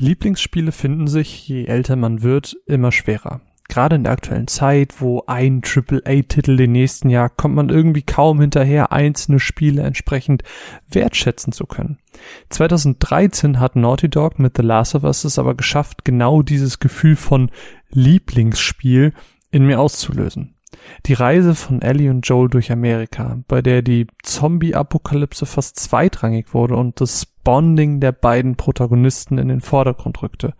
Lieblingsspiele 0.00 0.70
finden 0.70 1.08
sich, 1.08 1.48
je 1.48 1.64
älter 1.64 1.96
man 1.96 2.22
wird, 2.22 2.56
immer 2.66 2.92
schwerer. 2.92 3.40
Gerade 3.68 3.96
in 3.96 4.04
der 4.04 4.12
aktuellen 4.12 4.46
Zeit, 4.46 5.00
wo 5.00 5.24
ein 5.26 5.60
AAA-Titel 5.62 6.56
den 6.56 6.72
nächsten 6.72 7.10
Jahr 7.10 7.28
kommt 7.28 7.56
man 7.56 7.68
irgendwie 7.68 8.02
kaum 8.02 8.40
hinterher, 8.40 8.92
einzelne 8.92 9.40
Spiele 9.40 9.82
entsprechend 9.82 10.42
wertschätzen 10.88 11.52
zu 11.52 11.66
können. 11.66 11.98
2013 12.48 13.58
hat 13.60 13.76
Naughty 13.76 14.08
Dog 14.08 14.38
mit 14.38 14.56
The 14.56 14.62
Last 14.62 14.94
of 14.94 15.02
Us 15.02 15.24
es 15.24 15.38
aber 15.38 15.54
geschafft, 15.54 16.04
genau 16.04 16.42
dieses 16.42 16.78
Gefühl 16.78 17.16
von 17.16 17.50
Lieblingsspiel 17.90 19.12
in 19.50 19.66
mir 19.66 19.80
auszulösen. 19.80 20.54
Die 21.06 21.14
Reise 21.14 21.54
von 21.54 21.82
Ellie 21.82 22.10
und 22.10 22.26
Joel 22.26 22.48
durch 22.48 22.70
Amerika, 22.70 23.38
bei 23.48 23.62
der 23.62 23.82
die 23.82 24.06
Zombie-Apokalypse 24.22 25.46
fast 25.46 25.78
zweitrangig 25.78 26.52
wurde 26.54 26.76
und 26.76 27.00
das 27.00 27.26
Bonding 27.26 28.00
der 28.00 28.12
beiden 28.12 28.56
Protagonisten 28.56 29.38
in 29.38 29.48
den 29.48 29.62
Vordergrund 29.62 30.22
rückte. 30.22 30.54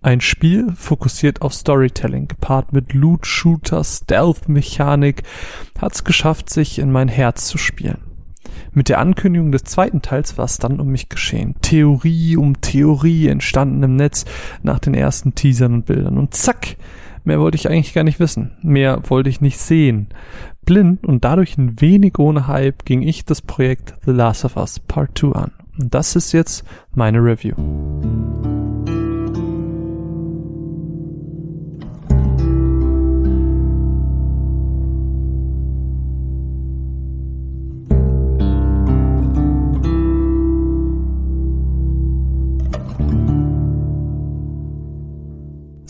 Ein 0.00 0.22
Spiel 0.22 0.72
fokussiert 0.74 1.42
auf 1.42 1.52
Storytelling, 1.52 2.28
gepaart 2.28 2.72
mit 2.72 2.94
Loot, 2.94 3.26
Shooter, 3.26 3.84
Stealth-Mechanik, 3.84 5.22
hat 5.78 5.94
es 5.94 6.04
geschafft, 6.04 6.48
sich 6.48 6.78
in 6.78 6.90
mein 6.90 7.08
Herz 7.08 7.46
zu 7.46 7.58
spielen. 7.58 7.98
Mit 8.72 8.88
der 8.88 9.00
Ankündigung 9.00 9.52
des 9.52 9.64
zweiten 9.64 10.00
Teils 10.00 10.38
war 10.38 10.44
es 10.44 10.58
dann 10.58 10.80
um 10.80 10.88
mich 10.88 11.08
geschehen. 11.08 11.56
Theorie 11.60 12.36
um 12.36 12.60
Theorie 12.60 13.28
entstanden 13.28 13.82
im 13.82 13.96
Netz 13.96 14.24
nach 14.62 14.78
den 14.78 14.94
ersten 14.94 15.34
Teasern 15.34 15.74
und 15.74 15.86
Bildern. 15.86 16.18
Und 16.18 16.34
zack, 16.34 16.76
Mehr 17.30 17.38
wollte 17.38 17.54
ich 17.54 17.68
eigentlich 17.68 17.94
gar 17.94 18.02
nicht 18.02 18.18
wissen. 18.18 18.56
Mehr 18.60 19.08
wollte 19.08 19.30
ich 19.30 19.40
nicht 19.40 19.60
sehen. 19.60 20.08
Blind 20.66 21.06
und 21.06 21.24
dadurch 21.24 21.56
ein 21.56 21.80
wenig 21.80 22.18
ohne 22.18 22.48
Hype 22.48 22.84
ging 22.84 23.02
ich 23.02 23.24
das 23.24 23.40
Projekt 23.40 23.94
The 24.04 24.10
Last 24.10 24.44
of 24.44 24.56
Us 24.56 24.80
Part 24.80 25.16
2 25.16 25.28
an. 25.38 25.52
Und 25.78 25.94
das 25.94 26.16
ist 26.16 26.32
jetzt 26.32 26.64
meine 26.92 27.18
Review. 27.18 27.54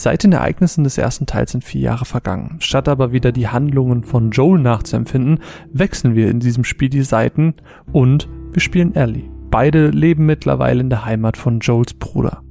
Seit 0.01 0.25
den 0.25 0.33
Ereignissen 0.33 0.83
des 0.83 0.97
ersten 0.97 1.27
Teils 1.27 1.53
sind 1.53 1.63
vier 1.63 1.83
Jahre 1.83 2.07
vergangen. 2.07 2.57
Statt 2.61 2.89
aber 2.89 3.13
wieder 3.13 3.33
die 3.33 3.49
Handlungen 3.49 4.03
von 4.03 4.31
Joel 4.31 4.59
nachzuempfinden, 4.59 5.41
wechseln 5.75 6.15
wir 6.15 6.31
in 6.31 6.41
diesem 6.41 6.65
Spiel 6.65 6.89
die 6.89 7.03
Seiten 7.03 7.53
und 7.93 8.27
wir 8.51 8.63
spielen 8.63 8.95
Ellie. 8.95 9.29
Beide 9.51 9.91
leben 9.91 10.25
mittlerweile 10.25 10.81
in 10.81 10.89
der 10.89 11.05
Heimat 11.05 11.37
von 11.37 11.61
Joels 11.61 11.93
Bruder, 11.93 12.43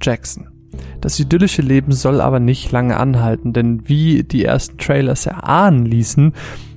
Jackson. 0.00 0.48
Das 1.02 1.20
idyllische 1.20 1.60
Leben 1.60 1.92
soll 1.92 2.22
aber 2.22 2.40
nicht 2.40 2.72
lange 2.72 2.96
anhalten, 2.96 3.52
denn 3.52 3.86
wie 3.86 4.22
die 4.22 4.46
ersten 4.46 4.78
Trailers 4.78 5.26
erahnen 5.26 5.84
ließen, 5.84 6.32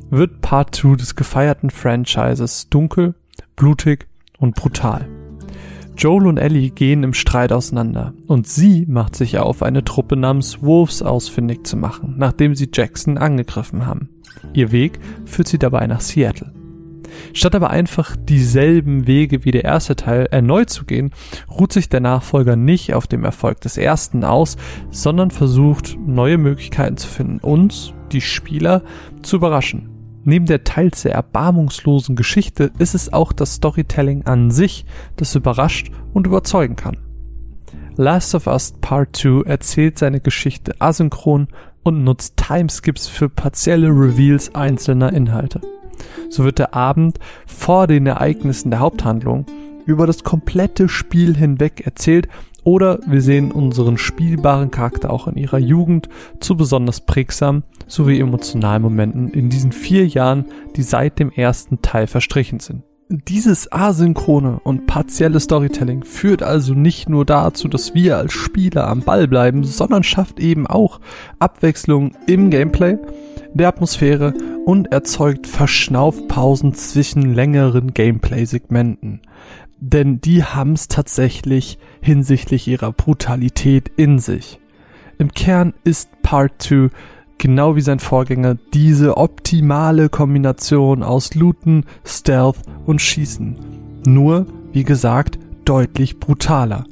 wird 0.10 0.42
Part 0.42 0.76
2 0.76 0.98
des 0.98 1.16
gefeierten 1.16 1.70
Franchises 1.70 2.68
dunkel, 2.68 3.16
blutig 3.56 4.10
und 4.40 4.56
brutal. 4.56 5.08
Joel 5.98 6.28
und 6.28 6.38
Ellie 6.38 6.70
gehen 6.70 7.02
im 7.02 7.14
Streit 7.14 7.52
auseinander 7.52 8.14
und 8.28 8.48
sie 8.48 8.86
macht 8.88 9.16
sich 9.16 9.40
auf, 9.40 9.64
eine 9.64 9.84
Truppe 9.84 10.16
namens 10.16 10.62
Wolves 10.62 11.02
ausfindig 11.02 11.66
zu 11.66 11.76
machen, 11.76 12.16
nachdem 12.18 12.54
sie 12.54 12.70
Jackson 12.72 13.18
angegriffen 13.18 13.88
haben. 13.88 14.10
Ihr 14.54 14.72
Weg 14.72 15.00
führt 15.26 15.48
sie 15.48 15.58
dabei 15.58 15.88
nach 15.88 16.02
Seattle. 16.02 16.54
Statt 17.34 17.56
aber 17.56 17.72
einfach 17.72 18.16
dieselben 18.16 19.08
Wege 19.08 19.44
wie 19.44 19.52
der 19.52 19.64
erste 19.64 19.96
Teil 19.96 20.28
erneut 20.30 20.70
zu 20.70 20.86
gehen, 20.86 21.12
ruht 21.50 21.74
sich 21.74 21.90
der 21.90 22.00
Nachfolger 22.00 22.56
nicht 22.56 22.94
auf 22.94 23.08
dem 23.08 23.24
Erfolg 23.24 23.62
des 23.62 23.78
ersten 23.78 24.24
aus, 24.24 24.56
sondern 24.92 25.32
versucht 25.32 25.98
neue 26.06 26.38
Möglichkeiten 26.38 26.98
zu 26.98 27.08
finden, 27.08 27.40
uns, 27.40 27.94
die 28.12 28.22
Spieler, 28.22 28.84
zu 29.24 29.38
überraschen. 29.38 29.97
Neben 30.30 30.46
der 30.46 30.66
teils 30.66 31.04
sehr 31.04 31.14
erbarmungslosen 31.14 32.18
Geschichte 32.18 32.74
ist 32.80 32.96
es 32.96 33.14
auch 33.14 33.32
das 33.32 33.54
Storytelling 33.54 34.26
an 34.26 34.52
sich, 34.52 34.84
das 35.16 35.34
überrascht 35.36 35.90
und 36.14 36.28
überzeugen 36.28 36.76
kann. 36.76 36.98
Last 37.96 38.36
of 38.36 38.46
Us 38.46 38.74
Part 38.82 39.16
2 39.16 39.44
erzählt 39.46 39.98
seine 39.98 40.20
Geschichte 40.20 40.76
asynchron 40.80 41.48
und 41.82 42.04
nutzt 42.04 42.36
Timeskips 42.36 43.08
für 43.08 43.30
partielle 43.30 43.88
Reveals 43.88 44.54
einzelner 44.54 45.14
Inhalte. 45.14 45.62
So 46.30 46.44
wird 46.44 46.60
der 46.60 46.74
Abend 46.74 47.20
vor 47.46 47.88
den 47.88 48.06
Ereignissen 48.06 48.70
der 48.70 48.82
Haupthandlung 48.82 49.46
über 49.86 50.08
das 50.08 50.26
komplette 50.26 50.90
Spiel 50.90 51.38
hinweg 51.38 51.84
erzählt 51.86 52.28
oder 52.68 53.00
wir 53.08 53.22
sehen 53.22 53.54
unseren 53.54 53.98
spielbaren 53.98 54.72
Charakter 54.72 55.10
auch 55.10 55.30
in 55.30 55.38
ihrer 55.38 55.58
Jugend 55.58 56.10
zu 56.42 56.58
besonders 56.58 57.00
prägsamen 57.00 57.64
sowie 57.88 58.20
emotionalen 58.20 58.82
Momenten 58.82 59.30
in 59.30 59.50
diesen 59.50 59.72
vier 59.72 60.06
Jahren, 60.06 60.44
die 60.76 60.84
seit 60.84 61.18
dem 61.18 61.32
ersten 61.32 61.82
Teil 61.82 62.08
verstrichen 62.08 62.60
sind. 62.60 62.84
Dieses 63.08 63.72
asynchrone 63.72 64.60
und 64.66 64.86
partielle 64.86 65.40
Storytelling 65.40 66.04
führt 66.04 66.44
also 66.44 66.74
nicht 66.74 67.08
nur 67.08 67.24
dazu, 67.24 67.70
dass 67.70 67.94
wir 67.94 68.18
als 68.18 68.34
Spieler 68.34 68.86
am 68.90 69.00
Ball 69.00 69.30
bleiben, 69.30 69.64
sondern 69.64 70.04
schafft 70.04 70.42
eben 70.42 70.68
auch 70.68 71.00
Abwechslung 71.40 72.18
im 72.26 72.50
Gameplay, 72.50 72.98
der 73.54 73.70
Atmosphäre 73.70 74.34
und 74.66 74.92
erzeugt 74.92 75.48
Verschnaufpausen 75.48 76.74
zwischen 76.74 77.34
längeren 77.34 77.94
Gameplay-Segmenten 77.94 79.22
denn 79.80 80.22
die 80.22 80.44
haben 80.44 80.74
es 80.74 80.88
tatsächlich 80.88 81.78
hinsichtlich 82.02 82.68
ihrer 82.68 82.92
Brutalität 82.92 83.92
in 83.96 84.20
sich. 84.20 84.60
Im 85.18 85.32
Kern 85.32 85.74
ist 85.84 86.10
Part 86.22 86.62
2 86.62 86.90
genau 87.38 87.76
wie 87.76 87.82
sein 87.82 88.00
Vorgänger 88.00 88.56
diese 88.74 89.18
optimale 89.18 90.10
Kombination 90.10 91.04
aus 91.04 91.36
Looten, 91.36 91.86
Stealth 92.04 92.58
und 92.86 93.02
Schießen. 93.02 93.58
Nur, 94.06 94.48
wie 94.72 94.84
gesagt, 94.84 95.38
deutlich 95.66 96.20
brutaler. 96.20 96.86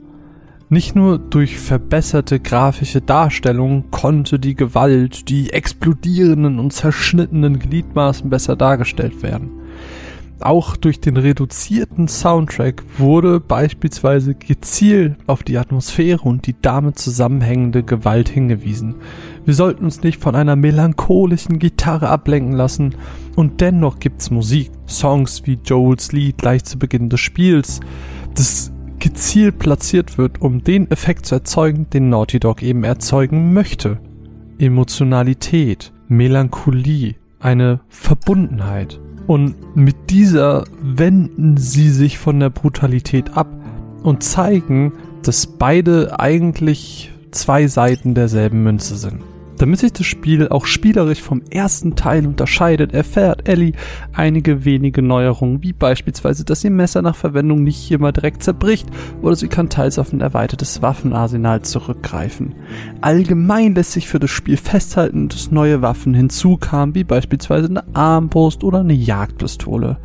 Nicht 0.69 0.95
nur 0.95 1.19
durch 1.19 1.59
verbesserte 1.59 2.39
grafische 2.39 2.99
Darstellung 2.99 3.91
konnte 3.91 4.39
die 4.39 4.55
Gewalt, 4.55 5.29
die 5.29 5.53
explodierenden 5.53 6.59
und 6.59 6.73
zerschnittenen 6.73 7.59
Gliedmaßen 7.59 8.29
besser 8.29 8.55
dargestellt 8.55 9.21
werden. 9.21 9.51
Auch 10.41 10.75
durch 10.75 10.99
den 10.99 11.15
reduzierten 11.15 12.07
Soundtrack 12.07 12.83
wurde 12.97 13.39
beispielsweise 13.39 14.35
gezielt 14.35 15.15
auf 15.27 15.43
die 15.43 15.57
Atmosphäre 15.57 16.21
und 16.21 16.45
die 16.45 16.55
damit 16.61 16.99
zusammenhängende 16.99 17.83
Gewalt 17.83 18.27
hingewiesen. 18.27 18.95
Wir 19.45 19.53
sollten 19.53 19.85
uns 19.85 20.03
nicht 20.03 20.21
von 20.21 20.35
einer 20.35 20.57
melancholischen 20.57 21.57
Gitarre 21.57 22.09
ablenken 22.09 22.53
lassen 22.53 22.95
und 23.35 23.61
dennoch 23.61 23.99
gibt's 23.99 24.29
Musik, 24.29 24.71
Songs 24.87 25.43
wie 25.45 25.57
Joels 25.63 26.11
Lied 26.11 26.37
gleich 26.37 26.65
zu 26.65 26.77
Beginn 26.77 27.09
des 27.09 27.21
Spiels, 27.21 27.79
das 28.35 28.73
gezielt 28.99 29.59
platziert 29.59 30.17
wird, 30.17 30.41
um 30.41 30.63
den 30.63 30.91
Effekt 30.91 31.27
zu 31.27 31.35
erzeugen, 31.35 31.89
den 31.91 32.09
Naughty 32.09 32.39
Dog 32.39 32.61
eben 32.61 32.83
erzeugen 32.83 33.53
möchte. 33.53 33.99
Emotionalität, 34.59 35.93
Melancholie, 36.07 37.15
eine 37.39 37.81
Verbundenheit. 37.87 38.99
Und 39.27 39.75
mit 39.75 39.95
dieser 40.09 40.65
wenden 40.81 41.57
sie 41.57 41.89
sich 41.89 42.19
von 42.19 42.39
der 42.39 42.49
Brutalität 42.49 43.35
ab 43.35 43.47
und 44.03 44.23
zeigen, 44.23 44.93
dass 45.23 45.47
beide 45.47 46.19
eigentlich 46.19 47.11
zwei 47.31 47.67
Seiten 47.67 48.13
derselben 48.13 48.63
Münze 48.63 48.95
sind. 48.95 49.21
Damit 49.57 49.79
sich 49.79 49.93
das 49.93 50.05
Spiel 50.05 50.49
auch 50.49 50.65
spielerisch 50.65 51.21
vom 51.21 51.41
ersten 51.49 51.95
Teil 51.95 52.27
unterscheidet, 52.27 52.93
erfährt 52.93 53.47
Ellie 53.47 53.73
einige 54.13 54.65
wenige 54.65 55.01
Neuerungen, 55.01 55.63
wie 55.63 55.73
beispielsweise, 55.73 56.43
dass 56.43 56.63
ihr 56.63 56.71
Messer 56.71 57.01
nach 57.01 57.15
Verwendung 57.15 57.63
nicht 57.63 57.89
immer 57.91 58.11
direkt 58.11 58.43
zerbricht 58.43 58.87
oder 59.21 59.35
sie 59.35 59.47
kann 59.47 59.69
teils 59.69 59.97
auf 59.97 60.11
ein 60.11 60.21
erweitertes 60.21 60.81
Waffenarsenal 60.81 61.61
zurückgreifen. 61.61 62.55
Allgemein 63.01 63.75
lässt 63.75 63.93
sich 63.93 64.07
für 64.07 64.19
das 64.19 64.31
Spiel 64.31 64.57
festhalten, 64.57 65.29
dass 65.29 65.51
neue 65.51 65.81
Waffen 65.81 66.13
hinzukamen, 66.13 66.95
wie 66.95 67.03
beispielsweise 67.03 67.69
eine 67.69 67.83
Armbrust 67.95 68.63
oder 68.63 68.79
eine 68.79 68.93
Jagdpistole 68.93 69.97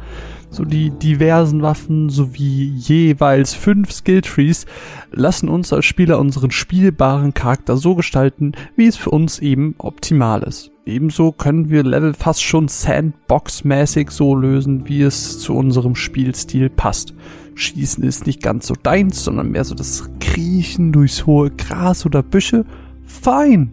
so 0.50 0.64
die 0.64 0.90
diversen 0.90 1.62
Waffen 1.62 2.10
sowie 2.10 2.72
jeweils 2.76 3.54
fünf 3.54 3.92
Skilltrees 3.92 4.66
lassen 5.12 5.48
uns 5.48 5.72
als 5.72 5.84
Spieler 5.84 6.18
unseren 6.18 6.50
spielbaren 6.50 7.34
Charakter 7.34 7.76
so 7.76 7.94
gestalten, 7.94 8.52
wie 8.76 8.86
es 8.86 8.96
für 8.96 9.10
uns 9.10 9.38
eben 9.38 9.74
optimal 9.78 10.42
ist. 10.42 10.72
Ebenso 10.84 11.30
können 11.30 11.70
wir 11.70 11.84
Level 11.84 12.14
fast 12.14 12.42
schon 12.42 12.66
Sandbox-mäßig 12.66 14.10
so 14.10 14.34
lösen, 14.34 14.88
wie 14.88 15.02
es 15.02 15.38
zu 15.38 15.54
unserem 15.54 15.94
Spielstil 15.94 16.68
passt. 16.68 17.14
Schießen 17.54 18.02
ist 18.02 18.26
nicht 18.26 18.42
ganz 18.42 18.66
so 18.66 18.74
deins, 18.74 19.22
sondern 19.22 19.50
mehr 19.50 19.64
so 19.64 19.74
das 19.74 20.10
Kriechen 20.18 20.92
durchs 20.92 21.26
hohe 21.26 21.50
Gras 21.50 22.06
oder 22.06 22.22
Büsche. 22.22 22.64
Fein! 23.04 23.70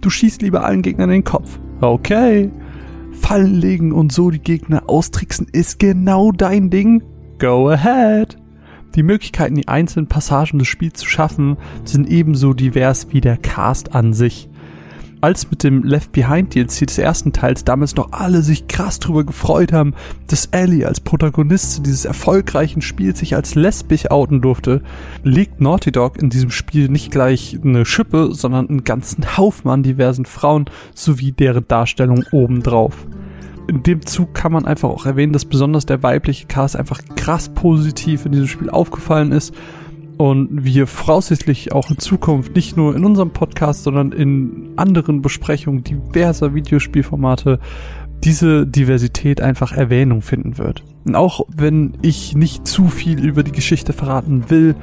Du 0.00 0.10
schießt 0.10 0.42
lieber 0.42 0.64
allen 0.64 0.82
Gegnern 0.82 1.10
den 1.10 1.24
Kopf. 1.24 1.58
Okay. 1.80 2.50
Fallen 3.20 3.54
legen 3.54 3.92
und 3.92 4.12
so 4.12 4.30
die 4.30 4.40
Gegner 4.40 4.82
austricksen 4.88 5.46
ist 5.52 5.78
genau 5.78 6.32
dein 6.32 6.68
Ding? 6.68 7.02
Go 7.38 7.68
ahead! 7.68 8.36
Die 8.96 9.04
Möglichkeiten, 9.04 9.54
die 9.54 9.68
einzelnen 9.68 10.08
Passagen 10.08 10.58
des 10.58 10.66
Spiels 10.66 10.98
zu 10.98 11.08
schaffen, 11.08 11.56
sind 11.84 12.08
ebenso 12.08 12.54
divers 12.54 13.06
wie 13.10 13.20
der 13.20 13.36
Cast 13.36 13.94
an 13.94 14.12
sich 14.12 14.49
als 15.20 15.50
mit 15.50 15.62
dem 15.62 15.82
Left 15.82 16.12
Behind 16.12 16.54
DLC 16.54 16.86
des 16.86 16.98
ersten 16.98 17.32
Teils 17.32 17.64
damals 17.64 17.96
noch 17.96 18.12
alle 18.12 18.42
sich 18.42 18.68
krass 18.68 18.98
drüber 18.98 19.24
gefreut 19.24 19.72
haben, 19.72 19.94
dass 20.28 20.46
Ellie 20.46 20.86
als 20.86 21.00
Protagonistin 21.00 21.84
dieses 21.84 22.04
erfolgreichen 22.04 22.82
Spiels 22.82 23.18
sich 23.18 23.34
als 23.34 23.54
lesbisch 23.54 24.10
outen 24.10 24.40
durfte, 24.40 24.82
legt 25.22 25.60
Naughty 25.60 25.92
Dog 25.92 26.20
in 26.20 26.30
diesem 26.30 26.50
Spiel 26.50 26.88
nicht 26.88 27.10
gleich 27.10 27.58
eine 27.62 27.84
Schippe, 27.84 28.30
sondern 28.32 28.68
einen 28.68 28.84
ganzen 28.84 29.36
Haufen 29.36 29.70
an 29.70 29.82
diversen 29.82 30.24
Frauen 30.24 30.66
sowie 30.94 31.32
deren 31.32 31.66
Darstellung 31.68 32.24
obendrauf. 32.32 33.06
In 33.68 33.82
dem 33.82 34.04
Zug 34.04 34.34
kann 34.34 34.52
man 34.52 34.64
einfach 34.64 34.88
auch 34.88 35.06
erwähnen, 35.06 35.32
dass 35.32 35.44
besonders 35.44 35.86
der 35.86 36.02
weibliche 36.02 36.46
Cast 36.46 36.74
einfach 36.74 37.00
krass 37.14 37.50
positiv 37.50 38.26
in 38.26 38.32
diesem 38.32 38.48
Spiel 38.48 38.70
aufgefallen 38.70 39.30
ist 39.30 39.54
und 40.20 40.66
wir 40.66 40.86
voraussichtlich 40.86 41.72
auch 41.72 41.88
in 41.88 41.96
Zukunft 41.96 42.54
nicht 42.54 42.76
nur 42.76 42.94
in 42.94 43.06
unserem 43.06 43.30
Podcast, 43.30 43.84
sondern 43.84 44.12
in 44.12 44.74
anderen 44.76 45.22
Besprechungen 45.22 45.82
diverser 45.82 46.52
Videospielformate 46.52 47.58
diese 48.22 48.66
Diversität 48.66 49.40
einfach 49.40 49.72
Erwähnung 49.72 50.20
finden 50.20 50.58
wird. 50.58 50.84
Und 51.06 51.14
auch 51.16 51.46
wenn 51.48 51.96
ich 52.02 52.36
nicht 52.36 52.68
zu 52.68 52.88
viel 52.88 53.24
über 53.24 53.42
die 53.42 53.50
Geschichte 53.50 53.94
verraten 53.94 54.50
will, 54.50 54.74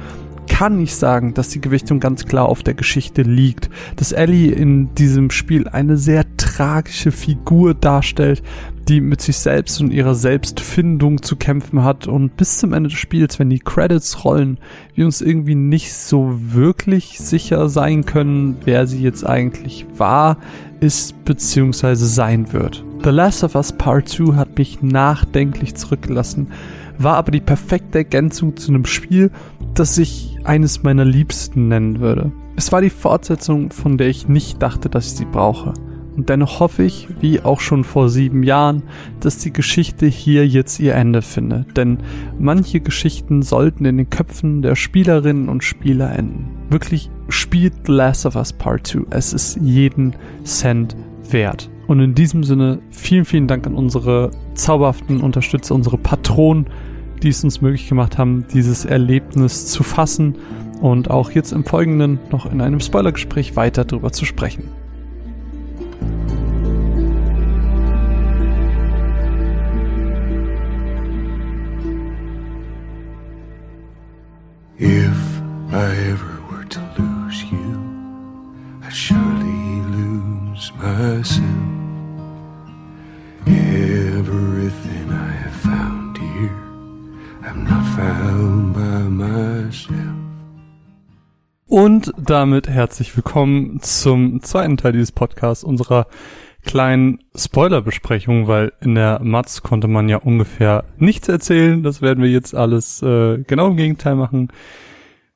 kann 0.48 0.80
ich 0.80 0.94
sagen, 0.94 1.34
dass 1.34 1.50
die 1.50 1.60
Gewichtung 1.60 2.00
ganz 2.00 2.24
klar 2.24 2.48
auf 2.48 2.62
der 2.62 2.74
Geschichte 2.74 3.22
liegt. 3.22 3.70
Dass 3.96 4.12
Ellie 4.12 4.50
in 4.50 4.94
diesem 4.94 5.30
Spiel 5.30 5.68
eine 5.68 5.96
sehr 5.96 6.24
tragische 6.36 7.12
Figur 7.12 7.74
darstellt, 7.74 8.42
die 8.88 9.00
mit 9.00 9.20
sich 9.20 9.36
selbst 9.36 9.80
und 9.80 9.92
ihrer 9.92 10.14
Selbstfindung 10.14 11.22
zu 11.22 11.36
kämpfen 11.36 11.84
hat 11.84 12.06
und 12.06 12.36
bis 12.36 12.58
zum 12.58 12.72
Ende 12.72 12.88
des 12.88 12.98
Spiels, 12.98 13.38
wenn 13.38 13.50
die 13.50 13.58
Credits 13.58 14.24
rollen, 14.24 14.58
wir 14.94 15.04
uns 15.04 15.20
irgendwie 15.20 15.54
nicht 15.54 15.92
so 15.92 16.34
wirklich 16.38 17.18
sicher 17.18 17.68
sein 17.68 18.06
können, 18.06 18.56
wer 18.64 18.86
sie 18.86 19.02
jetzt 19.02 19.26
eigentlich 19.26 19.86
war, 19.96 20.38
ist 20.80 21.24
bzw. 21.24 21.94
sein 21.94 22.52
wird. 22.52 22.82
The 23.04 23.10
Last 23.10 23.44
of 23.44 23.54
Us 23.54 23.72
Part 23.72 24.08
2 24.08 24.34
hat 24.36 24.56
mich 24.56 24.82
nachdenklich 24.82 25.74
zurückgelassen, 25.74 26.48
war 26.98 27.16
aber 27.16 27.30
die 27.30 27.40
perfekte 27.40 27.98
Ergänzung 27.98 28.56
zu 28.56 28.70
einem 28.70 28.84
Spiel, 28.84 29.30
das 29.74 29.98
ich 29.98 30.38
eines 30.44 30.82
meiner 30.82 31.04
Liebsten 31.04 31.68
nennen 31.68 32.00
würde. 32.00 32.32
Es 32.56 32.72
war 32.72 32.80
die 32.80 32.90
Fortsetzung, 32.90 33.70
von 33.70 33.98
der 33.98 34.08
ich 34.08 34.28
nicht 34.28 34.60
dachte, 34.62 34.88
dass 34.88 35.06
ich 35.06 35.12
sie 35.12 35.24
brauche. 35.24 35.74
Und 36.16 36.28
dennoch 36.28 36.58
hoffe 36.58 36.82
ich, 36.82 37.06
wie 37.20 37.42
auch 37.42 37.60
schon 37.60 37.84
vor 37.84 38.08
sieben 38.08 38.42
Jahren, 38.42 38.82
dass 39.20 39.38
die 39.38 39.52
Geschichte 39.52 40.06
hier 40.06 40.44
jetzt 40.48 40.80
ihr 40.80 40.96
Ende 40.96 41.22
findet. 41.22 41.76
Denn 41.76 41.98
manche 42.40 42.80
Geschichten 42.80 43.42
sollten 43.42 43.84
in 43.84 43.98
den 43.98 44.10
Köpfen 44.10 44.60
der 44.60 44.74
Spielerinnen 44.74 45.48
und 45.48 45.62
Spieler 45.62 46.18
enden. 46.18 46.48
Wirklich 46.70 47.08
spielt 47.28 47.74
The 47.86 47.92
Last 47.92 48.26
of 48.26 48.34
Us 48.34 48.52
Part 48.52 48.88
2. 48.88 49.02
Es 49.10 49.32
ist 49.32 49.60
jeden 49.62 50.16
Cent 50.42 50.96
wert. 51.30 51.70
Und 51.86 52.00
in 52.00 52.16
diesem 52.16 52.42
Sinne 52.42 52.80
vielen, 52.90 53.24
vielen 53.24 53.46
Dank 53.46 53.68
an 53.68 53.74
unsere 53.74 54.32
zauberhaften 54.54 55.20
Unterstützer, 55.20 55.76
unsere 55.76 55.98
Patronen, 55.98 56.66
die 57.20 57.28
es 57.28 57.44
uns 57.44 57.60
möglich 57.60 57.88
gemacht 57.88 58.18
haben, 58.18 58.46
dieses 58.52 58.84
Erlebnis 58.84 59.66
zu 59.66 59.82
fassen 59.82 60.36
und 60.80 61.10
auch 61.10 61.30
jetzt 61.30 61.52
im 61.52 61.64
Folgenden 61.64 62.18
noch 62.30 62.50
in 62.50 62.60
einem 62.60 62.80
Spoilergespräch 62.80 63.56
weiter 63.56 63.84
darüber 63.84 64.12
zu 64.12 64.24
sprechen. 64.24 64.64
If 74.80 75.42
I 75.72 75.90
ever 76.12 76.38
were 76.50 76.64
to 76.68 76.80
lose 76.96 77.44
you, 77.50 77.78
I'd 78.82 78.92
surely 78.92 79.82
lose 79.90 80.72
myself. 80.80 81.44
Everything 83.46 84.87
Und 91.66 92.12
damit 92.16 92.68
herzlich 92.68 93.14
willkommen 93.16 93.80
zum 93.82 94.42
zweiten 94.42 94.76
Teil 94.76 94.92
dieses 94.92 95.12
Podcasts, 95.12 95.62
unserer 95.62 96.06
kleinen 96.64 97.20
Spoilerbesprechung, 97.34 98.46
weil 98.48 98.72
in 98.80 98.94
der 98.94 99.20
Matz 99.22 99.62
konnte 99.62 99.88
man 99.88 100.08
ja 100.08 100.16
ungefähr 100.16 100.84
nichts 100.96 101.28
erzählen. 101.28 101.82
Das 101.82 102.02
werden 102.02 102.22
wir 102.22 102.30
jetzt 102.30 102.54
alles 102.54 103.02
äh, 103.02 103.38
genau 103.46 103.68
im 103.68 103.76
Gegenteil 103.76 104.16
machen. 104.16 104.48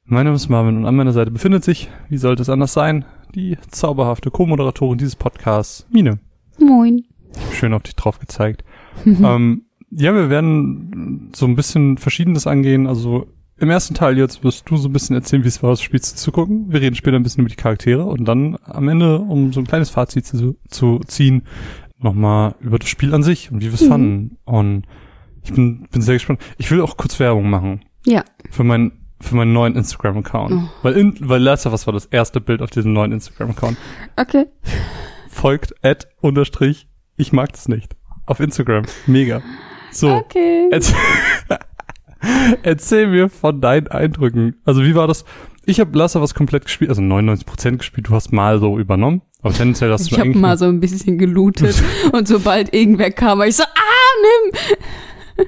Mein 0.04 0.24
Name 0.24 0.36
ist 0.36 0.48
Marvin 0.48 0.78
und 0.78 0.86
an 0.86 0.96
meiner 0.96 1.12
Seite 1.12 1.30
befindet 1.30 1.64
sich, 1.64 1.90
wie 2.08 2.18
sollte 2.18 2.42
es 2.42 2.48
anders 2.48 2.72
sein, 2.72 3.04
die 3.34 3.56
zauberhafte 3.70 4.30
Co-Moderatorin 4.30 4.98
dieses 4.98 5.16
Podcasts, 5.16 5.86
Mine. 5.90 6.18
Moin. 6.58 7.04
Schön 7.52 7.72
auf 7.72 7.82
dich 7.82 7.96
drauf 7.96 8.18
gezeigt. 8.18 8.64
ähm, 9.06 9.66
ja, 9.94 10.14
wir 10.14 10.30
werden 10.30 11.30
so 11.34 11.46
ein 11.46 11.56
bisschen 11.56 11.98
Verschiedenes 11.98 12.46
angehen. 12.46 12.86
Also 12.86 13.26
im 13.58 13.70
ersten 13.70 13.94
Teil 13.94 14.18
jetzt 14.18 14.42
wirst 14.42 14.68
du 14.68 14.76
so 14.76 14.88
ein 14.88 14.92
bisschen 14.92 15.14
erzählen, 15.14 15.44
wie 15.44 15.48
es 15.48 15.62
war, 15.62 15.70
das 15.70 15.82
Spiel 15.82 16.00
zu 16.00 16.32
gucken. 16.32 16.66
Wir 16.72 16.80
reden 16.80 16.96
später 16.96 17.16
ein 17.16 17.22
bisschen 17.22 17.42
über 17.42 17.50
die 17.50 17.56
Charaktere 17.56 18.04
und 18.04 18.24
dann 18.24 18.56
am 18.64 18.88
Ende, 18.88 19.18
um 19.18 19.52
so 19.52 19.60
ein 19.60 19.66
kleines 19.66 19.90
Fazit 19.90 20.26
zu, 20.26 20.56
zu 20.68 21.00
ziehen, 21.06 21.42
nochmal 21.98 22.54
über 22.60 22.78
das 22.78 22.88
Spiel 22.88 23.14
an 23.14 23.22
sich 23.22 23.52
und 23.52 23.60
wie 23.60 23.66
wir 23.66 23.74
es 23.74 23.82
mhm. 23.82 23.88
fanden. 23.88 24.36
Und 24.44 24.82
ich 25.44 25.52
bin, 25.52 25.86
bin 25.90 26.02
sehr 26.02 26.14
gespannt. 26.14 26.40
Ich 26.58 26.70
will 26.70 26.80
auch 26.80 26.96
kurz 26.96 27.20
Werbung 27.20 27.50
machen. 27.50 27.84
Ja. 28.06 28.24
Für 28.50 28.64
meinen 28.64 28.92
für 29.20 29.36
meinen 29.36 29.52
neuen 29.52 29.76
Instagram-Account. 29.76 30.52
Oh. 30.52 30.68
Weil, 30.82 30.94
in, 30.94 31.16
weil 31.20 31.46
of 31.46 31.66
Us 31.66 31.86
war 31.86 31.94
das 31.94 32.06
erste 32.06 32.40
Bild 32.40 32.60
auf 32.60 32.70
diesem 32.70 32.92
neuen 32.92 33.12
Instagram-Account. 33.12 33.76
Okay. 34.16 34.46
Folgt 35.28 35.74
at 35.84 36.08
unterstrich, 36.20 36.88
ich 37.16 37.32
mag 37.32 37.52
das 37.52 37.68
nicht. 37.68 37.94
Auf 38.26 38.40
Instagram. 38.40 38.84
Mega. 39.06 39.40
So. 39.92 40.10
Okay. 40.10 40.68
Erzähl, 40.70 40.96
Erzähl 42.62 43.08
mir 43.08 43.28
von 43.28 43.60
deinen 43.60 43.88
Eindrücken. 43.88 44.56
Also 44.64 44.82
wie 44.82 44.94
war 44.94 45.06
das? 45.06 45.24
Ich 45.64 45.80
habe 45.80 45.96
Last 45.96 46.16
of 46.16 46.22
Us 46.22 46.34
komplett 46.34 46.64
gespielt, 46.64 46.90
also 46.90 47.02
99% 47.02 47.76
gespielt. 47.78 48.08
Du 48.08 48.14
hast 48.14 48.32
mal 48.32 48.58
so 48.58 48.78
übernommen, 48.78 49.22
aber 49.42 49.54
tendenziell 49.54 49.92
hast 49.92 50.10
du 50.10 50.14
Ich 50.14 50.20
habe 50.20 50.36
mal 50.36 50.56
so 50.56 50.66
ein 50.66 50.80
bisschen 50.80 51.18
gelootet 51.18 51.82
und 52.12 52.26
sobald 52.26 52.74
irgendwer 52.74 53.10
kam, 53.10 53.38
war 53.38 53.46
ich 53.46 53.56
so, 53.56 53.62
ah, 53.62 54.56
nimm! 55.36 55.46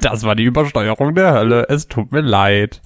das 0.00 0.24
war 0.24 0.34
die 0.34 0.44
Übersteuerung 0.44 1.14
der 1.14 1.32
Hölle. 1.34 1.66
Es 1.68 1.88
tut 1.88 2.10
mir 2.10 2.22
leid. 2.22 2.80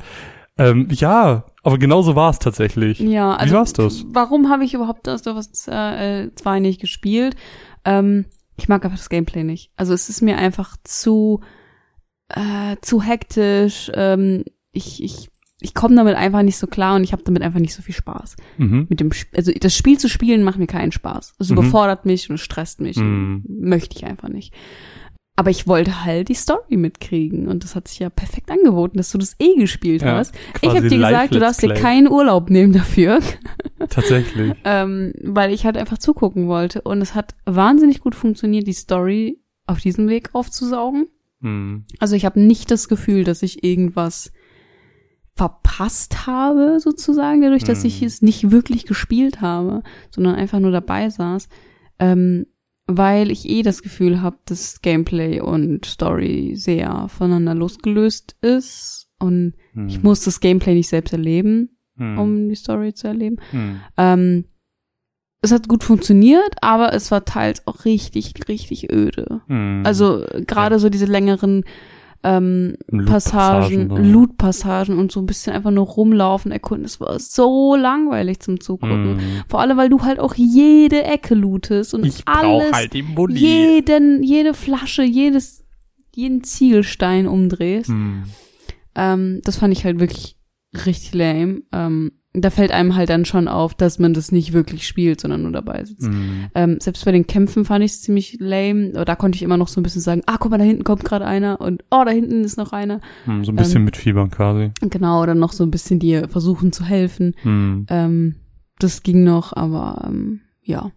Ähm, 0.58 0.88
ja, 0.90 1.44
aber 1.62 1.78
genauso 1.78 2.16
war 2.16 2.30
es 2.30 2.38
tatsächlich. 2.40 2.98
Ja, 2.98 3.36
also 3.36 3.52
Wie 3.52 3.56
war's 3.56 3.72
das? 3.72 4.04
Warum 4.08 4.48
habe 4.50 4.64
ich 4.64 4.74
überhaupt 4.74 5.06
das 5.06 5.26
Us 5.26 5.52
2 5.52 6.30
nicht 6.60 6.80
gespielt? 6.80 7.36
Ähm, 7.84 8.26
ich 8.56 8.68
mag 8.68 8.84
einfach 8.84 8.98
das 8.98 9.08
Gameplay 9.08 9.44
nicht. 9.44 9.70
Also 9.76 9.94
es 9.94 10.08
ist 10.08 10.22
mir 10.22 10.38
einfach 10.38 10.76
zu 10.84 11.40
äh, 12.28 12.76
zu 12.80 13.02
hektisch. 13.02 13.90
Ähm, 13.94 14.44
ich 14.72 15.02
ich 15.02 15.28
ich 15.62 15.74
komme 15.74 15.94
damit 15.94 16.16
einfach 16.16 16.42
nicht 16.42 16.58
so 16.58 16.66
klar 16.66 16.96
und 16.96 17.04
ich 17.04 17.12
habe 17.12 17.22
damit 17.22 17.42
einfach 17.42 17.60
nicht 17.60 17.74
so 17.74 17.82
viel 17.82 17.94
Spaß. 17.94 18.36
Mhm. 18.58 18.86
Mit 18.88 19.00
dem, 19.00 19.10
also 19.34 19.52
das 19.52 19.76
Spiel 19.76 19.96
zu 19.96 20.08
spielen 20.08 20.42
macht 20.42 20.58
mir 20.58 20.66
keinen 20.66 20.92
Spaß. 20.92 21.34
Es 21.38 21.50
mhm. 21.50 21.58
überfordert 21.58 22.04
mich 22.04 22.28
und 22.28 22.38
stresst 22.38 22.80
mich. 22.80 22.96
Mhm. 22.96 23.44
Möchte 23.46 23.96
ich 23.96 24.04
einfach 24.04 24.28
nicht. 24.28 24.52
Aber 25.34 25.50
ich 25.50 25.66
wollte 25.66 26.04
halt 26.04 26.28
die 26.28 26.34
Story 26.34 26.76
mitkriegen 26.76 27.48
und 27.48 27.64
das 27.64 27.74
hat 27.74 27.88
sich 27.88 27.98
ja 28.00 28.10
perfekt 28.10 28.50
angeboten, 28.50 28.98
dass 28.98 29.10
du 29.10 29.18
das 29.18 29.34
eh 29.38 29.54
gespielt 29.54 30.02
ja, 30.02 30.16
hast. 30.16 30.34
Ich 30.60 30.68
habe 30.68 30.88
dir 30.88 30.98
gesagt, 30.98 31.34
du 31.34 31.38
darfst 31.38 31.62
dir 31.62 31.72
keinen 31.72 32.06
Urlaub 32.06 32.50
nehmen 32.50 32.74
dafür. 32.74 33.20
Tatsächlich. 33.88 34.52
ähm, 34.64 35.14
weil 35.22 35.52
ich 35.52 35.64
halt 35.64 35.78
einfach 35.78 35.96
zugucken 35.96 36.48
wollte 36.48 36.82
und 36.82 37.00
es 37.00 37.14
hat 37.14 37.34
wahnsinnig 37.46 38.00
gut 38.00 38.14
funktioniert, 38.14 38.66
die 38.66 38.74
Story 38.74 39.40
auf 39.66 39.80
diesem 39.80 40.08
Weg 40.08 40.34
aufzusaugen. 40.34 41.06
Mhm. 41.40 41.86
Also 41.98 42.14
ich 42.14 42.26
habe 42.26 42.38
nicht 42.38 42.70
das 42.70 42.88
Gefühl, 42.88 43.24
dass 43.24 43.42
ich 43.42 43.64
irgendwas 43.64 44.32
verpasst 45.34 46.26
habe, 46.26 46.78
sozusagen, 46.78 47.40
dadurch, 47.40 47.64
dass 47.64 47.84
ich 47.84 48.00
hm. 48.00 48.06
es 48.06 48.20
nicht 48.20 48.50
wirklich 48.50 48.84
gespielt 48.84 49.40
habe, 49.40 49.82
sondern 50.10 50.34
einfach 50.34 50.60
nur 50.60 50.72
dabei 50.72 51.08
saß, 51.08 51.48
ähm, 51.98 52.46
weil 52.96 53.30
ich 53.30 53.48
eh 53.48 53.62
das 53.62 53.82
Gefühl 53.82 54.22
habe, 54.22 54.38
dass 54.46 54.82
Gameplay 54.82 55.40
und 55.40 55.84
Story 55.86 56.54
sehr 56.56 57.08
voneinander 57.08 57.54
losgelöst 57.54 58.36
ist 58.40 59.08
und 59.18 59.54
hm. 59.72 59.88
ich 59.88 60.02
muss 60.02 60.24
das 60.24 60.40
Gameplay 60.40 60.74
nicht 60.74 60.88
selbst 60.88 61.12
erleben, 61.12 61.76
hm. 61.96 62.18
um 62.18 62.48
die 62.48 62.54
Story 62.54 62.94
zu 62.94 63.08
erleben. 63.08 63.36
Hm. 63.50 63.80
Ähm, 63.96 64.44
es 65.42 65.50
hat 65.50 65.68
gut 65.68 65.82
funktioniert, 65.82 66.54
aber 66.60 66.92
es 66.94 67.10
war 67.10 67.24
teils 67.24 67.66
auch 67.66 67.84
richtig, 67.84 68.48
richtig 68.48 68.92
öde. 68.92 69.42
Hm. 69.48 69.82
Also 69.84 70.24
gerade 70.46 70.78
so 70.78 70.88
diese 70.88 71.06
längeren 71.06 71.64
ähm, 72.24 72.76
Passagen, 73.06 73.88
Loot-Passagen 73.88 74.98
und 74.98 75.10
so 75.10 75.20
ein 75.20 75.26
bisschen 75.26 75.52
einfach 75.52 75.72
nur 75.72 75.86
rumlaufen, 75.86 76.52
erkunden. 76.52 76.84
Es 76.84 77.00
war 77.00 77.18
so 77.18 77.74
langweilig 77.74 78.40
zum 78.40 78.60
Zugucken. 78.60 79.16
Mm. 79.16 79.20
Vor 79.48 79.60
allem, 79.60 79.76
weil 79.76 79.88
du 79.88 80.02
halt 80.02 80.20
auch 80.20 80.34
jede 80.34 81.02
Ecke 81.02 81.34
lootest 81.34 81.94
und 81.94 82.06
ich 82.06 82.22
alles, 82.26 82.72
halt 82.72 82.94
jeden, 82.94 84.22
jede 84.22 84.54
Flasche, 84.54 85.02
jedes, 85.02 85.64
jeden 86.14 86.44
Ziegelstein 86.44 87.26
umdrehst. 87.26 87.90
Mm. 87.90 88.22
Ähm, 88.94 89.40
das 89.44 89.56
fand 89.56 89.72
ich 89.72 89.84
halt 89.84 89.98
wirklich 89.98 90.36
richtig 90.86 91.14
lame. 91.14 91.62
Ähm, 91.72 92.12
da 92.34 92.48
fällt 92.48 92.70
einem 92.70 92.94
halt 92.94 93.10
dann 93.10 93.26
schon 93.26 93.46
auf, 93.46 93.74
dass 93.74 93.98
man 93.98 94.14
das 94.14 94.32
nicht 94.32 94.54
wirklich 94.54 94.86
spielt, 94.86 95.20
sondern 95.20 95.42
nur 95.42 95.52
dabei 95.52 95.84
sitzt. 95.84 96.08
Mhm. 96.08 96.46
Ähm, 96.54 96.78
selbst 96.80 97.04
bei 97.04 97.12
den 97.12 97.26
Kämpfen 97.26 97.66
fand 97.66 97.84
ich 97.84 97.92
es 97.92 98.02
ziemlich 98.02 98.38
lame. 98.40 98.92
Da 98.92 99.16
konnte 99.16 99.36
ich 99.36 99.42
immer 99.42 99.58
noch 99.58 99.68
so 99.68 99.80
ein 99.80 99.82
bisschen 99.82 100.00
sagen, 100.00 100.22
ah, 100.26 100.36
guck 100.38 100.50
mal, 100.50 100.58
da 100.58 100.64
hinten 100.64 100.84
kommt 100.84 101.04
gerade 101.04 101.26
einer 101.26 101.60
und 101.60 101.84
oh, 101.90 102.02
da 102.04 102.10
hinten 102.10 102.42
ist 102.42 102.56
noch 102.56 102.72
einer. 102.72 103.00
Mhm, 103.26 103.44
so 103.44 103.52
ein 103.52 103.56
bisschen 103.56 103.78
ähm, 103.78 103.84
mit 103.84 103.98
Fiebern 103.98 104.30
quasi. 104.30 104.70
Genau, 104.80 105.22
oder 105.22 105.34
noch 105.34 105.52
so 105.52 105.62
ein 105.64 105.70
bisschen 105.70 105.98
dir 105.98 106.28
versuchen 106.28 106.72
zu 106.72 106.84
helfen. 106.84 107.34
Mhm. 107.44 107.86
Ähm, 107.90 108.36
das 108.78 109.02
ging 109.02 109.24
noch, 109.24 109.52
aber 109.54 110.02
ähm, 110.06 110.40
ja. 110.62 110.90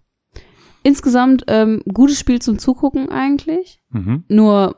Insgesamt 0.83 1.43
ähm, 1.47 1.81
gutes 1.91 2.19
Spiel 2.19 2.41
zum 2.41 2.59
Zugucken 2.59 3.09
eigentlich. 3.09 3.81
Mhm. 3.89 4.23
Nur 4.29 4.77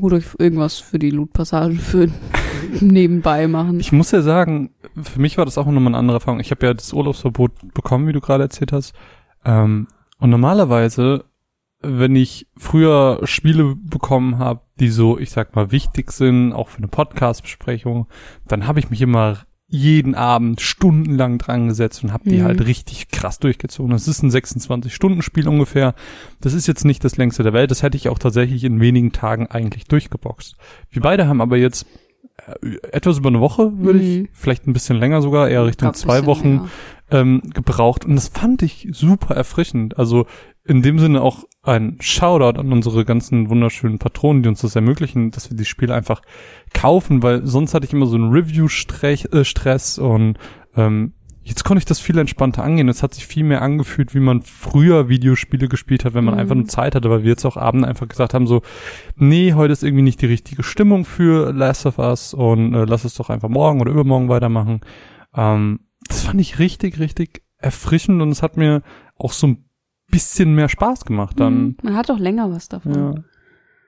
holt 0.00 0.12
euch 0.12 0.26
irgendwas 0.38 0.78
für 0.78 0.98
die 0.98 1.10
Loot-Passagen 1.10 1.78
für 1.78 2.08
nebenbei 2.80 3.48
machen. 3.48 3.80
Ich 3.80 3.92
muss 3.92 4.10
ja 4.10 4.22
sagen, 4.22 4.70
für 5.02 5.20
mich 5.20 5.38
war 5.38 5.44
das 5.44 5.58
auch 5.58 5.66
nochmal 5.66 5.88
eine 5.88 5.98
andere 5.98 6.16
Erfahrung. 6.16 6.40
Ich 6.40 6.50
habe 6.50 6.66
ja 6.66 6.74
das 6.74 6.92
Urlaubsverbot 6.92 7.74
bekommen, 7.74 8.06
wie 8.08 8.12
du 8.12 8.20
gerade 8.20 8.44
erzählt 8.44 8.72
hast. 8.72 8.94
Ähm, 9.44 9.88
und 10.18 10.30
normalerweise, 10.30 11.24
wenn 11.80 12.16
ich 12.16 12.46
früher 12.56 13.20
Spiele 13.24 13.76
bekommen 13.76 14.38
habe, 14.38 14.60
die 14.80 14.88
so, 14.88 15.18
ich 15.18 15.30
sag 15.30 15.54
mal, 15.54 15.70
wichtig 15.72 16.12
sind, 16.12 16.52
auch 16.52 16.68
für 16.68 16.78
eine 16.78 16.88
Podcast-Besprechung, 16.88 18.06
dann 18.46 18.66
habe 18.66 18.80
ich 18.80 18.90
mich 18.90 19.02
immer 19.02 19.38
jeden 19.68 20.14
Abend 20.14 20.60
stundenlang 20.60 21.38
dran 21.38 21.68
gesetzt 21.68 22.04
und 22.04 22.12
habe 22.12 22.28
die 22.30 22.38
mhm. 22.38 22.44
halt 22.44 22.64
richtig 22.66 23.08
krass 23.08 23.38
durchgezogen. 23.40 23.90
Das 23.90 24.06
ist 24.06 24.22
ein 24.22 24.30
26-Stunden-Spiel 24.30 25.48
ungefähr. 25.48 25.94
Das 26.40 26.54
ist 26.54 26.68
jetzt 26.68 26.84
nicht 26.84 27.02
das 27.02 27.16
längste 27.16 27.42
der 27.42 27.52
Welt. 27.52 27.70
Das 27.70 27.82
hätte 27.82 27.96
ich 27.96 28.08
auch 28.08 28.18
tatsächlich 28.18 28.62
in 28.62 28.80
wenigen 28.80 29.12
Tagen 29.12 29.48
eigentlich 29.48 29.86
durchgeboxt. 29.86 30.56
Wir 30.90 31.02
beide 31.02 31.26
haben 31.26 31.40
aber 31.40 31.56
jetzt 31.56 31.86
äh, 32.62 32.76
etwas 32.92 33.18
über 33.18 33.28
eine 33.28 33.40
Woche, 33.40 33.72
würde 33.78 33.98
mhm. 33.98 34.24
ich, 34.24 34.30
vielleicht 34.32 34.68
ein 34.68 34.72
bisschen 34.72 34.98
länger 34.98 35.20
sogar, 35.20 35.48
eher 35.48 35.66
Richtung 35.66 35.94
zwei 35.94 36.26
Wochen 36.26 36.70
ähm, 37.10 37.42
gebraucht. 37.54 38.04
Und 38.04 38.16
das 38.16 38.28
fand 38.28 38.62
ich 38.62 38.88
super 38.92 39.34
erfrischend. 39.34 39.98
Also 39.98 40.26
in 40.64 40.82
dem 40.82 40.98
Sinne 40.98 41.22
auch 41.22 41.44
ein 41.62 41.96
Shoutout 42.00 42.58
an 42.58 42.72
unsere 42.72 43.04
ganzen 43.04 43.50
wunderschönen 43.50 43.98
Patronen, 43.98 44.42
die 44.42 44.48
uns 44.48 44.62
das 44.62 44.74
ermöglichen, 44.74 45.30
dass 45.30 45.50
wir 45.50 45.56
die 45.56 45.64
Spiele 45.64 45.94
einfach 45.94 46.22
kaufen, 46.74 47.22
weil 47.22 47.46
sonst 47.46 47.74
hatte 47.74 47.86
ich 47.86 47.92
immer 47.92 48.06
so 48.06 48.16
einen 48.16 48.30
Review-Stress 48.30 49.98
äh, 49.98 50.00
und 50.00 50.38
ähm, 50.76 51.12
jetzt 51.44 51.62
konnte 51.62 51.78
ich 51.78 51.84
das 51.84 52.00
viel 52.00 52.18
entspannter 52.18 52.64
angehen. 52.64 52.88
Es 52.88 53.04
hat 53.04 53.14
sich 53.14 53.26
viel 53.26 53.44
mehr 53.44 53.62
angefühlt, 53.62 54.14
wie 54.14 54.20
man 54.20 54.42
früher 54.42 55.08
Videospiele 55.08 55.68
gespielt 55.68 56.04
hat, 56.04 56.14
wenn 56.14 56.24
man 56.24 56.34
mhm. 56.34 56.40
einfach 56.40 56.56
nur 56.56 56.66
Zeit 56.66 56.96
hatte, 56.96 57.08
weil 57.10 57.22
wir 57.22 57.30
jetzt 57.30 57.44
auch 57.44 57.56
abend 57.56 57.84
einfach 57.84 58.08
gesagt 58.08 58.34
haben, 58.34 58.48
so, 58.48 58.62
nee, 59.14 59.54
heute 59.54 59.72
ist 59.72 59.84
irgendwie 59.84 60.02
nicht 60.02 60.20
die 60.20 60.26
richtige 60.26 60.64
Stimmung 60.64 61.04
für 61.04 61.52
Last 61.52 61.86
of 61.86 61.98
Us 61.98 62.34
und 62.34 62.74
äh, 62.74 62.84
lass 62.84 63.04
es 63.04 63.14
doch 63.14 63.30
einfach 63.30 63.48
morgen 63.48 63.80
oder 63.80 63.92
übermorgen 63.92 64.28
weitermachen. 64.28 64.80
Ähm, 65.36 65.80
das 66.08 66.22
fand 66.22 66.40
ich 66.40 66.58
richtig, 66.58 66.98
richtig 66.98 67.42
erfrischend 67.58 68.22
und 68.22 68.30
es 68.30 68.42
hat 68.42 68.56
mir 68.56 68.82
auch 69.16 69.32
so 69.32 69.48
ein 69.48 69.68
bisschen 70.08 70.54
mehr 70.54 70.68
Spaß 70.68 71.04
gemacht 71.04 71.40
dann. 71.40 71.54
Mhm. 71.54 71.76
Man 71.82 71.96
hat 71.96 72.08
doch 72.08 72.18
länger 72.18 72.50
was 72.50 72.68
davon. 72.68 72.94
Ja. 72.94 73.14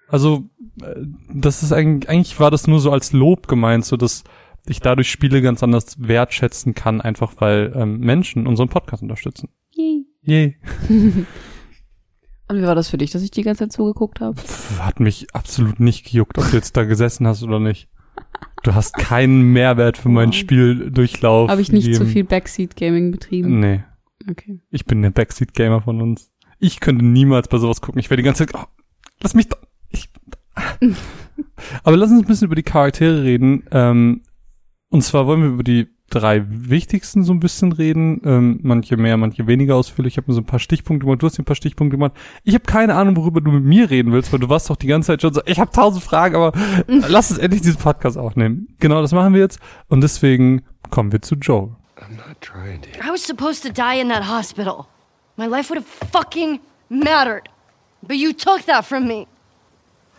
Also, 0.08 0.48
äh, 0.82 0.94
das 1.32 1.62
ist 1.62 1.72
eigentlich, 1.72 2.08
eigentlich 2.08 2.40
war 2.40 2.50
das 2.50 2.66
nur 2.66 2.80
so 2.80 2.90
als 2.90 3.12
Lob 3.12 3.46
gemeint, 3.46 3.84
so 3.84 3.96
dass 3.96 4.24
ich 4.66 4.80
dadurch 4.80 5.10
Spiele 5.10 5.42
ganz 5.42 5.62
anders 5.62 5.96
wertschätzen 5.98 6.74
kann, 6.74 7.00
einfach 7.00 7.34
weil 7.38 7.72
ähm, 7.74 8.00
Menschen 8.00 8.46
unseren 8.46 8.68
Podcast 8.68 9.02
unterstützen. 9.02 9.48
Yay. 9.70 10.06
Yay. 10.22 10.56
Und 12.48 12.56
wie 12.56 12.62
war 12.62 12.74
das 12.74 12.88
für 12.88 12.96
dich, 12.96 13.10
dass 13.10 13.22
ich 13.22 13.30
die 13.30 13.42
ganze 13.42 13.64
Zeit 13.64 13.72
zugeguckt 13.72 14.20
habe? 14.20 14.40
Hat 14.78 15.00
mich 15.00 15.34
absolut 15.34 15.80
nicht 15.80 16.06
gejuckt, 16.06 16.38
ob 16.38 16.50
du 16.50 16.56
jetzt 16.56 16.76
da 16.76 16.84
gesessen 16.84 17.26
hast 17.26 17.42
oder 17.42 17.60
nicht. 17.60 17.88
Du 18.62 18.74
hast 18.74 18.94
keinen 18.94 19.52
Mehrwert 19.52 19.98
für 19.98 20.08
meinen 20.08 20.32
Spieldurchlauf. 20.32 21.48
Habe 21.48 21.60
ich 21.60 21.72
nicht 21.72 21.94
zu 21.94 22.04
viel 22.04 22.24
Backseat 22.24 22.76
Gaming 22.76 23.10
betrieben? 23.12 23.60
Nee. 23.60 23.84
Okay. 24.28 24.60
Ich 24.70 24.84
bin 24.84 25.00
der 25.02 25.10
Backseat 25.10 25.54
Gamer 25.54 25.80
von 25.80 26.02
uns. 26.02 26.30
Ich 26.58 26.80
könnte 26.80 27.04
niemals 27.04 27.48
bei 27.48 27.58
sowas 27.58 27.80
gucken. 27.80 28.00
Ich 28.00 28.10
wäre 28.10 28.16
die 28.16 28.24
ganze 28.24 28.46
Zeit, 28.46 28.54
oh, 28.54 28.66
lass 29.22 29.34
mich 29.34 29.48
doch. 29.48 29.58
Ich, 29.90 30.10
Aber 31.82 31.96
lass 31.96 32.10
uns 32.10 32.22
ein 32.22 32.26
bisschen 32.26 32.46
über 32.46 32.56
die 32.56 32.62
Charaktere 32.62 33.22
reden. 33.22 33.64
Ähm, 33.70 34.22
und 34.90 35.02
zwar 35.02 35.26
wollen 35.26 35.42
wir 35.42 35.48
über 35.48 35.64
die 35.64 35.88
drei 36.10 36.44
wichtigsten 36.48 37.22
so 37.22 37.32
ein 37.32 37.40
bisschen 37.40 37.72
reden. 37.72 38.20
Ähm, 38.24 38.60
manche 38.62 38.96
mehr, 38.96 39.16
manche 39.16 39.46
weniger 39.46 39.76
ausführlich. 39.76 40.14
Ich 40.14 40.16
habe 40.16 40.30
mir 40.30 40.34
so 40.34 40.40
ein 40.40 40.46
paar 40.46 40.58
Stichpunkte 40.58 41.04
gemacht. 41.04 41.22
Du 41.22 41.26
hast 41.26 41.36
dir 41.36 41.42
ein 41.42 41.44
paar 41.44 41.56
Stichpunkte 41.56 41.96
gemacht. 41.96 42.12
Ich 42.44 42.54
habe 42.54 42.64
keine 42.64 42.94
Ahnung, 42.94 43.16
worüber 43.16 43.40
du 43.40 43.50
mit 43.50 43.64
mir 43.64 43.90
reden 43.90 44.12
willst, 44.12 44.32
weil 44.32 44.40
du 44.40 44.48
warst 44.48 44.70
doch 44.70 44.76
die 44.76 44.86
ganze 44.86 45.08
Zeit 45.08 45.22
schon 45.22 45.34
so, 45.34 45.42
ich 45.44 45.60
habe 45.60 45.70
tausend 45.70 46.02
Fragen, 46.02 46.36
aber 46.36 46.52
lass 46.86 47.30
uns 47.30 47.38
endlich 47.38 47.62
diesen 47.62 47.78
Podcast 47.78 48.16
aufnehmen. 48.16 48.68
Genau, 48.80 49.02
das 49.02 49.12
machen 49.12 49.34
wir 49.34 49.40
jetzt. 49.40 49.60
Und 49.88 50.00
deswegen 50.00 50.62
kommen 50.90 51.12
wir 51.12 51.20
zu 51.22 51.34
Joe. 51.34 51.76
I'm 51.98 52.16
not 52.16 52.40
trying 52.40 52.80
to. 52.82 52.88
I 53.00 53.10
was 53.10 53.24
supposed 53.24 53.62
to 53.64 53.72
die 53.72 54.00
in 54.00 54.08
that 54.08 54.28
hospital. 54.28 54.86
My 55.36 55.46
life 55.46 55.70
would 55.70 55.78
have 55.78 56.10
fucking 56.10 56.60
mattered. 56.88 57.48
But 58.02 58.16
you 58.16 58.32
took 58.32 58.64
that 58.66 58.84
from 58.84 59.06
me. 59.06 59.26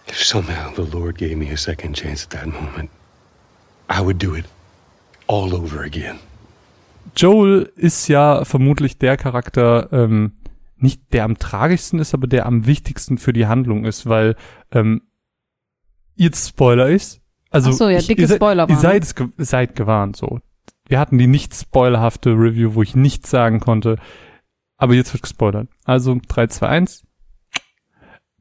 If 0.08 0.24
somehow 0.24 0.74
the 0.74 0.84
Lord 0.84 1.18
gave 1.18 1.38
me 1.38 1.50
a 1.52 1.58
second 1.58 1.94
chance 1.96 2.24
at 2.24 2.32
that 2.32 2.48
moment, 2.48 2.90
I 3.90 4.02
would 4.02 4.18
do 4.18 4.34
it 4.34 4.46
all 5.30 5.54
over 5.54 5.82
again. 5.82 6.20
Joel 7.16 7.72
ist 7.76 8.08
ja 8.08 8.44
vermutlich 8.46 8.98
der 8.98 9.18
Charakter, 9.18 9.90
ähm, 9.92 10.34
nicht 10.78 11.14
der 11.14 11.24
am 11.24 11.38
tragischsten 11.38 12.00
ist, 12.00 12.14
aber 12.14 12.28
der 12.28 12.46
am 12.46 12.66
wichtigsten 12.66 13.18
für 13.18 13.34
die 13.34 13.48
Handlung 13.48 13.86
ist, 13.86 14.08
weil 14.08 14.36
ähm, 14.72 15.02
jetzt 16.16 16.50
Spoiler 16.50 16.90
ist. 16.90 17.22
Also 17.50 17.72
Ach 17.72 17.74
so, 17.74 17.90
ja, 17.90 18.00
dicke 18.00 18.24
ich, 18.24 18.30
ihr, 18.30 18.36
Spoiler 18.36 18.70
ihr 18.70 18.78
seid, 18.78 19.06
seid 19.38 19.76
gewarnt 19.76 20.16
so. 20.16 20.40
Wir 20.88 21.00
hatten 21.00 21.18
die 21.18 21.28
nicht 21.28 21.54
spoilerhafte 21.54 22.32
Review, 22.32 22.74
wo 22.74 22.82
ich 22.82 22.96
nichts 22.96 23.30
sagen 23.30 23.60
konnte. 23.60 23.98
Aber 24.78 24.96
jetzt 24.96 25.14
wird 25.14 25.24
gespoilert. 25.24 25.68
Also 25.84 26.20
3, 26.28 26.48
2, 26.48 26.68
1. 26.68 27.04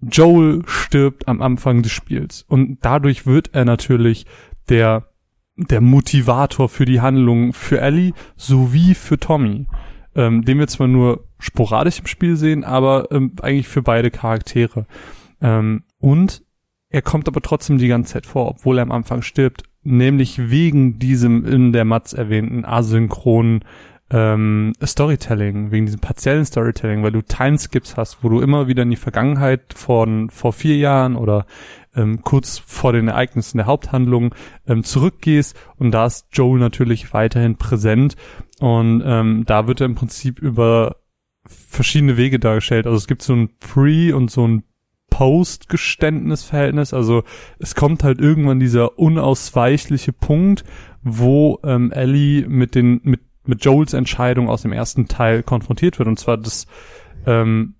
Joel 0.00 0.62
stirbt 0.66 1.28
am 1.28 1.42
Anfang 1.42 1.82
des 1.82 1.92
Spiels. 1.92 2.44
Und 2.48 2.78
dadurch 2.82 3.26
wird 3.26 3.54
er 3.54 3.64
natürlich 3.64 4.24
der, 4.68 5.08
der 5.58 5.80
Motivator 5.80 6.68
für 6.68 6.84
die 6.84 7.00
Handlung 7.00 7.52
für 7.52 7.80
Ellie 7.80 8.12
sowie 8.36 8.94
für 8.94 9.18
Tommy. 9.18 9.66
Ähm, 10.14 10.44
den 10.44 10.58
wir 10.58 10.66
zwar 10.66 10.88
nur 10.88 11.28
sporadisch 11.38 12.00
im 12.00 12.06
Spiel 12.06 12.36
sehen, 12.36 12.64
aber 12.64 13.08
ähm, 13.12 13.32
eigentlich 13.40 13.68
für 13.68 13.82
beide 13.82 14.10
Charaktere. 14.10 14.86
Ähm, 15.40 15.84
und 15.98 16.42
er 16.88 17.02
kommt 17.02 17.28
aber 17.28 17.42
trotzdem 17.42 17.78
die 17.78 17.88
ganze 17.88 18.14
Zeit 18.14 18.26
vor, 18.26 18.48
obwohl 18.48 18.78
er 18.78 18.82
am 18.82 18.92
Anfang 18.92 19.22
stirbt. 19.22 19.64
Nämlich 19.82 20.50
wegen 20.50 20.98
diesem 20.98 21.44
in 21.44 21.72
der 21.72 21.84
Matz 21.84 22.14
erwähnten 22.14 22.64
asynchronen 22.64 23.64
ähm, 24.10 24.72
Storytelling, 24.82 25.70
wegen 25.70 25.86
diesem 25.86 26.00
partiellen 26.00 26.44
Storytelling, 26.44 27.02
weil 27.02 27.12
du 27.12 27.22
Timeskips 27.22 27.96
hast, 27.96 28.22
wo 28.22 28.28
du 28.28 28.40
immer 28.40 28.66
wieder 28.66 28.82
in 28.82 28.90
die 28.90 28.96
Vergangenheit 28.96 29.74
von 29.74 30.30
vor 30.30 30.52
vier 30.52 30.76
Jahren 30.76 31.16
oder 31.16 31.46
ähm, 31.94 32.22
kurz 32.22 32.58
vor 32.58 32.92
den 32.92 33.08
Ereignissen 33.08 33.58
der 33.58 33.66
Haupthandlung 33.66 34.34
ähm, 34.66 34.84
zurückgehst 34.84 35.56
und 35.76 35.90
da 35.90 36.06
ist 36.06 36.26
Joel 36.32 36.58
natürlich 36.58 37.12
weiterhin 37.12 37.56
präsent 37.56 38.16
und 38.60 39.02
ähm, 39.04 39.44
da 39.46 39.66
wird 39.66 39.80
er 39.80 39.86
im 39.86 39.94
Prinzip 39.94 40.38
über 40.38 40.96
verschiedene 41.46 42.16
Wege 42.16 42.38
dargestellt. 42.38 42.86
Also 42.86 42.96
es 42.96 43.06
gibt 43.06 43.22
so 43.22 43.34
ein 43.34 43.50
Pre- 43.58 44.14
und 44.14 44.30
so 44.30 44.46
ein 44.46 44.64
Post-Geständnisverhältnis. 45.10 46.92
Also 46.92 47.24
es 47.58 47.74
kommt 47.74 48.04
halt 48.04 48.20
irgendwann 48.20 48.60
dieser 48.60 48.98
unausweichliche 48.98 50.12
Punkt, 50.12 50.64
wo 51.02 51.58
ähm, 51.64 51.90
Ellie 51.92 52.46
mit 52.46 52.74
den 52.74 53.00
mit 53.02 53.20
mit 53.48 53.64
Joels 53.64 53.92
Entscheidung 53.92 54.48
aus 54.48 54.62
dem 54.62 54.72
ersten 54.72 55.08
Teil 55.08 55.42
konfrontiert 55.42 55.98
wird. 55.98 56.08
Und 56.08 56.18
zwar 56.18 56.36
das, 56.36 56.66
ähm, 57.26 57.74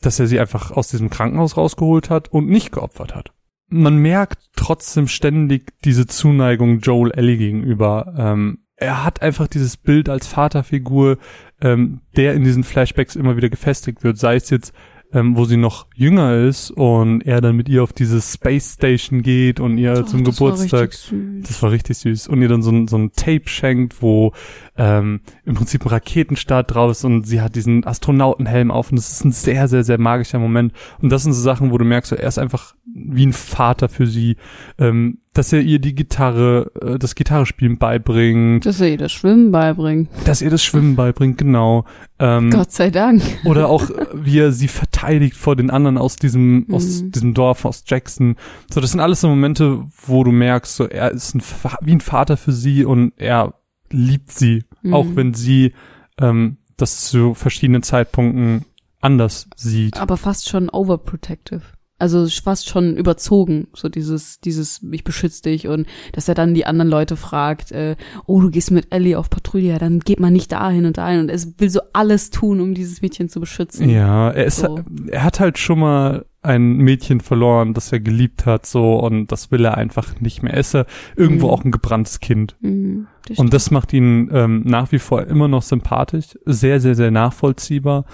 dass 0.00 0.20
er 0.20 0.26
sie 0.26 0.40
einfach 0.40 0.70
aus 0.70 0.88
diesem 0.88 1.10
Krankenhaus 1.10 1.56
rausgeholt 1.56 2.10
hat 2.10 2.28
und 2.28 2.48
nicht 2.48 2.72
geopfert 2.72 3.14
hat. 3.14 3.32
Man 3.68 3.96
merkt 3.96 4.50
trotzdem 4.54 5.08
ständig 5.08 5.72
diese 5.84 6.06
Zuneigung 6.06 6.80
Joel 6.80 7.12
Ellie 7.12 7.38
gegenüber. 7.38 8.14
Ähm, 8.18 8.58
er 8.76 9.04
hat 9.04 9.22
einfach 9.22 9.46
dieses 9.46 9.76
Bild 9.76 10.08
als 10.08 10.26
Vaterfigur, 10.26 11.18
ähm, 11.60 12.00
der 12.16 12.34
in 12.34 12.44
diesen 12.44 12.64
Flashbacks 12.64 13.16
immer 13.16 13.36
wieder 13.36 13.48
gefestigt 13.48 14.02
wird, 14.02 14.18
sei 14.18 14.34
es 14.34 14.50
jetzt 14.50 14.74
ähm, 15.12 15.36
wo 15.36 15.44
sie 15.44 15.56
noch 15.56 15.86
jünger 15.94 16.34
ist 16.36 16.70
und 16.70 17.22
er 17.22 17.40
dann 17.40 17.56
mit 17.56 17.68
ihr 17.68 17.82
auf 17.82 17.92
diese 17.92 18.20
Space 18.20 18.74
Station 18.74 19.22
geht 19.22 19.60
und 19.60 19.78
ihr 19.78 19.94
oh, 19.98 20.02
zum 20.02 20.24
das 20.24 20.36
Geburtstag, 20.36 20.90
war 21.10 21.18
das 21.42 21.62
war 21.62 21.70
richtig 21.70 21.98
süß, 21.98 22.28
und 22.28 22.40
ihr 22.42 22.48
dann 22.48 22.62
so 22.62 22.70
ein, 22.70 22.88
so 22.88 22.96
ein 22.96 23.12
Tape 23.12 23.46
schenkt, 23.46 24.02
wo 24.02 24.32
ähm, 24.76 25.20
im 25.44 25.54
Prinzip 25.54 25.84
ein 25.84 25.88
Raketenstart 25.88 26.74
drauf 26.74 26.90
ist 26.92 27.04
und 27.04 27.24
sie 27.26 27.40
hat 27.40 27.54
diesen 27.54 27.86
Astronautenhelm 27.86 28.70
auf 28.70 28.90
und 28.90 28.96
das 28.96 29.12
ist 29.12 29.24
ein 29.24 29.32
sehr, 29.32 29.68
sehr, 29.68 29.84
sehr 29.84 29.98
magischer 29.98 30.38
Moment. 30.38 30.72
Und 31.00 31.10
das 31.10 31.24
sind 31.24 31.32
so 31.32 31.42
Sachen, 31.42 31.70
wo 31.70 31.78
du 31.78 31.84
merkst, 31.84 32.12
er 32.12 32.26
ist 32.26 32.38
einfach 32.38 32.74
wie 32.94 33.26
ein 33.26 33.32
Vater 33.32 33.88
für 33.88 34.06
sie, 34.06 34.36
ähm, 34.78 35.18
dass 35.32 35.52
er 35.52 35.60
ihr 35.62 35.78
die 35.78 35.94
Gitarre, 35.94 36.70
äh, 36.80 36.98
das 36.98 37.14
Gitarrespielen 37.14 37.78
beibringt. 37.78 38.66
Dass 38.66 38.80
er 38.80 38.90
ihr 38.90 38.98
das 38.98 39.12
Schwimmen 39.12 39.50
beibringt. 39.50 40.10
Dass 40.26 40.42
er 40.42 40.50
das 40.50 40.62
Schwimmen 40.62 40.94
beibringt, 40.94 41.38
genau. 41.38 41.86
Ähm, 42.18 42.50
Gott 42.50 42.70
sei 42.72 42.90
Dank. 42.90 43.22
Oder 43.44 43.68
auch, 43.68 43.88
wie 44.14 44.38
er 44.38 44.52
sie 44.52 44.68
verteidigt 44.68 45.36
vor 45.36 45.56
den 45.56 45.70
anderen 45.70 45.96
aus 45.96 46.16
diesem, 46.16 46.66
Mhm. 46.68 46.74
aus 46.74 47.02
diesem 47.10 47.32
Dorf, 47.32 47.64
aus 47.64 47.84
Jackson. 47.86 48.36
So, 48.72 48.80
das 48.80 48.90
sind 48.90 49.00
alles 49.00 49.22
so 49.22 49.28
Momente, 49.28 49.84
wo 50.06 50.22
du 50.22 50.32
merkst, 50.32 50.76
so, 50.76 50.86
er 50.86 51.12
ist 51.12 51.34
ein, 51.34 51.42
wie 51.80 51.92
ein 51.92 52.00
Vater 52.00 52.36
für 52.36 52.52
sie 52.52 52.84
und 52.84 53.12
er 53.16 53.54
liebt 53.90 54.30
sie. 54.32 54.64
Mhm. 54.82 54.94
Auch 54.94 55.06
wenn 55.14 55.32
sie, 55.32 55.72
ähm, 56.20 56.58
das 56.76 57.06
zu 57.06 57.32
verschiedenen 57.34 57.82
Zeitpunkten 57.82 58.64
anders 59.00 59.48
sieht. 59.56 59.98
Aber 59.98 60.16
fast 60.16 60.48
schon 60.48 60.68
overprotective. 60.68 61.62
Also 62.02 62.26
fast 62.26 62.68
schon 62.68 62.96
überzogen, 62.96 63.68
so 63.74 63.88
dieses, 63.88 64.40
dieses, 64.40 64.84
ich 64.90 65.04
beschütze 65.04 65.42
dich 65.42 65.68
und 65.68 65.86
dass 66.12 66.28
er 66.28 66.34
dann 66.34 66.52
die 66.52 66.66
anderen 66.66 66.90
Leute 66.90 67.14
fragt, 67.16 67.70
äh, 67.70 67.94
oh, 68.26 68.40
du 68.40 68.50
gehst 68.50 68.72
mit 68.72 68.88
Ellie 68.92 69.16
auf 69.16 69.30
Patrouille, 69.30 69.68
ja, 69.68 69.78
dann 69.78 70.00
geht 70.00 70.18
man 70.18 70.32
nicht 70.32 70.50
dahin 70.50 70.84
und 70.84 70.98
dahin 70.98 71.20
und 71.20 71.28
es 71.30 71.60
will 71.60 71.70
so 71.70 71.78
alles 71.92 72.30
tun, 72.30 72.60
um 72.60 72.74
dieses 72.74 73.02
Mädchen 73.02 73.28
zu 73.28 73.38
beschützen. 73.38 73.88
Ja, 73.88 74.30
er 74.30 74.44
ist, 74.46 74.56
So. 74.56 74.80
er 75.12 75.22
hat 75.22 75.38
halt 75.38 75.58
schon 75.58 75.78
mal 75.78 76.26
ein 76.42 76.78
Mädchen 76.78 77.20
verloren, 77.20 77.72
das 77.72 77.92
er 77.92 78.00
geliebt 78.00 78.46
hat, 78.46 78.66
so, 78.66 78.96
und 78.98 79.30
das 79.30 79.52
will 79.52 79.64
er 79.64 79.76
einfach 79.78 80.20
nicht 80.20 80.42
mehr. 80.42 80.54
Er 80.54 80.58
ist 80.60 80.74
ja 80.74 80.86
irgendwo 81.14 81.46
Mhm. 81.46 81.52
auch 81.52 81.64
ein 81.64 81.70
gebranntes 81.70 82.18
Kind. 82.18 82.56
Mhm, 82.62 83.06
das 83.28 83.38
Und 83.38 83.54
das 83.54 83.70
macht 83.70 83.92
ihn 83.92 84.28
ähm, 84.32 84.62
nach 84.64 84.90
wie 84.90 84.98
vor 84.98 85.22
immer 85.28 85.46
noch 85.46 85.62
sympathisch, 85.62 86.36
sehr, 86.46 86.80
sehr, 86.80 86.96
sehr 86.96 87.12
nachvollziehbar. 87.12 88.06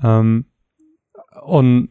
Ähm, 0.00 0.44
und 1.44 1.88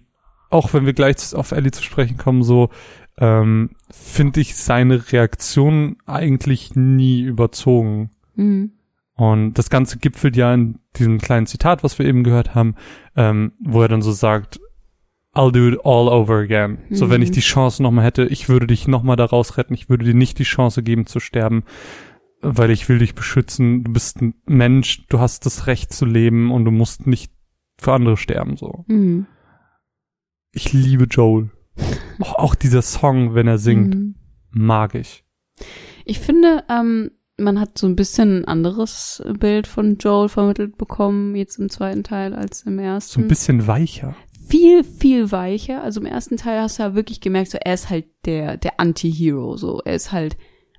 auch 0.52 0.74
wenn 0.74 0.86
wir 0.86 0.94
gleich 0.94 1.34
auf 1.34 1.52
Ellie 1.52 1.72
zu 1.72 1.84
sprechen 1.84 2.18
kommen, 2.18 2.44
so 2.44 2.70
ähm, 3.18 3.72
finde 3.90 4.40
ich 4.42 4.56
seine 4.56 5.12
Reaktion 5.12 5.98
eigentlich 6.06 6.76
nie 6.76 7.22
überzogen. 7.22 8.12
Mhm. 8.36 8.72
Und 9.16 9.54
das 9.54 9.70
Ganze 9.70 10.00
gipfelt 10.00 10.36
ja 10.36 10.54
in 10.54 10.80
diesem 10.96 11.20
kleinen 11.20 11.46
Zitat, 11.46 11.84
was 11.84 12.00
wir 12.00 12.06
eben 12.06 12.24
gehört 12.24 12.56
haben, 12.56 12.76
ähm, 13.16 13.52
wo 13.60 13.82
er 13.82 13.88
dann 13.88 14.02
so 14.02 14.12
sagt, 14.12 14.60
I'll 15.34 15.52
do 15.52 15.68
it 15.70 15.80
all 15.86 16.10
over 16.10 16.40
again. 16.40 16.80
So, 16.90 17.10
wenn 17.10 17.22
Mhm. 17.22 17.26
ich 17.26 17.32
die 17.32 17.40
Chance 17.42 17.82
nochmal 17.84 18.04
hätte, 18.06 18.26
ich 18.26 18.50
würde 18.50 18.68
dich 18.68 18.88
nochmal 18.88 19.16
daraus 19.16 19.58
retten, 19.58 19.74
ich 19.74 19.90
würde 19.90 20.04
dir 20.06 20.14
nicht 20.14 20.40
die 20.40 20.44
Chance 20.44 20.84
geben 20.84 21.06
zu 21.06 21.20
sterben, 21.20 21.64
weil 22.42 22.72
ich 22.72 22.90
will 22.90 22.98
dich 23.00 23.16
beschützen. 23.16 23.84
Du 23.84 23.94
bist 23.94 24.22
ein 24.22 24.34
Mensch, 24.48 25.06
du 25.08 25.20
hast 25.20 25.46
das 25.46 25.68
Recht 25.68 25.94
zu 25.94 26.06
leben 26.06 26.52
und 26.52 26.66
du 26.66 26.72
musst 26.72 27.08
nicht 27.08 27.32
für 27.78 27.94
andere 27.94 28.18
sterben, 28.18 28.58
so. 28.58 28.84
Mhm. 28.88 29.28
Ich 30.54 30.74
liebe 30.74 31.06
Joel. 31.06 31.50
auch, 32.20 32.36
auch 32.36 32.56
dieser 32.56 32.82
Song, 32.82 33.34
wenn 33.36 33.48
er 33.48 33.58
singt, 33.58 33.96
Mhm. 33.96 34.16
mag 34.52 34.96
ich. 34.96 35.24
Ich 36.06 36.20
finde, 36.20 36.64
ähm, 36.70 37.12
man 37.38 37.60
hat 37.60 37.78
so 37.78 37.88
ein 37.88 37.96
bisschen 37.96 38.40
ein 38.42 38.46
anderes 38.46 39.24
Bild 39.40 39.66
von 39.68 39.98
Joel 39.98 40.30
vermittelt 40.30 40.78
bekommen, 40.78 41.36
jetzt 41.36 41.58
im 41.58 41.70
zweiten 41.70 42.04
Teil 42.04 42.34
als 42.34 42.64
im 42.64 42.78
ersten. 42.80 43.14
So 43.14 43.22
ein 43.22 43.28
bisschen 43.28 43.66
weicher. 43.68 44.16
viel, 44.48 44.84
viel 44.84 45.32
weicher. 45.32 45.82
Also 45.82 46.02
im 46.02 46.06
ersten 46.06 46.36
Teil 46.36 46.60
hast 46.62 46.78
du 46.78 46.84
ja 46.84 46.94
wirklich 46.96 47.22
gemerkt, 47.22 47.52
so 47.52 47.58
er 47.60 47.74
ist 47.74 47.90
halt 47.90 48.06
der, 48.26 48.58
der 48.58 48.80
Anti-Hero, 48.82 49.56
so. 49.56 49.80
Er 49.86 49.96
ist 49.96 50.12
halt 50.12 50.36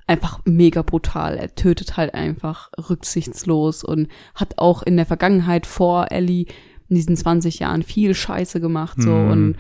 einfach 0.07 0.41
mega 0.45 0.83
brutal. 0.83 1.37
Er 1.39 1.55
tötet 1.55 1.97
halt 1.97 2.13
einfach 2.13 2.71
rücksichtslos 2.91 3.83
und 3.83 4.09
hat 4.35 4.59
auch 4.59 4.83
in 4.83 4.97
der 4.99 5.07
Vergangenheit 5.07 5.65
vor 5.65 6.13
Ellie 6.13 6.47
in 6.93 6.97
diesen 6.97 7.17
20 7.17 7.59
Jahren 7.59 7.83
viel 7.83 8.15
Scheiße 8.15 8.61
gemacht, 8.61 9.01
so. 9.01 9.11
Mhm. 9.11 9.31
Und, 9.31 9.57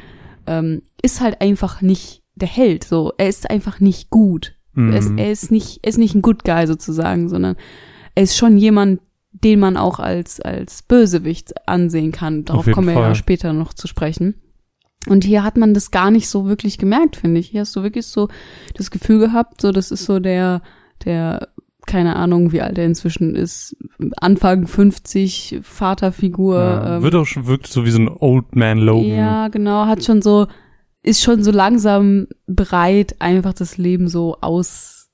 ähm, 0.46 0.82
ist 1.02 1.20
halt 1.20 1.40
einfach 1.40 1.80
nicht 1.80 2.22
der 2.34 2.48
Held, 2.48 2.84
so. 2.84 3.12
Er 3.16 3.28
ist 3.28 3.50
einfach 3.50 3.80
nicht 3.80 4.10
gut. 4.10 4.54
Er, 4.76 4.98
ist, 4.98 5.10
Mhm. 5.10 5.18
er 5.18 5.32
ist 5.32 5.50
nicht, 5.50 5.80
er 5.82 5.88
ist 5.90 5.98
nicht 5.98 6.14
ein 6.14 6.22
Good 6.22 6.44
Guy 6.44 6.66
sozusagen, 6.66 7.28
sondern 7.28 7.56
er 8.14 8.22
ist 8.22 8.36
schon 8.36 8.56
jemand, 8.56 9.00
den 9.32 9.60
man 9.60 9.76
auch 9.76 9.98
als, 9.98 10.40
als 10.40 10.82
Bösewicht 10.82 11.66
ansehen 11.68 12.12
kann. 12.12 12.44
Darauf 12.44 12.70
kommen 12.70 12.88
wir 12.88 12.94
ja 12.94 13.14
später 13.14 13.52
noch 13.52 13.72
zu 13.74 13.86
sprechen. 13.86 14.34
Und 15.08 15.24
hier 15.24 15.42
hat 15.42 15.56
man 15.56 15.74
das 15.74 15.90
gar 15.90 16.10
nicht 16.10 16.28
so 16.28 16.46
wirklich 16.46 16.78
gemerkt, 16.78 17.16
finde 17.16 17.40
ich. 17.40 17.48
Hier 17.48 17.62
hast 17.62 17.74
du 17.74 17.82
wirklich 17.82 18.06
so 18.06 18.28
das 18.74 18.90
Gefühl 18.90 19.18
gehabt, 19.18 19.60
so 19.60 19.72
das 19.72 19.90
ist 19.90 20.04
so 20.04 20.20
der, 20.20 20.62
der, 21.04 21.48
keine 21.86 22.16
Ahnung, 22.16 22.52
wie 22.52 22.60
alt 22.60 22.78
er 22.78 22.84
inzwischen 22.86 23.34
ist, 23.34 23.76
Anfang 24.16 24.66
50, 24.66 25.60
Vaterfigur. 25.62 26.58
Ja, 26.58 26.96
ähm, 26.96 27.02
wird 27.02 27.14
auch 27.14 27.26
schon 27.26 27.46
wirkt 27.46 27.66
so 27.66 27.84
wie 27.84 27.90
so 27.90 27.98
ein 28.00 28.08
Old 28.08 28.54
Man 28.56 28.78
Logan. 28.78 29.08
ja, 29.08 29.48
genau, 29.48 29.86
hat 29.86 30.04
schon 30.04 30.22
so, 30.22 30.46
ist 31.02 31.22
schon 31.22 31.42
so 31.42 31.50
langsam 31.50 32.26
bereit, 32.46 33.16
einfach 33.20 33.52
das 33.52 33.78
Leben 33.78 34.08
so 34.08 34.36
aus, 34.40 35.10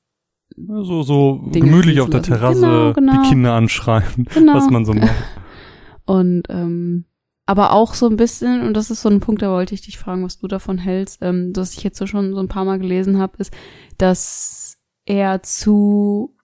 So, 0.57 1.03
so 1.03 1.39
Dinge 1.55 1.67
gemütlich 1.71 2.01
auf 2.01 2.11
der. 2.11 2.23
Terrasse 2.23 2.61
Genau, 2.61 2.93
genau. 2.93 3.23
die 3.23 3.29
Kinder 3.29 3.55
anschreien, 3.55 4.27
genau. 4.35 4.55
was 4.55 4.69
man 4.71 4.85
so 4.85 4.93
macht. 4.93 5.15
Und 6.05 6.45
ähm, 6.49 7.05
aber 7.47 7.73
auch 7.73 7.95
so 7.95 8.07
ein 8.09 8.17
bisschen, 8.17 8.61
und 8.61 8.75
das 8.75 8.91
ist 8.91 9.01
so 9.01 9.09
ein 9.09 9.21
Punkt, 9.21 9.41
da 9.41 9.51
wollte 9.51 9.75
ich 9.75 9.81
dich 9.81 9.97
fragen, 9.99 10.23
was 10.23 10.39
du 10.39 10.49
davon 10.49 10.77
hältst, 10.77 11.21
ähm, 11.23 11.55
dass 11.55 11.73
ich 11.75 11.83
jetzt 11.83 11.97
so 11.99 12.07
schon 12.07 12.35
so 12.35 12.41
ein 12.41 12.49
paar 12.49 12.67
Mal 12.67 12.79
gelesen 12.79 13.19
habe, 13.19 13.39
ist, 13.39 13.55
dass 13.97 14.77
er 15.07 15.43
zu 15.43 16.35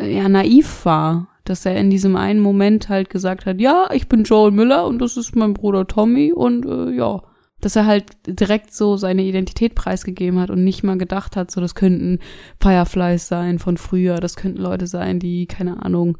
ja 0.00 0.28
naiv 0.28 0.84
war, 0.84 1.28
dass 1.44 1.64
er 1.64 1.76
in 1.76 1.90
diesem 1.90 2.16
einen 2.16 2.40
Moment 2.40 2.88
halt 2.88 3.10
gesagt 3.10 3.46
hat, 3.46 3.60
ja, 3.60 3.88
ich 3.92 4.08
bin 4.08 4.24
Joel 4.24 4.50
Miller 4.50 4.86
und 4.86 4.98
das 4.98 5.16
ist 5.16 5.36
mein 5.36 5.54
Bruder 5.54 5.86
Tommy 5.86 6.32
und 6.32 6.66
äh, 6.66 6.90
ja, 6.90 7.22
dass 7.60 7.76
er 7.76 7.86
halt 7.86 8.16
direkt 8.26 8.74
so 8.74 8.96
seine 8.96 9.22
Identität 9.22 9.74
preisgegeben 9.74 10.38
hat 10.38 10.50
und 10.50 10.62
nicht 10.62 10.82
mal 10.82 10.98
gedacht 10.98 11.36
hat, 11.36 11.50
so 11.50 11.60
das 11.60 11.74
könnten 11.74 12.18
Fireflies 12.60 13.28
sein 13.28 13.58
von 13.58 13.76
früher, 13.76 14.16
das 14.16 14.36
könnten 14.36 14.60
Leute 14.60 14.86
sein, 14.86 15.18
die 15.18 15.46
keine 15.46 15.82
Ahnung 15.82 16.18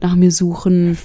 nach 0.00 0.16
mir 0.16 0.30
suchen. 0.30 0.96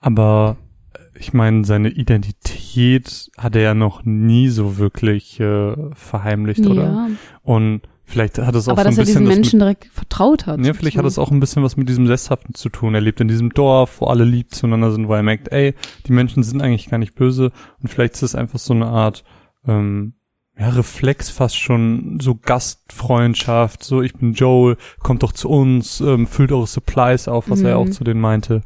Aber 0.00 0.56
äh, 0.94 1.18
ich 1.18 1.32
meine, 1.32 1.64
seine 1.64 1.90
Identität 1.90 3.30
hat 3.38 3.54
er 3.54 3.62
ja 3.62 3.74
noch 3.74 4.04
nie 4.04 4.48
so 4.48 4.78
wirklich 4.78 5.38
äh, 5.38 5.74
verheimlicht, 5.94 6.66
oder? 6.66 6.84
Ja, 6.84 7.08
Und 7.42 7.82
vielleicht 8.04 8.38
hat 8.38 8.54
es 8.54 8.68
auch 8.68 8.72
aber 8.72 8.82
so 8.82 8.88
ein 8.88 8.96
dass 8.96 8.98
er 8.98 9.04
bisschen 9.04 9.20
diesen 9.22 9.24
das 9.26 9.34
Menschen 9.34 9.58
mit, 9.58 9.62
direkt 9.62 9.86
vertraut 9.92 10.46
hat. 10.46 10.64
ja, 10.64 10.72
vielleicht 10.74 10.96
hat 10.98 11.04
es 11.06 11.18
auch 11.18 11.30
ein 11.30 11.40
bisschen 11.40 11.62
was 11.62 11.76
mit 11.76 11.88
diesem 11.88 12.06
Sesshaften 12.06 12.54
zu 12.54 12.68
tun. 12.68 12.94
Er 12.94 13.00
lebt 13.00 13.20
in 13.20 13.28
diesem 13.28 13.50
Dorf, 13.50 14.00
wo 14.00 14.06
alle 14.06 14.24
lieb 14.24 14.54
zueinander 14.54 14.90
sind, 14.92 15.08
wo 15.08 15.14
er 15.14 15.22
merkt, 15.22 15.52
ey, 15.52 15.74
die 16.06 16.12
Menschen 16.12 16.42
sind 16.42 16.60
eigentlich 16.62 16.88
gar 16.90 16.98
nicht 16.98 17.14
böse. 17.14 17.50
Und 17.80 17.88
vielleicht 17.88 18.14
ist 18.14 18.22
es 18.22 18.34
einfach 18.34 18.58
so 18.58 18.74
eine 18.74 18.86
Art 18.86 19.24
ähm, 19.66 20.14
ja, 20.56 20.68
Reflex 20.68 21.30
fast 21.30 21.58
schon, 21.58 22.18
so 22.20 22.36
Gastfreundschaft, 22.36 23.82
so 23.82 24.02
ich 24.02 24.14
bin 24.14 24.34
Joel, 24.34 24.76
kommt 25.00 25.22
doch 25.24 25.32
zu 25.32 25.48
uns, 25.48 26.00
ähm, 26.00 26.26
füllt 26.28 26.52
eure 26.52 26.66
Supplies 26.68 27.26
auf, 27.26 27.50
was 27.50 27.62
er 27.62 27.76
Mhm. 27.80 27.88
auch 27.88 27.90
zu 27.90 28.04
denen 28.04 28.20
meinte. 28.20 28.60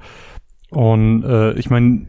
Und 0.71 1.23
äh, 1.25 1.53
ich 1.55 1.71
meine, 1.71 2.07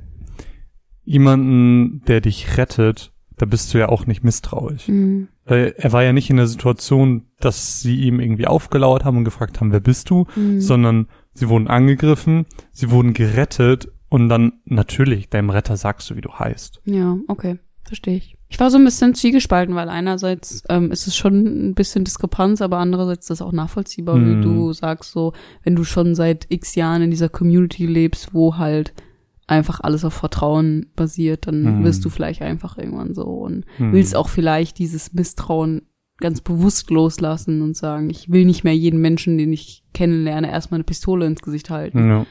jemanden, 1.05 2.01
der 2.05 2.21
dich 2.21 2.57
rettet, 2.57 3.11
da 3.39 3.45
bist 3.47 3.73
du 3.73 3.79
ja 3.79 3.89
auch 3.89 4.05
nicht 4.05 4.23
misstrauisch. 4.23 4.87
Mhm. 4.87 5.29
Weil 5.45 5.73
er 5.77 5.91
war 5.91 6.03
ja 6.03 6.13
nicht 6.13 6.29
in 6.29 6.37
der 6.37 6.45
Situation, 6.47 7.23
dass 7.39 7.81
sie 7.81 7.95
ihm 8.01 8.19
irgendwie 8.19 8.45
aufgelauert 8.45 9.03
haben 9.05 9.17
und 9.17 9.23
gefragt 9.23 9.59
haben, 9.59 9.71
wer 9.71 9.79
bist 9.79 10.09
du, 10.11 10.25
Mhm. 10.35 10.61
sondern 10.61 11.07
sie 11.33 11.49
wurden 11.49 11.67
angegriffen, 11.67 12.45
sie 12.71 12.91
wurden 12.91 13.13
gerettet 13.13 13.87
und 14.09 14.29
dann 14.29 14.53
natürlich 14.65 15.29
deinem 15.29 15.49
Retter 15.49 15.75
sagst 15.77 16.09
du, 16.09 16.15
wie 16.15 16.21
du 16.21 16.33
heißt. 16.33 16.81
Ja, 16.85 17.17
okay, 17.27 17.57
verstehe 17.83 18.17
ich. 18.17 18.35
Ich 18.51 18.59
war 18.59 18.71
so 18.71 18.77
ein 18.79 18.83
bisschen 18.83 19.13
zwiegespalten, 19.13 19.75
weil 19.75 19.89
einerseits 19.89 20.63
ähm, 20.69 20.91
ist 20.91 21.05
es 21.05 21.15
schon 21.15 21.69
ein 21.69 21.75
bisschen 21.75 22.03
Diskrepanz, 22.03 22.61
aber 22.63 22.77
andererseits 22.79 23.25
ist 23.25 23.29
das 23.29 23.41
auch 23.43 23.51
nachvollziehbar, 23.51 24.15
Mhm. 24.17 24.39
wie 24.39 24.43
du 24.43 24.73
sagst, 24.73 25.11
so, 25.11 25.33
wenn 25.63 25.75
du 25.75 25.83
schon 25.83 26.15
seit 26.15 26.47
x 26.49 26.73
Jahren 26.75 27.03
in 27.03 27.11
dieser 27.11 27.29
Community 27.29 27.85
lebst, 27.85 28.33
wo 28.33 28.57
halt 28.57 28.93
einfach 29.49 29.79
alles 29.81 30.05
auf 30.05 30.13
Vertrauen 30.13 30.87
basiert, 30.95 31.47
dann 31.47 31.79
Mhm. 31.79 31.83
wirst 31.83 32.03
du 32.05 32.09
vielleicht 32.09 32.41
einfach 32.41 32.77
irgendwann 32.77 33.13
so 33.13 33.23
und 33.25 33.65
Hm. 33.77 33.91
willst 33.93 34.15
auch 34.15 34.29
vielleicht 34.29 34.77
dieses 34.79 35.13
Misstrauen 35.13 35.83
ganz 36.17 36.41
bewusst 36.41 36.89
loslassen 36.91 37.61
und 37.61 37.75
sagen, 37.77 38.09
ich 38.09 38.29
will 38.29 38.45
nicht 38.45 38.63
mehr 38.63 38.75
jeden 38.75 38.99
Menschen, 38.99 39.37
den 39.37 39.53
ich 39.53 39.83
kennenlerne, 39.93 40.51
erstmal 40.51 40.77
eine 40.77 40.83
Pistole 40.83 41.25
ins 41.25 41.41
Gesicht 41.41 41.69
halten, 41.69 42.07
Ja. 42.09 42.25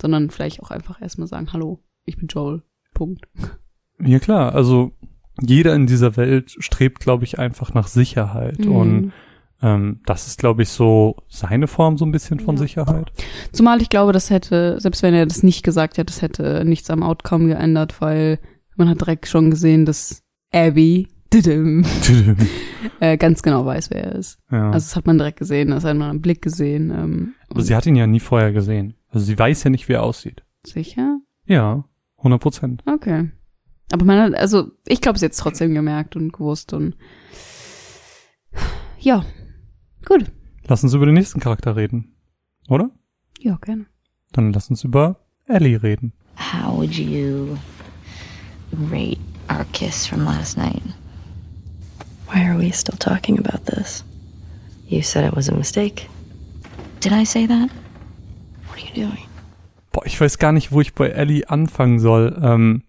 sondern 0.00 0.30
vielleicht 0.30 0.62
auch 0.62 0.70
einfach 0.70 1.02
erstmal 1.02 1.26
sagen, 1.26 1.52
hallo, 1.52 1.80
ich 2.04 2.16
bin 2.16 2.28
Joel. 2.28 2.62
Punkt. 2.94 3.24
ja 4.04 4.18
klar, 4.18 4.54
also 4.54 4.92
jeder 5.40 5.74
in 5.74 5.86
dieser 5.86 6.16
Welt 6.16 6.54
strebt, 6.58 7.00
glaube 7.00 7.24
ich, 7.24 7.38
einfach 7.38 7.72
nach 7.74 7.86
Sicherheit 7.88 8.58
Mhm. 8.66 8.72
und 8.72 9.12
das 10.06 10.26
ist, 10.26 10.38
glaube 10.38 10.62
ich, 10.62 10.70
so 10.70 11.14
seine 11.28 11.68
Form 11.68 11.96
so 11.96 12.04
ein 12.04 12.10
bisschen 12.10 12.40
von 12.40 12.56
Ja. 12.56 12.62
Sicherheit. 12.62 13.12
Zumal 13.52 13.80
ich 13.80 13.88
glaube, 13.90 14.12
das 14.12 14.28
hätte, 14.28 14.80
selbst 14.80 15.02
wenn 15.04 15.14
er 15.14 15.24
das 15.24 15.42
nicht 15.44 15.62
gesagt 15.62 15.98
hätte, 15.98 16.06
das 16.12 16.20
hätte 16.20 16.64
nichts 16.64 16.90
am 16.90 17.02
Outcome 17.04 17.46
geändert, 17.46 18.00
weil 18.00 18.40
man 18.76 18.88
hat 18.88 19.00
direkt 19.00 19.28
schon 19.28 19.50
gesehen, 19.50 19.84
dass 19.86 20.22
Abby 20.52 21.08
tüdüm, 21.30 21.84
äh, 23.00 23.16
ganz 23.16 23.42
genau 23.42 23.64
weiß, 23.64 23.90
wer 23.90 24.04
er 24.04 24.14
ist. 24.16 24.38
ja. 24.50 24.66
Also 24.72 24.84
das 24.86 24.96
hat 24.96 25.06
man 25.06 25.16
direkt 25.16 25.38
gesehen, 25.38 25.70
das 25.70 25.84
hat 25.84 25.96
man 25.96 26.10
am 26.10 26.20
Blick 26.20 26.42
gesehen. 26.42 26.90
Ähm, 26.90 27.34
Aber 27.48 27.62
sie 27.62 27.76
hat 27.76 27.86
ihn 27.86 27.94
ja 27.96 28.06
nie 28.08 28.20
vorher 28.20 28.52
gesehen. 28.52 28.94
Also 29.10 29.24
sie 29.26 29.38
weiß 29.38 29.62
ja 29.64 29.70
nicht, 29.70 29.88
wie 29.88 29.92
er 29.94 30.02
aussieht. 30.02 30.42
sicher? 30.66 31.18
Ja, 31.46 31.84
100 32.18 32.40
Prozent. 32.40 32.82
Okay. 32.86 33.30
Aber 33.92 34.04
man 34.04 34.18
hat, 34.20 34.34
also 34.34 34.72
ich 34.86 35.00
glaube, 35.00 35.18
sie 35.20 35.24
hat 35.26 35.32
es 35.32 35.38
trotzdem 35.38 35.72
gemerkt 35.74 36.16
und 36.16 36.32
gewusst 36.32 36.72
und 36.72 36.96
ja. 38.98 39.24
Gut. 40.04 40.30
Lass 40.66 40.82
uns 40.84 40.94
über 40.94 41.06
den 41.06 41.14
nächsten 41.14 41.40
Charakter 41.40 41.76
reden. 41.76 42.14
Oder? 42.68 42.90
Ja, 43.38 43.56
gerne. 43.56 43.86
Dann 44.32 44.52
lass 44.52 44.70
uns 44.70 44.84
über 44.84 45.16
Ellie 45.46 45.82
reden. 45.82 46.12
How 46.36 46.76
would 46.76 46.94
you 46.94 47.58
rate 48.90 49.20
our 49.50 49.64
kiss 49.72 50.06
from 50.06 50.24
last 50.24 50.56
night? 50.56 50.82
Why 52.32 52.40
are 52.48 52.58
we 52.58 52.72
still 52.72 52.96
talking 52.98 53.38
about 53.38 53.64
this? 53.66 54.04
You 54.88 55.02
said 55.02 55.26
it 55.26 55.36
was 55.36 55.48
a 55.48 55.54
mistake. 55.54 56.08
Did 57.00 57.12
I 57.12 57.24
say 57.24 57.46
that? 57.46 57.70
What 58.68 58.78
are 58.78 58.86
you 58.86 59.06
doing? 59.06 59.26
Boah, 59.90 60.06
ich 60.06 60.18
weiß 60.18 60.38
gar 60.38 60.52
nicht, 60.52 60.72
wo 60.72 60.80
ich 60.80 60.94
bei 60.94 61.08
Ellie 61.08 61.44
anfangen 61.48 61.98
soll. 61.98 62.40
Ähm, 62.42 62.82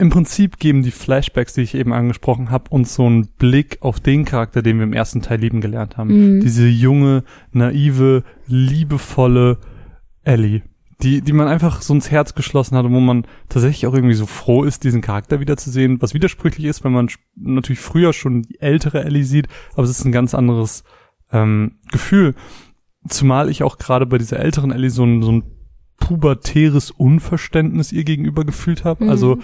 Im 0.00 0.08
Prinzip 0.08 0.58
geben 0.58 0.82
die 0.82 0.92
Flashbacks, 0.92 1.52
die 1.52 1.60
ich 1.60 1.74
eben 1.74 1.92
angesprochen 1.92 2.50
habe, 2.50 2.70
uns 2.70 2.94
so 2.94 3.04
einen 3.04 3.26
Blick 3.26 3.76
auf 3.82 4.00
den 4.00 4.24
Charakter, 4.24 4.62
den 4.62 4.78
wir 4.78 4.84
im 4.84 4.94
ersten 4.94 5.20
Teil 5.20 5.40
lieben 5.40 5.60
gelernt 5.60 5.98
haben. 5.98 6.36
Mhm. 6.36 6.40
Diese 6.40 6.66
junge, 6.66 7.22
naive, 7.52 8.24
liebevolle 8.46 9.58
Ellie, 10.22 10.62
die, 11.02 11.20
die 11.20 11.34
man 11.34 11.48
einfach 11.48 11.82
so 11.82 11.92
ins 11.92 12.10
Herz 12.10 12.34
geschlossen 12.34 12.78
hat 12.78 12.86
und 12.86 12.94
wo 12.94 13.00
man 13.00 13.26
tatsächlich 13.50 13.86
auch 13.86 13.92
irgendwie 13.92 14.14
so 14.14 14.24
froh 14.24 14.64
ist, 14.64 14.84
diesen 14.84 15.02
Charakter 15.02 15.38
wiederzusehen, 15.38 16.00
was 16.00 16.14
widersprüchlich 16.14 16.64
ist, 16.64 16.82
wenn 16.82 16.92
man 16.92 17.10
natürlich 17.36 17.80
früher 17.80 18.14
schon 18.14 18.40
die 18.40 18.58
ältere 18.58 19.04
Ellie 19.04 19.24
sieht, 19.24 19.48
aber 19.74 19.82
es 19.82 19.90
ist 19.90 20.06
ein 20.06 20.12
ganz 20.12 20.34
anderes 20.34 20.82
ähm, 21.30 21.72
Gefühl. 21.92 22.34
Zumal 23.06 23.50
ich 23.50 23.62
auch 23.62 23.76
gerade 23.76 24.06
bei 24.06 24.16
dieser 24.16 24.40
älteren 24.40 24.72
Ellie 24.72 24.88
so 24.88 25.04
ein, 25.04 25.22
so 25.22 25.30
ein 25.30 25.42
pubertäres 25.98 26.90
Unverständnis 26.90 27.92
ihr 27.92 28.04
gegenüber 28.04 28.44
gefühlt 28.44 28.84
habe. 28.86 29.04
Mhm. 29.04 29.10
Also, 29.10 29.38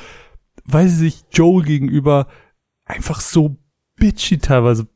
weil 0.66 0.88
sie 0.88 0.96
sich 0.96 1.24
Joel 1.32 1.64
gegenüber 1.64 2.26
einfach 2.84 3.20
so 3.20 3.56
bitchy 3.96 4.38
teilweise 4.38 4.86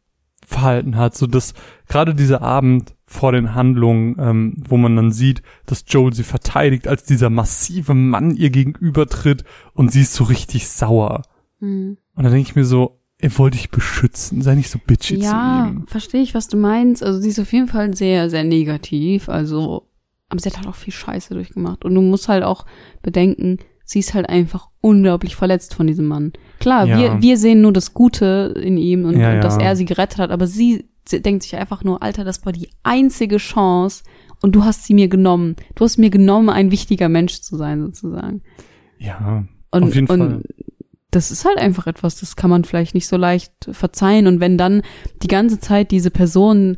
verhalten 0.47 0.97
hat, 0.97 1.17
so 1.17 1.27
dass 1.27 1.55
gerade 1.89 2.15
dieser 2.15 2.43
Abend 2.43 2.95
vor 3.05 3.33
den 3.33 3.55
Handlungen, 3.55 4.17
ähm, 4.19 4.55
wo 4.69 4.77
man 4.77 4.97
dann 4.97 5.13
sieht, 5.13 5.43
dass 5.67 5.85
Joel 5.87 6.13
sie 6.13 6.23
verteidigt, 6.23 6.87
als 6.89 7.05
dieser 7.05 7.31
massive 7.31 7.95
Mann 7.95 8.35
ihr 8.37 8.51
gegenüber 8.51 9.07
tritt 9.07 9.45
und 9.75 9.93
sie 9.93 10.03
ist 10.03 10.15
so 10.15 10.25
richtig 10.25 10.69
sauer. 10.69 11.23
Mhm. 11.61 11.99
Und 12.15 12.23
dann 12.25 12.33
denke 12.33 12.49
ich 12.49 12.57
mir 12.57 12.65
so, 12.65 13.01
er 13.19 13.37
wollte 13.39 13.59
dich 13.59 13.71
beschützen, 13.71 14.43
sei 14.43 14.55
nicht 14.55 14.71
so 14.71 14.79
bitchy 14.85 15.17
Ja, 15.17 15.67
zu 15.69 15.73
ihm. 15.75 15.87
verstehe 15.87 16.23
ich, 16.23 16.35
was 16.35 16.49
du 16.49 16.57
meinst. 16.57 17.03
Also 17.03 17.21
sie 17.21 17.29
ist 17.29 17.39
auf 17.39 17.53
jeden 17.53 17.69
Fall 17.69 17.95
sehr, 17.95 18.31
sehr 18.31 18.45
negativ. 18.45 19.29
Also, 19.29 19.89
aber 20.29 20.41
sie 20.41 20.49
hat 20.49 20.57
halt 20.57 20.69
auch 20.69 20.75
viel 20.75 20.93
Scheiße 20.95 21.35
durchgemacht. 21.35 21.85
Und 21.85 21.95
du 21.95 22.01
musst 22.01 22.29
halt 22.29 22.45
auch 22.45 22.65
bedenken, 23.03 23.59
sie 23.91 23.99
ist 23.99 24.15
halt 24.15 24.29
einfach 24.29 24.69
unglaublich 24.81 25.35
verletzt 25.35 25.75
von 25.75 25.89
diesem 25.89 26.07
Mann. 26.07 26.33
Klar, 26.61 26.87
Ja. 26.87 26.97
wir, 26.97 27.23
wir 27.23 27.37
sehen 27.37 27.61
nur 27.61 27.73
das 27.73 27.93
Gute 27.93 28.55
in 28.63 28.77
ihm 28.77 29.05
und, 29.05 29.19
Ja, 29.19 29.35
und 29.35 29.41
dass 29.43 29.57
ja. 29.57 29.63
er 29.63 29.77
sie 29.77 29.85
gerettet 29.85 30.19
hat, 30.19 30.31
aber 30.31 30.47
sie, 30.47 30.85
sie 31.09 31.21
denkt 31.21 31.43
sich 31.43 31.57
einfach 31.57 31.83
nur, 31.83 32.01
Alter, 32.01 32.23
das 32.23 32.47
war 32.47 32.53
die 32.53 32.69
einzige 32.85 33.39
Chance 33.39 34.05
und 34.43 34.55
du 34.55 34.63
hast 34.65 34.85
sie 34.85 34.95
mir 34.95 35.09
genommen. 35.09 35.57
Du 35.75 35.85
hast 35.85 35.99
mir 35.99 36.11
genommen, 36.11 36.51
ein 36.51 36.71
wichtiger 36.71 37.09
Mensch 37.09 37.41
zu 37.41 37.57
sein, 37.57 37.83
sozusagen. 37.83 38.43
Ja, 38.99 39.45
Und, 39.73 39.83
auf 39.83 39.95
jeden 39.95 40.07
und 40.09 40.19
Fall. 40.21 40.43
das 41.11 41.33
ist 41.33 41.45
halt 41.45 41.59
einfach 41.59 41.89
etwas, 41.89 42.21
das 42.21 42.37
kann 42.37 42.49
man 42.51 42.63
vielleicht 42.65 42.95
nicht 42.95 43.09
so 43.09 43.17
leicht 43.17 43.53
verzeihen. 43.73 44.29
Und 44.29 44.39
wenn 44.39 44.57
dann 44.57 44.83
die 45.23 45.29
ganze 45.29 45.59
Zeit 45.59 45.91
diese 45.91 46.13
Person 46.13 46.77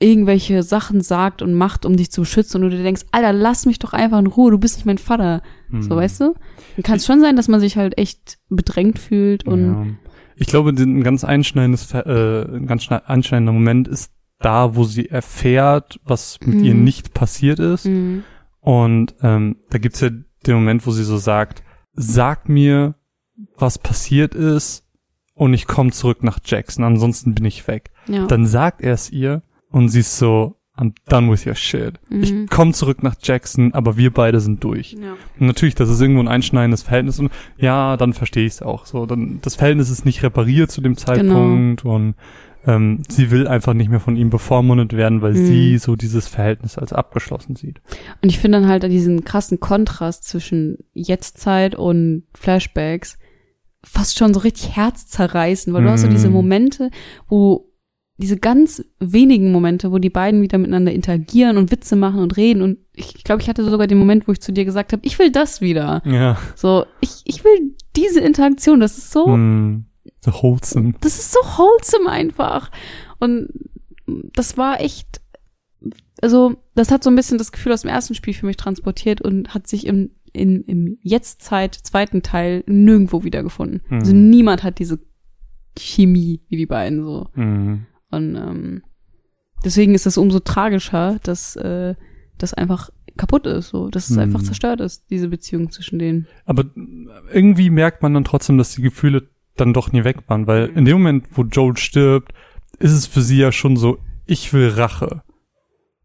irgendwelche 0.00 0.62
Sachen 0.62 1.02
sagt 1.02 1.42
und 1.42 1.54
macht, 1.54 1.84
um 1.84 1.96
dich 1.96 2.10
zu 2.10 2.22
beschützen 2.22 2.64
und 2.64 2.70
du 2.70 2.76
dir 2.76 2.82
denkst, 2.82 3.02
Alter, 3.12 3.32
lass 3.34 3.66
mich 3.66 3.78
doch 3.78 3.92
einfach 3.92 4.18
in 4.18 4.26
Ruhe, 4.26 4.50
du 4.50 4.58
bist 4.58 4.76
nicht 4.76 4.86
mein 4.86 4.98
Vater. 4.98 5.42
So, 5.78 5.94
weißt 5.94 6.20
du? 6.22 6.34
Dann 6.76 6.82
kann 6.82 6.96
es 6.96 7.06
schon 7.06 7.20
sein, 7.20 7.36
dass 7.36 7.46
man 7.48 7.60
sich 7.60 7.76
halt 7.76 7.96
echt 7.98 8.38
bedrängt 8.48 8.98
fühlt 8.98 9.46
und 9.46 9.66
ja. 9.66 9.86
Ich 10.36 10.46
glaube, 10.46 10.70
ein 10.70 11.02
ganz 11.02 11.22
einschneidendes, 11.22 11.92
äh, 11.92 12.42
ein 12.56 12.66
ganz 12.66 12.84
schne- 12.84 13.04
einschneidender 13.04 13.52
Moment 13.52 13.86
ist 13.88 14.10
da, 14.38 14.74
wo 14.74 14.84
sie 14.84 15.10
erfährt, 15.10 16.00
was 16.02 16.38
mit 16.42 16.56
Mhm. 16.60 16.64
ihr 16.64 16.74
nicht 16.74 17.12
passiert 17.12 17.58
ist. 17.58 17.84
Mhm. 17.84 18.24
Und 18.58 19.14
ähm, 19.22 19.56
da 19.68 19.76
gibt's 19.78 20.00
ja 20.00 20.08
den 20.46 20.54
Moment, 20.54 20.86
wo 20.86 20.92
sie 20.92 21.04
so 21.04 21.18
sagt, 21.18 21.62
sag 21.92 22.48
mir, 22.48 22.94
was 23.58 23.78
passiert 23.78 24.34
ist 24.34 24.86
und 25.34 25.52
ich 25.52 25.66
komme 25.66 25.90
zurück 25.90 26.22
nach 26.24 26.38
Jackson, 26.42 26.84
ansonsten 26.84 27.34
bin 27.34 27.44
ich 27.44 27.68
weg. 27.68 27.90
ja. 28.08 28.26
Dann 28.26 28.46
sagt 28.46 28.80
er 28.80 28.94
es 28.94 29.10
ihr 29.10 29.42
und 29.70 29.88
sie 29.88 30.00
ist 30.00 30.16
so, 30.18 30.56
I'm 30.76 30.92
done 31.08 31.30
with 31.30 31.46
your 31.46 31.54
shit. 31.56 32.00
Mhm. 32.08 32.22
Ich 32.22 32.50
komme 32.50 32.72
zurück 32.72 33.02
nach 33.02 33.14
Jackson, 33.22 33.74
aber 33.74 33.96
wir 33.98 34.12
beide 34.12 34.40
sind 34.40 34.64
durch. 34.64 34.92
ja. 34.92 35.12
Und 35.38 35.46
natürlich, 35.46 35.74
das 35.74 35.90
ist 35.90 36.00
irgendwo 36.00 36.22
ein 36.22 36.28
einschneidendes 36.28 36.82
Verhältnis 36.82 37.18
und 37.18 37.30
ja, 37.58 37.96
dann 37.98 38.12
verstehe 38.14 38.46
ich 38.46 38.54
es 38.54 38.62
auch 38.62 38.86
so. 38.86 39.04
Dann 39.04 39.40
das 39.42 39.56
Verhältnis 39.56 39.90
ist 39.90 40.04
nicht 40.06 40.22
repariert 40.22 40.70
zu 40.70 40.80
dem 40.80 40.94
Genau. 40.94 41.04
Zeitpunkt 41.06 41.84
und 41.84 42.14
ähm, 42.66 43.02
sie 43.08 43.30
will 43.30 43.46
einfach 43.48 43.72
nicht 43.74 43.90
mehr 43.90 44.00
von 44.00 44.16
ihm 44.16 44.30
bevormundet 44.30 44.94
werden, 44.94 45.20
weil 45.22 45.32
Mhm. 45.32 45.46
sie 45.46 45.78
so 45.78 45.96
dieses 45.96 46.28
Verhältnis 46.28 46.78
als 46.78 46.92
abgeschlossen 46.94 47.56
sieht. 47.56 47.80
Und 48.22 48.28
ich 48.30 48.38
finde 48.38 48.60
dann 48.60 48.68
halt 48.68 48.82
diesen 48.84 49.24
krassen 49.24 49.60
Kontrast 49.60 50.24
zwischen 50.24 50.78
Jetztzeit 50.94 51.74
und 51.74 52.24
Flashbacks 52.34 53.18
fast 53.82 54.18
schon 54.18 54.32
so 54.34 54.40
richtig 54.40 54.76
herzzerreißen, 54.76 55.72
weil 55.72 55.82
du 55.84 55.90
hast 55.90 56.02
so 56.02 56.08
diese 56.08 56.28
Momente, 56.30 56.90
wo 57.28 57.66
diese 58.20 58.36
ganz 58.36 58.84
wenigen 58.98 59.50
Momente, 59.50 59.90
wo 59.92 59.98
die 59.98 60.10
beiden 60.10 60.42
wieder 60.42 60.58
miteinander 60.58 60.92
interagieren 60.92 61.56
und 61.56 61.70
Witze 61.70 61.96
machen 61.96 62.20
und 62.20 62.36
reden 62.36 62.62
und 62.62 62.78
ich 62.94 63.24
glaube, 63.24 63.40
ich 63.40 63.48
hatte 63.48 63.64
sogar 63.64 63.86
den 63.86 63.98
Moment, 63.98 64.28
wo 64.28 64.32
ich 64.32 64.40
zu 64.40 64.52
dir 64.52 64.64
gesagt 64.66 64.92
habe, 64.92 65.02
ich 65.04 65.18
will 65.18 65.32
das 65.32 65.60
wieder. 65.60 66.02
Ja. 66.04 66.36
So, 66.54 66.84
ich, 67.00 67.22
ich 67.24 67.44
will 67.44 67.74
diese 67.96 68.20
Interaktion, 68.20 68.80
das 68.80 68.98
ist 68.98 69.10
so, 69.10 69.26
Mm, 69.26 69.86
so 70.20 70.32
wholesome. 70.32 70.92
das 71.00 71.18
ist 71.18 71.32
so 71.32 71.38
wholesome 71.40 72.10
einfach. 72.10 72.70
Und 73.18 73.48
das 74.34 74.58
war 74.58 74.80
echt, 74.80 75.22
also 76.20 76.56
das 76.74 76.90
hat 76.90 77.02
so 77.02 77.10
ein 77.10 77.16
bisschen 77.16 77.38
das 77.38 77.52
Gefühl 77.52 77.72
aus 77.72 77.82
dem 77.82 77.90
ersten 77.90 78.14
Spiel 78.14 78.34
für 78.34 78.46
mich 78.46 78.58
transportiert 78.58 79.22
und 79.22 79.54
hat 79.54 79.66
sich 79.66 79.86
im, 79.86 80.10
in, 80.34 80.62
im 80.64 80.98
Jetztzeit 81.02 81.74
zweiten 81.74 82.22
Teil 82.22 82.64
nirgendwo 82.66 83.24
wiedergefunden. 83.24 83.80
Mhm. 83.88 83.98
Also 83.98 84.12
niemand 84.12 84.62
hat 84.62 84.78
diese 84.78 84.98
Chemie 85.78 86.42
wie 86.48 86.56
die 86.56 86.66
beiden 86.66 87.02
so. 87.02 87.28
Mm. 87.34 87.86
Und 88.10 88.34
ähm, 88.36 88.82
deswegen 89.64 89.94
ist 89.94 90.06
das 90.06 90.18
umso 90.18 90.40
tragischer, 90.40 91.18
dass 91.22 91.56
äh, 91.56 91.94
das 92.38 92.54
einfach 92.54 92.90
kaputt 93.16 93.46
ist, 93.46 93.68
so, 93.68 93.88
dass 93.88 94.08
es 94.10 94.16
Mhm. 94.16 94.22
einfach 94.22 94.42
zerstört 94.42 94.80
ist, 94.80 95.10
diese 95.10 95.28
Beziehung 95.28 95.70
zwischen 95.70 95.98
denen. 95.98 96.26
Aber 96.46 96.64
irgendwie 97.32 97.70
merkt 97.70 98.02
man 98.02 98.14
dann 98.14 98.24
trotzdem, 98.24 98.56
dass 98.58 98.74
die 98.74 98.82
Gefühle 98.82 99.28
dann 99.56 99.72
doch 99.74 99.92
nie 99.92 100.04
weg 100.04 100.18
waren, 100.28 100.46
weil 100.46 100.68
in 100.74 100.84
dem 100.84 100.98
Moment, 100.98 101.26
wo 101.32 101.42
Joel 101.42 101.76
stirbt, 101.76 102.32
ist 102.78 102.92
es 102.92 103.06
für 103.06 103.20
sie 103.20 103.38
ja 103.38 103.52
schon 103.52 103.76
so, 103.76 103.98
ich 104.26 104.52
will 104.52 104.68
Rache. 104.68 105.22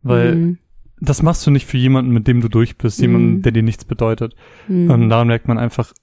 Weil 0.02 0.36
Mhm. 0.36 0.58
das 1.00 1.22
machst 1.24 1.46
du 1.48 1.52
nicht 1.52 1.66
für 1.66 1.78
jemanden, 1.78 2.12
mit 2.12 2.28
dem 2.28 2.42
du 2.42 2.50
durch 2.50 2.78
bist, 2.78 3.00
jemanden, 3.00 3.36
Mhm. 3.38 3.42
der 3.44 3.52
dir 3.54 3.64
nichts 3.64 3.86
bedeutet. 3.86 4.36
Mhm. 4.68 4.90
Und 4.90 5.10
daran 5.10 5.28
merkt 5.28 5.48
man 5.48 5.58
einfach, 5.58 5.94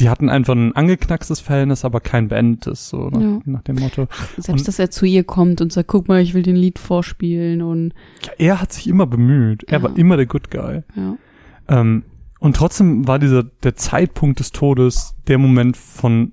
die 0.00 0.08
hatten 0.08 0.28
einfach 0.28 0.54
ein 0.54 0.74
angeknackstes 0.76 1.40
Verhältnis, 1.40 1.84
aber 1.84 2.00
kein 2.00 2.28
beendetes, 2.28 2.88
so 2.88 3.08
nach, 3.10 3.20
Ja. 3.20 3.40
nach 3.46 3.62
dem 3.62 3.76
Motto. 3.76 4.06
Selbst, 4.36 4.48
und- 4.50 4.68
dass 4.68 4.78
er 4.78 4.90
zu 4.90 5.06
ihr 5.06 5.24
kommt 5.24 5.60
und 5.60 5.72
sagt, 5.72 5.88
guck 5.88 6.08
mal, 6.08 6.20
ich 6.20 6.34
will 6.34 6.42
den 6.42 6.56
Lied 6.56 6.78
vorspielen 6.78 7.62
und 7.62 7.94
Ja, 8.24 8.32
er 8.38 8.60
hat 8.60 8.72
sich 8.72 8.86
immer 8.88 9.06
bemüht. 9.06 9.64
Er 9.64 9.78
Ja. 9.78 9.82
war 9.84 9.96
immer 9.96 10.16
der 10.16 10.26
Good 10.26 10.50
Guy. 10.50 10.82
ja. 10.96 11.16
Ähm, 11.68 12.04
und 12.40 12.56
trotzdem 12.56 13.06
war 13.08 13.18
dieser, 13.18 13.42
der 13.42 13.74
Zeitpunkt 13.74 14.38
des 14.40 14.52
Todes 14.52 15.14
der 15.26 15.38
Moment 15.38 15.76
von 15.76 16.32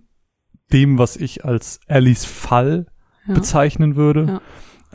dem, 0.71 0.97
was 0.97 1.15
ich 1.17 1.43
als 1.45 1.79
Ellies 1.87 2.25
Fall 2.25 2.85
ja. 3.27 3.33
bezeichnen 3.33 3.95
würde. 3.95 4.39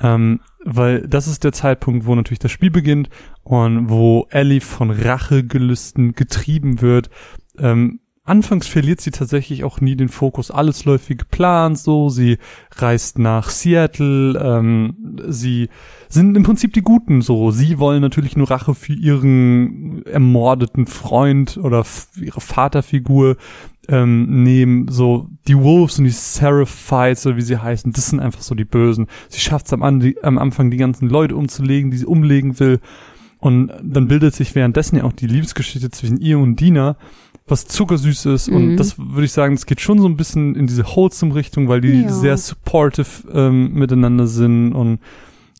Ähm, 0.02 0.40
weil 0.64 1.06
das 1.06 1.26
ist 1.26 1.44
der 1.44 1.52
Zeitpunkt, 1.52 2.06
wo 2.06 2.14
natürlich 2.14 2.38
das 2.38 2.50
Spiel 2.52 2.70
beginnt 2.70 3.10
und 3.42 3.90
wo 3.90 4.26
Ellie 4.30 4.60
von 4.62 4.90
Rachegelüsten 4.90 6.12
getrieben 6.14 6.80
wird. 6.80 7.10
Ähm, 7.58 8.00
anfangs 8.30 8.68
verliert 8.68 9.00
sie 9.00 9.10
tatsächlich 9.10 9.64
auch 9.64 9.80
nie 9.80 9.96
den 9.96 10.08
Fokus. 10.08 10.50
Alles 10.50 10.84
läuft 10.84 11.10
wie 11.10 11.16
geplant, 11.16 11.78
so. 11.78 12.08
Sie 12.08 12.38
reist 12.76 13.18
nach 13.18 13.50
Seattle. 13.50 14.38
Ähm, 14.40 15.18
sie 15.28 15.68
sind 16.08 16.36
im 16.36 16.44
Prinzip 16.44 16.72
die 16.72 16.82
Guten, 16.82 17.22
so. 17.22 17.50
Sie 17.50 17.78
wollen 17.78 18.00
natürlich 18.00 18.36
nur 18.36 18.50
Rache 18.50 18.74
für 18.74 18.92
ihren 18.92 20.06
ermordeten 20.06 20.86
Freund 20.86 21.58
oder 21.58 21.84
ihre 22.20 22.40
Vaterfigur 22.40 23.36
ähm, 23.88 24.44
nehmen. 24.44 24.86
So 24.88 25.28
die 25.48 25.58
Wolves 25.58 25.98
und 25.98 26.04
die 26.04 26.10
Seraphites, 26.10 27.26
oder 27.26 27.36
wie 27.36 27.42
sie 27.42 27.58
heißen, 27.58 27.92
das 27.92 28.10
sind 28.10 28.20
einfach 28.20 28.42
so 28.42 28.54
die 28.54 28.64
Bösen. 28.64 29.08
Sie 29.28 29.40
schafft 29.40 29.66
es 29.66 29.72
am, 29.72 29.82
am 29.82 30.38
Anfang, 30.38 30.70
die 30.70 30.76
ganzen 30.76 31.08
Leute 31.08 31.34
umzulegen, 31.34 31.90
die 31.90 31.98
sie 31.98 32.06
umlegen 32.06 32.60
will. 32.60 32.80
Und 33.40 33.72
dann 33.82 34.06
bildet 34.06 34.34
sich 34.34 34.54
währenddessen 34.54 34.96
ja 34.96 35.04
auch 35.04 35.14
die 35.14 35.26
Liebesgeschichte 35.26 35.90
zwischen 35.90 36.18
ihr 36.18 36.38
und 36.38 36.60
Dina, 36.60 36.96
was 37.50 37.66
zuckersüß 37.66 38.26
ist. 38.26 38.48
Und 38.48 38.72
Mhm. 38.72 38.76
das 38.76 38.98
würde 38.98 39.24
ich 39.24 39.32
sagen, 39.32 39.54
das 39.54 39.66
geht 39.66 39.80
schon 39.80 39.98
so 40.00 40.06
ein 40.08 40.16
bisschen 40.16 40.54
in 40.54 40.66
diese 40.66 40.84
wholesome 40.84 41.34
Richtung, 41.34 41.68
weil 41.68 41.80
die 41.80 42.02
Ja. 42.02 42.08
sehr 42.12 42.36
supportive 42.36 43.28
ähm, 43.32 43.72
miteinander 43.74 44.26
sind. 44.26 44.72
Und 44.72 45.00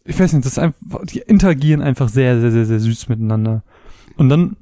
ich 0.05 0.19
weiß 0.19 0.33
nicht, 0.33 0.45
das 0.45 0.53
ist 0.53 0.59
einfach, 0.59 1.05
die 1.05 1.19
interagieren 1.21 1.83
einfach 1.83 2.09
sehr, 2.09 2.41
sehr, 2.41 2.51
sehr, 2.53 2.67
sehr 2.67 2.81
süß 2.81 3.09
miteinander. 3.09 3.63
Und 4.17 4.29
dann 4.29 4.57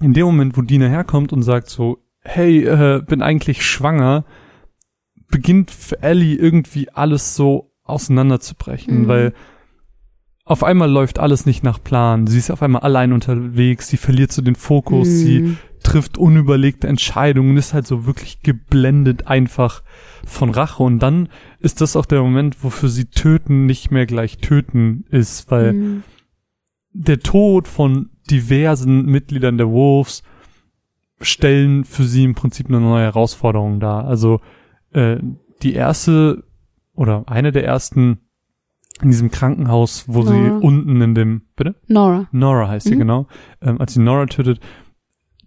in 0.00 0.12
dem 0.14 0.26
Moment, 0.26 0.56
wo 0.56 0.62
Dina 0.62 0.86
herkommt 0.86 1.32
und 1.32 1.42
sagt 1.42 1.68
so, 1.70 1.98
hey, 2.20 2.64
äh, 2.64 3.02
bin 3.06 3.22
eigentlich 3.22 3.64
schwanger, 3.64 4.24
beginnt 5.30 5.70
für 5.70 6.02
Ellie 6.02 6.36
irgendwie 6.36 6.88
alles 6.90 7.34
so 7.34 7.72
auseinanderzubrechen, 7.84 9.02
Mhm. 9.02 9.08
weil 9.08 9.32
auf 10.44 10.64
einmal 10.64 10.90
läuft 10.90 11.18
alles 11.18 11.44
nicht 11.46 11.62
nach 11.62 11.82
Plan. 11.82 12.26
Sie 12.26 12.38
ist 12.38 12.50
auf 12.50 12.62
einmal 12.62 12.82
allein 12.82 13.12
unterwegs, 13.12 13.88
sie 13.88 13.98
verliert 13.98 14.32
so 14.32 14.40
den 14.40 14.54
Fokus, 14.54 15.06
sie 15.08 15.40
Mhm. 15.40 15.56
Trifft 15.88 16.18
unüberlegte 16.18 16.86
Entscheidungen, 16.86 17.56
ist 17.56 17.72
halt 17.74 17.86
so 17.86 18.04
wirklich 18.06 18.42
geblendet 18.42 19.26
einfach 19.26 19.82
von 20.26 20.50
Rache. 20.50 20.82
Und 20.82 20.98
dann 20.98 21.28
ist 21.60 21.80
das 21.80 21.96
auch 21.96 22.04
der 22.06 22.22
Moment, 22.22 22.62
wo 22.62 22.70
für 22.70 22.88
sie 22.88 23.06
töten 23.06 23.66
nicht 23.66 23.90
mehr 23.90 24.04
gleich 24.06 24.38
töten 24.38 25.04
ist, 25.10 25.50
weil 25.50 25.72
Mhm. 25.72 26.02
der 26.92 27.20
Tod 27.20 27.68
von 27.68 28.10
diversen 28.30 29.06
Mitgliedern 29.06 29.56
der 29.56 29.70
Wolves 29.70 30.22
stellen 31.20 31.84
für 31.84 32.04
sie 32.04 32.24
im 32.24 32.34
Prinzip 32.34 32.68
eine 32.68 32.80
neue 32.80 33.04
Herausforderung 33.04 33.80
dar. 33.80 34.04
Also 34.04 34.40
äh, 34.92 35.16
die 35.62 35.72
erste 35.74 36.44
oder 36.94 37.24
eine 37.26 37.50
der 37.52 37.64
ersten 37.64 38.18
in 39.02 39.10
diesem 39.10 39.30
Krankenhaus, 39.30 40.04
wo 40.08 40.22
sie 40.22 40.32
Nora. 40.32 40.58
unten 40.58 41.00
in 41.00 41.14
dem, 41.14 41.42
bitte? 41.56 41.76
Nora. 41.86 42.26
Nora 42.32 42.68
heißt 42.68 42.88
sie, 42.88 42.94
Mhm. 42.96 42.98
genau. 42.98 43.26
Ähm, 43.62 43.80
als 43.80 43.94
sie 43.94 44.00
Nora 44.00 44.26
tötet, 44.26 44.60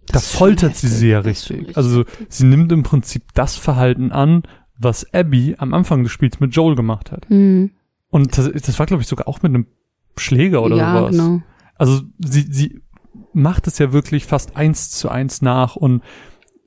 Das 0.08 0.32
schon 0.32 0.40
foltert 0.40 0.76
sie 0.76 0.88
sie 0.88 1.10
ja 1.10 1.20
richtig. 1.20 1.78
Also 1.78 2.04
sie 2.28 2.46
nimmt 2.46 2.72
im 2.72 2.84
Prinzip 2.84 3.24
das 3.34 3.56
Verhalten 3.56 4.12
an, 4.12 4.44
was 4.78 5.14
Abby 5.14 5.56
am 5.58 5.74
Anfang 5.74 6.04
des 6.04 6.12
Spiels 6.12 6.40
mit 6.40 6.56
Joel 6.56 6.76
gemacht 6.76 7.12
hat. 7.12 7.30
Mhm. 7.30 7.72
Und 8.10 8.38
das, 8.38 8.52
das 8.52 8.80
war, 8.80 8.86
glaube 8.86 9.02
ich, 9.02 9.08
sogar 9.08 9.28
auch 9.28 9.42
mit 9.42 9.52
einem 9.52 9.68
Schläger 10.18 10.64
oder 10.64 10.76
ja, 10.76 10.98
sowas. 10.98 11.12
genau. 11.12 11.42
Also 11.76 12.02
sie, 12.20 12.46
sie 12.50 12.82
macht 13.34 13.68
es 13.68 13.78
ja 13.78 13.94
wirklich 13.94 14.26
fast 14.26 14.56
eins 14.56 14.92
zu 14.92 15.10
eins 15.10 15.42
nach 15.42 15.76
und 15.76 16.04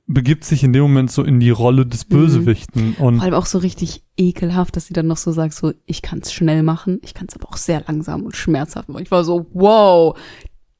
begibt 0.07 0.43
sich 0.43 0.63
in 0.63 0.71
dem 0.71 0.83
Moment 0.83 1.11
so 1.11 1.23
in 1.23 1.39
die 1.39 1.49
Rolle 1.49 1.85
des 1.85 2.05
Bösewichten. 2.05 2.95
Und 2.99 3.15
Vor 3.17 3.23
allem 3.23 3.33
auch 3.33 3.47
so 3.47 3.57
richtig 3.57 4.03
ekelhaft, 4.17 4.75
dass 4.75 4.85
sie 4.85 4.93
dann 4.93 5.07
noch 5.07 5.17
so 5.17 5.31
sagt, 5.31 5.53
so, 5.53 5.73
ich 5.85 6.01
kann 6.01 6.19
es 6.19 6.31
schnell 6.31 6.63
machen, 6.63 6.99
ich 7.01 7.13
kann 7.13 7.27
es 7.27 7.35
aber 7.35 7.49
auch 7.49 7.57
sehr 7.57 7.83
langsam 7.87 8.23
und 8.23 8.35
schmerzhaft 8.35 8.89
machen. 8.89 9.03
Ich 9.03 9.11
war 9.11 9.23
so, 9.23 9.47
wow, 9.53 10.15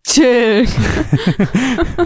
chill. 0.06 0.65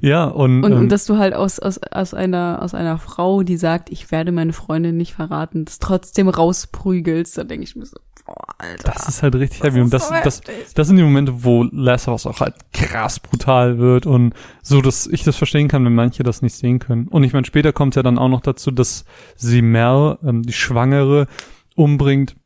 ja, 0.00 0.24
und, 0.24 0.64
Und, 0.64 0.72
ähm, 0.72 0.78
und 0.78 0.88
dass 0.88 1.06
du 1.06 1.18
halt 1.18 1.34
aus, 1.34 1.58
aus, 1.58 1.78
aus 1.78 2.14
einer, 2.14 2.60
aus 2.62 2.74
einer 2.74 2.98
Frau, 2.98 3.42
die 3.42 3.56
sagt, 3.56 3.90
ich 3.90 4.10
werde 4.10 4.32
meine 4.32 4.52
Freundin 4.52 4.96
nicht 4.96 5.14
verraten, 5.14 5.64
das 5.64 5.78
trotzdem 5.78 6.28
rausprügelst, 6.28 7.38
da 7.38 7.44
denke 7.44 7.64
ich 7.64 7.76
mir 7.76 7.86
so, 7.86 7.96
boah, 8.24 8.36
Alter. 8.58 8.92
das 8.92 9.08
ist 9.08 9.22
halt 9.22 9.34
richtig 9.34 9.60
Das 9.60 9.70
heavy. 9.70 9.80
Und 9.80 9.92
das, 9.92 10.08
so 10.08 10.14
das, 10.22 10.40
das 10.74 10.86
sind 10.86 10.96
die 10.96 11.02
Momente, 11.02 11.44
wo 11.44 11.64
Last 11.64 12.08
of 12.08 12.12
Us 12.12 12.26
auch 12.26 12.40
halt 12.40 12.54
krass 12.72 13.20
brutal 13.20 13.78
wird 13.78 14.06
und 14.06 14.34
so, 14.62 14.80
dass 14.80 15.06
ich 15.06 15.24
das 15.24 15.36
verstehen 15.36 15.68
kann, 15.68 15.84
wenn 15.84 15.94
manche 15.94 16.22
das 16.22 16.42
nicht 16.42 16.54
sehen 16.54 16.78
können. 16.78 17.08
Und 17.08 17.24
ich 17.24 17.32
meine, 17.32 17.46
später 17.46 17.72
kommt 17.72 17.96
ja 17.96 18.02
dann 18.02 18.18
auch 18.18 18.28
noch 18.28 18.40
dazu, 18.40 18.70
dass 18.70 19.04
sie 19.36 19.62
Mel, 19.62 20.18
ähm, 20.24 20.42
die 20.42 20.52
Schwangere, 20.52 21.26
umbringt. 21.74 22.36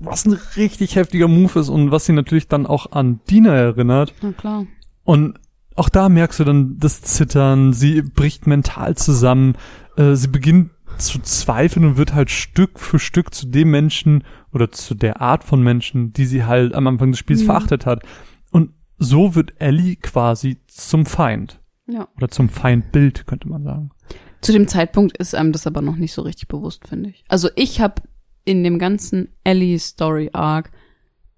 Was 0.00 0.26
ein 0.26 0.38
richtig 0.56 0.96
heftiger 0.96 1.28
Move 1.28 1.60
ist 1.60 1.68
und 1.68 1.90
was 1.90 2.06
sie 2.06 2.12
natürlich 2.12 2.48
dann 2.48 2.66
auch 2.66 2.92
an 2.92 3.20
Dina 3.30 3.54
erinnert. 3.54 4.14
Na 4.22 4.32
klar. 4.32 4.66
Und 5.04 5.38
auch 5.74 5.88
da 5.88 6.08
merkst 6.08 6.40
du 6.40 6.44
dann 6.44 6.78
das 6.78 7.02
Zittern, 7.02 7.72
sie 7.72 8.02
bricht 8.02 8.46
mental 8.46 8.96
zusammen, 8.96 9.54
äh, 9.96 10.14
sie 10.14 10.28
beginnt 10.28 10.70
zu 10.98 11.20
zweifeln 11.20 11.84
und 11.86 11.96
wird 11.96 12.14
halt 12.14 12.30
Stück 12.30 12.80
für 12.80 12.98
Stück 12.98 13.32
zu 13.34 13.46
dem 13.46 13.70
Menschen 13.70 14.24
oder 14.52 14.70
zu 14.72 14.94
der 14.94 15.20
Art 15.20 15.44
von 15.44 15.62
Menschen, 15.62 16.12
die 16.12 16.26
sie 16.26 16.44
halt 16.44 16.74
am 16.74 16.86
Anfang 16.86 17.12
des 17.12 17.18
Spiels 17.20 17.42
Mhm. 17.42 17.46
verachtet 17.46 17.86
hat. 17.86 18.02
Und 18.50 18.70
so 18.98 19.34
wird 19.36 19.54
Ellie 19.60 19.96
quasi 19.96 20.58
zum 20.66 21.06
Feind. 21.06 21.60
Ja. 21.86 22.08
Oder 22.16 22.28
zum 22.28 22.48
Feindbild, 22.48 23.26
könnte 23.26 23.48
man 23.48 23.62
sagen. 23.64 23.90
Zu 24.40 24.52
dem 24.52 24.66
Zeitpunkt 24.68 25.16
ist 25.18 25.34
einem 25.34 25.52
das 25.52 25.66
aber 25.66 25.80
noch 25.82 25.96
nicht 25.96 26.12
so 26.12 26.22
richtig 26.22 26.48
bewusst, 26.48 26.86
finde 26.88 27.10
ich. 27.10 27.24
Also 27.28 27.48
ich 27.54 27.80
habe 27.80 28.02
in 28.48 28.64
dem 28.64 28.78
ganzen 28.78 29.28
Ellie-Story-Arc 29.44 30.70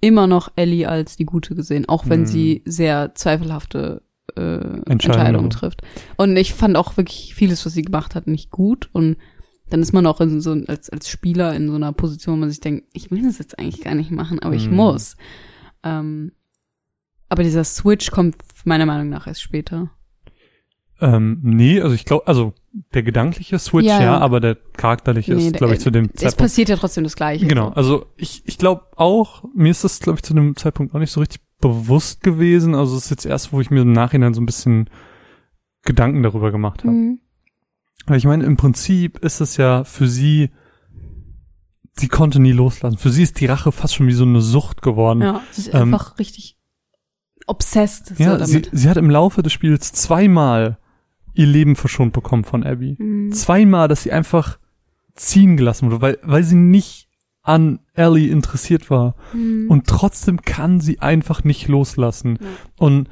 immer 0.01 0.27
noch 0.27 0.53
Ellie 0.57 0.88
als 0.88 1.16
die 1.16 1.27
Gute 1.27 1.55
gesehen, 1.55 1.87
auch 1.88 2.09
wenn 2.09 2.20
Hm. 2.20 2.27
sie 2.27 2.62
sehr 2.64 3.14
zweifelhafte 3.14 4.03
äh, 4.37 4.40
Entscheidungen. 4.40 4.88
Entscheidungen 4.88 5.51
trifft. 5.51 5.83
Und 6.16 6.37
ich 6.37 6.55
fand 6.55 6.77
auch 6.77 6.96
wirklich 6.96 7.35
vieles, 7.35 7.66
was 7.66 7.73
sie 7.75 7.83
gemacht 7.83 8.14
hat, 8.14 8.27
nicht 8.29 8.51
gut. 8.51 8.88
Und 8.92 9.16
dann 9.68 9.83
ist 9.83 9.92
man 9.92 10.07
auch 10.07 10.20
in 10.20 10.40
so 10.40 10.53
als, 10.68 10.88
als 10.88 11.09
Spieler 11.09 11.55
in 11.55 11.68
so 11.68 11.75
einer 11.75 11.92
Position, 11.92 12.37
wo 12.37 12.40
man 12.40 12.51
sich 12.51 12.61
denkt, 12.61 12.87
ich 12.92 13.11
will 13.11 13.23
das 13.23 13.38
jetzt 13.38 13.59
eigentlich 13.59 13.83
gar 13.83 13.94
nicht 13.94 14.11
machen, 14.12 14.38
aber 14.40 14.55
ich 14.55 14.66
Hm. 14.66 14.75
muss. 14.77 15.16
Ähm, 15.83 16.33
aber 17.29 17.42
dieser 17.42 17.64
Switch 17.64 18.11
kommt 18.11 18.37
meiner 18.64 18.87
Meinung 18.87 19.09
nach 19.09 19.27
erst 19.27 19.42
später. 19.42 19.90
Ähm, 21.01 21.40
nee, 21.42 21.81
also 21.81 21.94
ich 21.94 22.05
glaube, 22.05 22.27
also 22.27 22.55
der 22.73 23.03
gedankliche 23.03 23.59
Switch, 23.59 23.87
ja, 23.87 24.01
Ja, 24.01 24.19
aber 24.19 24.41
der 24.41 24.55
charakterliche 24.55 25.35
Nee, 25.35 25.49
ist, 25.49 25.57
glaube 25.57 25.75
ich, 25.75 25.81
zu 25.81 25.91
dem 25.91 26.05
Es 26.07 26.13
Zeitpunkt 26.21 26.39
passiert 26.39 26.69
ja 26.69 26.77
trotzdem 26.77 27.05
das 27.05 27.17
Gleiche. 27.17 27.47
Genau, 27.47 27.71
also 27.71 28.07
ich, 28.17 28.43
ich 28.47 28.59
glaube 28.59 28.87
auch, 28.97 29.45
mir 29.55 29.71
ist 29.71 29.83
das, 29.85 29.99
glaube 30.01 30.19
ich, 30.19 30.23
zu 30.23 30.35
dem 30.35 30.55
Zeitpunkt 30.57 30.95
auch 30.95 31.01
nicht 31.01 31.11
so 31.11 31.21
richtig 31.21 31.41
bewusst 31.61 32.23
gewesen. 32.23 32.75
Also 32.75 32.97
es 32.97 33.05
ist 33.05 33.11
jetzt 33.11 33.27
erst, 33.27 33.53
wo 33.53 33.61
ich 33.61 33.71
mir 33.71 33.83
im 33.83 33.93
Nachhinein 33.93 34.35
so 34.35 34.41
ein 34.41 34.47
bisschen 34.47 34.89
Gedanken 35.83 36.23
darüber 36.23 36.53
gemacht 36.53 36.81
habe. 36.85 36.93
Mhm. 36.93 37.21
Weil 38.07 38.19
ich 38.19 38.25
meine, 38.25 38.45
im 38.45 38.57
Prinzip 38.57 39.19
ist 39.19 39.41
es 39.41 39.57
ja 39.57 39.85
für 39.85 40.07
sie, 40.09 40.51
sie 41.93 42.09
konnte 42.09 42.39
nie 42.41 42.53
loslassen. 42.53 42.99
Für 42.99 43.11
sie 43.11 43.23
ist 43.25 43.41
die 43.41 43.47
Rache 43.47 43.73
fast 43.73 43.95
schon 43.95 44.07
wie 44.07 44.13
so 44.13 44.25
eine 44.25 44.41
Sucht 44.41 44.81
geworden. 44.81 45.23
Ja, 45.23 45.43
es 45.51 45.59
ist 45.59 45.75
Ähm, 45.75 45.93
einfach 45.95 46.19
richtig 46.19 46.57
obsessed 47.47 48.17
so 48.17 48.23
Ja, 48.23 48.45
sie, 48.47 48.53
damit. 48.63 48.71
sie 48.73 48.89
hat 48.89 48.97
im 48.97 49.11
Laufe 49.11 49.43
des 49.43 49.53
Spiels 49.53 49.93
zweimal 49.93 50.79
ihr 51.35 51.47
Leben 51.47 51.77
verschont 51.77 52.12
bekommen 52.12 52.45
von 52.45 52.64
Abby. 52.64 52.97
Mhm. 52.99 53.33
Zweimal, 53.33 53.88
dass 53.88 54.03
sie 54.03 54.12
einfach 54.12 54.59
ziehen 55.14 55.57
gelassen 55.57 55.90
wurde, 55.90 56.03
weil, 56.03 56.19
weil 56.23 56.45
sie 56.45 56.57
nicht 56.57 57.09
an 57.43 57.81
Ellie 57.95 58.31
interessiert 58.31 58.90
war. 58.90 59.14
Mhm. 59.33 59.66
Und 59.69 59.87
trotzdem 59.87 60.43
kann 60.43 60.81
sie 60.81 61.01
einfach 61.01 61.45
nicht 61.45 61.69
loslassen. 61.69 62.38
Und 62.79 63.09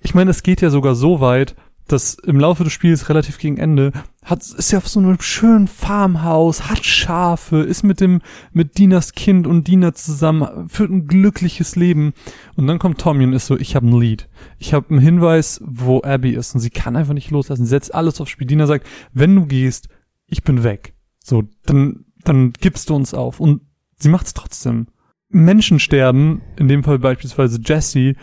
ich 0.00 0.14
meine, 0.14 0.30
es 0.30 0.42
geht 0.42 0.60
ja 0.60 0.70
sogar 0.70 0.94
so 0.94 1.20
weit, 1.20 1.54
dass 1.92 2.14
im 2.14 2.40
Laufe 2.40 2.64
des 2.64 2.72
Spiels 2.72 3.08
relativ 3.08 3.38
gegen 3.38 3.58
Ende 3.58 3.92
hat, 4.24 4.42
ist 4.42 4.72
ja 4.72 4.78
auf 4.78 4.88
so 4.88 5.00
einem 5.00 5.20
schönen 5.20 5.68
Farmhaus, 5.68 6.68
hat 6.70 6.84
Schafe, 6.84 7.58
ist 7.58 7.82
mit 7.82 8.00
dem, 8.00 8.22
mit 8.52 8.78
Dinas 8.78 9.12
Kind 9.12 9.46
und 9.46 9.68
Dina 9.68 9.94
zusammen, 9.94 10.68
führt 10.68 10.90
ein 10.90 11.06
glückliches 11.06 11.76
Leben. 11.76 12.14
Und 12.56 12.66
dann 12.66 12.78
kommt 12.78 13.00
Tommy 13.00 13.24
und 13.24 13.32
ist 13.32 13.46
so, 13.46 13.58
ich 13.58 13.76
habe 13.76 13.86
ein 13.86 14.00
Lied. 14.00 14.28
Ich 14.58 14.72
habe 14.72 14.90
einen 14.90 15.00
Hinweis, 15.00 15.60
wo 15.64 16.00
Abby 16.00 16.30
ist. 16.30 16.54
Und 16.54 16.60
sie 16.60 16.70
kann 16.70 16.96
einfach 16.96 17.14
nicht 17.14 17.30
loslassen. 17.30 17.66
Setzt 17.66 17.94
alles 17.94 18.20
aufs 18.20 18.30
Spiel. 18.30 18.46
Dina 18.46 18.66
sagt, 18.66 18.86
wenn 19.12 19.34
du 19.34 19.46
gehst, 19.46 19.88
ich 20.26 20.42
bin 20.42 20.64
weg. 20.64 20.94
So, 21.22 21.44
dann, 21.66 22.04
dann 22.24 22.52
gibst 22.52 22.88
du 22.90 22.94
uns 22.94 23.12
auf. 23.14 23.38
Und 23.40 23.62
sie 23.98 24.08
macht's 24.08 24.34
trotzdem. 24.34 24.86
Menschen 25.28 25.78
sterben, 25.78 26.42
in 26.56 26.68
dem 26.68 26.84
Fall 26.84 26.98
beispielsweise 26.98 27.60
Jessie, 27.64 28.16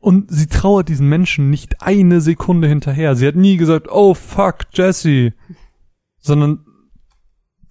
und 0.00 0.30
sie 0.30 0.46
trauert 0.46 0.88
diesen 0.88 1.08
Menschen 1.08 1.50
nicht 1.50 1.82
eine 1.82 2.20
Sekunde 2.20 2.66
hinterher. 2.68 3.14
Sie 3.16 3.26
hat 3.26 3.36
nie 3.36 3.56
gesagt, 3.56 3.86
oh 3.90 4.14
fuck, 4.14 4.66
Jessie. 4.72 5.32
Sondern 6.18 6.64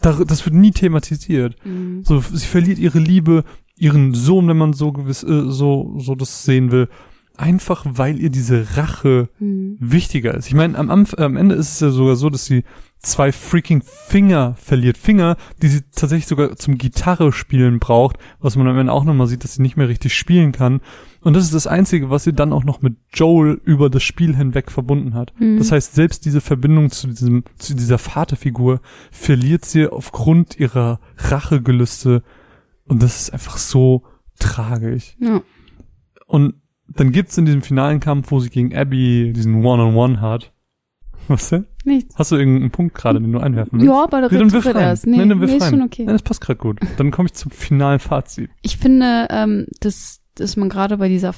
da- 0.02 0.24
das 0.24 0.46
wird 0.46 0.56
nie 0.56 0.72
thematisiert. 0.72 1.56
Mhm. 1.66 2.04
So, 2.06 2.20
sie 2.22 2.46
verliert 2.48 2.80
ihre 2.80 3.00
Liebe, 3.00 3.44
ihren 3.76 4.14
Sohn, 4.14 4.48
wenn 4.48 4.58
man 4.58 4.74
so 4.74 4.92
gewiss, 4.92 5.24
äh, 5.24 5.50
so, 5.52 5.96
so 6.00 6.16
das 6.16 6.44
sehen 6.44 6.72
will. 6.72 6.88
Einfach 7.40 7.86
weil 7.88 8.20
ihr 8.20 8.30
diese 8.30 8.76
Rache 8.76 9.30
Mhm. 9.40 9.78
wichtiger 9.80 10.34
ist. 10.34 10.48
Ich 10.48 10.54
meine, 10.56 10.78
am, 10.78 10.90
am 10.90 11.38
Ende 11.38 11.56
ist 11.56 11.74
es 11.76 11.80
ja 11.80 11.90
sogar 11.90 12.18
so, 12.18 12.30
dass 12.30 12.44
sie 12.44 12.66
zwei 12.98 13.32
freaking 13.32 13.82
Finger 13.82 14.56
verliert. 14.62 14.98
Finger, 14.98 15.38
die 15.62 15.70
sie 15.70 15.84
tatsächlich 15.96 16.28
sogar 16.28 16.58
zum 16.58 16.78
Gitarre 16.78 17.32
spielen 17.32 17.80
braucht, 17.80 18.18
was 18.42 18.58
man 18.58 18.68
am 18.68 18.78
Ende 18.78 18.92
auch 18.92 19.06
nochmal 19.06 19.28
sieht, 19.28 19.46
dass 19.46 19.54
sie 19.56 19.62
nicht 19.62 19.78
mehr 19.78 19.88
richtig 19.88 20.14
spielen 20.16 20.52
kann. 20.52 20.82
Und 21.22 21.34
das 21.34 21.46
ist 21.46 21.54
das 21.54 21.66
Einzige, 21.66 22.10
was 22.10 22.26
sie 22.26 22.34
dann 22.34 22.52
auch 22.52 22.66
noch 22.66 22.82
mit 22.82 22.98
Joel 23.14 23.62
über 23.64 23.90
das 23.90 24.04
Spiel 24.04 24.36
hinweg 24.36 24.70
verbunden 24.70 25.14
hat. 25.14 25.32
Mhm. 25.40 25.60
Das 25.60 25.72
heißt, 25.72 25.96
selbst 25.96 26.26
diese 26.26 26.42
Verbindung 26.42 26.92
zu 26.92 27.08
diesem, 27.08 27.46
zu 27.58 27.74
dieser 27.74 28.00
Vaterfigur 28.00 28.82
verliert 29.12 29.64
sie 29.64 29.88
aufgrund 29.88 30.60
ihrer 30.60 31.00
Rachegelüste. 31.18 32.22
Und 32.86 33.02
das 33.02 33.22
ist 33.22 33.30
einfach 33.34 33.58
so 33.58 34.04
tragisch. 34.40 35.16
Ja. 35.22 35.42
Und 36.28 36.56
dann 36.96 37.12
gibt's 37.12 37.38
in 37.38 37.46
diesem 37.46 37.62
finalen 37.62 38.00
Kampf, 38.00 38.32
wo 38.32 38.40
sie 38.40 38.50
gegen 38.50 38.76
Abby 38.76 39.32
diesen 39.36 39.64
One-on-One 39.66 40.22
hat. 40.22 40.52
Was 41.28 41.50
denn? 41.50 41.68
Nichts. 41.86 42.16
Hast 42.18 42.32
du 42.32 42.38
irgendeinen 42.38 42.72
Punkt 42.72 42.96
gerade, 42.96 43.22
den 43.22 43.32
du 43.32 43.40
einwerfen 43.40 43.74
willst? 43.80 43.86
Ja, 43.86 44.04
aber 44.04 44.22
Nee, 44.32 44.38
dann 44.40 44.52
wirf 44.52 44.66
rein. 44.66 44.76
erst. 44.78 45.06
Nee, 45.06 45.18
Nee, 45.18 45.28
dann 45.30 45.40
wirf 45.42 45.52
nee, 45.52 45.58
ist 45.58 45.64
rein. 45.64 45.70
schon 45.70 45.82
okay. 45.84 46.04
Nein, 46.06 46.16
das 46.16 46.24
passt 46.24 46.42
gerade 46.42 46.58
gut. 46.58 46.80
Dann 46.98 47.12
komme 47.12 47.28
ich 47.28 47.34
zum 47.34 47.52
finalen 47.52 48.00
Fazit. 48.00 48.50
Ich 48.64 48.78
finde, 48.78 49.28
ähm, 49.30 49.68
dass, 49.80 50.22
dass 50.34 50.58
man 50.58 50.70
gerade 50.70 50.98
bei 50.98 51.08
dieser 51.08 51.32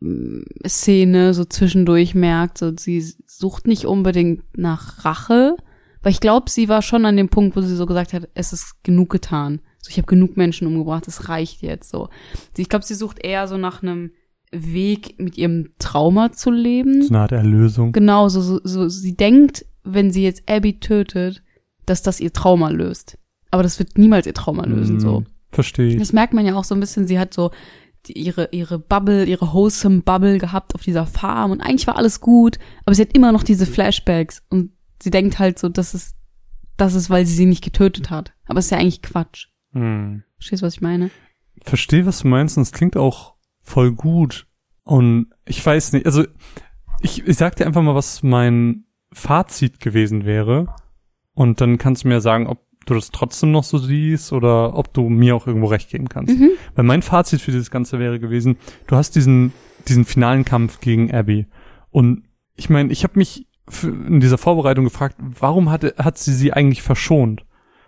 Farm-Szene 0.00 1.34
so 1.34 1.44
zwischendurch 1.44 2.14
merkt, 2.14 2.58
so 2.58 2.72
sie 2.76 3.00
sucht 3.26 3.66
nicht 3.66 3.84
unbedingt 3.86 4.42
nach 4.56 5.04
Rache, 5.04 5.56
weil 6.02 6.12
ich 6.12 6.20
glaube, 6.20 6.50
sie 6.50 6.68
war 6.68 6.82
schon 6.82 7.04
an 7.04 7.16
dem 7.16 7.28
Punkt, 7.28 7.56
wo 7.56 7.60
sie 7.60 7.76
so 7.76 7.86
gesagt 7.86 8.12
hat, 8.12 8.28
es 8.34 8.52
ist 8.52 8.82
genug 8.82 9.10
getan. 9.10 9.60
So, 9.78 9.90
ich 9.90 9.96
habe 9.98 10.06
genug 10.06 10.36
Menschen 10.36 10.66
umgebracht, 10.66 11.06
es 11.08 11.28
reicht 11.28 11.62
jetzt 11.62 11.90
so. 11.90 12.08
Ich 12.56 12.68
glaube, 12.68 12.84
sie 12.84 12.94
sucht 12.94 13.24
eher 13.24 13.46
so 13.48 13.56
nach 13.56 13.82
einem 13.82 14.12
Weg, 14.52 15.18
mit 15.18 15.38
ihrem 15.38 15.70
Trauma 15.78 16.32
zu 16.32 16.50
leben. 16.50 17.02
So 17.02 17.08
eine 17.08 17.20
Art 17.20 17.32
Erlösung. 17.32 17.92
Genau, 17.92 18.28
so, 18.28 18.40
so, 18.40 18.60
so 18.62 18.88
sie 18.88 19.16
denkt, 19.16 19.64
wenn 19.82 20.10
sie 20.10 20.22
jetzt 20.22 20.48
Abby 20.48 20.78
tötet, 20.78 21.42
dass 21.86 22.02
das 22.02 22.20
ihr 22.20 22.32
Trauma 22.32 22.68
löst. 22.68 23.18
aber 23.50 23.62
das 23.62 23.78
wird 23.78 23.98
niemals 23.98 24.26
ihr 24.26 24.34
Trauma 24.34 24.64
lösen, 24.66 25.00
so. 25.00 25.18
Hm, 25.18 25.26
Verstehe 25.50 25.88
ich. 25.88 25.98
Das 25.98 26.12
merkt 26.12 26.32
man 26.32 26.46
ja 26.46 26.54
auch 26.54 26.64
so 26.64 26.74
ein 26.74 26.80
bisschen, 26.80 27.06
sie 27.06 27.18
hat 27.18 27.34
so 27.34 27.50
die, 28.06 28.12
ihre, 28.12 28.48
ihre 28.52 28.78
Bubble, 28.78 29.24
ihre 29.24 29.52
wholesome 29.52 30.00
Bubble 30.02 30.38
gehabt 30.38 30.74
auf 30.74 30.82
dieser 30.82 31.06
Farm 31.06 31.50
und 31.50 31.60
eigentlich 31.60 31.86
war 31.86 31.96
alles 31.96 32.20
gut, 32.20 32.58
aber 32.84 32.94
sie 32.94 33.02
hat 33.02 33.14
immer 33.14 33.32
noch 33.32 33.42
diese 33.42 33.66
Flashbacks 33.66 34.42
und 34.50 34.72
sie 35.02 35.10
denkt 35.10 35.38
halt 35.38 35.58
so, 35.58 35.68
dass 35.68 35.94
es, 35.94 36.14
das 36.76 36.94
ist, 36.94 37.10
weil 37.10 37.26
sie 37.26 37.34
sie 37.34 37.46
nicht 37.46 37.62
getötet 37.64 38.10
hat. 38.10 38.32
Aber 38.46 38.58
es 38.60 38.66
ist 38.66 38.70
ja 38.70 38.78
eigentlich 38.78 39.02
Quatsch. 39.02 39.48
Hm. 39.72 40.22
Verstehst 40.36 40.62
du, 40.62 40.66
was 40.66 40.74
ich 40.74 40.80
meine? 40.80 41.10
Verstehe, 41.62 42.06
was 42.06 42.20
du 42.20 42.28
meinst 42.28 42.56
und 42.56 42.62
es 42.62 42.72
klingt 42.72 42.96
auch 42.96 43.31
voll 43.62 43.92
gut. 43.92 44.46
Und 44.84 45.26
ich 45.46 45.64
weiß 45.64 45.92
nicht, 45.92 46.06
also 46.06 46.24
ich, 47.00 47.26
ich 47.26 47.36
sag 47.36 47.56
dir 47.56 47.66
einfach 47.66 47.82
mal, 47.82 47.94
was 47.94 48.22
mein 48.22 48.84
Fazit 49.12 49.80
gewesen 49.80 50.24
wäre. 50.24 50.74
Und 51.34 51.60
dann 51.60 51.78
kannst 51.78 52.04
du 52.04 52.08
mir 52.08 52.20
sagen, 52.20 52.46
ob 52.46 52.60
du 52.86 52.94
das 52.94 53.10
trotzdem 53.10 53.52
noch 53.52 53.64
so 53.64 53.78
siehst 53.78 54.32
oder 54.32 54.76
ob 54.76 54.92
du 54.92 55.08
mir 55.08 55.36
auch 55.36 55.46
irgendwo 55.46 55.66
recht 55.66 55.90
geben 55.90 56.08
kannst. 56.08 56.38
Mhm. 56.38 56.50
Weil 56.74 56.84
mein 56.84 57.02
Fazit 57.02 57.40
für 57.40 57.52
dieses 57.52 57.70
Ganze 57.70 57.98
wäre 57.98 58.18
gewesen, 58.18 58.56
du 58.86 58.96
hast 58.96 59.14
diesen, 59.14 59.52
diesen 59.88 60.04
finalen 60.04 60.44
Kampf 60.44 60.80
gegen 60.80 61.12
Abby. 61.12 61.46
Und 61.90 62.24
ich 62.56 62.70
meine, 62.70 62.92
ich 62.92 63.04
habe 63.04 63.18
mich 63.18 63.46
in 63.82 64.20
dieser 64.20 64.38
Vorbereitung 64.38 64.84
gefragt, 64.84 65.16
warum 65.18 65.70
hat, 65.70 65.96
hat 65.98 66.18
sie 66.18 66.32
sie 66.32 66.52
eigentlich 66.52 66.82
verschont? 66.82 67.44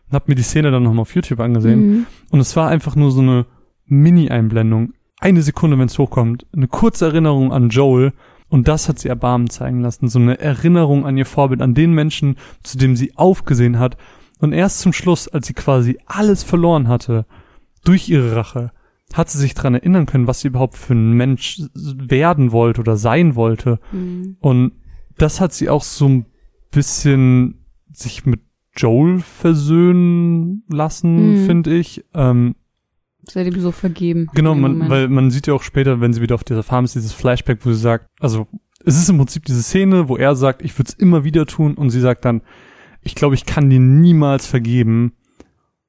Und 0.06 0.12
habe 0.12 0.26
mir 0.28 0.34
die 0.36 0.42
Szene 0.42 0.70
dann 0.70 0.82
nochmal 0.82 1.02
auf 1.02 1.14
YouTube 1.14 1.40
angesehen. 1.40 1.86
Mhm. 1.86 2.06
Und 2.30 2.40
es 2.40 2.54
war 2.56 2.68
einfach 2.68 2.94
nur 2.94 3.10
so 3.10 3.20
eine 3.20 3.46
Mini-Einblendung. 3.86 4.92
Eine 5.24 5.40
Sekunde, 5.40 5.78
wenn 5.78 5.86
es 5.86 5.98
hochkommt. 5.98 6.46
Eine 6.54 6.68
kurze 6.68 7.06
Erinnerung 7.06 7.50
an 7.50 7.70
Joel. 7.70 8.12
Und 8.50 8.68
das 8.68 8.90
hat 8.90 8.98
sie 8.98 9.08
Erbarmen 9.08 9.48
zeigen 9.48 9.80
lassen. 9.80 10.08
So 10.08 10.18
eine 10.18 10.38
Erinnerung 10.38 11.06
an 11.06 11.16
ihr 11.16 11.24
Vorbild, 11.24 11.62
an 11.62 11.72
den 11.72 11.94
Menschen, 11.94 12.36
zu 12.62 12.76
dem 12.76 12.94
sie 12.94 13.16
aufgesehen 13.16 13.78
hat. 13.78 13.96
Und 14.40 14.52
erst 14.52 14.80
zum 14.80 14.92
Schluss, 14.92 15.26
als 15.26 15.46
sie 15.46 15.54
quasi 15.54 15.98
alles 16.04 16.42
verloren 16.42 16.88
hatte, 16.88 17.24
durch 17.84 18.10
ihre 18.10 18.36
Rache, 18.36 18.70
hat 19.14 19.30
sie 19.30 19.38
sich 19.38 19.54
dran 19.54 19.72
erinnern 19.74 20.04
können, 20.04 20.26
was 20.26 20.40
sie 20.40 20.48
überhaupt 20.48 20.76
für 20.76 20.92
ein 20.92 21.14
Mensch 21.14 21.58
werden 21.74 22.52
wollte 22.52 22.82
oder 22.82 22.98
sein 22.98 23.34
wollte. 23.34 23.80
Mhm. 23.92 24.36
Und 24.40 24.72
das 25.16 25.40
hat 25.40 25.54
sie 25.54 25.70
auch 25.70 25.84
so 25.84 26.06
ein 26.06 26.26
bisschen 26.70 27.64
sich 27.92 28.26
mit 28.26 28.40
Joel 28.76 29.20
versöhnen 29.20 30.64
lassen, 30.68 31.44
Mhm. 31.44 31.46
finde 31.46 31.74
ich. 31.74 32.04
Ähm, 32.12 32.56
Ihm 33.34 33.60
so 33.60 33.72
vergeben. 33.72 34.28
genau, 34.34 34.54
man, 34.54 34.88
weil 34.88 35.08
man 35.08 35.30
sieht 35.30 35.46
ja 35.46 35.54
auch 35.54 35.62
später, 35.62 36.00
wenn 36.00 36.12
sie 36.12 36.20
wieder 36.20 36.34
auf 36.34 36.44
dieser 36.44 36.62
Farm 36.62 36.84
ist, 36.84 36.94
dieses 36.94 37.12
Flashback, 37.12 37.58
wo 37.64 37.70
sie 37.72 37.80
sagt, 37.80 38.08
also 38.20 38.46
es 38.84 38.96
ist 38.98 39.08
im 39.08 39.16
Prinzip 39.18 39.44
diese 39.44 39.62
Szene, 39.62 40.08
wo 40.08 40.16
er 40.16 40.36
sagt, 40.36 40.62
ich 40.62 40.76
würde 40.78 40.90
es 40.90 40.94
immer 40.94 41.24
wieder 41.24 41.46
tun 41.46 41.74
und 41.74 41.90
sie 41.90 42.00
sagt 42.00 42.24
dann, 42.24 42.42
ich 43.02 43.14
glaube, 43.14 43.34
ich 43.34 43.46
kann 43.46 43.70
dir 43.70 43.80
niemals 43.80 44.46
vergeben, 44.46 45.12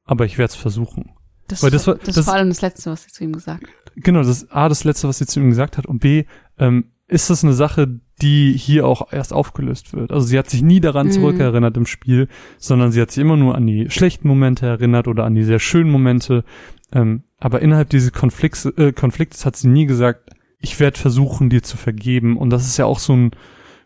aber 0.04 0.26
ich 0.26 0.38
werde 0.38 0.52
es 0.52 0.56
versuchen. 0.56 1.12
das, 1.48 1.62
weil 1.62 1.70
das 1.72 1.86
war- 1.86 1.96
das, 1.96 2.08
ist 2.10 2.18
das- 2.18 2.26
vor 2.26 2.34
allem 2.34 2.50
das 2.50 2.62
Letzte, 2.62 2.90
was 2.90 3.04
sie 3.04 3.10
zu 3.12 3.24
ihm 3.24 3.34
gesagt 3.34 3.64
hat. 3.64 3.70
Genau, 3.96 4.20
das 4.20 4.30
ist 4.30 4.52
A, 4.52 4.68
das 4.68 4.84
Letzte, 4.84 5.08
was 5.08 5.20
sie 5.20 5.28
zu 5.28 5.40
ihm 5.40 5.50
gesagt 5.50 5.78
hat 5.78 5.86
und 5.86 6.00
B, 6.00 6.26
ähm, 6.58 6.86
ist 7.08 7.30
das 7.30 7.44
eine 7.44 7.54
Sache, 7.54 8.00
die 8.22 8.54
hier 8.58 8.88
auch 8.88 9.14
erst 9.14 9.32
aufgelöst 9.32 9.94
wird. 9.94 10.12
Also 10.12 10.26
sie 10.26 10.40
hat 10.40 10.50
sich 10.50 10.64
nie 10.64 10.80
daran 10.80 11.08
Mhm. 11.08 11.12
zurückerinnert 11.12 11.78
im 11.78 11.86
Spiel, 11.86 12.28
sondern 12.58 12.92
sie 12.92 13.00
hat 13.00 13.12
sich 13.12 13.22
immer 13.22 13.38
nur 13.38 13.54
an 13.54 13.68
die 13.68 13.92
schlechten 13.92 14.28
Momente 14.28 14.66
erinnert 14.66 15.08
oder 15.08 15.24
an 15.24 15.36
die 15.36 15.44
sehr 15.44 15.60
schönen 15.60 15.92
Momente. 15.92 16.44
Ähm, 16.96 17.24
aber 17.40 17.62
innerhalb 17.62 17.90
dieses 17.90 18.12
Konflikts, 18.14 18.66
äh, 18.66 18.92
Konflikts 18.94 19.46
hat 19.46 19.56
sie 19.56 19.68
nie 19.68 19.86
gesagt, 19.86 20.32
ich 20.60 20.80
werde 20.80 20.98
versuchen, 20.98 21.50
dir 21.50 21.62
zu 21.62 21.78
vergeben. 21.78 22.38
Und 22.38 22.50
das 22.50 22.66
ist 22.66 22.78
ja 22.78 22.86
auch 22.86 23.00
so 23.00 23.14
ein 23.14 23.32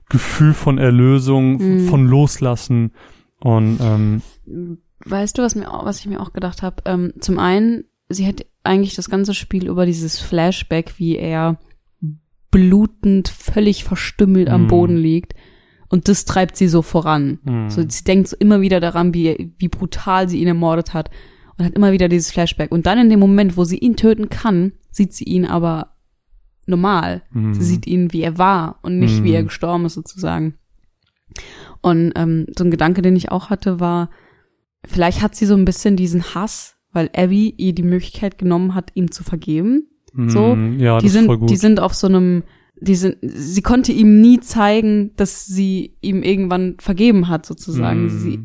Gefühl 0.09 0.53
von 0.53 0.77
Erlösung, 0.77 1.57
Mhm. 1.57 1.87
von 1.87 2.07
Loslassen. 2.07 2.91
Und 3.41 3.79
ähm, 3.81 4.21
Weißt 5.05 5.37
du, 5.37 5.41
was 5.41 5.55
mir 5.55 5.67
was 5.83 5.99
ich 5.99 6.05
mir 6.07 6.21
auch 6.21 6.33
gedacht 6.33 6.61
habe? 6.61 6.83
Ähm, 6.85 7.13
zum 7.19 7.39
einen, 7.39 7.83
sie 8.09 8.27
hat 8.27 8.45
eigentlich 8.63 8.95
das 8.95 9.09
ganze 9.09 9.33
Spiel 9.33 9.67
über 9.67 9.85
dieses 9.85 10.19
Flashback, 10.19 10.93
wie 10.99 11.15
er 11.17 11.57
blutend, 12.51 13.27
völlig 13.29 13.83
verstümmelt 13.83 14.49
am 14.49 14.63
Mhm. 14.63 14.67
Boden 14.67 14.97
liegt. 14.97 15.33
Und 15.87 16.07
das 16.07 16.25
treibt 16.25 16.55
sie 16.55 16.67
so 16.67 16.81
voran. 16.81 17.39
Mhm. 17.43 17.69
So, 17.69 17.83
sie 17.87 18.03
denkt 18.03 18.27
so 18.27 18.37
immer 18.39 18.61
wieder 18.61 18.79
daran, 18.79 19.13
wie, 19.13 19.53
wie 19.57 19.67
brutal 19.69 20.29
sie 20.29 20.39
ihn 20.41 20.47
ermordet 20.47 20.93
hat. 20.93 21.09
Und 21.59 21.65
hat 21.65 21.73
immer 21.75 21.91
wieder 21.91 22.07
dieses 22.07 22.31
Flashback. 22.31 22.71
Und 22.71 22.85
dann 22.87 22.97
in 22.97 23.09
dem 23.09 23.19
Moment, 23.19 23.57
wo 23.57 23.65
sie 23.65 23.77
ihn 23.77 23.95
töten 23.97 24.29
kann, 24.29 24.71
sieht 24.91 25.13
sie 25.13 25.25
ihn 25.25 25.45
aber 25.45 25.95
normal. 26.65 27.21
Mhm. 27.31 27.53
Sie 27.53 27.63
sieht 27.63 27.85
ihn, 27.85 28.13
wie 28.13 28.21
er 28.21 28.37
war 28.37 28.79
und 28.81 28.97
nicht, 28.97 29.23
wie 29.23 29.29
Mhm. 29.29 29.35
er 29.35 29.43
gestorben 29.43 29.85
ist, 29.85 29.93
sozusagen. 29.95 30.55
Und 31.81 32.13
ähm, 32.15 32.47
so 32.57 32.63
ein 32.63 32.71
Gedanke, 32.71 33.01
den 33.01 33.15
ich 33.15 33.31
auch 33.31 33.49
hatte, 33.49 33.79
war, 33.79 34.09
vielleicht 34.85 35.21
hat 35.21 35.35
sie 35.35 35.45
so 35.45 35.53
ein 35.55 35.65
bisschen 35.65 35.95
diesen 35.95 36.33
Hass, 36.33 36.77
weil 36.91 37.09
Abby 37.15 37.53
ihr 37.57 37.73
die 37.73 37.83
Möglichkeit 37.83 38.37
genommen 38.37 38.73
hat, 38.73 38.91
ihm 38.95 39.11
zu 39.11 39.23
vergeben. 39.23 39.87
So, 40.27 40.55
Mhm. 40.55 40.79
ja, 40.79 40.97
die 40.99 41.05
das 41.07 41.15
ist 41.15 41.25
voll 41.25 41.33
sind, 41.35 41.39
gut. 41.41 41.49
die 41.51 41.55
sind 41.55 41.79
auf 41.79 41.93
so 41.93 42.07
einem, 42.07 42.43
die 42.81 42.95
sind, 42.95 43.17
sie 43.21 43.61
konnte 43.61 43.91
ihm 43.91 44.21
nie 44.21 44.39
zeigen, 44.39 45.11
dass 45.17 45.45
sie 45.45 45.97
ihm 46.01 46.23
irgendwann 46.23 46.77
vergeben 46.79 47.27
hat, 47.27 47.45
sozusagen. 47.45 48.03
Mhm. 48.05 48.09
Sie, 48.09 48.39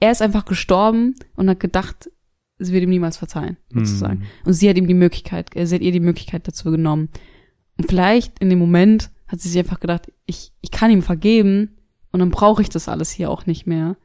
er 0.00 0.10
ist 0.10 0.22
einfach 0.22 0.44
gestorben 0.44 1.14
und 1.36 1.48
hat 1.48 1.60
gedacht, 1.60 2.10
sie 2.58 2.72
wird 2.72 2.82
ihm 2.82 2.90
niemals 2.90 3.16
verzeihen, 3.16 3.56
sozusagen. 3.72 4.20
Mhm. 4.20 4.24
Und 4.44 4.52
sie 4.52 4.68
hat 4.68 4.76
ihm 4.76 4.86
die 4.86 4.94
Möglichkeit, 4.94 5.54
äh, 5.54 5.66
sie 5.66 5.76
hat 5.76 5.82
ihr 5.82 5.92
die 5.92 6.00
Möglichkeit 6.00 6.46
dazu 6.46 6.70
genommen. 6.70 7.08
Und 7.76 7.88
vielleicht 7.88 8.38
in 8.40 8.50
dem 8.50 8.58
Moment 8.58 9.10
hat 9.26 9.40
sie 9.40 9.48
sich 9.48 9.58
einfach 9.58 9.80
gedacht, 9.80 10.12
ich, 10.26 10.52
ich 10.60 10.70
kann 10.70 10.90
ihm 10.90 11.02
vergeben 11.02 11.76
und 12.10 12.20
dann 12.20 12.30
brauche 12.30 12.62
ich 12.62 12.68
das 12.68 12.88
alles 12.88 13.10
hier 13.10 13.30
auch 13.30 13.46
nicht 13.46 13.66
mehr 13.66 13.96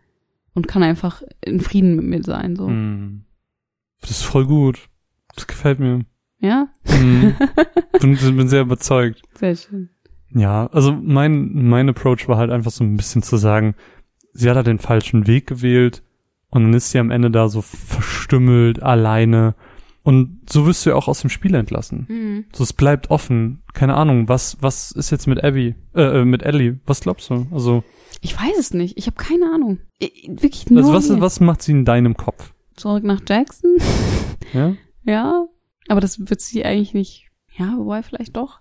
und 0.54 0.68
kann 0.68 0.84
einfach 0.84 1.24
in 1.42 1.60
Frieden 1.60 1.96
mit 1.96 2.06
mir 2.06 2.24
sein, 2.24 2.56
so. 2.56 2.68
Mhm. 2.68 3.26
Das 4.02 4.12
ist 4.12 4.24
voll 4.24 4.46
gut. 4.46 4.90
Das 5.36 5.48
gefällt 5.48 5.80
mir. 5.80 6.06
Ja? 6.40 6.68
Mhm. 6.86 7.36
bin, 8.02 8.18
bin 8.18 8.48
sehr 8.48 8.62
überzeugt. 8.62 9.22
Sehr 9.34 9.56
schön. 9.56 9.90
Ja, 10.36 10.68
also 10.68 10.94
mein, 10.94 11.54
mein 11.54 11.90
Approach 11.90 12.28
war 12.28 12.38
halt 12.38 12.52
einfach 12.52 12.72
so 12.72 12.84
ein 12.84 12.98
bisschen 12.98 13.24
zu 13.24 13.38
sagen, 13.38 13.76
sie 14.34 14.50
hat 14.50 14.58
halt 14.58 14.68
den 14.68 14.80
falschen 14.80 15.28
Weg 15.28 15.48
gewählt 15.48 16.04
und 16.54 16.64
dann 16.64 16.74
ist 16.74 16.92
sie 16.92 17.00
am 17.00 17.12
Ende 17.12 17.32
da 17.32 17.50
so 17.50 17.62
verstümmelt, 17.62 18.82
alleine. 18.84 19.56
Und 20.04 20.42
so 20.50 20.66
wirst 20.66 20.86
du 20.86 20.92
ja 20.92 20.96
auch 20.96 21.08
aus 21.08 21.22
dem 21.22 21.30
Spiel 21.30 21.56
entlassen. 21.56 22.06
Mhm. 22.10 22.46
So, 22.54 22.64
es 22.64 22.74
bleibt 22.74 23.10
offen. 23.10 23.64
Keine 23.74 23.96
Ahnung, 23.96 24.28
was, 24.28 24.58
was 24.62 24.92
ist 24.92 25.12
jetzt 25.12 25.28
mit 25.28 25.44
Abby, 25.44 25.76
äh, 25.96 26.22
äh, 26.22 26.26
mit 26.26 26.44
Ellie? 26.44 26.80
Was 26.86 27.02
glaubst 27.02 27.30
du? 27.30 27.48
Also, 27.52 27.84
Ich 28.22 28.38
weiß 28.38 28.58
es 28.60 28.74
nicht. 28.74 28.98
Ich 28.98 29.08
habe 29.08 29.16
keine 29.16 29.46
Ahnung. 29.54 29.80
Ich, 30.00 30.30
wirklich 30.30 30.70
nur. 30.70 30.82
also 30.82 30.94
was, 30.94 31.08
hier. 31.08 31.22
was 31.22 31.40
macht 31.40 31.62
sie 31.62 31.72
in 31.72 31.86
deinem 31.86 32.16
Kopf? 32.16 32.54
Zurück 32.76 33.04
nach 33.04 33.22
Jackson? 33.28 33.78
Ja? 34.54 34.76
ja. 35.04 35.48
Aber 35.88 36.02
das 36.02 36.30
wird 36.30 36.42
sie 36.42 36.64
eigentlich 36.64 36.94
nicht. 36.94 37.32
Ja, 37.58 37.74
wobei 37.78 38.04
vielleicht 38.04 38.36
doch. 38.36 38.60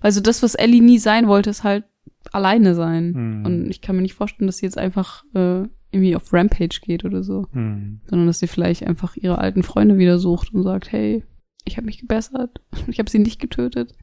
Weil 0.00 0.12
so 0.12 0.20
das, 0.20 0.42
was 0.42 0.54
Ellie 0.54 0.82
nie 0.82 0.98
sein 0.98 1.26
wollte, 1.26 1.50
ist 1.50 1.64
halt 1.64 1.84
alleine 2.30 2.74
sein. 2.74 3.14
Hm. 3.14 3.44
Und 3.44 3.70
ich 3.70 3.80
kann 3.80 3.96
mir 3.96 4.02
nicht 4.02 4.14
vorstellen, 4.14 4.46
dass 4.46 4.58
sie 4.58 4.66
jetzt 4.66 4.78
einfach 4.78 5.24
äh, 5.34 5.64
irgendwie 5.92 6.16
auf 6.16 6.32
Rampage 6.32 6.80
geht 6.82 7.04
oder 7.04 7.22
so. 7.22 7.46
Hm. 7.52 8.00
Sondern 8.06 8.26
dass 8.26 8.38
sie 8.38 8.46
vielleicht 8.46 8.86
einfach 8.86 9.16
ihre 9.16 9.38
alten 9.38 9.62
Freunde 9.62 9.98
wieder 9.98 10.18
sucht 10.18 10.52
und 10.52 10.62
sagt, 10.62 10.90
hey, 10.90 11.22
ich 11.64 11.76
habe 11.76 11.86
mich 11.86 11.98
gebessert. 11.98 12.60
Ich 12.88 12.98
habe 12.98 13.10
sie 13.10 13.18
nicht 13.18 13.40
getötet. 13.40 13.94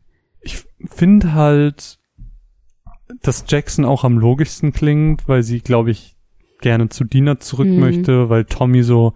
Ich 0.41 0.63
finde 0.85 1.33
halt, 1.33 1.99
dass 3.21 3.45
Jackson 3.47 3.85
auch 3.85 4.03
am 4.03 4.17
logischsten 4.17 4.71
klingt, 4.71 5.27
weil 5.27 5.43
sie, 5.43 5.59
glaube 5.59 5.91
ich, 5.91 6.15
gerne 6.61 6.89
zu 6.89 7.03
Dina 7.03 7.39
zurück 7.39 7.67
Mhm. 7.67 7.79
möchte, 7.79 8.29
weil 8.29 8.45
Tommy 8.45 8.83
so 8.83 9.13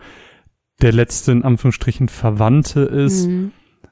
der 0.82 0.92
letzte, 0.92 1.32
in 1.32 1.44
Anführungsstrichen, 1.44 2.10
Verwandte 2.10 2.82
ist. 2.82 3.28
Mhm. 3.28 3.52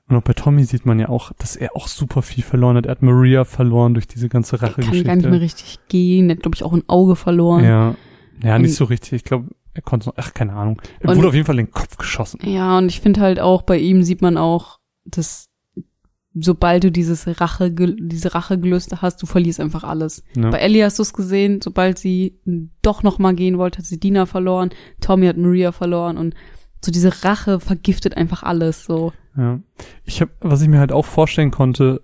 Und 0.09 0.17
auch 0.17 0.23
bei 0.23 0.33
Tommy 0.33 0.65
sieht 0.65 0.85
man 0.85 0.99
ja 0.99 1.07
auch, 1.07 1.31
dass 1.37 1.55
er 1.55 1.75
auch 1.75 1.87
super 1.87 2.21
viel 2.21 2.43
verloren 2.43 2.75
hat. 2.75 2.85
Er 2.85 2.91
hat 2.91 3.01
Maria 3.01 3.45
verloren 3.45 3.93
durch 3.93 4.07
diese 4.07 4.27
ganze 4.27 4.57
Er 4.57 4.69
kann 4.69 5.03
gar 5.03 5.15
nicht 5.15 5.29
mehr 5.29 5.39
richtig 5.39 5.79
gehen. 5.87 6.29
Er 6.29 6.35
hat, 6.35 6.41
glaube 6.43 6.55
ich, 6.55 6.63
auch 6.63 6.73
ein 6.73 6.83
Auge 6.87 7.15
verloren. 7.15 7.63
Ja. 7.63 7.95
Ja, 8.43 8.57
nicht 8.59 8.69
Und- 8.71 8.75
so 8.75 8.85
richtig. 8.85 9.13
Ich 9.13 9.23
glaube, 9.23 9.49
er 9.73 9.81
konnte 9.81 10.09
noch, 10.09 10.15
ach, 10.17 10.33
keine 10.33 10.53
Ahnung. 10.53 10.81
Er 10.99 11.09
Und- 11.09 11.17
wurde 11.17 11.29
auf 11.29 11.33
jeden 11.33 11.45
Fall 11.45 11.59
in 11.59 11.65
den 11.67 11.71
Kopf 11.73 11.97
geschossen. 11.97 12.39
Ja, 12.43 12.77
und 12.77 12.87
ich 12.89 12.99
finde 13.01 13.21
halt 13.21 13.39
auch 13.39 13.61
bei 13.61 13.77
ihm 13.77 14.03
sieht 14.03 14.21
man 14.21 14.37
auch, 14.37 14.79
dass 15.05 15.47
sobald 16.33 16.83
du 16.85 16.91
dieses 16.91 17.41
Rache, 17.41 17.71
diese 17.71 18.33
Rachegelüste 18.33 19.01
hast, 19.01 19.21
du 19.21 19.25
verlierst 19.25 19.59
einfach 19.59 19.83
alles. 19.83 20.23
Ja. 20.35 20.49
Bei 20.49 20.59
Ellie 20.59 20.83
hast 20.85 20.97
du 20.97 21.03
es 21.03 21.13
gesehen, 21.13 21.59
sobald 21.61 21.97
sie 21.99 22.39
doch 22.81 23.03
noch 23.03 23.19
mal 23.19 23.35
gehen 23.35 23.57
wollte, 23.57 23.79
hat 23.79 23.85
sie 23.85 23.99
Dina 23.99 24.25
verloren, 24.25 24.69
Tommy 25.01 25.27
hat 25.27 25.35
Maria 25.37 25.73
verloren 25.73 26.17
und 26.17 26.33
so 26.83 26.91
diese 26.91 27.25
Rache 27.25 27.59
vergiftet 27.59 28.15
einfach 28.15 28.43
alles, 28.43 28.85
so. 28.85 29.11
Ja. 29.37 29.59
Ich 30.05 30.21
habe, 30.21 30.31
was 30.39 30.61
ich 30.61 30.69
mir 30.69 30.79
halt 30.79 30.91
auch 30.93 31.05
vorstellen 31.05 31.51
konnte, 31.51 32.01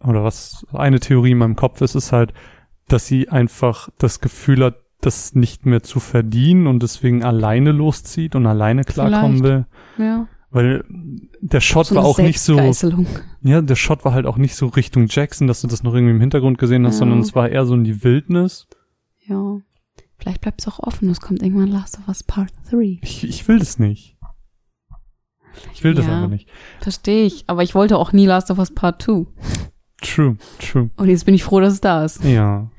oder 0.00 0.24
was 0.24 0.66
eine 0.72 0.98
Theorie 0.98 1.30
in 1.30 1.38
meinem 1.38 1.54
Kopf 1.56 1.80
ist, 1.82 1.94
ist 1.94 2.10
halt, 2.10 2.34
dass 2.88 3.06
sie 3.06 3.28
einfach 3.28 3.88
das 3.98 4.20
Gefühl 4.20 4.64
hat, 4.64 4.74
das 5.02 5.34
nicht 5.34 5.66
mehr 5.66 5.82
zu 5.82 6.00
verdienen 6.00 6.66
und 6.66 6.82
deswegen 6.82 7.22
alleine 7.22 7.72
loszieht 7.72 8.34
und 8.34 8.46
alleine 8.46 8.84
klarkommen 8.84 9.38
Vielleicht. 9.38 9.66
will. 9.98 10.06
Ja. 10.06 10.28
Weil 10.50 10.84
der 11.40 11.60
Shot 11.60 11.86
So 11.86 11.94
war 11.94 12.04
auch 12.04 12.18
nicht 12.18 12.38
so, 12.40 12.58
ja, 13.42 13.62
der 13.62 13.74
Shot 13.74 14.04
war 14.04 14.12
halt 14.12 14.26
auch 14.26 14.36
nicht 14.36 14.54
so 14.54 14.66
Richtung 14.66 15.06
Jackson, 15.08 15.46
dass 15.46 15.62
du 15.62 15.66
das 15.66 15.82
noch 15.82 15.94
irgendwie 15.94 16.12
im 16.14 16.20
Hintergrund 16.20 16.58
gesehen 16.58 16.86
hast, 16.86 16.96
Ja. 16.96 16.98
sondern 17.00 17.20
es 17.20 17.34
war 17.34 17.48
eher 17.48 17.64
so 17.64 17.74
in 17.74 17.84
die 17.84 18.04
Wildnis. 18.04 18.66
Ja. 19.26 19.58
Vielleicht 20.18 20.40
bleibt 20.42 20.60
es 20.60 20.68
auch 20.68 20.78
offen. 20.78 21.08
Es 21.10 21.20
kommt 21.20 21.42
irgendwann 21.42 21.68
Last 21.68 21.98
of 21.98 22.06
Us 22.08 22.22
Part 22.22 22.52
3. 22.70 22.98
Ich, 23.02 23.24
ich 23.24 23.48
will 23.48 23.58
das 23.58 23.78
nicht. 23.78 24.16
Ich 25.74 25.82
will 25.84 25.94
das 25.94 26.06
Ja. 26.06 26.16
einfach 26.16 26.28
nicht. 26.30 26.48
Verstehe 26.80 27.24
ich. 27.24 27.44
Aber 27.48 27.62
ich 27.62 27.74
wollte 27.74 27.98
auch 27.98 28.12
nie 28.12 28.26
Last 28.26 28.50
of 28.50 28.58
Us 28.58 28.72
Part 28.72 29.02
2. 29.02 29.26
True, 30.00 30.36
true. 30.58 30.90
Und 30.96 31.08
jetzt 31.08 31.24
bin 31.26 31.34
ich 31.34 31.44
froh, 31.44 31.60
dass 31.60 31.74
es 31.74 31.80
da 31.80 32.04
ist. 32.04 32.24
Ja. 32.24 32.70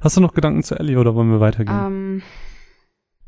Hast 0.00 0.16
du 0.16 0.20
noch 0.20 0.34
Gedanken 0.34 0.62
zu 0.62 0.78
Ellie 0.78 0.98
oder 0.98 1.14
wollen 1.14 1.30
wir 1.30 1.40
weitergehen? 1.40 1.76
Ähm, 1.86 2.22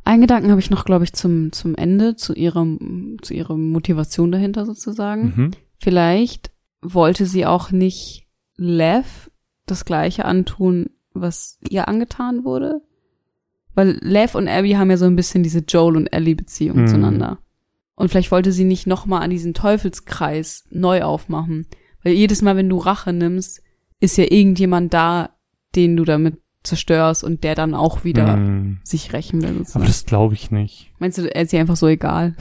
einen 0.05 0.21
Gedanken 0.23 0.51
habe 0.51 0.61
ich 0.61 0.71
noch, 0.71 0.85
glaube 0.85 1.05
ich, 1.05 1.13
zum, 1.13 1.53
zum 1.53 1.75
Ende, 1.75 2.17
zu 2.17 2.33
ihrem, 2.35 3.19
zu 3.23 3.35
ihrer 3.35 3.57
Motivation 3.57 4.33
dahinter 4.33 4.67
sozusagen. 4.67 5.33
mhm. 5.37 5.51
Vielleicht 5.79 6.51
wollte 6.81 7.27
sie 7.27 7.47
auch 7.47 7.71
nicht 7.71 8.27
Lev 8.57 9.31
das 9.67 9.85
gleiche 9.85 10.25
antun, 10.25 10.91
was 11.13 11.59
ihr 11.69 11.89
angetan 11.89 12.45
wurde. 12.45 12.81
Weil 13.75 13.99
Lev 14.03 14.35
und 14.35 14.49
Abby 14.49 14.73
haben 14.73 14.91
ja 14.91 14.97
so 14.97 15.07
ein 15.07 15.17
bisschen 15.17 15.43
diese 15.43 15.61
Joel 15.61 15.97
und 15.97 16.07
Ellie 16.09 16.35
Beziehung 16.35 16.83
Mhm. 16.83 16.87
zueinander. 16.89 17.39
Und 17.95 18.09
vielleicht 18.11 18.31
wollte 18.33 18.53
sie 18.53 18.65
nicht 18.65 18.87
nochmal 18.87 19.23
an 19.23 19.31
diesen 19.31 19.55
Teufelskreis 19.55 20.65
neu 20.71 21.03
aufmachen. 21.03 21.67
Weil 22.03 22.15
jedes 22.15 22.43
Mal, 22.43 22.57
wenn 22.57 22.69
du 22.69 22.79
Rache 22.79 23.13
nimmst, 23.13 23.63
ist 24.01 24.17
ja 24.19 24.25
irgendjemand 24.29 24.93
da, 24.93 25.31
den 25.77 25.97
du 25.97 26.05
damit 26.05 26.39
zerstörst 26.63 27.25
und 27.25 27.43
der 27.45 27.55
dann 27.55 27.75
auch 27.75 28.05
wieder 28.05 28.37
Mhm. 28.37 28.79
sich 28.85 29.13
rächen 29.13 29.43
will. 29.43 29.49
Aber 29.51 29.59
sozusagen. 29.59 29.87
das 29.87 30.05
glaube 30.07 30.35
ich 30.35 30.51
nicht. 30.51 30.93
Meinst 30.99 31.19
du, 31.19 31.23
er 31.35 31.43
ist 31.43 31.53
ihr 31.53 31.61
einfach 31.61 31.77
so 31.77 31.89
egal? 31.89 32.37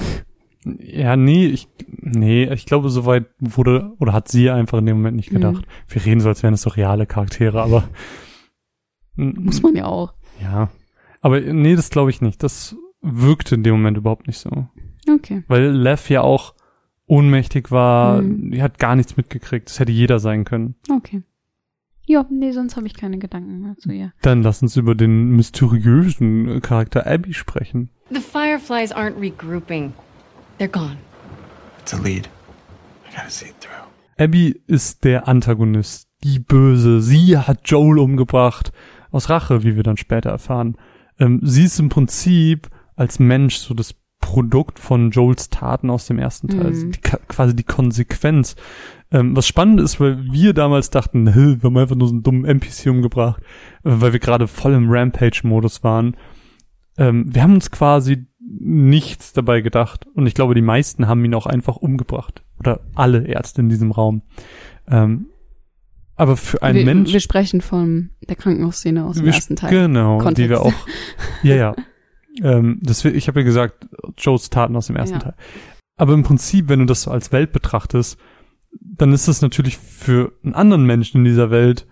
Ja, 0.63 1.15
nee, 1.15 1.47
ich, 1.47 1.67
nee, 2.01 2.43
ich 2.53 2.65
glaube, 2.67 2.89
soweit 2.89 3.25
wurde, 3.39 3.93
oder 3.99 4.13
hat 4.13 4.27
sie 4.27 4.51
einfach 4.51 4.77
in 4.77 4.85
dem 4.85 4.97
Moment 4.97 5.15
nicht 5.17 5.31
gedacht. 5.31 5.65
Wir 5.87 6.05
reden 6.05 6.21
so, 6.21 6.29
als 6.29 6.43
wären 6.43 6.53
es 6.53 6.61
doch 6.61 6.77
reale 6.77 7.07
Charaktere, 7.07 7.63
aber. 7.63 7.85
Muss 9.15 9.61
man 9.63 9.75
ja 9.75 9.85
auch. 9.85 10.13
Ja. 10.41 10.69
Aber 11.21 11.39
nee, 11.39 11.75
das 11.75 11.89
glaube 11.89 12.09
ich 12.11 12.21
nicht. 12.21 12.41
Das 12.43 12.75
wirkte 13.01 13.55
in 13.55 13.63
dem 13.63 13.73
Moment 13.73 13.97
überhaupt 13.97 14.27
nicht 14.27 14.37
so. 14.39 14.67
Okay. 15.11 15.43
Weil 15.47 15.71
Lev 15.71 16.09
ja 16.09 16.21
auch 16.21 16.53
ohnmächtig 17.07 17.71
war, 17.71 18.21
Mhm. 18.21 18.61
hat 18.61 18.77
gar 18.79 18.95
nichts 18.95 19.17
mitgekriegt. 19.17 19.67
Das 19.69 19.79
hätte 19.79 19.91
jeder 19.91 20.19
sein 20.19 20.45
können. 20.45 20.75
Okay. 20.95 21.21
Ja, 22.11 22.25
nee, 22.29 22.51
sonst 22.51 22.75
habe 22.75 22.87
ich 22.87 22.93
keine 22.93 23.19
Gedanken 23.19 23.61
mehr 23.61 23.77
zu 23.77 23.89
ihr. 23.89 24.11
Dann 24.21 24.43
lass 24.43 24.61
uns 24.61 24.75
über 24.75 24.95
den 24.95 25.29
mysteriösen 25.29 26.61
Charakter 26.61 27.07
Abby 27.07 27.33
sprechen. 27.33 27.89
The 28.09 28.19
Fireflies 28.19 28.93
aren't 28.93 29.17
regrouping. 29.17 29.93
They're 30.59 30.67
gone. 30.67 30.97
It's 31.79 31.93
a 31.93 31.97
lead. 31.97 32.27
I 33.09 33.15
gotta 33.15 33.29
see 33.29 33.45
it 33.45 33.55
through. 33.61 33.87
Abby 34.17 34.61
ist 34.67 35.05
der 35.05 35.29
Antagonist, 35.29 36.09
die 36.25 36.39
Böse. 36.39 37.01
Sie 37.01 37.37
hat 37.37 37.61
Joel 37.63 37.99
umgebracht. 37.99 38.73
Aus 39.11 39.29
Rache, 39.29 39.63
wie 39.63 39.77
wir 39.77 39.83
dann 39.83 39.95
später 39.95 40.31
erfahren. 40.31 40.75
Ähm, 41.17 41.39
sie 41.41 41.63
ist 41.63 41.79
im 41.79 41.87
Prinzip 41.87 42.69
als 42.97 43.19
Mensch 43.19 43.55
so 43.55 43.73
das 43.73 43.93
Produkt 44.21 44.79
von 44.79 45.11
Joels 45.11 45.49
Taten 45.49 45.89
aus 45.89 46.05
dem 46.07 46.19
ersten 46.19 46.47
Teil. 46.47 46.59
Mhm. 46.61 46.65
Also 46.67 46.87
die, 46.87 46.99
quasi 46.99 47.55
die 47.55 47.63
Konsequenz. 47.63 48.55
Ähm, 49.11 49.35
was 49.35 49.45
spannend 49.45 49.81
ist, 49.81 49.99
weil 49.99 50.31
wir 50.31 50.53
damals 50.53 50.89
dachten, 50.89 51.27
"Hä, 51.33 51.57
wir 51.59 51.63
haben 51.63 51.77
einfach 51.77 51.97
nur 51.97 52.07
so 52.07 52.13
einen 52.13 52.23
dummen 52.23 52.45
NPC 52.45 52.89
umgebracht, 52.89 53.41
äh, 53.83 53.89
weil 53.91 54.13
wir 54.13 54.19
gerade 54.19 54.47
voll 54.47 54.73
im 54.73 54.89
Rampage-Modus 54.89 55.83
waren. 55.83 56.15
Ähm, 56.97 57.25
wir 57.33 57.43
haben 57.43 57.55
uns 57.55 57.71
quasi 57.71 58.27
nichts 58.39 59.33
dabei 59.33 59.61
gedacht. 59.61 60.07
Und 60.13 60.27
ich 60.27 60.33
glaube, 60.33 60.55
die 60.55 60.61
meisten 60.61 61.07
haben 61.07 61.23
ihn 61.25 61.33
auch 61.33 61.45
einfach 61.45 61.77
umgebracht. 61.77 62.43
Oder 62.59 62.81
alle 62.95 63.25
Ärzte 63.25 63.61
in 63.61 63.69
diesem 63.69 63.91
Raum. 63.91 64.21
Ähm, 64.87 65.27
aber 66.15 66.37
für 66.37 66.61
einen 66.61 66.79
wir, 66.79 66.85
Mensch. 66.85 67.13
Wir 67.13 67.19
sprechen 67.19 67.61
von 67.61 68.11
der 68.27 68.35
Krankenhausszene 68.35 69.05
aus 69.05 69.17
dem 69.17 69.27
ersten 69.27 69.55
Teil. 69.55 69.71
Genau, 69.71 70.19
die 70.19 70.23
Kontext. 70.23 70.49
wir 70.49 70.61
auch. 70.61 70.73
Ja, 71.43 71.55
ja. 71.55 71.75
ähm, 72.41 72.79
das, 72.81 73.03
ich 73.05 73.27
habe 73.27 73.41
ja 73.41 73.45
gesagt, 73.45 73.87
Joes 74.17 74.49
Taten 74.49 74.75
aus 74.75 74.87
dem 74.87 74.95
ersten 74.95 75.15
Ja. 75.15 75.21
Teil. 75.21 75.35
Aber 75.97 76.13
im 76.13 76.23
Prinzip, 76.23 76.69
wenn 76.69 76.79
du 76.79 76.85
das 76.85 77.03
so 77.03 77.11
als 77.11 77.31
Welt 77.31 77.51
betrachtest, 77.51 78.17
dann 78.79 79.13
ist 79.13 79.27
das 79.27 79.41
natürlich 79.41 79.77
für 79.77 80.33
einen 80.43 80.55
anderen 80.55 80.85
Menschen 80.85 81.19
in 81.19 81.25
dieser 81.25 81.51
Welt 81.51 81.87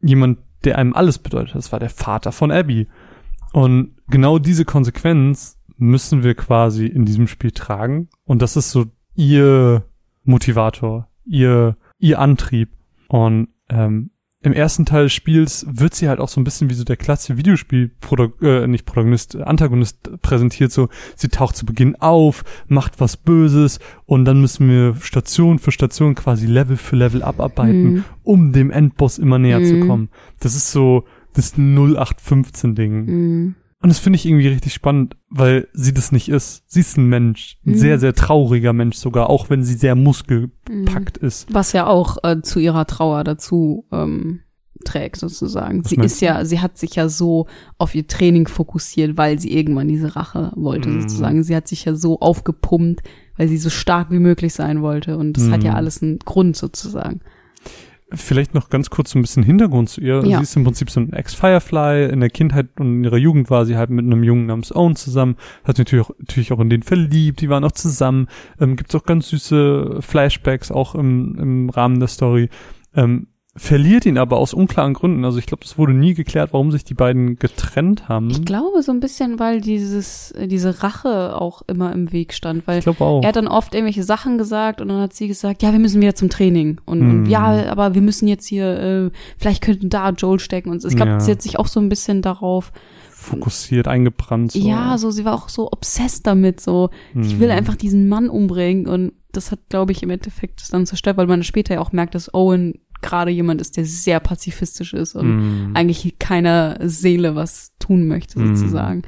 jemand, 0.00 0.38
der 0.64 0.78
einem 0.78 0.94
alles 0.94 1.18
bedeutet. 1.18 1.54
Das 1.54 1.72
war 1.72 1.80
der 1.80 1.90
Vater 1.90 2.32
von 2.32 2.50
Abby. 2.50 2.88
Und 3.52 3.96
genau 4.08 4.38
diese 4.38 4.64
Konsequenz 4.64 5.58
müssen 5.76 6.22
wir 6.22 6.34
quasi 6.34 6.86
in 6.86 7.04
diesem 7.04 7.26
Spiel 7.26 7.50
tragen. 7.50 8.08
Und 8.24 8.40
das 8.40 8.56
ist 8.56 8.70
so 8.70 8.86
ihr 9.14 9.84
Motivator, 10.24 11.08
ihr, 11.24 11.76
ihr 11.98 12.20
Antrieb. 12.20 12.70
Und 13.08 13.48
ähm, 13.68 14.10
im 14.44 14.52
ersten 14.52 14.84
Teil 14.86 15.04
des 15.04 15.12
Spiels 15.12 15.64
wird 15.70 15.94
sie 15.94 16.08
halt 16.08 16.18
auch 16.18 16.28
so 16.28 16.40
ein 16.40 16.44
bisschen 16.44 16.68
wie 16.68 16.74
so 16.74 16.82
der 16.84 16.96
klassische 16.96 17.36
Videospiel, 17.36 17.90
äh, 18.42 18.66
nicht 18.66 18.84
Protagonist, 18.86 19.36
Antagonist 19.36 20.20
präsentiert, 20.20 20.72
so 20.72 20.88
sie 21.16 21.28
taucht 21.28 21.56
zu 21.56 21.64
Beginn 21.64 21.94
auf, 22.00 22.44
macht 22.66 23.00
was 23.00 23.16
Böses 23.16 23.78
und 24.04 24.24
dann 24.24 24.40
müssen 24.40 24.68
wir 24.68 24.96
Station 25.00 25.58
für 25.60 25.70
Station 25.70 26.14
quasi 26.16 26.46
Level 26.46 26.76
für 26.76 26.96
Level 26.96 27.22
abarbeiten, 27.22 27.82
Mhm. 27.94 28.04
um 28.24 28.52
dem 28.52 28.70
Endboss 28.70 29.18
immer 29.18 29.38
näher 29.38 29.62
zu 29.62 29.74
Mhm. 29.74 29.86
kommen. 29.88 30.08
Das 30.40 30.56
ist 30.56 30.72
so 30.72 31.04
das 31.34 31.56
0815-Ding. 31.56 33.04
Mhm. 33.06 33.54
Und 33.82 33.88
das 33.88 33.98
finde 33.98 34.16
ich 34.16 34.26
irgendwie 34.26 34.46
richtig 34.48 34.72
spannend, 34.74 35.16
weil 35.28 35.66
sie 35.72 35.92
das 35.92 36.12
nicht 36.12 36.28
ist. 36.28 36.62
Sie 36.68 36.80
ist 36.80 36.96
ein 36.96 37.06
Mensch, 37.08 37.58
ein 37.66 37.72
Mhm. 37.72 37.76
sehr, 37.78 37.98
sehr 37.98 38.14
trauriger 38.14 38.72
Mensch 38.72 38.96
sogar, 38.96 39.28
auch 39.28 39.50
wenn 39.50 39.64
sie 39.64 39.74
sehr 39.74 39.94
muskelpackt 39.96 41.18
ist. 41.18 41.52
Was 41.52 41.72
ja 41.72 41.86
auch 41.86 42.18
äh, 42.22 42.40
zu 42.42 42.60
ihrer 42.60 42.86
Trauer 42.86 43.24
dazu 43.24 43.86
ähm, 43.90 44.40
trägt, 44.84 45.16
sozusagen. 45.16 45.82
Was 45.84 45.90
sie 45.90 45.96
meinst 45.96 46.14
ist 46.16 46.20
ja, 46.20 46.44
sie 46.44 46.60
hat 46.60 46.78
sich 46.78 46.94
ja 46.94 47.08
so 47.08 47.46
auf 47.78 47.94
ihr 47.94 48.06
Training 48.06 48.48
fokussiert, 48.48 49.16
weil 49.16 49.38
sie 49.38 49.52
irgendwann 49.52 49.88
diese 49.88 50.14
Rache 50.16 50.52
wollte, 50.56 50.88
Mhm. 50.88 51.00
sozusagen. 51.02 51.42
Sie 51.42 51.54
hat 51.56 51.68
sich 51.68 51.84
ja 51.84 51.94
so 51.94 52.20
aufgepumpt, 52.20 53.02
weil 53.36 53.48
sie 53.48 53.58
so 53.58 53.70
stark 53.70 54.10
wie 54.10 54.18
möglich 54.18 54.54
sein 54.54 54.82
wollte. 54.82 55.18
Und 55.18 55.36
das 55.36 55.50
hat 55.50 55.62
ja 55.64 55.72
Mhm. 55.72 55.76
alles 55.76 56.02
einen 56.02 56.18
Grund, 56.20 56.56
sozusagen. 56.56 57.20
Vielleicht 58.14 58.54
noch 58.54 58.68
ganz 58.68 58.90
kurz 58.90 59.10
so 59.10 59.18
ein 59.18 59.22
bisschen 59.22 59.42
Hintergrund 59.42 59.88
zu 59.88 60.00
ihr. 60.00 60.24
Ja. 60.24 60.38
Sie 60.38 60.42
ist 60.42 60.56
im 60.56 60.64
Prinzip 60.64 60.90
so 60.90 61.00
ein 61.00 61.12
Ex-Firefly. 61.12 62.10
In 62.10 62.20
der 62.20 62.30
Kindheit 62.30 62.68
und 62.78 62.96
in 62.96 63.04
ihrer 63.04 63.16
Jugend 63.16 63.50
war 63.50 63.64
sie 63.64 63.76
halt 63.76 63.90
mit 63.90 64.04
einem 64.04 64.22
Jungen 64.22 64.46
namens 64.46 64.74
Owen 64.74 64.96
zusammen. 64.96 65.36
Hat 65.64 65.76
sich 65.76 65.86
natürlich 65.86 66.06
auch, 66.06 66.14
natürlich 66.18 66.52
auch 66.52 66.60
in 66.60 66.70
den 66.70 66.82
verliebt. 66.82 67.40
Die 67.40 67.48
waren 67.48 67.64
auch 67.64 67.72
zusammen. 67.72 68.28
Ähm, 68.60 68.76
Gibt 68.76 68.94
auch 68.94 69.04
ganz 69.04 69.28
süße 69.28 69.98
Flashbacks 70.00 70.70
auch 70.70 70.94
im, 70.94 71.36
im 71.38 71.70
Rahmen 71.70 72.00
der 72.00 72.08
Story. 72.08 72.48
Ähm, 72.94 73.28
verliert 73.54 74.06
ihn 74.06 74.16
aber 74.16 74.38
aus 74.38 74.54
unklaren 74.54 74.94
Gründen. 74.94 75.26
Also 75.26 75.38
ich 75.38 75.44
glaube, 75.44 75.62
es 75.64 75.76
wurde 75.76 75.92
nie 75.92 76.14
geklärt, 76.14 76.54
warum 76.54 76.70
sich 76.72 76.84
die 76.84 76.94
beiden 76.94 77.36
getrennt 77.36 78.08
haben. 78.08 78.30
Ich 78.30 78.44
glaube 78.46 78.82
so 78.82 78.92
ein 78.92 79.00
bisschen, 79.00 79.38
weil 79.38 79.60
dieses, 79.60 80.30
äh, 80.32 80.48
diese 80.48 80.82
Rache 80.82 81.38
auch 81.38 81.60
immer 81.68 81.92
im 81.92 82.12
Weg 82.12 82.32
stand, 82.32 82.66
weil 82.66 82.78
Ich 82.78 82.84
glaube 82.84 83.04
auch. 83.04 83.22
er 83.22 83.28
hat 83.28 83.36
dann 83.36 83.48
oft 83.48 83.74
irgendwelche 83.74 84.04
Sachen 84.04 84.38
gesagt 84.38 84.80
und 84.80 84.88
dann 84.88 85.00
hat 85.02 85.12
sie 85.12 85.28
gesagt, 85.28 85.62
ja, 85.62 85.70
wir 85.72 85.78
müssen 85.78 86.00
wieder 86.00 86.14
zum 86.14 86.30
Training 86.30 86.80
und, 86.86 87.00
Hm. 87.00 87.10
und 87.10 87.26
ja, 87.26 87.70
aber 87.70 87.94
wir 87.94 88.00
müssen 88.00 88.26
jetzt 88.26 88.46
hier, 88.46 88.78
äh, 88.80 89.10
vielleicht 89.36 89.62
könnten 89.62 89.90
da 89.90 90.08
Joel 90.10 90.40
stecken 90.40 90.70
und 90.70 90.82
ich 90.82 90.96
glaube, 90.96 91.10
Ja. 91.12 91.20
sie 91.20 91.32
hat 91.32 91.42
sich 91.42 91.58
auch 91.58 91.66
so 91.68 91.78
ein 91.78 91.90
bisschen 91.90 92.22
darauf, 92.22 92.72
Fokussiert, 93.10 93.86
eingebrannt. 93.86 94.52
So. 94.52 94.58
ja, 94.58 94.96
so 94.98 95.10
sie 95.12 95.24
war 95.24 95.34
auch 95.34 95.48
so 95.48 95.70
obsessed 95.70 96.26
damit, 96.26 96.60
so 96.60 96.88
ich 97.14 97.34
Hm. 97.34 97.40
will 97.40 97.50
einfach 97.50 97.76
diesen 97.76 98.08
Mann 98.08 98.28
umbringen 98.30 98.88
und 98.88 99.12
das 99.30 99.50
hat, 99.52 99.60
glaube 99.68 99.92
ich, 99.92 100.02
im 100.02 100.10
Endeffekt 100.10 100.60
das 100.60 100.70
dann 100.70 100.86
zerstört, 100.86 101.16
weil 101.18 101.26
man 101.26 101.42
später 101.42 101.74
ja 101.74 101.80
auch 101.80 101.92
merkt, 101.92 102.14
dass 102.14 102.32
Owen 102.34 102.80
gerade 103.02 103.30
jemand 103.30 103.60
ist, 103.60 103.76
der 103.76 103.84
sehr 103.84 104.20
pazifistisch 104.20 104.94
ist 104.94 105.14
und 105.14 105.26
Hm. 105.26 105.70
eigentlich 105.74 106.18
keiner 106.18 106.78
Seele 106.80 107.34
was 107.34 107.72
tun 107.78 108.06
möchte, 108.08 108.38
Mhm. 108.40 108.54
sozusagen. 108.56 109.02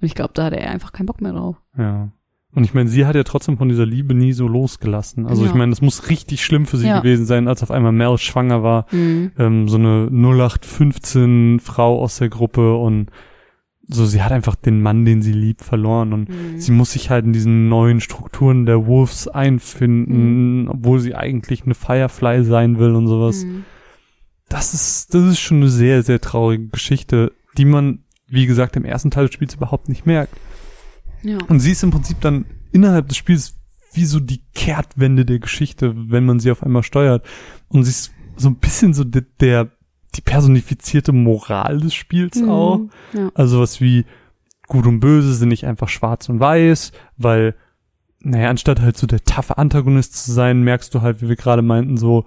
Und 0.00 0.06
ich 0.06 0.14
glaube, 0.14 0.32
da 0.34 0.44
hatte 0.44 0.60
er 0.60 0.70
einfach 0.70 0.92
keinen 0.92 1.06
Bock 1.06 1.20
mehr 1.20 1.32
drauf. 1.32 1.56
Ja. 1.76 2.10
Und 2.52 2.64
ich 2.64 2.74
meine, 2.74 2.88
sie 2.88 3.06
hat 3.06 3.14
ja 3.14 3.22
trotzdem 3.22 3.58
von 3.58 3.68
dieser 3.68 3.86
Liebe 3.86 4.12
nie 4.12 4.32
so 4.32 4.48
losgelassen. 4.48 5.26
Also 5.26 5.44
ich 5.44 5.50
Ja. 5.52 5.56
meine, 5.56 5.70
es 5.72 5.80
muss 5.82 6.08
richtig 6.10 6.44
schlimm 6.44 6.66
für 6.66 6.78
sie 6.78 6.86
Ja. 6.88 6.98
gewesen 6.98 7.24
sein, 7.24 7.46
als 7.46 7.62
auf 7.62 7.70
einmal 7.70 7.92
Mel 7.92 8.18
schwanger 8.18 8.62
war. 8.64 8.86
Mhm. 8.90 9.30
Ähm, 9.38 9.68
so 9.68 9.76
eine 9.78 10.08
0815 10.10 11.60
Frau 11.60 12.00
aus 12.02 12.18
der 12.18 12.28
Gruppe 12.28 12.74
und 12.76 13.10
so, 13.92 14.06
sie 14.06 14.22
hat 14.22 14.32
einfach 14.32 14.54
den 14.54 14.80
Mann, 14.82 15.04
den 15.04 15.22
sie 15.22 15.32
liebt, 15.32 15.62
verloren 15.62 16.12
und 16.12 16.28
Mhm. 16.28 16.58
sie 16.60 16.72
muss 16.72 16.92
sich 16.92 17.10
halt 17.10 17.24
in 17.24 17.32
diesen 17.32 17.68
neuen 17.68 18.00
Strukturen 18.00 18.66
der 18.66 18.86
Wolves 18.86 19.28
einfinden, 19.28 20.68
obwohl 20.68 21.00
sie 21.00 21.14
eigentlich 21.14 21.64
eine 21.64 21.74
Firefly 21.74 22.44
sein 22.44 22.78
will 22.78 22.94
und 22.94 23.06
sowas. 23.06 23.44
Mhm. 23.44 23.64
Das 24.48 24.74
ist, 24.74 25.14
das 25.14 25.24
ist 25.24 25.40
schon 25.40 25.58
eine 25.58 25.68
sehr, 25.70 26.02
sehr 26.02 26.20
traurige 26.20 26.68
Geschichte, 26.68 27.32
die 27.56 27.64
man, 27.64 28.00
wie 28.26 28.46
gesagt, 28.46 28.76
im 28.76 28.84
ersten 28.84 29.10
Teil 29.10 29.26
des 29.26 29.34
Spiels 29.34 29.54
überhaupt 29.54 29.88
nicht 29.88 30.06
merkt. 30.06 30.34
Ja. 31.22 31.38
Und 31.48 31.60
sie 31.60 31.72
ist 31.72 31.82
im 31.82 31.90
Prinzip 31.90 32.20
dann 32.20 32.46
innerhalb 32.72 33.08
des 33.08 33.16
Spiels 33.16 33.56
wie 33.92 34.04
so 34.04 34.20
die 34.20 34.42
Kehrtwende 34.54 35.24
der 35.24 35.38
Geschichte, 35.40 35.92
wenn 35.96 36.24
man 36.24 36.38
sie 36.40 36.50
auf 36.50 36.62
einmal 36.62 36.82
steuert. 36.82 37.24
Und 37.68 37.84
sie 37.84 37.90
ist 37.90 38.12
so 38.36 38.48
ein 38.48 38.56
bisschen 38.56 38.94
so 38.94 39.04
der, 39.04 39.24
der 39.40 39.70
die 40.16 40.20
personifizierte 40.22 41.12
Moral 41.12 41.78
des 41.80 41.94
Spiels 41.94 42.42
auch. 42.42 42.78
Mhm. 42.78 42.90
Ja. 43.12 43.30
Also 43.34 43.60
was 43.60 43.80
wie 43.80 44.04
Gut 44.66 44.86
und 44.86 45.00
Böse 45.00 45.34
sind 45.34 45.48
nicht 45.48 45.66
einfach 45.66 45.88
schwarz 45.88 46.28
und 46.28 46.38
weiß, 46.40 46.92
weil, 47.16 47.54
naja, 48.20 48.50
anstatt 48.50 48.80
halt 48.80 48.96
so 48.96 49.06
der 49.06 49.24
taffe 49.24 49.58
Antagonist 49.58 50.14
zu 50.24 50.32
sein, 50.32 50.62
merkst 50.62 50.94
du 50.94 51.02
halt, 51.02 51.22
wie 51.22 51.28
wir 51.28 51.36
gerade 51.36 51.62
meinten, 51.62 51.96
so, 51.96 52.24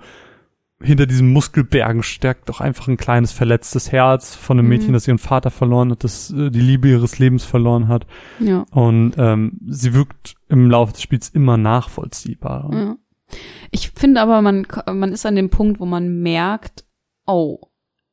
hinter 0.81 1.05
diesen 1.05 1.31
Muskelbergen 1.31 2.03
stärkt 2.03 2.49
doch 2.49 2.59
einfach 2.59 2.89
ein 2.89 2.97
kleines 2.97 3.31
verletztes 3.31 3.93
Herz 3.93 4.35
von 4.35 4.59
einem 4.59 4.67
Mädchen, 4.67 4.89
Mhm. 4.89 4.93
das 4.93 5.07
ihren 5.07 5.17
Vater 5.19 5.49
verloren 5.51 5.91
hat, 5.91 6.03
das 6.03 6.31
äh, 6.31 6.49
die 6.51 6.59
Liebe 6.59 6.89
ihres 6.89 7.19
Lebens 7.19 7.45
verloren 7.45 7.87
hat. 7.87 8.05
Ja. 8.41 8.65
Und 8.71 9.13
ähm, 9.17 9.59
sie 9.65 9.93
wirkt 9.93 10.35
im 10.49 10.69
Laufe 10.69 10.91
des 10.91 11.01
Spiels 11.01 11.29
immer 11.29 11.55
nachvollziehbarer. 11.55 12.73
Ja. 12.73 12.95
Ich 13.71 13.91
finde 13.91 14.19
aber, 14.19 14.41
man, 14.41 14.67
man 14.93 15.13
ist 15.13 15.25
an 15.25 15.37
dem 15.37 15.49
Punkt, 15.49 15.79
wo 15.79 15.85
man 15.85 16.21
merkt, 16.21 16.83
oh, 17.25 17.59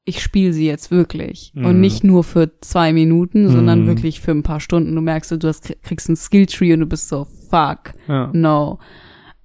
ich 0.04 0.22
spiele 0.22 0.52
sie 0.52 0.66
jetzt 0.66 0.90
wirklich. 0.90 1.52
Mhm. 1.54 1.64
Und 1.66 1.80
nicht 1.80 2.02
nur 2.04 2.24
für 2.24 2.50
zwei 2.60 2.92
Minuten, 2.92 3.48
sondern 3.48 3.82
Mhm. 3.82 3.86
wirklich 3.86 4.20
für 4.20 4.30
ein 4.32 4.42
paar 4.42 4.60
Stunden. 4.60 4.94
Du 4.94 5.00
merkst, 5.00 5.30
du 5.32 5.46
hast, 5.48 5.72
kriegst 5.82 6.08
ein 6.08 6.16
Skilltree 6.16 6.72
und 6.72 6.80
du 6.80 6.86
bist 6.86 7.08
so, 7.08 7.26
fuck, 7.50 7.92
Ja. 8.08 8.30
no. 8.32 8.78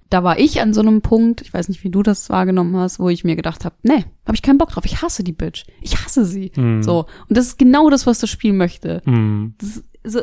Da 0.08 0.22
war 0.22 0.38
ich 0.38 0.60
an 0.60 0.72
so 0.72 0.80
einem 0.82 1.02
Punkt, 1.02 1.42
ich 1.42 1.52
weiß 1.52 1.68
nicht, 1.68 1.82
wie 1.82 1.90
du 1.90 2.02
das 2.02 2.30
wahrgenommen 2.30 2.76
hast, 2.76 3.00
wo 3.00 3.08
ich 3.08 3.24
mir 3.24 3.34
gedacht 3.34 3.64
habe, 3.64 3.74
nee, 3.82 4.04
habe 4.24 4.34
ich 4.34 4.42
keinen 4.42 4.56
Bock 4.58 4.70
drauf. 4.70 4.84
Ich 4.86 5.02
hasse 5.02 5.24
die 5.24 5.32
Bitch. 5.32 5.64
Ich 5.82 5.96
hasse 6.04 6.24
sie. 6.24 6.52
Mhm. 6.56 6.82
So. 6.82 7.06
Und 7.28 7.36
das 7.36 7.46
ist 7.48 7.58
genau 7.58 7.90
das, 7.90 8.06
was 8.06 8.20
das 8.20 8.30
Spiel 8.30 8.52
möchte. 8.52 9.02
Mhm. 9.04 9.54
Das 9.58 9.82
so, 10.04 10.20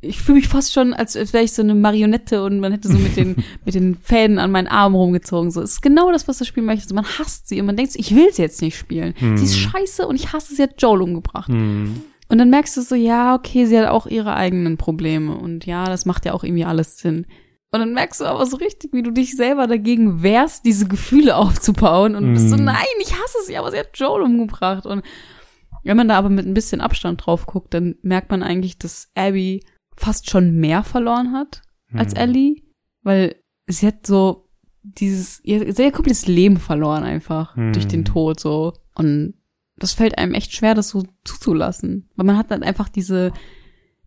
ich 0.00 0.20
fühle 0.20 0.36
mich 0.38 0.48
fast 0.48 0.72
schon, 0.72 0.94
als 0.94 1.14
wäre 1.14 1.42
ich 1.42 1.52
so 1.52 1.62
eine 1.62 1.74
Marionette 1.74 2.44
und 2.44 2.60
man 2.60 2.72
hätte 2.72 2.88
so 2.88 2.98
mit 2.98 3.16
den, 3.16 3.36
mit 3.64 3.74
den 3.74 3.96
Fäden 3.96 4.38
an 4.38 4.50
meinen 4.52 4.68
Arm 4.68 4.94
rumgezogen. 4.94 5.50
So, 5.50 5.60
es 5.60 5.72
ist 5.72 5.82
genau 5.82 6.12
das, 6.12 6.28
was 6.28 6.38
das 6.38 6.46
Spiel 6.46 6.62
möchte. 6.62 6.88
So, 6.88 6.94
man 6.94 7.04
hasst 7.04 7.48
sie 7.48 7.58
und 7.60 7.66
man 7.66 7.76
denkt, 7.76 7.96
ich 7.96 8.14
will 8.14 8.32
sie 8.32 8.42
jetzt 8.42 8.62
nicht 8.62 8.76
spielen. 8.76 9.14
Sie 9.36 9.44
ist 9.44 9.56
scheiße 9.58 10.06
und 10.06 10.14
ich 10.16 10.32
hasse, 10.32 10.54
sie 10.54 10.62
hat 10.62 10.80
Joel 10.80 11.02
umgebracht. 11.02 11.48
Mhm. 11.48 12.02
Und 12.28 12.38
dann 12.38 12.50
merkst 12.50 12.76
du 12.76 12.82
so, 12.82 12.94
ja, 12.94 13.34
okay, 13.34 13.64
sie 13.66 13.78
hat 13.78 13.88
auch 13.88 14.06
ihre 14.06 14.34
eigenen 14.36 14.76
Probleme 14.76 15.34
und 15.36 15.64
ja, 15.66 15.86
das 15.86 16.04
macht 16.04 16.26
ja 16.26 16.34
auch 16.34 16.44
irgendwie 16.44 16.64
alles 16.66 16.98
Sinn. 16.98 17.26
Und 17.70 17.80
dann 17.80 17.92
merkst 17.94 18.20
du 18.20 18.24
aber 18.26 18.46
so 18.46 18.56
richtig, 18.58 18.92
wie 18.92 19.02
du 19.02 19.10
dich 19.10 19.34
selber 19.34 19.66
dagegen 19.66 20.22
wehrst, 20.22 20.64
diese 20.64 20.86
Gefühle 20.86 21.36
aufzubauen 21.36 22.14
und 22.14 22.34
bist 22.34 22.50
so, 22.50 22.56
Mhm. 22.56 22.64
nein, 22.64 22.84
ich 23.00 23.12
hasse 23.12 23.38
sie, 23.46 23.56
aber 23.56 23.70
sie 23.72 23.78
hat 23.78 23.90
Joel 23.94 24.22
umgebracht. 24.22 24.86
Und 24.86 25.02
wenn 25.84 25.96
man 25.96 26.08
da 26.08 26.18
aber 26.18 26.28
mit 26.28 26.46
ein 26.46 26.54
bisschen 26.54 26.80
Abstand 26.80 27.24
drauf 27.26 27.46
guckt, 27.46 27.72
dann 27.74 27.96
merkt 28.02 28.30
man 28.30 28.42
eigentlich, 28.42 28.78
dass 28.78 29.08
Abby 29.14 29.64
fast 29.98 30.30
schon 30.30 30.52
mehr 30.56 30.82
verloren 30.84 31.32
hat 31.32 31.62
als 31.92 32.14
Mhm. 32.14 32.20
Ellie, 32.20 32.62
weil 33.02 33.36
sie 33.66 33.86
hat 33.86 34.06
so 34.06 34.48
dieses, 34.82 35.40
ihr 35.44 35.72
sehr 35.74 35.90
komplettes 35.92 36.26
Leben 36.26 36.56
verloren 36.58 37.02
einfach 37.02 37.56
Mhm. 37.56 37.72
durch 37.72 37.86
den 37.88 38.04
Tod 38.04 38.40
so. 38.40 38.74
Und 38.94 39.34
das 39.76 39.92
fällt 39.92 40.18
einem 40.18 40.34
echt 40.34 40.54
schwer, 40.54 40.74
das 40.74 40.88
so 40.88 41.04
zuzulassen. 41.24 42.08
Weil 42.16 42.26
man 42.26 42.36
hat 42.36 42.50
dann 42.50 42.62
einfach 42.62 42.88
diese, 42.88 43.32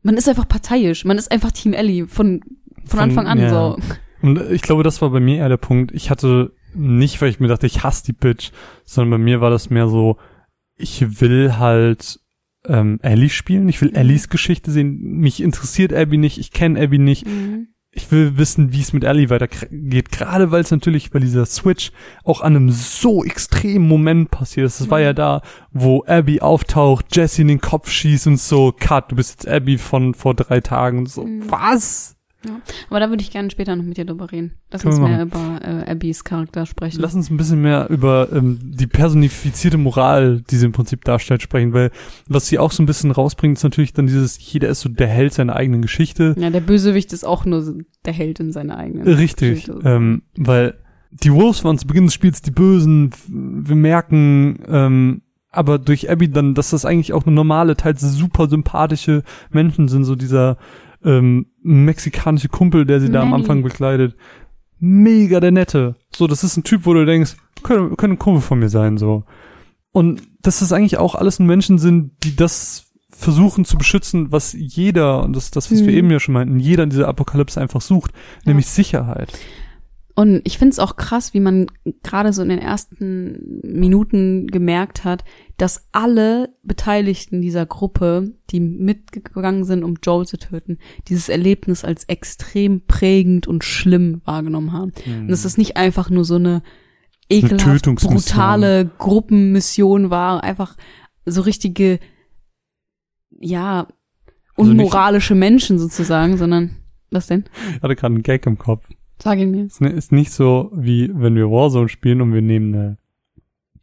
man 0.01 0.15
ist 0.17 0.27
einfach 0.29 0.47
parteiisch, 0.47 1.05
man 1.05 1.17
ist 1.17 1.31
einfach 1.31 1.51
Team 1.51 1.73
Ellie 1.73 2.07
von, 2.07 2.41
von, 2.85 2.87
Von- 2.87 2.99
Anfang 2.99 3.27
an 3.27 3.39
ja. 3.39 3.49
so. 3.49 3.77
Und 4.21 4.39
ich 4.51 4.61
glaube, 4.61 4.83
das 4.83 5.01
war 5.01 5.09
bei 5.09 5.19
mir 5.19 5.37
eher 5.37 5.49
der 5.49 5.57
Punkt. 5.57 5.91
Ich 5.93 6.09
hatte 6.09 6.53
nicht, 6.73 7.21
weil 7.21 7.29
ich 7.29 7.39
mir 7.39 7.47
dachte, 7.47 7.67
ich 7.67 7.83
hasse 7.83 8.05
die 8.05 8.13
Bitch, 8.13 8.51
sondern 8.85 9.19
bei 9.19 9.23
mir 9.23 9.41
war 9.41 9.49
das 9.49 9.69
mehr 9.69 9.87
so, 9.87 10.17
ich 10.77 11.19
will 11.21 11.57
halt 11.57 12.19
ähm, 12.67 12.99
Ellie 13.01 13.29
spielen, 13.29 13.67
ich 13.69 13.81
will 13.81 13.89
Mhm. 13.89 13.95
Ellies 13.95 14.29
Geschichte 14.29 14.71
sehen. 14.71 14.99
Mich 15.01 15.41
interessiert 15.41 15.93
Abby 15.93 16.17
nicht, 16.17 16.37
ich 16.37 16.51
kenne 16.51 16.81
Abby 16.81 16.99
nicht. 16.99 17.25
Ich 17.93 18.09
will 18.09 18.37
wissen, 18.37 18.71
wie 18.71 18.79
es 18.79 18.93
mit 18.93 19.03
Ellie 19.03 19.29
weitergeht, 19.29 20.11
gerade 20.13 20.49
weil 20.51 20.61
es 20.61 20.71
natürlich 20.71 21.11
bei 21.11 21.19
dieser 21.19 21.45
Switch 21.45 21.91
auch 22.23 22.39
an 22.39 22.55
einem 22.55 22.69
so 22.69 23.25
extremen 23.25 23.85
Moment 23.85 24.31
passiert 24.31 24.67
ist. 24.67 24.79
Das 24.79 24.89
war 24.89 24.99
Mhm. 24.99 25.03
ja 25.05 25.13
da, 25.13 25.41
wo 25.71 26.05
Abby 26.07 26.39
auftaucht, 26.39 27.13
Jesse 27.13 27.41
in 27.41 27.49
den 27.49 27.59
Kopf 27.59 27.89
schießt 27.91 28.27
und 28.27 28.39
so, 28.39 28.71
Cut, 28.71 29.11
du 29.11 29.17
bist 29.17 29.31
jetzt 29.31 29.47
Abby 29.47 29.77
von 29.77 30.13
vor 30.13 30.35
drei 30.35 30.61
Tagen 30.61 30.99
und 30.99 31.09
so, 31.09 31.25
Mhm. 31.25 31.43
was? 31.51 32.15
Aber 32.89 32.99
da 32.99 33.09
würde 33.09 33.21
ich 33.21 33.31
gerne 33.31 33.51
später 33.51 33.75
noch 33.75 33.83
mit 33.83 33.97
dir 33.97 34.05
drüber 34.05 34.31
reden. 34.31 34.53
Lass 34.71 34.81
Können 34.81 34.95
uns 34.95 35.07
mehr 35.07 35.21
über 35.21 35.59
äh, 35.63 35.91
Abbys 35.91 36.23
Charakter 36.23 36.65
sprechen. 36.65 36.99
Lass 37.01 37.13
uns 37.13 37.29
ein 37.29 37.37
bisschen 37.37 37.61
mehr 37.61 37.89
über 37.89 38.29
ähm, 38.31 38.59
die 38.61 38.87
personifizierte 38.87 39.77
Moral, 39.77 40.41
die 40.49 40.55
sie 40.55 40.65
im 40.65 40.71
Prinzip 40.71 41.03
darstellt, 41.05 41.41
sprechen, 41.41 41.73
weil 41.73 41.91
was 42.27 42.47
sie 42.47 42.59
auch 42.59 42.71
so 42.71 42.81
ein 42.81 42.85
bisschen 42.85 43.11
rausbringt, 43.11 43.57
ist 43.57 43.63
natürlich 43.63 43.93
dann 43.93 44.07
dieses, 44.07 44.37
jeder 44.39 44.69
ist 44.69 44.81
so 44.81 44.89
der 44.89 45.07
Held 45.07 45.33
seiner 45.33 45.55
eigenen 45.55 45.81
Geschichte. 45.81 46.35
ja, 46.37 46.49
der 46.49 46.61
Bösewicht 46.61 47.13
ist 47.13 47.25
auch 47.25 47.45
nur 47.45 47.83
der 48.05 48.13
Held 48.13 48.39
in 48.39 48.51
seiner 48.51 48.77
eigenen 48.77 49.07
Richtig, 49.07 49.65
Geschichte. 49.65 49.81
ähm, 49.83 50.23
weil 50.35 50.75
die 51.11 51.33
Wolves 51.33 51.63
waren 51.63 51.77
zu 51.77 51.87
Beginn 51.87 52.05
des 52.05 52.13
Spiels 52.13 52.41
die 52.41 52.51
Bösen, 52.51 53.11
wir 53.27 53.75
merken, 53.75 54.59
ähm, 54.67 55.21
aber 55.51 55.77
durch 55.77 56.09
Abby 56.09 56.29
dann, 56.31 56.55
dass 56.55 56.69
das 56.69 56.85
eigentlich 56.85 57.11
auch 57.11 57.25
eine 57.25 57.35
normale, 57.35 57.75
teils 57.75 58.01
super 58.01 58.47
sympathische 58.47 59.23
Menschen 59.51 59.89
sind, 59.89 60.05
so 60.05 60.15
dieser 60.15 60.57
ähm, 61.03 61.47
mexikanische 61.63 62.49
Kumpel, 62.49 62.85
der 62.85 62.99
sie 62.99 63.11
da 63.11 63.21
am. 63.21 63.33
Anfang 63.33 63.63
bekleidet. 63.63 64.15
Mega 64.79 65.39
der 65.39 65.51
Nette. 65.51 65.95
So, 66.15 66.27
das 66.27 66.43
ist 66.43 66.57
ein 66.57 66.63
Typ, 66.63 66.85
wo 66.85 66.93
du 66.93 67.05
denkst, 67.05 67.35
könnte, 67.63 67.95
könnte 67.95 68.15
ein 68.15 68.19
Kumpel 68.19 68.41
von 68.41 68.59
mir 68.59 68.69
sein, 68.69 68.97
so. 68.97 69.23
Und 69.91 70.23
dass 70.41 70.59
das 70.59 70.71
eigentlich 70.73 70.97
auch 70.97 71.15
alles 71.15 71.39
Menschen 71.39 71.77
sind, 71.77 72.11
die 72.23 72.35
das 72.35 72.87
versuchen 73.09 73.65
zu 73.65 73.77
beschützen, 73.77 74.31
was 74.31 74.53
jeder, 74.53 75.23
und 75.23 75.35
das 75.35 75.45
ist 75.45 75.55
das, 75.55 75.71
was 75.71 75.81
wir 75.81 75.91
Mhm. 75.91 75.97
eben 75.97 76.11
ja 76.11 76.19
schon 76.19 76.33
meinten, 76.33 76.59
jeder 76.59 76.83
in 76.83 76.89
dieser 76.89 77.07
Apokalypse 77.07 77.59
einfach 77.61 77.81
sucht, 77.81 78.11
nämlich 78.45 78.67
Sicherheit. 78.67 79.37
Und 80.21 80.41
ich 80.43 80.59
finde 80.59 80.73
es 80.73 80.77
auch 80.77 80.97
krass, 80.97 81.33
wie 81.33 81.39
man 81.39 81.65
gerade 82.03 82.31
so 82.31 82.43
in 82.43 82.49
den 82.49 82.59
ersten 82.59 83.59
Minuten 83.63 84.45
gemerkt 84.45 85.03
hat, 85.03 85.23
dass 85.57 85.87
alle 85.93 86.55
Beteiligten 86.61 87.41
dieser 87.41 87.65
Gruppe, 87.65 88.31
die 88.51 88.59
mitgegangen 88.59 89.63
sind, 89.63 89.83
um 89.83 89.95
Joel 90.03 90.27
zu 90.27 90.37
töten, 90.37 90.77
dieses 91.07 91.27
Erlebnis 91.27 91.83
als 91.83 92.03
extrem 92.03 92.85
prägend 92.85 93.47
und 93.47 93.63
schlimm 93.63 94.21
wahrgenommen 94.23 94.73
haben. 94.73 94.91
Und 95.21 95.29
dass 95.29 95.43
es 95.43 95.57
nicht 95.57 95.75
einfach 95.75 96.11
nur 96.11 96.23
so 96.23 96.35
eine 96.35 96.61
ekelhaft 97.27 97.65
Tötungsmission. 97.65 98.13
brutale 98.13 98.91
Gruppenmission 98.99 100.11
war, 100.11 100.43
einfach 100.43 100.77
so 101.25 101.41
richtige, 101.41 101.99
ja, 103.39 103.87
Also 104.55 104.69
unmoralische 104.69 105.33
Menschen 105.33 105.79
sozusagen, 105.79 106.37
sondern 106.37 106.75
was 107.09 107.25
denn? 107.25 107.45
Ich 107.75 107.81
hatte 107.81 107.95
gerade 107.95 108.13
einen 108.13 108.21
Gag 108.21 108.45
im 108.45 108.59
Kopf. 108.59 108.87
Sag 109.23 109.37
ihn 109.39 109.51
mir. 109.51 109.65
Es 109.65 109.79
ist 109.79 110.11
nicht 110.11 110.31
so, 110.31 110.71
wie 110.75 111.11
wenn 111.13 111.35
wir 111.35 111.49
Warzone 111.51 111.89
spielen 111.89 112.21
und 112.21 112.33
wir 112.33 112.41
nehmen 112.41 112.73
eine 112.73 112.97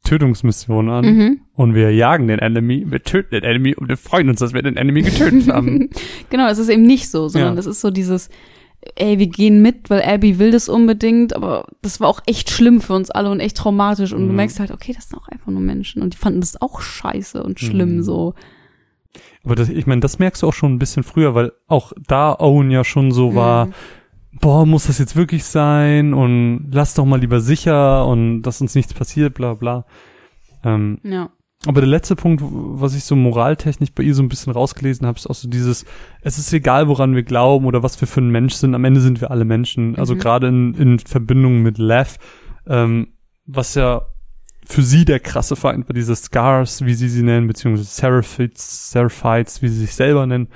Tötungsmission 0.05 0.89
an 0.89 1.05
Mhm. 1.05 1.41
und 1.55 1.75
wir 1.75 1.93
jagen 1.95 2.29
den 2.29 2.39
Enemy, 2.39 2.87
wir 2.91 3.03
töten 3.03 3.35
den 3.35 3.45
Enemy 3.45 3.75
und 3.75 3.89
wir 3.89 3.97
freuen 3.97 4.29
uns, 4.31 4.41
dass 4.41 4.55
wir 4.55 4.63
den 4.63 4.77
Enemy 4.77 5.03
getötet 5.03 5.49
haben. 5.53 5.91
Genau, 6.31 6.49
es 6.49 6.59
ist 6.59 6.69
eben 6.69 6.83
nicht 6.83 7.11
so, 7.11 7.29
sondern 7.29 7.55
Ja. 7.55 7.61
es 7.61 7.67
ist 7.67 7.81
so 7.81 7.91
dieses, 7.91 8.31
ey, 8.95 9.19
wir 9.19 9.27
gehen 9.27 9.61
mit, 9.61 9.91
weil 9.91 10.03
Abby 10.03 10.39
will 10.39 10.51
das 10.51 10.69
unbedingt, 10.69 11.35
aber 11.37 11.67
das 11.83 12.01
war 12.01 12.09
auch 12.09 12.21
echt 12.27 12.49
schlimm 12.51 12.81
für 12.81 12.95
uns 12.95 13.11
alle 13.11 13.31
und 13.31 13.41
echt 13.41 13.57
traumatisch 13.59 14.13
und 14.13 14.21
du 14.23 14.29
Mhm. 14.31 14.37
merkst 14.37 14.61
halt, 14.61 14.71
okay, 14.71 14.93
das 14.95 15.09
sind 15.09 15.19
auch 15.19 15.29
einfach 15.29 15.49
nur 15.53 15.61
Menschen 15.61 16.01
und 16.01 16.15
die 16.15 16.19
fanden 16.19 16.41
das 16.41 16.61
auch 16.63 16.81
scheiße 16.81 17.43
und 17.43 17.61
schlimm 17.61 17.97
Mhm. 17.97 18.03
so. 18.03 18.35
Aber 19.45 19.57
das, 19.57 19.69
ich 19.69 19.87
meine, 19.87 20.01
das 20.01 20.19
merkst 20.19 20.43
du 20.43 20.47
auch 20.49 20.53
schon 20.55 20.75
ein 20.75 20.79
bisschen 20.79 21.03
früher, 21.03 21.35
weil 21.35 21.53
auch 21.67 21.93
da 22.07 22.35
Owen 22.39 22.71
ja 22.71 22.85
schon 22.85 23.11
so 23.13 23.35
war, 23.35 23.67
Mhm. 23.67 23.73
Boah, 24.33 24.67
muss 24.67 24.87
das 24.87 24.99
jetzt 24.99 25.17
wirklich 25.17 25.45
sein 25.45 26.15
und 26.15 26.69
lass 26.73 26.95
doch 26.95 27.05
mal 27.05 27.21
lieber 27.21 27.41
sicher 27.41 28.07
und 28.07 28.43
dass 28.43 28.61
uns 28.61 28.75
nichts 28.75 28.95
passiert, 28.95 29.35
bla 29.35 29.55
bla. 29.55 29.85
Ähm, 30.65 30.99
Ja. 31.03 31.31
Aber 31.67 31.81
der 31.81 31.91
letzte 31.91 32.15
Punkt, 32.15 32.41
was 32.45 32.95
ich 32.95 33.03
so 33.03 33.17
moraltechnisch 33.17 33.91
bei 33.93 34.05
ihr 34.05 34.15
so 34.15 34.23
ein 34.23 34.29
bisschen 34.29 34.53
rausgelesen 34.53 35.09
habe, 35.09 35.19
ist 35.19 35.27
auch 35.27 35.35
so 35.35 35.49
dieses, 35.49 35.85
es 36.21 36.39
ist 36.39 36.53
egal, 36.53 36.87
woran 36.87 37.17
wir 37.17 37.25
glauben 37.25 37.67
oder 37.67 37.83
was 37.83 38.01
wir 38.01 38.07
für 38.07 38.21
ein 38.21 38.31
Mensch 38.31 38.55
sind, 38.55 38.77
am 38.77 38.85
Ende 38.85 39.01
sind 39.01 39.21
wir 39.21 39.33
alle 39.33 39.45
Menschen. 39.45 39.97
Also 39.97 40.15
Mhm. 40.15 40.19
gerade 40.21 40.47
in, 40.47 40.75
in 40.75 40.99
Verbindung 41.01 41.63
mit 41.63 41.79
Lev, 41.79 42.19
ähm, 42.69 43.09
was 43.45 43.75
ja 43.75 44.03
für 44.65 44.83
sie 44.83 45.05
der 45.05 45.19
krasse 45.19 45.57
Feind 45.57 45.89
war, 45.89 45.95
diese 45.95 46.15
Scars, 46.15 46.85
wie 46.85 46.95
sie 46.95 47.09
sie 47.09 47.25
nennen, 47.25 47.49
beziehungsweise 47.49 47.89
Seraphites, 47.91 48.93
Seraphites, 48.93 49.61
wie 49.61 49.69
sie 49.69 49.81
sich 49.81 49.97
selber 49.97 50.27
nennen. 50.27 50.47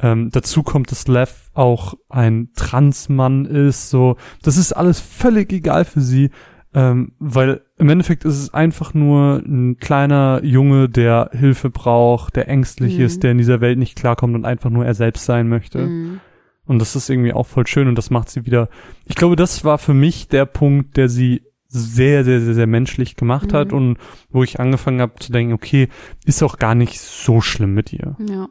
Ähm, 0.00 0.30
dazu 0.30 0.62
kommt, 0.62 0.90
dass 0.92 1.08
Lev 1.08 1.50
auch 1.54 1.94
ein 2.08 2.50
Transmann 2.54 3.44
ist, 3.46 3.90
so. 3.90 4.16
Das 4.42 4.56
ist 4.56 4.72
alles 4.72 5.00
völlig 5.00 5.52
egal 5.52 5.84
für 5.84 6.00
sie, 6.00 6.30
ähm, 6.74 7.12
weil 7.18 7.62
im 7.78 7.88
Endeffekt 7.88 8.24
ist 8.24 8.38
es 8.38 8.54
einfach 8.54 8.94
nur 8.94 9.42
ein 9.44 9.78
kleiner 9.78 10.40
Junge, 10.44 10.88
der 10.88 11.30
Hilfe 11.32 11.70
braucht, 11.70 12.36
der 12.36 12.48
ängstlich 12.48 12.98
Mhm. 12.98 13.04
ist, 13.04 13.22
der 13.22 13.32
in 13.32 13.38
dieser 13.38 13.60
Welt 13.60 13.78
nicht 13.78 13.96
klarkommt 13.96 14.34
und 14.34 14.44
einfach 14.44 14.70
nur 14.70 14.84
er 14.86 14.94
selbst 14.94 15.24
sein 15.24 15.48
möchte. 15.48 15.78
Mhm. 15.78 16.20
Und 16.66 16.78
das 16.80 16.94
ist 16.94 17.08
irgendwie 17.08 17.32
auch 17.32 17.46
voll 17.46 17.66
schön 17.66 17.88
und 17.88 17.96
das 17.96 18.10
macht 18.10 18.28
sie 18.28 18.44
wieder. 18.44 18.68
Ich 19.06 19.14
glaube, 19.16 19.36
das 19.36 19.64
war 19.64 19.78
für 19.78 19.94
mich 19.94 20.28
der 20.28 20.44
Punkt, 20.44 20.96
der 20.98 21.08
sie 21.08 21.42
sehr, 21.66 22.24
sehr, 22.24 22.40
sehr, 22.40 22.54
sehr 22.54 22.66
menschlich 22.66 23.16
gemacht 23.16 23.52
hat 23.52 23.72
Mhm. 23.72 23.76
und 23.76 23.98
wo 24.30 24.42
ich 24.44 24.60
angefangen 24.60 25.00
habe 25.00 25.14
zu 25.18 25.32
denken, 25.32 25.54
okay, 25.54 25.88
ist 26.24 26.42
auch 26.42 26.58
gar 26.58 26.74
nicht 26.74 27.00
so 27.00 27.40
schlimm 27.40 27.74
mit 27.74 27.92
ihr. 27.92 28.16
Ja. 28.28 28.48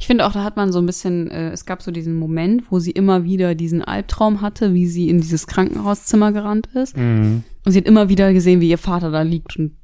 Ich 0.00 0.06
finde 0.06 0.26
auch, 0.26 0.32
da 0.32 0.42
hat 0.42 0.56
man 0.56 0.72
so 0.72 0.78
ein 0.78 0.86
bisschen, 0.86 1.30
äh, 1.30 1.50
es 1.50 1.66
gab 1.66 1.82
so 1.82 1.90
diesen 1.90 2.16
Moment, 2.16 2.64
wo 2.72 2.78
sie 2.78 2.90
immer 2.90 3.22
wieder 3.24 3.54
diesen 3.54 3.82
Albtraum 3.84 4.40
hatte, 4.40 4.72
wie 4.72 4.86
sie 4.86 5.10
in 5.10 5.20
dieses 5.20 5.46
Krankenhauszimmer 5.46 6.32
gerannt 6.32 6.68
ist. 6.74 6.96
Mhm. 6.96 7.44
Und 7.66 7.72
sie 7.72 7.78
hat 7.78 7.86
immer 7.86 8.08
wieder 8.08 8.32
gesehen, 8.32 8.60
wie 8.62 8.70
ihr 8.70 8.78
Vater 8.78 9.10
da 9.10 9.20
liegt 9.22 9.58
und 9.58 9.76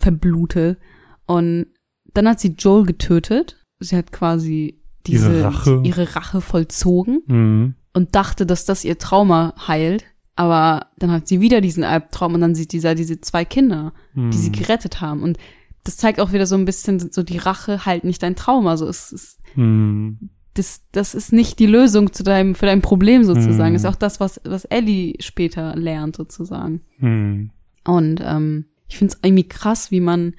verblutet. 0.00 0.78
Und 1.26 1.66
dann 2.12 2.28
hat 2.28 2.40
sie 2.40 2.56
Joel 2.58 2.84
getötet. 2.84 3.64
Sie 3.78 3.96
hat 3.96 4.10
quasi 4.12 4.80
diese, 5.06 5.32
Ihre 5.32 5.44
Rache. 5.44 5.80
ihre 5.84 6.14
Rache 6.16 6.40
vollzogen 6.40 7.22
Mhm. 7.26 7.74
und 7.94 8.14
dachte, 8.14 8.46
dass 8.46 8.64
das 8.64 8.84
ihr 8.84 8.98
Trauma 8.98 9.54
heilt. 9.68 10.04
Aber 10.34 10.86
dann 10.98 11.10
hat 11.12 11.28
sie 11.28 11.40
wieder 11.40 11.60
diesen 11.60 11.84
Albtraum 11.84 12.34
und 12.34 12.40
dann 12.40 12.54
sieht 12.54 12.72
dieser 12.72 12.94
diese 12.94 13.20
zwei 13.20 13.44
Kinder, 13.44 13.92
hm. 14.14 14.30
die 14.30 14.38
sie 14.38 14.50
gerettet 14.50 15.00
haben. 15.02 15.22
Und 15.22 15.36
das 15.84 15.96
zeigt 15.96 16.20
auch 16.20 16.32
wieder 16.32 16.46
so 16.46 16.54
ein 16.56 16.64
bisschen 16.64 16.98
so 17.10 17.22
die 17.22 17.38
Rache 17.38 17.84
halt 17.84 18.04
nicht 18.04 18.22
dein 18.22 18.36
Traum. 18.36 18.66
Also 18.66 18.86
es 18.86 19.12
ist 19.12 19.40
hm. 19.54 20.30
das, 20.54 20.82
das 20.92 21.14
ist 21.14 21.32
nicht 21.32 21.58
die 21.58 21.66
Lösung 21.66 22.12
zu 22.12 22.22
deinem, 22.22 22.54
für 22.54 22.66
dein 22.66 22.82
Problem 22.82 23.24
sozusagen. 23.24 23.74
Das 23.74 23.82
ist 23.82 23.88
auch 23.88 23.96
das, 23.96 24.20
was, 24.20 24.40
was 24.44 24.64
Ellie 24.66 25.14
später 25.20 25.74
lernt 25.76 26.16
sozusagen. 26.16 26.82
Hm. 26.98 27.50
Und 27.84 28.20
ähm, 28.22 28.66
ich 28.86 28.98
finde 28.98 29.14
es 29.14 29.20
irgendwie 29.22 29.48
krass, 29.48 29.90
wie 29.90 30.00
man 30.00 30.34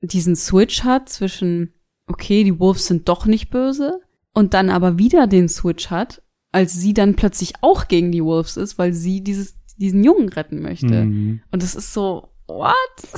diesen 0.00 0.36
Switch 0.36 0.84
hat 0.84 1.08
zwischen, 1.08 1.74
okay, 2.06 2.44
die 2.44 2.58
Wolves 2.58 2.86
sind 2.86 3.08
doch 3.08 3.26
nicht 3.26 3.50
böse, 3.50 4.00
und 4.38 4.54
dann 4.54 4.70
aber 4.70 4.98
wieder 4.98 5.26
den 5.26 5.48
Switch 5.48 5.90
hat, 5.90 6.22
als 6.52 6.72
sie 6.72 6.94
dann 6.94 7.16
plötzlich 7.16 7.54
auch 7.60 7.88
gegen 7.88 8.12
die 8.12 8.22
Wolves 8.22 8.56
ist, 8.56 8.78
weil 8.78 8.92
sie 8.92 9.20
dieses, 9.20 9.56
diesen 9.76 10.04
Jungen 10.04 10.28
retten 10.28 10.62
möchte. 10.62 11.02
Und 11.50 11.62
das 11.62 11.74
ist 11.74 11.92
so, 11.92 12.28
what? 12.48 12.74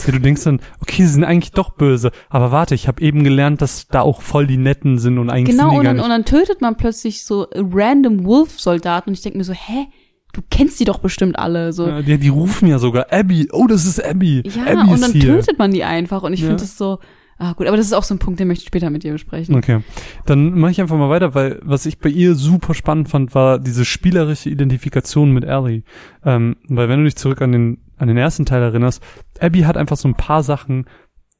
Ja, 0.06 0.12
du 0.12 0.18
denkst 0.20 0.44
dann, 0.44 0.60
okay, 0.80 1.04
sie 1.06 1.12
sind 1.12 1.24
eigentlich 1.24 1.52
doch 1.52 1.70
böse, 1.70 2.10
aber 2.28 2.52
warte, 2.52 2.74
ich 2.74 2.88
habe 2.88 3.00
eben 3.02 3.24
gelernt, 3.24 3.62
dass 3.62 3.88
da 3.88 4.00
auch 4.02 4.20
voll 4.22 4.46
die 4.46 4.56
Netten 4.56 4.98
sind 4.98 5.18
und 5.18 5.30
eigentlich 5.30 5.56
Genau, 5.56 5.70
sind 5.70 5.72
die 5.74 5.78
und 5.78 5.84
gar 5.84 5.92
nicht. 5.94 6.02
und 6.04 6.10
dann 6.10 6.24
tötet 6.24 6.60
man 6.60 6.76
plötzlich 6.76 7.24
so 7.24 7.46
random 7.54 8.24
Wolf-Soldaten 8.24 9.10
und 9.10 9.14
ich 9.14 9.22
denke 9.22 9.38
mir 9.38 9.44
so, 9.44 9.52
hä? 9.54 9.86
Du 10.32 10.42
kennst 10.48 10.78
die 10.78 10.84
doch 10.84 10.98
bestimmt 10.98 11.36
alle. 11.40 11.72
So, 11.72 11.88
Ja, 11.88 12.02
die, 12.02 12.16
die 12.16 12.28
rufen 12.28 12.68
ja 12.68 12.78
sogar 12.78 13.06
Abby. 13.10 13.48
Oh, 13.52 13.66
das 13.66 13.84
ist 13.84 13.98
Abby. 14.04 14.44
Ja, 14.46 14.62
Abby 14.64 14.92
und 14.92 15.00
dann 15.00 15.10
hier. 15.12 15.22
tötet 15.22 15.58
man 15.58 15.72
die 15.72 15.82
einfach 15.82 16.22
und 16.22 16.32
ich 16.32 16.40
Ja. 16.40 16.46
finde 16.46 16.62
das 16.62 16.78
so, 16.78 17.00
ah 17.38 17.52
gut, 17.54 17.66
aber 17.66 17.76
das 17.76 17.86
ist 17.86 17.92
auch 17.94 18.04
so 18.04 18.14
ein 18.14 18.20
Punkt, 18.20 18.38
den 18.38 18.46
möchte 18.46 18.62
ich 18.62 18.68
später 18.68 18.90
mit 18.90 19.02
dir 19.02 19.10
besprechen. 19.10 19.56
Okay, 19.56 19.80
dann 20.26 20.56
mache 20.56 20.70
ich 20.70 20.80
einfach 20.80 20.96
mal 20.96 21.10
weiter, 21.10 21.34
weil 21.34 21.58
was 21.64 21.84
ich 21.84 21.98
bei 21.98 22.10
ihr 22.10 22.36
super 22.36 22.74
spannend 22.74 23.08
fand, 23.08 23.34
war 23.34 23.58
diese 23.58 23.84
spielerische 23.84 24.50
Identifikation 24.50 25.32
mit 25.32 25.42
Ellie. 25.44 25.82
Ähm, 26.24 26.56
weil 26.68 26.88
wenn 26.88 27.00
du 27.00 27.06
dich 27.06 27.16
zurück 27.16 27.42
an 27.42 27.50
den 27.50 27.78
an 28.00 28.08
den 28.08 28.16
ersten 28.16 28.46
Teil 28.46 28.62
erinnerst, 28.62 29.02
Abby 29.38 29.60
hat 29.60 29.76
einfach 29.76 29.96
so 29.96 30.08
ein 30.08 30.14
paar 30.14 30.42
Sachen, 30.42 30.86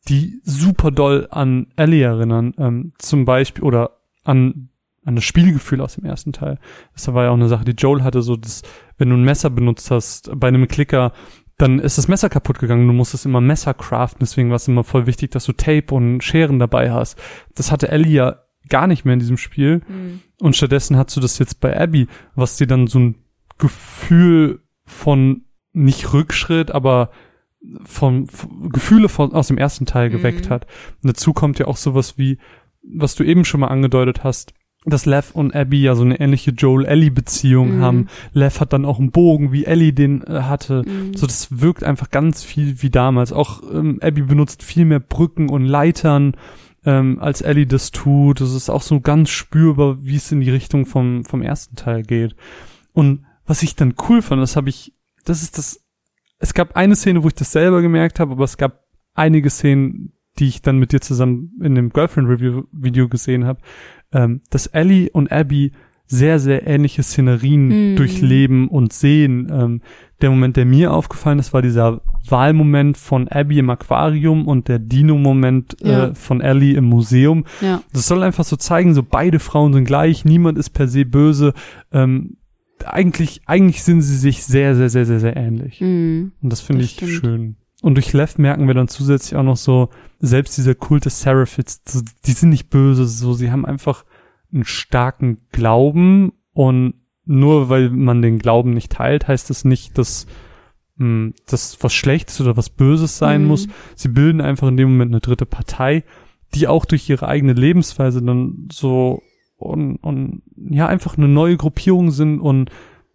die 0.09 0.41
super 0.45 0.91
doll 0.91 1.27
an 1.31 1.69
Ellie 1.77 2.05
erinnern. 2.05 2.55
Ähm, 2.59 2.93
zum 2.99 3.25
Beispiel 3.25 3.65
oder 3.65 3.99
an 4.25 4.69
an 5.05 5.15
das 5.15 5.25
Spielgefühl 5.25 5.81
aus 5.81 5.95
dem 5.95 6.05
ersten 6.05 6.33
Teil. 6.33 6.59
Das 6.93 7.13
war 7.13 7.25
ja 7.25 7.31
auch 7.31 7.35
eine 7.35 7.49
Sache, 7.49 7.65
die 7.65 7.73
Joel 7.73 8.03
hatte, 8.03 8.21
so 8.21 8.37
dass 8.37 8.63
wenn 8.99 9.09
du 9.09 9.17
ein 9.17 9.25
Messer 9.25 9.49
benutzt 9.49 9.91
hast 9.91 10.31
bei 10.35 10.49
einem 10.49 10.69
Klicker, 10.69 11.13
dann 11.57 11.79
ist 11.79 11.99
das 11.99 12.09
Messer 12.09 12.29
kaputt 12.29 12.59
gegangen. 12.59 12.87
Du 12.87 12.93
musstest 12.93 13.27
immer 13.27 13.41
Messer 13.41 13.75
craften. 13.75 14.21
Deswegen 14.21 14.51
war 14.51 14.57
es 14.57 14.69
immer 14.69 14.85
voll 14.85 15.07
wichtig, 15.07 15.31
dass 15.31 15.45
du 15.45 15.53
Tape 15.53 15.95
und 15.95 16.23
Scheren 16.23 16.59
dabei 16.59 16.91
hast. 16.91 17.19
Das 17.55 17.73
hatte 17.73 17.89
Ellie 17.89 18.13
ja 18.13 18.37
gar 18.69 18.87
nicht 18.87 19.05
mehr 19.05 19.15
in 19.15 19.21
diesem 19.21 19.37
Spiel. 19.37 19.83
Mhm. 19.89 20.21
Und 20.41 20.57
stattdessen 20.57 20.97
hast 20.97 21.17
du 21.17 21.21
das 21.21 21.39
jetzt 21.39 21.61
bei 21.61 21.79
Abby, 21.79 22.07
was 22.35 22.57
dir 22.57 22.67
dann 22.67 22.87
so 22.87 22.99
ein 22.99 23.17
Gefühl 23.59 24.63
von 24.85 25.45
nicht 25.73 26.13
Rückschritt, 26.13 26.71
aber 26.71 27.11
von, 27.85 28.27
von 28.27 28.71
Gefühle 28.71 29.09
von, 29.09 29.33
aus 29.33 29.49
dem 29.49 29.59
ersten 29.59 29.87
Teil 29.87 30.09
geweckt 30.11 30.47
Mhm. 30.47 30.51
hat. 30.51 30.67
Und 31.03 31.09
dazu 31.11 31.33
kommt 31.33 31.59
ja 31.59 31.67
auch 31.67 31.77
sowas 31.77 32.17
wie, 32.17 32.39
was 32.83 33.15
du 33.15 33.25
eben 33.25 33.45
schon 33.45 33.61
mal 33.61 33.69
angedeutet 33.69 34.25
hast, 34.25 34.55
dass 34.87 35.05
Lev 35.05 35.33
und 35.35 35.55
Abby 35.55 35.83
ja 35.83 35.95
so 35.95 36.03
eine 36.03 36.19
ähnliche 36.21 36.53
Joel-Ellie-Beziehung 36.53 37.77
Mhm. 37.77 37.81
haben. 37.83 38.07
Lev 38.33 38.61
hat 38.61 38.73
dann 38.73 38.87
auch 38.87 38.99
einen 38.99 39.11
Bogen, 39.11 39.53
wie 39.53 39.67
Ellie 39.67 39.93
den 39.93 40.23
äh, 40.23 40.43
hatte. 40.45 40.85
Mhm. 40.87 41.15
So, 41.15 41.27
das 41.27 41.61
wirkt 41.61 41.85
einfach 41.85 42.11
ganz 42.11 42.43
viel 42.43 42.81
wie 42.83 42.89
damals. 42.89 43.31
Auch 43.33 43.63
ähm, 43.73 43.99
Abby 44.03 44.23
benutzt 44.23 44.63
viel 44.63 44.87
mehr 44.87 45.01
Brücken 45.01 45.51
und 45.51 45.67
Leitern, 45.67 46.35
ähm, 46.87 47.19
als 47.21 47.43
Ellie 47.43 47.67
das 47.67 47.91
tut. 47.91 48.41
Das 48.41 48.55
ist 48.55 48.71
auch 48.71 48.81
so 48.81 49.01
ganz 49.01 49.29
spürbar, 49.29 49.99
wie 50.01 50.17
es 50.17 50.33
in 50.33 50.41
die 50.41 50.51
Richtung 50.51 50.87
vom, 50.87 51.27
vom 51.27 51.43
ersten 51.43 51.77
Teil 51.77 52.03
geht. 52.03 52.35
Und 52.95 53.27
was 53.45 53.63
ich 53.63 53.77
dann 53.77 53.93
cool 54.09 54.23
fand, 54.23 54.41
das 54.41 54.57
habe 54.57 54.71
ich, 54.71 54.95
das 55.25 55.43
ist 55.43 55.59
das, 55.59 55.81
es 56.39 56.55
gab 56.55 56.77
eine 56.77 56.97
Szene, 56.97 57.23
wo 57.23 57.29
ich 57.29 57.35
das 57.35 57.53
selber 57.53 57.83
gemerkt 57.83 58.21
habe, 58.21 58.33
aber 58.33 58.45
es 58.45 58.57
gab 58.57 58.85
einige 59.15 59.51
Szenen, 59.51 60.13
die 60.39 60.47
ich 60.49 60.63
dann 60.63 60.79
mit 60.79 60.93
dir 60.93 61.01
zusammen 61.01 61.53
in 61.63 61.75
dem 61.75 61.91
Girlfriend-Review-Video 61.91 63.09
gesehen 63.09 63.45
habe, 63.45 63.61
ähm, 64.13 64.41
dass 64.51 64.67
Ellie 64.67 65.11
und 65.11 65.31
Abby 65.31 65.73
sehr, 66.07 66.41
sehr 66.41 66.67
ähnliche 66.67 67.03
Szenerien 67.05 67.69
Mhm. 67.93 67.97
durchleben 67.97 68.69
und 68.69 68.93
sehen. 68.93 69.49
Ähm, 69.53 69.81
der 70.23 70.31
Moment, 70.31 70.57
der 70.57 70.65
mir 70.67 70.93
aufgefallen 70.93 71.39
ist, 71.39 71.53
war 71.53 71.63
dieser 71.63 72.01
Wahlmoment 72.29 72.97
von 72.97 73.29
Abby 73.29 73.59
im 73.61 73.71
Aquarium 73.71 74.49
und 74.49 74.67
der 74.69 74.81
Dino-Moment 74.81 75.77
Ja. 75.83 76.07
äh, 76.09 76.15
von 76.15 76.41
Ellie 76.41 76.75
im 76.77 76.85
Museum. 76.87 77.45
Ja. 77.61 77.83
Das 77.93 78.09
soll 78.09 78.23
einfach 78.25 78.45
so 78.45 78.57
zeigen, 78.57 78.93
so 78.95 79.03
beide 79.05 79.39
Frauen 79.39 79.73
sind 79.73 79.85
gleich, 79.85 80.25
niemand 80.25 80.59
ist 80.59 80.71
per 80.71 80.89
se 80.89 81.05
böse. 81.05 81.53
Ähm, 81.93 82.37
eigentlich, 82.87 83.43
eigentlich 83.47 83.83
sind 83.83 84.03
sie 84.03 84.17
sich 84.17 84.45
sehr, 84.45 84.75
sehr, 84.77 84.89
sehr, 84.91 85.07
sehr, 85.07 85.21
sehr 85.21 85.37
ähnlich. 85.37 85.81
Mhm. 85.81 86.33
Und 86.43 86.51
das 86.53 86.61
finde 86.61 86.85
ich 86.85 86.93
stimmt. 86.93 87.11
schön. 87.11 87.57
Und 87.83 87.95
durch 87.95 88.13
Lev 88.13 88.37
merken 88.39 88.67
wir 88.67 88.75
dann 88.75 88.89
zusätzlich 88.89 89.37
auch 89.37 89.43
noch 89.43 89.57
so, 89.57 89.89
selbst 90.19 90.57
dieser 90.59 90.75
Kult 90.75 91.07
des 91.07 91.21
Seraphids, 91.23 91.81
so, 91.89 92.01
die 92.27 92.33
sind 92.33 92.51
nicht 92.51 92.69
böse, 92.69 93.07
so, 93.07 93.33
sie 93.33 93.51
haben 93.51 93.65
einfach 93.65 94.05
einen 94.53 94.65
starken 94.65 95.39
Glauben 95.53 96.33
und 96.53 96.95
nur 97.25 97.69
weil 97.69 97.91
man 97.91 98.21
den 98.23 98.39
Glauben 98.39 98.73
nicht 98.75 98.93
teilt, 98.93 99.29
heißt 99.29 99.49
das 99.49 99.65
nicht, 99.65 99.97
dass 99.97 100.27
mh, 100.97 101.33
das 101.47 101.79
was 101.81 101.95
Schlechtes 101.95 102.41
oder 102.41 102.57
was 102.57 102.69
Böses 102.69 103.17
sein 103.17 103.43
Mhm. 103.43 103.49
muss. 103.49 103.69
Sie 103.95 104.09
bilden 104.09 104.41
einfach 104.41 104.69
in 104.69 104.77
dem 104.77 104.91
Moment 104.93 105.13
eine 105.13 105.21
dritte 105.21 105.47
Partei, 105.47 106.05
die 106.55 106.67
auch 106.69 106.85
durch 106.85 107.09
ihre 107.09 107.29
eigene 107.29 107.53
Lebensweise 107.55 108.21
dann 108.23 108.69
so 108.73 109.23
und, 109.61 109.97
und 109.97 110.43
ja 110.57 110.87
einfach 110.87 111.17
eine 111.17 111.29
neue 111.29 111.57
Gruppierung 111.57 112.11
sind 112.11 112.41
und 112.41 112.71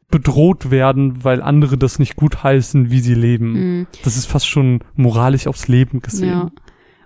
bedroht 0.09 0.69
werden, 0.71 1.23
weil 1.23 1.41
andere 1.41 1.77
das 1.77 1.99
nicht 1.99 2.15
gut 2.15 2.43
heißen, 2.43 2.91
wie 2.91 2.99
sie 2.99 3.15
leben. 3.15 3.53
Mhm. 3.79 3.87
Das 4.03 4.15
ist 4.17 4.27
fast 4.27 4.47
schon 4.47 4.79
moralisch 4.95 5.47
aufs 5.47 5.67
Leben 5.67 6.01
gesehen. 6.01 6.29
Ja. 6.29 6.51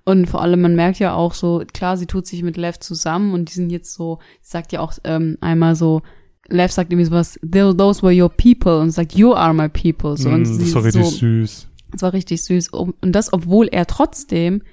Und 0.06 0.28
vor 0.30 0.42
allem, 0.42 0.62
man 0.62 0.76
merkt 0.76 1.00
ja 1.00 1.14
auch 1.14 1.34
so, 1.34 1.64
klar, 1.74 1.96
sie 1.98 2.08
tut 2.08 2.26
sich 2.28 2.44
mit 2.44 2.58
Lev 2.58 2.80
zusammen 2.80 3.34
und 3.34 3.50
die 3.50 3.54
sind 3.54 3.70
jetzt 3.70 3.94
so, 3.94 4.20
sie 4.42 4.52
sagt 4.52 4.72
ja 4.74 4.80
auch 4.82 4.94
ähm, 5.04 5.38
einmal 5.40 5.76
so, 5.76 6.02
Lev 6.50 6.72
sagt 6.72 6.92
irgendwie 6.92 7.06
sowas, 7.06 7.40
"Tho- 7.44 7.74
those 7.74 8.02
were 8.02 8.14
your 8.24 8.30
people 8.30 8.80
und 8.80 8.90
sagt, 8.92 9.14
you 9.16 9.34
are 9.34 9.54
my 9.54 9.70
people. 9.70 10.18
So, 10.18 10.30
und 10.30 10.42
Mm, 10.42 10.60
das 10.60 10.74
war 10.76 10.84
richtig 10.84 11.06
so, 11.06 11.12
süß. 11.12 11.68
Das 11.92 12.02
war 12.02 12.14
richtig 12.14 12.44
süß. 12.44 12.70
Und 12.70 12.96
das, 13.02 13.32
obwohl 13.34 13.68
er 13.68 13.86
trotzdem, 13.86 14.64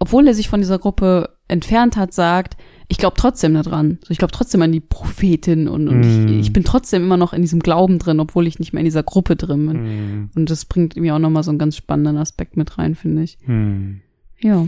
obwohl 0.00 0.26
er 0.26 0.34
sich 0.34 0.48
von 0.48 0.60
dieser 0.60 0.78
Gruppe 0.80 1.30
entfernt 1.46 1.96
hat, 1.96 2.12
sagt, 2.12 2.56
ich 2.90 2.98
glaube 2.98 3.14
trotzdem 3.16 3.54
daran. 3.54 3.98
So, 4.04 4.10
ich 4.10 4.18
glaube 4.18 4.32
trotzdem 4.32 4.60
an 4.62 4.72
die 4.72 4.80
Prophetin 4.80 5.68
und, 5.68 5.88
und 5.88 6.00
Mm. 6.00 6.28
ich, 6.28 6.38
ich 6.40 6.52
bin 6.52 6.64
trotzdem 6.64 7.04
immer 7.04 7.16
noch 7.16 7.32
in 7.32 7.40
diesem 7.40 7.60
Glauben 7.60 7.98
drin, 7.98 8.20
obwohl 8.20 8.46
ich 8.46 8.58
nicht 8.58 8.72
mehr 8.72 8.80
in 8.80 8.84
dieser 8.84 9.02
Gruppe 9.04 9.36
drin 9.36 9.66
bin. 9.66 9.76
Hm, 9.76 10.30
Und 10.34 10.50
das 10.50 10.64
bringt 10.64 10.96
mir 10.96 11.14
auch 11.14 11.18
nochmal 11.20 11.42
so 11.44 11.50
einen 11.52 11.58
ganz 11.58 11.76
spannenden 11.76 12.16
Aspekt 12.18 12.56
mit 12.56 12.76
rein, 12.78 12.94
finde 12.96 13.22
ich. 13.22 13.38
hm. 13.44 14.00
Ja. 14.40 14.66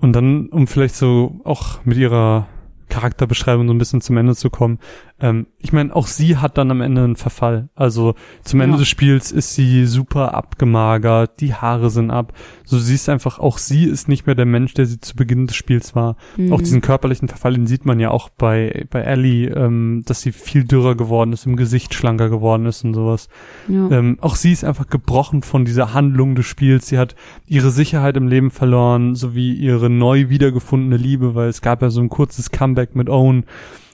Und 0.00 0.12
dann, 0.14 0.48
um 0.48 0.66
vielleicht 0.66 0.96
so 0.96 1.40
auch 1.44 1.84
mit 1.84 1.96
ihrer 1.96 2.46
Charakterbeschreibung 2.88 3.66
so 3.68 3.72
ein 3.72 3.78
bisschen 3.78 4.00
zum 4.02 4.16
Ende 4.18 4.36
zu 4.36 4.50
kommen. 4.50 4.78
Ähm, 5.22 5.46
ich 5.58 5.72
meine, 5.72 5.94
auch 5.94 6.08
sie 6.08 6.36
hat 6.36 6.58
dann 6.58 6.70
am 6.72 6.80
Ende 6.80 7.04
einen 7.04 7.16
Verfall. 7.16 7.68
Also 7.76 8.14
zum 8.42 8.60
Ende 8.60 8.74
Ja. 8.74 8.80
des 8.80 8.88
Spiels 8.88 9.30
ist 9.32 9.54
sie 9.54 9.86
super 9.86 10.34
abgemagert, 10.34 11.40
die 11.40 11.54
Haare 11.54 11.90
sind 11.90 12.10
ab. 12.10 12.32
So 12.64 12.76
du 12.76 12.82
siehst 12.82 13.08
einfach, 13.08 13.38
auch 13.38 13.58
sie 13.58 13.84
ist 13.84 14.08
nicht 14.08 14.26
mehr 14.26 14.34
der 14.34 14.46
Mensch, 14.46 14.74
der 14.74 14.86
sie 14.86 14.98
zu 15.00 15.14
Beginn 15.14 15.46
des 15.46 15.54
Spiels 15.56 15.94
war. 15.94 16.16
Mhm. 16.36 16.52
Auch 16.52 16.60
diesen 16.60 16.80
körperlichen 16.80 17.28
Verfall, 17.28 17.52
den 17.54 17.66
sieht 17.68 17.86
man 17.86 18.00
ja 18.00 18.10
auch 18.10 18.30
bei, 18.30 18.86
bei 18.90 19.00
Ellie, 19.00 19.48
ähm, 19.50 20.02
dass 20.06 20.22
sie 20.22 20.32
viel 20.32 20.64
dürrer 20.64 20.96
geworden 20.96 21.32
ist, 21.32 21.46
im 21.46 21.56
Gesicht 21.56 21.94
schlanker 21.94 22.28
geworden 22.28 22.66
ist 22.66 22.84
und 22.84 22.94
sowas. 22.94 23.28
ja. 23.68 23.88
Ähm, 23.90 24.18
auch 24.20 24.34
sie 24.34 24.52
ist 24.52 24.64
einfach 24.64 24.88
gebrochen 24.88 25.42
von 25.42 25.64
dieser 25.64 25.94
Handlung 25.94 26.34
des 26.34 26.46
Spiels. 26.46 26.88
Sie 26.88 26.98
hat 26.98 27.14
ihre 27.46 27.70
Sicherheit 27.70 28.16
im 28.16 28.26
Leben 28.26 28.50
verloren, 28.50 29.14
sowie 29.14 29.52
ihre 29.54 29.88
neu 29.88 30.28
wiedergefundene 30.30 30.96
Liebe, 30.96 31.34
weil 31.36 31.48
es 31.48 31.60
gab 31.62 31.80
ja 31.82 31.90
so 31.90 32.00
ein 32.00 32.08
kurzes 32.08 32.50
Comeback 32.50 32.96
mit 32.96 33.08
Owen. 33.08 33.44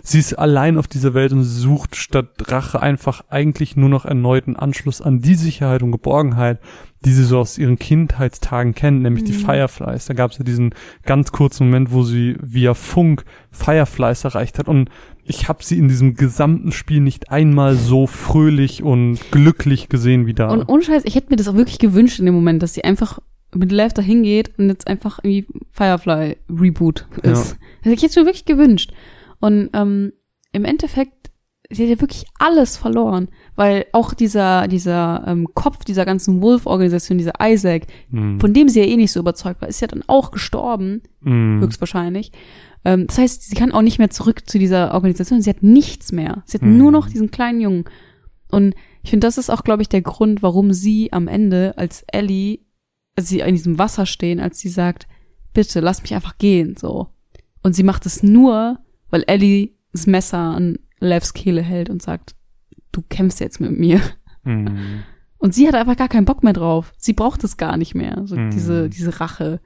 Sie 0.02 0.18
ist 0.18 0.34
allein 0.34 0.78
auf 0.78 0.88
dieser 0.88 1.14
Welt 1.14 1.32
und 1.32 1.42
sie 1.42 1.60
sucht 1.60 1.96
statt 1.96 2.28
Rache 2.46 2.80
einfach 2.80 3.24
eigentlich 3.28 3.76
nur 3.76 3.88
noch 3.88 4.04
erneuten 4.04 4.56
Anschluss 4.56 5.00
an 5.02 5.20
die 5.20 5.34
Sicherheit 5.34 5.82
und 5.82 5.92
Geborgenheit, 5.92 6.60
die 7.04 7.12
sie 7.12 7.24
so 7.24 7.38
aus 7.38 7.58
ihren 7.58 7.78
Kindheitstagen 7.78 8.74
kennt, 8.74 9.02
nämlich 9.02 9.24
die 9.24 9.32
Mhm. 9.32 9.44
Fireflies. 9.46 10.06
Da 10.06 10.14
gab 10.14 10.30
es 10.32 10.38
ja 10.38 10.44
diesen 10.44 10.74
ganz 11.04 11.30
kurzen 11.32 11.66
Moment, 11.66 11.92
wo 11.92 12.02
sie 12.02 12.36
via 12.40 12.74
Funk 12.74 13.24
Fireflies 13.50 14.24
erreicht 14.24 14.58
hat 14.58 14.68
und 14.68 14.88
ich 15.24 15.48
habe 15.48 15.62
sie 15.62 15.76
in 15.78 15.88
diesem 15.88 16.14
gesamten 16.14 16.72
Spiel 16.72 17.00
nicht 17.00 17.30
einmal 17.30 17.74
so 17.76 18.06
fröhlich 18.06 18.82
und 18.82 19.18
glücklich 19.30 19.88
gesehen 19.90 20.26
wie 20.26 20.32
da. 20.34 20.48
Und 20.48 20.68
ohne 20.68 20.82
Scheiß, 20.82 21.02
ich 21.04 21.14
hätte 21.16 21.28
mir 21.30 21.36
das 21.36 21.48
auch 21.48 21.54
wirklich 21.54 21.78
gewünscht 21.78 22.18
in 22.18 22.24
dem 22.26 22.34
Moment, 22.34 22.62
dass 22.62 22.72
sie 22.72 22.82
einfach 22.84 23.18
mit 23.54 23.70
Lev 23.72 23.92
da 23.92 24.02
hingeht 24.02 24.52
und 24.58 24.68
jetzt 24.68 24.86
einfach 24.86 25.18
irgendwie 25.22 25.46
Firefly 25.72 26.36
Reboot 26.50 27.06
ist. 27.22 27.56
Also 27.84 27.94
ich 27.94 28.02
hätte 28.02 28.06
es 28.06 28.16
mir 28.16 28.24
wirklich 28.24 28.44
gewünscht. 28.46 28.92
Und 29.40 29.70
ähm, 29.72 30.12
im 30.52 30.64
Endeffekt, 30.64 31.30
sie 31.70 31.82
hat 31.84 31.90
ja 31.90 32.00
wirklich 32.00 32.24
alles 32.38 32.76
verloren, 32.76 33.28
weil 33.54 33.86
auch 33.92 34.14
dieser 34.14 34.66
dieser 34.68 35.24
ähm, 35.26 35.46
Kopf 35.54 35.84
dieser 35.84 36.04
ganzen 36.06 36.40
Wolf-Organisation, 36.42 37.18
dieser 37.18 37.34
Isaac, 37.40 37.86
Hm. 38.10 38.40
von 38.40 38.52
dem 38.54 38.68
sie 38.68 38.80
ja 38.80 38.86
eh 38.86 38.96
nicht 38.96 39.12
so 39.12 39.20
überzeugt 39.20 39.60
war, 39.60 39.68
ist 39.68 39.80
ja 39.80 39.86
dann 39.86 40.02
auch 40.06 40.30
gestorben, 40.30 41.02
Hm. 41.22 41.60
höchstwahrscheinlich. 41.60 42.32
Ähm, 42.84 43.06
das 43.06 43.18
heißt, 43.18 43.42
sie 43.48 43.54
kann 43.56 43.72
auch 43.72 43.82
nicht 43.82 43.98
mehr 43.98 44.10
zurück 44.10 44.48
zu 44.48 44.58
dieser 44.58 44.94
Organisation. 44.94 45.42
Sie 45.42 45.50
hat 45.50 45.62
nichts 45.62 46.10
mehr. 46.12 46.42
Sie 46.46 46.54
hat 46.56 46.62
Hm. 46.62 46.78
nur 46.78 46.90
noch 46.92 47.08
diesen 47.08 47.30
kleinen 47.30 47.60
Jungen. 47.60 47.84
Und 48.50 48.74
Ich 49.04 49.10
finde, 49.10 49.26
das 49.26 49.38
ist 49.38 49.48
auch, 49.50 49.62
glaube 49.64 49.82
ich, 49.82 49.88
der 49.88 50.02
Grund, 50.02 50.42
warum 50.42 50.72
sie 50.72 51.12
am 51.12 51.28
Ende 51.28 51.74
als 51.78 52.02
Ellie, 52.08 52.58
als 53.16 53.28
sie 53.28 53.38
in 53.40 53.54
diesem 53.54 53.78
Wasser 53.78 54.04
stehen, 54.06 54.38
als 54.40 54.58
sie 54.58 54.68
sagt, 54.68 55.06
bitte 55.54 55.80
lass 55.80 56.02
mich 56.02 56.14
einfach 56.14 56.36
gehen, 56.36 56.76
so. 56.76 57.08
Und 57.62 57.74
sie 57.74 57.84
macht 57.84 58.04
es 58.06 58.22
nur, 58.22 58.80
weil 59.10 59.24
Ellie 59.26 59.70
das 59.92 60.06
Messer 60.06 60.38
an 60.38 60.78
Levs 61.00 61.32
Kehle 61.34 61.62
hält 61.62 61.90
und 61.90 62.02
sagt, 62.02 62.34
du 62.92 63.02
kämpfst 63.08 63.40
jetzt 63.40 63.60
mit 63.60 63.78
mir. 63.78 64.00
Mhm. 64.44 65.02
Und 65.38 65.54
sie 65.54 65.68
hat 65.68 65.74
einfach 65.74 65.96
gar 65.96 66.08
keinen 66.08 66.24
Bock 66.24 66.42
mehr 66.42 66.52
drauf. 66.52 66.92
Sie 66.96 67.12
braucht 67.12 67.44
es 67.44 67.56
gar 67.56 67.76
nicht 67.76 67.94
mehr, 67.94 68.22
so 68.24 68.36
mhm. 68.36 68.50
diese, 68.50 68.88
diese 68.88 69.20
Rache. 69.20 69.60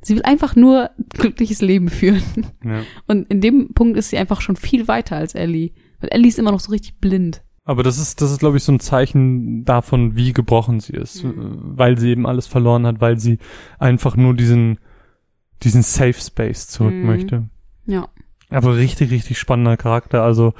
Sie 0.00 0.16
will 0.16 0.22
einfach 0.22 0.56
nur 0.56 0.90
glückliches 1.10 1.60
Leben 1.60 1.88
führen. 1.88 2.46
Ja. 2.64 2.82
Und 3.06 3.30
in 3.30 3.42
dem 3.42 3.74
Punkt 3.74 3.98
ist 3.98 4.08
sie 4.10 4.16
einfach 4.16 4.40
schon 4.40 4.56
viel 4.56 4.88
weiter 4.88 5.16
als 5.16 5.34
Ellie. 5.34 5.72
Weil 6.00 6.10
Ellie 6.10 6.28
ist 6.28 6.38
immer 6.38 6.52
noch 6.52 6.60
so 6.60 6.72
richtig 6.72 6.98
blind. 7.00 7.42
Aber 7.64 7.82
das 7.82 7.98
ist, 7.98 8.22
das 8.22 8.30
ist, 8.30 8.38
glaube 8.38 8.56
ich, 8.56 8.64
so 8.64 8.72
ein 8.72 8.80
Zeichen 8.80 9.64
davon, 9.66 10.16
wie 10.16 10.32
gebrochen 10.32 10.80
sie 10.80 10.94
ist. 10.94 11.22
Mhm. 11.22 11.58
Weil 11.76 11.98
sie 11.98 12.10
eben 12.10 12.26
alles 12.26 12.46
verloren 12.46 12.86
hat, 12.86 13.02
weil 13.02 13.18
sie 13.18 13.38
einfach 13.78 14.16
nur 14.16 14.34
diesen, 14.34 14.78
diesen 15.62 15.82
Safe 15.82 16.14
Space 16.14 16.68
zurück 16.68 16.94
mhm. 16.94 17.06
möchte. 17.06 17.50
Ja. 17.84 18.08
Aber 18.50 18.76
richtig, 18.76 19.10
richtig 19.10 19.38
spannender 19.38 19.76
Charakter. 19.76 20.22
Also 20.22 20.54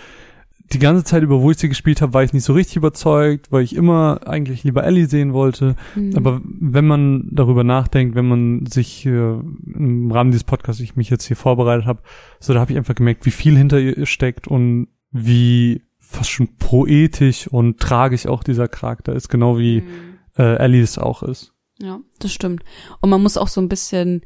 die 0.73 0.79
ganze 0.79 1.03
Zeit 1.03 1.23
über, 1.23 1.43
wo 1.43 1.51
ich 1.51 1.59
sie 1.59 1.69
gespielt 1.69 2.01
habe, 2.01 2.15
war 2.15 2.23
ich 2.23 2.33
nicht 2.33 2.45
so 2.45 2.53
richtig 2.53 2.77
überzeugt, 2.77 3.51
weil 3.51 3.65
ich 3.65 3.75
immer 3.75 4.21
eigentlich 4.27 4.63
lieber 4.63 4.85
Ellie 4.85 5.07
sehen 5.07 5.33
wollte. 5.33 5.75
Mhm. 5.97 6.17
Aber 6.17 6.41
wenn 6.45 6.87
man 6.87 7.29
darüber 7.33 7.65
nachdenkt, 7.65 8.15
wenn 8.15 8.29
man 8.29 8.67
sich 8.67 9.05
äh, 9.05 9.11
im 9.11 10.13
Rahmen 10.13 10.31
dieses 10.31 10.45
Podcasts, 10.45 10.81
ich 10.81 10.95
mich 10.95 11.11
jetzt 11.11 11.25
hier 11.25 11.37
vorbereitet 11.37 11.87
habe, 11.87 12.03
so 12.39 12.55
da 12.55 12.61
habe 12.61 12.73
ich 12.73 12.79
einfach 12.79 12.95
gemerkt, 12.95 13.27
wie 13.27 13.33
viel 13.33 13.57
hinter 13.57 13.81
ihr 13.81 14.07
steckt 14.07 14.47
und 14.47 14.89
wie 15.11 15.83
fast 15.99 16.31
schon 16.31 16.57
poetisch 16.57 17.49
und 17.49 17.81
tragisch 17.81 18.27
auch 18.27 18.45
dieser 18.45 18.69
Charakter 18.69 19.13
ist, 19.13 19.29
genau 19.29 19.59
wie 19.59 19.81
mhm. 19.81 20.19
äh, 20.39 20.57
Ellie 20.57 20.83
es 20.83 20.99
auch 20.99 21.25
ist. 21.25 21.53
Ja, 21.81 22.01
das 22.21 22.33
stimmt. 22.33 22.63
Und 23.01 23.11
man 23.11 23.23
muss 23.23 23.37
auch 23.37 23.49
so 23.49 23.61
ein 23.61 23.69
bisschen 23.69 24.23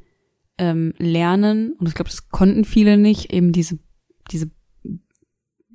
ähm, 0.59 0.95
lernen, 0.99 1.73
und 1.79 1.89
ich 1.89 1.95
glaube, 1.95 2.11
das 2.11 2.29
konnten 2.29 2.65
viele 2.65 2.97
nicht, 2.97 3.33
eben 3.33 3.53
diese, 3.53 3.79
diese 4.31 4.51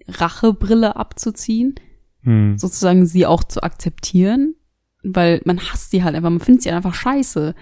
Rachebrille 0.07 0.95
abzuziehen, 0.95 1.75
hm. 2.21 2.57
sozusagen 2.57 3.05
sie 3.05 3.25
auch 3.25 3.43
zu 3.43 3.63
akzeptieren, 3.63 4.55
weil 5.03 5.41
man 5.45 5.59
hasst 5.59 5.91
sie 5.91 6.03
halt 6.03 6.15
einfach, 6.15 6.29
man 6.29 6.39
findet 6.39 6.63
sie 6.63 6.71
einfach 6.71 6.93
scheiße. 6.93 7.55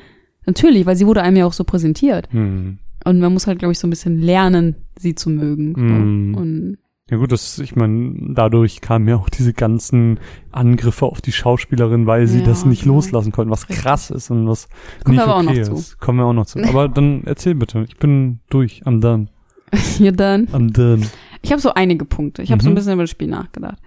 Natürlich, 0.45 0.85
weil 0.85 0.95
sie 0.95 1.05
wurde 1.05 1.21
einem 1.21 1.37
ja 1.37 1.45
auch 1.45 1.53
so 1.53 1.63
präsentiert. 1.63 2.31
Hm. 2.31 2.79
Und 3.03 3.19
man 3.19 3.33
muss 3.33 3.47
halt, 3.47 3.59
glaube 3.59 3.73
ich, 3.73 3.79
so 3.79 3.87
ein 3.87 3.91
bisschen 3.91 4.19
lernen, 4.19 4.75
sie 4.97 5.13
zu 5.13 5.29
mögen. 5.29 5.75
Hm. 5.75 6.35
Und 6.35 6.77
ja 7.09 7.17
gut, 7.17 7.31
das, 7.31 7.57
ich 7.59 7.75
meine, 7.75 8.33
dadurch 8.33 8.81
kamen 8.81 9.07
ja 9.07 9.15
auch 9.15 9.29
diese 9.29 9.53
ganzen 9.53 10.19
Angriffe 10.51 11.05
auf 11.05 11.21
die 11.21 11.31
Schauspielerin, 11.31 12.05
weil 12.05 12.27
sie 12.27 12.39
ja, 12.39 12.45
das 12.45 12.65
nicht 12.65 12.83
genau. 12.83 12.95
loslassen 12.95 13.31
konnten, 13.31 13.51
was 13.51 13.69
Richtig. 13.69 13.83
krass 13.83 14.09
ist 14.11 14.29
und 14.29 14.47
was 14.47 14.67
Kommen 15.05 15.15
nicht 15.15 15.27
okay 15.27 15.61
ist. 15.61 15.99
Kommen 15.99 16.19
wir 16.19 16.25
auch 16.25 16.33
noch 16.33 16.45
zu. 16.45 16.59
Aber 16.63 16.89
dann 16.89 17.23
erzähl 17.25 17.55
bitte, 17.55 17.85
ich 17.87 17.97
bin 17.97 18.39
durch, 18.49 18.83
I'm 18.85 18.99
done. 18.99 19.27
You're 19.99 20.11
done? 20.11 20.47
I'm 20.51 20.71
done. 20.71 21.07
Ich 21.41 21.51
habe 21.51 21.61
so 21.61 21.73
einige 21.73 22.03
Punkte. 22.03 22.41
Ich 22.41 22.51
habe 22.51 22.61
mhm. 22.61 22.63
so 22.63 22.69
ein 22.69 22.71
mhm. 22.73 22.75
bisschen 22.75 22.93
über 22.93 23.03
das 23.03 23.09
Spiel 23.09 23.27
nachgedacht. 23.27 23.79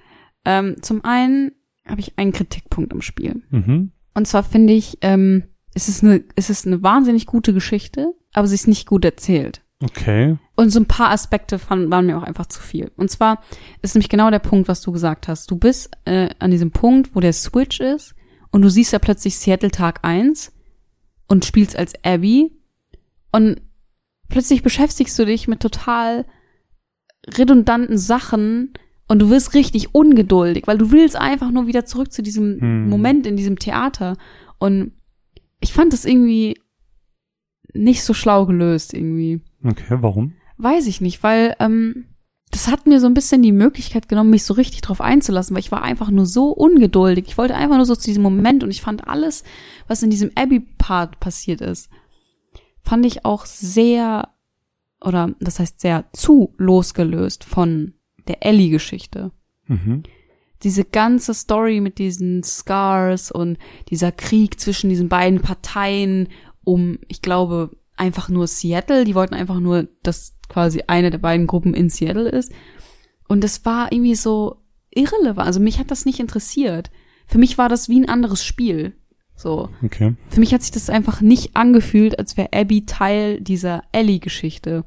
Ähm, 0.46 0.76
zum 0.80 1.04
einen 1.04 1.52
habe 1.86 2.00
ich 2.00 2.18
einen 2.18 2.32
Kritikpunkt 2.32 2.92
im 2.92 3.02
Spiel. 3.02 3.42
Mhm. 3.50 3.92
Und 4.14 4.26
zwar 4.26 4.42
finde 4.42 4.72
ich, 4.72 4.98
ähm, 5.02 5.44
es 5.74 5.88
ist 5.88 6.02
eine, 6.02 6.24
es 6.36 6.48
ist 6.48 6.66
eine 6.66 6.82
wahnsinnig 6.82 7.26
gute 7.26 7.52
Geschichte, 7.52 8.14
aber 8.32 8.46
sie 8.46 8.54
ist 8.54 8.66
nicht 8.66 8.86
gut 8.86 9.04
erzählt. 9.04 9.62
Okay. 9.82 10.36
Und 10.56 10.70
so 10.70 10.78
ein 10.78 10.86
paar 10.86 11.10
Aspekte 11.10 11.58
fanden, 11.58 11.90
waren 11.90 12.06
mir 12.06 12.18
auch 12.18 12.22
einfach 12.22 12.46
zu 12.46 12.60
viel. 12.60 12.90
Und 12.96 13.10
zwar 13.10 13.42
ist 13.80 13.94
nämlich 13.94 14.10
genau 14.10 14.30
der 14.30 14.38
Punkt, 14.38 14.68
was 14.68 14.82
du 14.82 14.92
gesagt 14.92 15.26
hast. 15.26 15.50
Du 15.50 15.56
bist 15.56 15.90
äh, 16.04 16.28
an 16.38 16.50
diesem 16.50 16.70
Punkt, 16.70 17.14
wo 17.14 17.20
der 17.20 17.32
Switch 17.32 17.80
ist 17.80 18.14
und 18.50 18.62
du 18.62 18.68
siehst 18.68 18.92
ja 18.92 18.98
plötzlich 18.98 19.38
Seattle 19.38 19.70
Tag 19.70 20.00
1 20.02 20.52
und 21.28 21.44
spielst 21.44 21.76
als 21.76 21.94
Abby 22.04 22.52
und 23.32 23.62
plötzlich 24.28 24.62
beschäftigst 24.62 25.18
du 25.18 25.24
dich 25.24 25.48
mit 25.48 25.60
total 25.60 26.26
redundanten 27.26 27.96
Sachen 27.96 28.74
und 29.08 29.18
du 29.20 29.30
wirst 29.30 29.54
richtig 29.54 29.94
ungeduldig, 29.94 30.66
weil 30.66 30.78
du 30.78 30.90
willst 30.90 31.16
einfach 31.16 31.50
nur 31.50 31.66
wieder 31.66 31.84
zurück 31.84 32.12
zu 32.12 32.22
diesem 32.22 32.60
hm. 32.60 32.88
Moment 32.88 33.26
in 33.26 33.36
diesem 33.36 33.58
Theater. 33.58 34.16
Und 34.58 34.92
ich 35.60 35.72
fand 35.72 35.92
das 35.92 36.04
irgendwie 36.04 36.60
nicht 37.72 38.04
so 38.04 38.14
schlau 38.14 38.46
gelöst 38.46 38.94
irgendwie. 38.94 39.40
Okay, 39.64 39.98
warum? 40.00 40.34
Weiß 40.56 40.86
ich 40.86 41.00
nicht, 41.00 41.22
weil 41.22 41.54
ähm, 41.58 42.06
das 42.50 42.68
hat 42.68 42.86
mir 42.86 43.00
so 43.00 43.06
ein 43.06 43.14
bisschen 43.14 43.42
die 43.42 43.52
Möglichkeit 43.52 44.08
genommen, 44.08 44.30
mich 44.30 44.44
so 44.44 44.54
richtig 44.54 44.80
drauf 44.80 45.00
einzulassen, 45.00 45.54
weil 45.54 45.60
ich 45.60 45.72
war 45.72 45.82
einfach 45.82 46.10
nur 46.10 46.26
so 46.26 46.50
ungeduldig. 46.50 47.26
Ich 47.28 47.38
wollte 47.38 47.54
einfach 47.54 47.76
nur 47.76 47.86
so 47.86 47.94
zu 47.94 48.06
diesem 48.06 48.22
Moment 48.22 48.64
und 48.64 48.70
ich 48.70 48.82
fand 48.82 49.06
alles, 49.06 49.44
was 49.86 50.02
in 50.02 50.10
diesem 50.10 50.32
Abby-Part 50.34 51.20
passiert 51.20 51.60
ist, 51.60 51.88
fand 52.82 53.06
ich 53.06 53.24
auch 53.24 53.46
sehr, 53.46 54.28
oder 55.00 55.34
das 55.38 55.60
heißt 55.60 55.80
sehr 55.80 56.06
zu 56.12 56.54
losgelöst 56.58 57.44
von 57.44 57.94
der 58.26 58.44
Ellie-Geschichte. 58.44 59.30
Mhm. 59.66 60.02
Diese 60.62 60.84
ganze 60.84 61.34
Story 61.34 61.80
mit 61.80 61.98
diesen 61.98 62.42
Scars 62.42 63.30
und 63.30 63.58
dieser 63.88 64.12
Krieg 64.12 64.60
zwischen 64.60 64.90
diesen 64.90 65.08
beiden 65.08 65.40
Parteien 65.40 66.28
um, 66.64 66.98
ich 67.08 67.22
glaube, 67.22 67.70
einfach 68.00 68.28
nur 68.28 68.46
Seattle. 68.46 69.04
Die 69.04 69.14
wollten 69.14 69.34
einfach 69.34 69.60
nur, 69.60 69.88
dass 70.02 70.36
quasi 70.48 70.82
eine 70.86 71.10
der 71.10 71.18
beiden 71.18 71.46
Gruppen 71.46 71.74
in 71.74 71.90
Seattle 71.90 72.28
ist. 72.28 72.52
Und 73.28 73.44
das 73.44 73.64
war 73.64 73.92
irgendwie 73.92 74.16
so 74.16 74.62
irrelevant. 74.90 75.46
Also 75.46 75.60
mich 75.60 75.78
hat 75.78 75.90
das 75.90 76.06
nicht 76.06 76.18
interessiert. 76.18 76.90
Für 77.26 77.38
mich 77.38 77.58
war 77.58 77.68
das 77.68 77.88
wie 77.88 78.00
ein 78.00 78.08
anderes 78.08 78.44
Spiel. 78.44 78.94
So. 79.36 79.70
Okay. 79.84 80.14
Für 80.28 80.40
mich 80.40 80.52
hat 80.52 80.62
sich 80.62 80.72
das 80.72 80.90
einfach 80.90 81.20
nicht 81.20 81.56
angefühlt, 81.56 82.18
als 82.18 82.36
wäre 82.36 82.52
Abby 82.52 82.84
Teil 82.86 83.40
dieser 83.40 83.84
Ellie-Geschichte. 83.92 84.84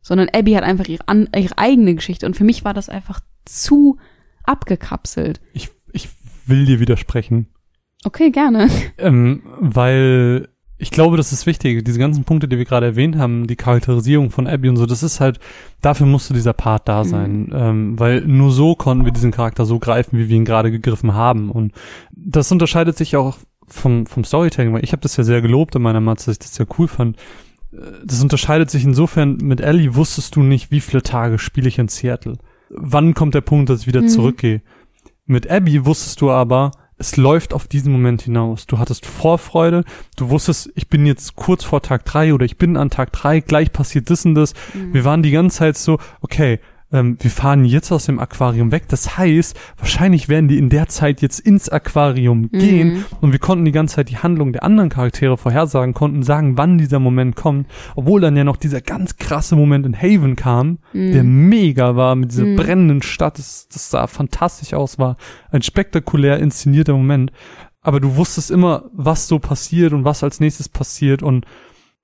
Sondern 0.00 0.30
Abby 0.32 0.52
hat 0.52 0.64
einfach 0.64 0.86
ihre, 0.86 1.06
an, 1.06 1.28
ihre 1.36 1.58
eigene 1.58 1.94
Geschichte. 1.94 2.26
Und 2.26 2.36
für 2.36 2.44
mich 2.44 2.64
war 2.64 2.74
das 2.74 2.88
einfach 2.88 3.20
zu 3.44 3.98
abgekapselt. 4.44 5.40
Ich, 5.52 5.68
ich 5.92 6.08
will 6.46 6.64
dir 6.64 6.80
widersprechen. 6.80 7.48
Okay, 8.04 8.30
gerne. 8.30 8.68
Ähm, 8.98 9.42
weil 9.60 10.48
ich 10.82 10.90
glaube, 10.90 11.16
das 11.16 11.32
ist 11.32 11.46
wichtig. 11.46 11.84
Diese 11.84 12.00
ganzen 12.00 12.24
Punkte, 12.24 12.48
die 12.48 12.58
wir 12.58 12.64
gerade 12.64 12.86
erwähnt 12.86 13.16
haben, 13.16 13.46
die 13.46 13.54
Charakterisierung 13.54 14.30
von 14.30 14.48
Abby 14.48 14.68
und 14.68 14.76
so, 14.76 14.84
das 14.84 15.04
ist 15.04 15.20
halt, 15.20 15.38
dafür 15.80 16.06
musste 16.06 16.34
dieser 16.34 16.54
Part 16.54 16.88
da 16.88 17.04
sein. 17.04 17.44
Mhm. 17.44 17.52
Ähm, 17.54 18.00
weil 18.00 18.22
nur 18.22 18.50
so 18.50 18.74
konnten 18.74 19.04
wir 19.04 19.12
diesen 19.12 19.30
Charakter 19.30 19.64
so 19.64 19.78
greifen, 19.78 20.18
wie 20.18 20.28
wir 20.28 20.36
ihn 20.36 20.44
gerade 20.44 20.72
gegriffen 20.72 21.14
haben. 21.14 21.52
Und 21.52 21.72
das 22.10 22.50
unterscheidet 22.50 22.96
sich 22.96 23.14
auch 23.14 23.38
vom, 23.68 24.06
vom 24.06 24.24
Storytelling, 24.24 24.72
weil 24.72 24.82
ich 24.82 24.90
habe 24.90 25.02
das 25.02 25.16
ja 25.16 25.22
sehr 25.22 25.40
gelobt 25.40 25.76
in 25.76 25.82
meiner 25.82 26.00
Matze, 26.00 26.26
dass 26.26 26.34
ich 26.34 26.40
das 26.40 26.54
sehr 26.56 26.66
cool 26.76 26.88
fand. 26.88 27.16
Äh, 27.72 27.76
das 28.04 28.20
unterscheidet 28.20 28.68
sich 28.68 28.82
insofern, 28.82 29.36
mit 29.36 29.60
Ellie 29.60 29.94
wusstest 29.94 30.34
du 30.34 30.42
nicht, 30.42 30.72
wie 30.72 30.80
viele 30.80 31.04
Tage 31.04 31.38
spiele 31.38 31.68
ich 31.68 31.78
in 31.78 31.86
Seattle. 31.86 32.38
Wann 32.70 33.14
kommt 33.14 33.36
der 33.36 33.40
Punkt, 33.40 33.70
dass 33.70 33.82
ich 33.82 33.86
wieder 33.86 34.02
mhm. 34.02 34.08
zurückgehe? 34.08 34.62
Mit 35.26 35.48
Abby 35.48 35.86
wusstest 35.86 36.20
du 36.20 36.32
aber, 36.32 36.72
es 37.02 37.16
läuft 37.16 37.52
auf 37.52 37.66
diesen 37.66 37.90
Moment 37.90 38.22
hinaus. 38.22 38.66
Du 38.66 38.78
hattest 38.78 39.06
Vorfreude, 39.06 39.82
du 40.16 40.30
wusstest, 40.30 40.70
ich 40.76 40.88
bin 40.88 41.04
jetzt 41.04 41.34
kurz 41.34 41.64
vor 41.64 41.82
Tag 41.82 42.04
drei 42.04 42.32
oder 42.32 42.44
ich 42.44 42.58
bin 42.58 42.76
an 42.76 42.90
Tag 42.90 43.12
drei, 43.12 43.40
gleich 43.40 43.72
passiert 43.72 44.08
das 44.08 44.24
und 44.24 44.36
das. 44.36 44.54
Mhm. 44.72 44.94
Wir 44.94 45.04
waren 45.04 45.22
die 45.24 45.32
ganze 45.32 45.58
Zeit 45.58 45.76
so, 45.76 45.98
okay, 46.20 46.60
ähm, 46.92 47.16
wir 47.20 47.30
fahren 47.30 47.64
jetzt 47.64 47.90
aus 47.90 48.06
dem 48.06 48.18
Aquarium 48.18 48.70
weg. 48.70 48.84
Das 48.88 49.16
heißt, 49.16 49.58
wahrscheinlich 49.78 50.28
werden 50.28 50.48
die 50.48 50.58
in 50.58 50.68
der 50.68 50.88
Zeit 50.88 51.22
jetzt 51.22 51.40
ins 51.40 51.68
Aquarium 51.68 52.48
mhm. 52.52 52.58
gehen 52.58 53.04
und 53.20 53.32
wir 53.32 53.38
konnten 53.38 53.64
die 53.64 53.72
ganze 53.72 53.96
Zeit 53.96 54.10
die 54.10 54.18
Handlung 54.18 54.52
der 54.52 54.62
anderen 54.62 54.90
Charaktere 54.90 55.36
vorhersagen, 55.36 55.94
konnten 55.94 56.22
sagen, 56.22 56.58
wann 56.58 56.78
dieser 56.78 56.98
Moment 56.98 57.34
kommt, 57.36 57.66
obwohl 57.96 58.20
dann 58.20 58.36
ja 58.36 58.44
noch 58.44 58.56
dieser 58.56 58.80
ganz 58.80 59.16
krasse 59.16 59.56
Moment 59.56 59.86
in 59.86 59.96
Haven 59.96 60.36
kam, 60.36 60.78
mhm. 60.92 61.12
der 61.12 61.24
mega 61.24 61.96
war 61.96 62.14
mit 62.14 62.30
dieser 62.30 62.44
mhm. 62.44 62.56
brennenden 62.56 63.02
Stadt, 63.02 63.38
das, 63.38 63.68
das 63.68 63.90
sah 63.90 64.06
fantastisch 64.06 64.74
aus, 64.74 64.98
war 64.98 65.16
ein 65.50 65.62
spektakulär 65.62 66.38
inszenierter 66.38 66.92
Moment. 66.92 67.32
Aber 67.84 67.98
du 67.98 68.14
wusstest 68.16 68.50
immer, 68.50 68.84
was 68.92 69.26
so 69.26 69.40
passiert 69.40 69.92
und 69.92 70.04
was 70.04 70.22
als 70.22 70.38
nächstes 70.38 70.68
passiert 70.68 71.22
und 71.22 71.46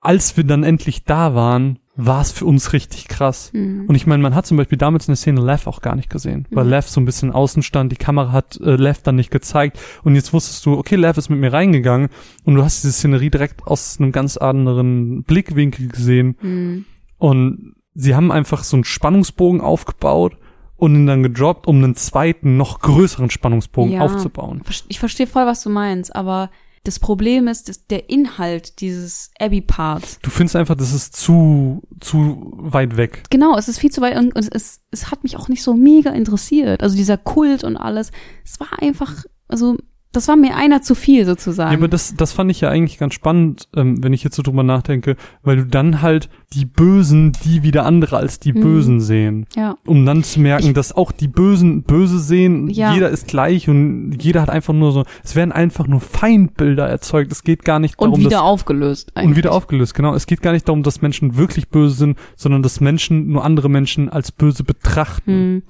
als 0.01 0.37
wir 0.37 0.43
dann 0.43 0.63
endlich 0.63 1.03
da 1.03 1.35
waren, 1.35 1.79
war 2.01 2.21
es 2.21 2.31
für 2.31 2.45
uns 2.45 2.71
richtig 2.71 3.09
krass. 3.09 3.51
Mhm. 3.53 3.85
Und 3.87 3.95
ich 3.95 4.07
meine, 4.07 4.23
man 4.23 4.33
hat 4.33 4.45
zum 4.45 4.55
Beispiel 4.55 4.77
damals 4.77 5.07
in 5.07 5.11
der 5.11 5.17
Szene 5.17 5.41
Lev 5.41 5.67
auch 5.67 5.81
gar 5.81 5.95
nicht 5.97 6.09
gesehen, 6.09 6.47
weil 6.49 6.63
mhm. 6.63 6.69
Lev 6.69 6.87
so 6.87 7.01
ein 7.01 7.05
bisschen 7.05 7.31
außen 7.31 7.61
stand, 7.61 7.91
die 7.91 7.97
Kamera 7.97 8.31
hat 8.31 8.57
äh, 8.61 8.75
Lev 8.77 9.01
dann 9.03 9.17
nicht 9.17 9.31
gezeigt 9.31 9.77
und 10.03 10.15
jetzt 10.15 10.31
wusstest 10.31 10.65
du, 10.65 10.77
okay, 10.77 10.95
Lev 10.95 11.17
ist 11.17 11.29
mit 11.29 11.39
mir 11.39 11.51
reingegangen 11.51 12.07
und 12.45 12.55
du 12.55 12.63
hast 12.63 12.83
diese 12.83 12.93
Szenerie 12.93 13.29
direkt 13.29 13.67
aus 13.67 13.99
einem 13.99 14.13
ganz 14.13 14.37
anderen 14.37 15.23
Blickwinkel 15.23 15.89
gesehen 15.89 16.37
mhm. 16.41 16.85
und 17.17 17.75
sie 17.95 18.15
haben 18.15 18.31
einfach 18.31 18.63
so 18.63 18.77
einen 18.77 18.85
Spannungsbogen 18.85 19.59
aufgebaut 19.59 20.37
und 20.77 20.95
ihn 20.95 21.05
dann 21.05 21.21
gedroppt, 21.21 21.67
um 21.67 21.83
einen 21.83 21.95
zweiten, 21.95 22.55
noch 22.55 22.79
größeren 22.79 23.29
Spannungsbogen 23.29 23.91
ja, 23.91 24.01
aufzubauen. 24.01 24.61
Ich 24.87 24.99
verstehe 24.99 25.27
voll, 25.27 25.45
was 25.45 25.61
du 25.63 25.69
meinst, 25.69 26.15
aber 26.15 26.49
Das 26.83 26.99
Problem 26.99 27.47
ist, 27.47 27.69
dass 27.69 27.85
der 27.87 28.09
Inhalt 28.09 28.79
dieses 28.81 29.31
Abby-Parts. 29.39 30.19
Du 30.21 30.29
findest 30.29 30.55
einfach, 30.55 30.75
das 30.75 30.93
ist 30.93 31.15
zu, 31.15 31.81
zu 31.99 32.53
weit 32.57 32.97
weg. 32.97 33.23
Genau, 33.29 33.57
es 33.57 33.67
ist 33.67 33.79
viel 33.79 33.91
zu 33.91 34.01
weit 34.01 34.17
und, 34.17 34.35
und 34.35 34.49
es, 34.53 34.81
es 34.91 35.11
hat 35.11 35.23
mich 35.23 35.37
auch 35.37 35.49
nicht 35.49 35.63
so 35.63 35.73
mega 35.73 36.11
interessiert. 36.11 36.81
Also 36.81 36.95
dieser 36.95 37.17
Kult 37.17 37.63
und 37.63 37.77
alles. 37.77 38.11
Es 38.45 38.59
war 38.59 38.81
einfach, 38.81 39.23
also 39.47 39.77
das 40.11 40.27
war 40.27 40.35
mir 40.35 40.55
einer 40.55 40.81
zu 40.81 40.95
viel 40.95 41.25
sozusagen. 41.25 41.71
Ja, 41.71 41.77
aber 41.77 41.87
das, 41.87 42.15
das 42.15 42.33
fand 42.33 42.49
ich 42.49 42.61
ja 42.61 42.69
eigentlich 42.69 42.97
ganz 42.97 43.13
spannend, 43.13 43.67
ähm, 43.75 44.03
wenn 44.03 44.11
ich 44.11 44.23
jetzt 44.23 44.35
so 44.35 44.41
drüber 44.41 44.63
nachdenke, 44.63 45.15
weil 45.43 45.57
du 45.57 45.65
dann 45.67 46.01
halt 46.01 46.29
die 46.53 46.65
Bösen, 46.65 47.31
die 47.43 47.61
wieder 47.61 47.85
andere 47.85 48.17
als 48.17 48.39
die 48.39 48.53
Mhm. 48.53 48.61
Bösen 48.61 48.99
sehen. 49.01 49.45
ja. 49.55 49.75
Um 49.85 50.05
dann 50.07 50.23
zu 50.23 50.39
merken, 50.39 50.67
Ich- 50.69 50.73
dass 50.73 50.93
auch 50.93 51.11
die 51.11 51.27
Bösen 51.27 51.83
böse 51.83 52.17
sehen, 52.19 52.69
Ja. 52.69 52.93
jeder 52.93 53.09
ist 53.09 53.27
gleich 53.27 53.69
und 53.69 54.17
jeder 54.19 54.41
hat 54.41 54.49
einfach 54.49 54.73
nur 54.73 54.91
so, 54.91 55.03
es 55.23 55.35
werden 55.35 55.51
einfach 55.51 55.85
nur 55.87 56.01
Feindbilder 56.01 56.87
erzeugt. 56.87 57.31
Es 57.31 57.43
geht 57.43 57.63
gar 57.63 57.77
nicht 57.79 57.99
Und 57.99 58.07
darum, 58.09 58.19
wieder 58.21 58.29
dass, 58.31 58.39
aufgelöst. 58.41 59.11
und 59.15 59.35
wieder 59.35 59.51
aufgelöst, 59.51 59.93
genau. 59.93 60.15
Es 60.15 60.25
geht 60.25 60.41
gar 60.41 60.53
nicht 60.53 60.67
darum, 60.67 60.81
dass 60.81 61.01
Menschen 61.03 61.37
wirklich 61.37 61.69
böse 61.69 61.93
sind, 61.95 62.17
sondern 62.35 62.63
dass 62.63 62.79
Menschen 62.81 63.27
nur 63.27 63.45
andere 63.45 63.69
Menschen 63.69 64.09
als 64.09 64.31
böse 64.31 64.63
betrachten. 64.63 65.31
Hm. 65.31 65.63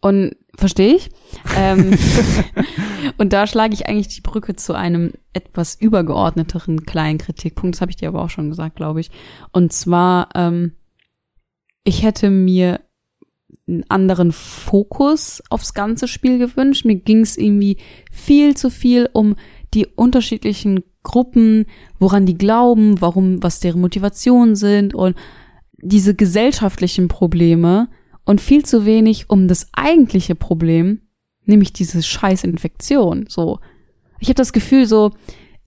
Und 0.00 0.32
verstehe 0.56 0.96
ich. 0.96 1.10
Ähm, 1.56 1.96
und 3.18 3.32
da 3.32 3.46
schlage 3.46 3.74
ich 3.74 3.86
eigentlich 3.88 4.08
die 4.08 4.20
Brücke 4.20 4.56
zu 4.56 4.74
einem 4.74 5.12
etwas 5.32 5.74
übergeordneteren 5.80 6.84
kleinen 6.84 7.18
Kritikpunkt. 7.18 7.76
Das 7.76 7.80
habe 7.80 7.90
ich 7.90 7.96
dir 7.96 8.08
aber 8.08 8.22
auch 8.22 8.30
schon 8.30 8.50
gesagt, 8.50 8.76
glaube 8.76 9.00
ich. 9.00 9.10
Und 9.52 9.72
zwar, 9.72 10.28
ähm, 10.34 10.72
ich 11.84 12.02
hätte 12.02 12.30
mir 12.30 12.80
einen 13.68 13.84
anderen 13.88 14.32
Fokus 14.32 15.42
aufs 15.50 15.74
ganze 15.74 16.08
Spiel 16.08 16.38
gewünscht. 16.38 16.84
Mir 16.84 16.96
ging 16.96 17.20
es 17.20 17.36
irgendwie 17.36 17.78
viel 18.10 18.56
zu 18.56 18.70
viel 18.70 19.08
um 19.12 19.36
die 19.74 19.86
unterschiedlichen 19.86 20.82
Gruppen, 21.02 21.66
woran 21.98 22.26
die 22.26 22.36
glauben, 22.36 23.00
warum, 23.00 23.42
was 23.42 23.60
deren 23.60 23.80
Motivationen 23.80 24.54
sind 24.54 24.94
und 24.94 25.16
diese 25.78 26.14
gesellschaftlichen 26.14 27.08
Probleme 27.08 27.88
und 28.24 28.40
viel 28.40 28.64
zu 28.64 28.84
wenig 28.86 29.30
um 29.30 29.48
das 29.48 29.68
eigentliche 29.72 30.34
Problem, 30.34 31.02
nämlich 31.44 31.72
diese 31.72 32.02
scheiß 32.02 32.44
Infektion. 32.44 33.26
So, 33.28 33.58
ich 34.20 34.28
habe 34.28 34.34
das 34.34 34.52
Gefühl, 34.52 34.86
so 34.86 35.12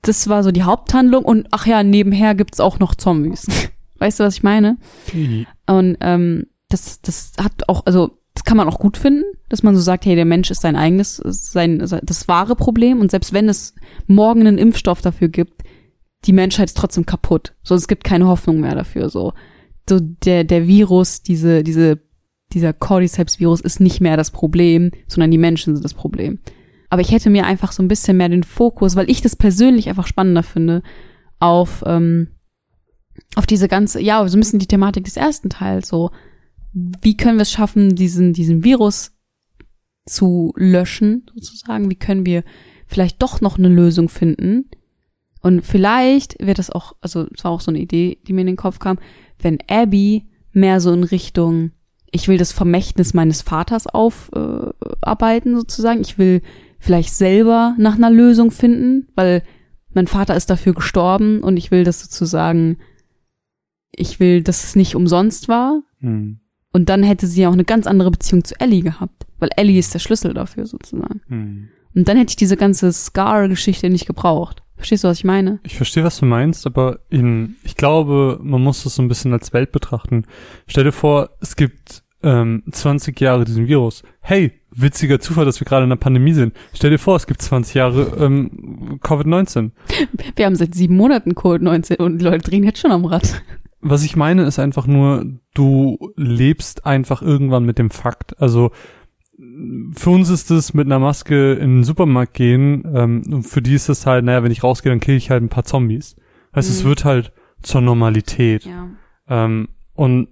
das 0.01 0.29
war 0.29 0.43
so 0.43 0.51
die 0.51 0.63
Haupthandlung 0.63 1.25
und 1.25 1.47
ach 1.51 1.65
ja, 1.65 1.83
nebenher 1.83 2.35
gibt's 2.35 2.59
auch 2.59 2.79
noch 2.79 2.95
Zombies. 2.95 3.47
Weißt 3.97 4.19
du, 4.19 4.23
was 4.23 4.37
ich 4.37 4.43
meine? 4.43 4.77
Und 5.65 5.97
ähm, 6.01 6.47
das, 6.69 7.01
das 7.01 7.33
hat 7.39 7.67
auch, 7.69 7.85
also 7.85 8.19
das 8.33 8.43
kann 8.43 8.57
man 8.57 8.67
auch 8.67 8.79
gut 8.79 8.97
finden, 8.97 9.23
dass 9.49 9.63
man 9.63 9.75
so 9.75 9.81
sagt, 9.81 10.05
hey, 10.05 10.15
der 10.15 10.25
Mensch 10.25 10.51
ist 10.51 10.61
sein 10.61 10.75
eigenes, 10.75 11.21
sein, 11.23 11.79
das 11.79 12.27
wahre 12.27 12.55
Problem 12.55 12.99
und 12.99 13.09
selbst 13.09 13.33
wenn 13.33 13.47
es 13.47 13.73
morgen 14.07 14.41
einen 14.41 14.57
Impfstoff 14.57 15.01
dafür 15.01 15.29
gibt, 15.29 15.63
die 16.25 16.33
Menschheit 16.33 16.69
ist 16.69 16.77
trotzdem 16.77 17.05
kaputt. 17.05 17.53
So, 17.63 17.75
es 17.75 17.87
gibt 17.87 18.03
keine 18.03 18.27
Hoffnung 18.27 18.59
mehr 18.59 18.75
dafür. 18.75 19.09
So, 19.09 19.33
so 19.87 19.99
der 19.99 20.43
der 20.43 20.67
Virus, 20.67 21.21
diese 21.21 21.63
diese 21.63 21.99
dieser 22.55 22.73
Cordyceps-Virus 22.73 23.61
ist 23.61 23.79
nicht 23.79 24.01
mehr 24.01 24.17
das 24.17 24.31
Problem, 24.31 24.89
sondern 25.07 25.29
die 25.29 25.37
Menschen 25.37 25.75
sind 25.75 25.83
das 25.83 25.93
Problem. 25.93 26.39
Aber 26.89 27.01
ich 27.01 27.11
hätte 27.11 27.29
mir 27.29 27.45
einfach 27.45 27.71
so 27.71 27.83
ein 27.83 27.87
bisschen 27.87 28.17
mehr 28.17 28.29
den 28.29 28.43
Fokus, 28.43 28.95
weil 28.95 29.09
ich 29.09 29.21
das 29.21 29.35
persönlich 29.35 29.89
einfach 29.89 30.07
spannender 30.07 30.43
finde, 30.43 30.81
auf 31.39 31.83
ähm, 31.85 32.29
auf 33.35 33.45
diese 33.45 33.67
ganze, 33.67 34.01
ja, 34.01 34.27
so 34.27 34.37
ein 34.37 34.39
bisschen 34.39 34.59
die 34.59 34.67
Thematik 34.67 35.03
des 35.03 35.17
ersten 35.17 35.49
Teils. 35.49 35.87
So, 35.87 36.11
wie 36.73 37.15
können 37.17 37.37
wir 37.37 37.43
es 37.43 37.51
schaffen, 37.51 37.95
diesen 37.95 38.33
diesen 38.33 38.63
Virus 38.63 39.11
zu 40.05 40.53
löschen, 40.55 41.25
sozusagen? 41.33 41.89
Wie 41.89 41.95
können 41.95 42.25
wir 42.25 42.43
vielleicht 42.87 43.21
doch 43.21 43.41
noch 43.41 43.57
eine 43.57 43.69
Lösung 43.69 44.09
finden? 44.09 44.69
Und 45.41 45.61
vielleicht 45.61 46.37
wird 46.39 46.57
das 46.57 46.71
auch, 46.71 46.95
also 47.01 47.27
es 47.35 47.43
war 47.43 47.51
auch 47.51 47.61
so 47.61 47.71
eine 47.71 47.79
Idee, 47.79 48.17
die 48.25 48.33
mir 48.33 48.41
in 48.41 48.47
den 48.47 48.55
Kopf 48.55 48.79
kam, 48.79 48.97
wenn 49.39 49.59
Abby 49.67 50.25
mehr 50.53 50.79
so 50.79 50.91
in 50.93 51.03
Richtung, 51.03 51.71
ich 52.15 52.29
will 52.29 52.37
das 52.37 52.53
Vermächtnis 52.53 53.13
meines 53.13 53.41
Vaters 53.41 53.87
aufarbeiten 53.87 55.55
sozusagen. 55.55 55.99
Ich 55.99 56.17
will 56.17 56.41
vielleicht 56.79 57.13
selber 57.13 57.75
nach 57.77 57.95
einer 57.95 58.09
Lösung 58.09 58.51
finden, 58.51 59.07
weil 59.15 59.43
mein 59.93 60.07
Vater 60.07 60.35
ist 60.35 60.49
dafür 60.49 60.73
gestorben 60.73 61.41
und 61.41 61.57
ich 61.57 61.71
will 61.71 61.83
das 61.83 62.01
sozusagen, 62.01 62.77
ich 63.91 64.19
will, 64.21 64.43
dass 64.43 64.63
es 64.63 64.75
nicht 64.75 64.95
umsonst 64.95 65.49
war. 65.49 65.81
Hm. 65.99 66.39
Und 66.71 66.89
dann 66.89 67.03
hätte 67.03 67.27
sie 67.27 67.41
ja 67.41 67.49
auch 67.49 67.53
eine 67.53 67.65
ganz 67.65 67.85
andere 67.85 68.11
Beziehung 68.11 68.43
zu 68.43 68.59
Ellie 68.59 68.81
gehabt, 68.81 69.25
weil 69.39 69.49
Ellie 69.57 69.79
ist 69.79 69.93
der 69.93 69.99
Schlüssel 69.99 70.33
dafür 70.33 70.65
sozusagen. 70.65 71.21
Hm. 71.27 71.69
Und 71.93 72.07
dann 72.07 72.17
hätte 72.17 72.31
ich 72.31 72.35
diese 72.37 72.57
ganze 72.57 72.91
Scar-Geschichte 72.91 73.89
nicht 73.89 74.05
gebraucht. 74.05 74.63
Verstehst 74.75 75.03
du, 75.03 75.07
was 75.07 75.17
ich 75.17 75.23
meine? 75.23 75.59
Ich 75.63 75.75
verstehe, 75.75 76.03
was 76.03 76.19
du 76.19 76.25
meinst, 76.25 76.65
aber 76.65 76.99
in, 77.09 77.55
ich 77.63 77.75
glaube, 77.75 78.39
man 78.41 78.61
muss 78.61 78.83
das 78.83 78.95
so 78.95 79.01
ein 79.01 79.07
bisschen 79.07 79.33
als 79.33 79.53
Welt 79.53 79.71
betrachten. 79.71 80.25
Stell 80.67 80.83
dir 80.83 80.91
vor, 80.91 81.29
es 81.39 81.55
gibt 81.55 82.04
ähm, 82.25 82.63
20 82.69 83.19
Jahre 83.21 83.45
diesen 83.45 83.67
Virus. 83.67 84.03
Hey, 84.21 84.51
witziger 84.71 85.19
Zufall, 85.21 85.45
dass 85.45 85.61
wir 85.61 85.65
gerade 85.65 85.85
in 85.85 85.91
einer 85.91 85.99
Pandemie 85.99 86.33
sind. 86.33 86.53
Stell 86.73 86.89
dir 86.89 86.97
vor, 86.97 87.15
es 87.15 87.27
gibt 87.27 87.41
20 87.41 87.75
Jahre 87.75 88.17
ähm, 88.19 88.99
Covid-19. 89.01 89.71
Wir 90.35 90.45
haben 90.45 90.55
seit 90.55 90.75
sieben 90.75 90.97
Monaten 90.97 91.31
Covid-19 91.33 91.97
und 92.01 92.17
die 92.17 92.25
Leute 92.25 92.49
drehen 92.49 92.63
jetzt 92.63 92.79
schon 92.79 92.91
am 92.91 93.05
Rad. 93.05 93.41
Was 93.79 94.03
ich 94.03 94.15
meine, 94.15 94.43
ist 94.43 94.59
einfach 94.59 94.87
nur, 94.87 95.25
du 95.53 95.97
lebst 96.17 96.85
einfach 96.85 97.21
irgendwann 97.21 97.65
mit 97.65 97.77
dem 97.77 97.91
Fakt. 97.91 98.41
Also 98.41 98.71
für 99.93 100.09
uns 100.09 100.29
ist 100.29 100.49
es 100.49 100.73
mit 100.73 100.87
einer 100.87 100.99
Maske 100.99 101.53
in 101.53 101.77
den 101.77 101.83
Supermarkt 101.83 102.33
gehen, 102.33 102.83
ähm, 102.93 103.43
für 103.43 103.61
die 103.61 103.75
ist 103.75 103.89
es 103.89 104.05
halt, 104.05 104.25
naja, 104.25 104.43
wenn 104.43 104.51
ich 104.51 104.63
rausgehe, 104.63 104.91
dann 104.91 105.01
kill 105.01 105.15
ich 105.15 105.29
halt 105.29 105.43
ein 105.43 105.49
paar 105.49 105.65
Zombies. 105.65 106.15
Heißt, 106.55 106.69
es 106.69 106.83
Mhm. 106.83 106.87
wird 106.87 107.05
halt 107.05 107.31
zur 107.61 107.81
Normalität. 107.81 108.65
Ja. 108.65 108.87
Ähm, 109.27 109.69
und 109.93 110.29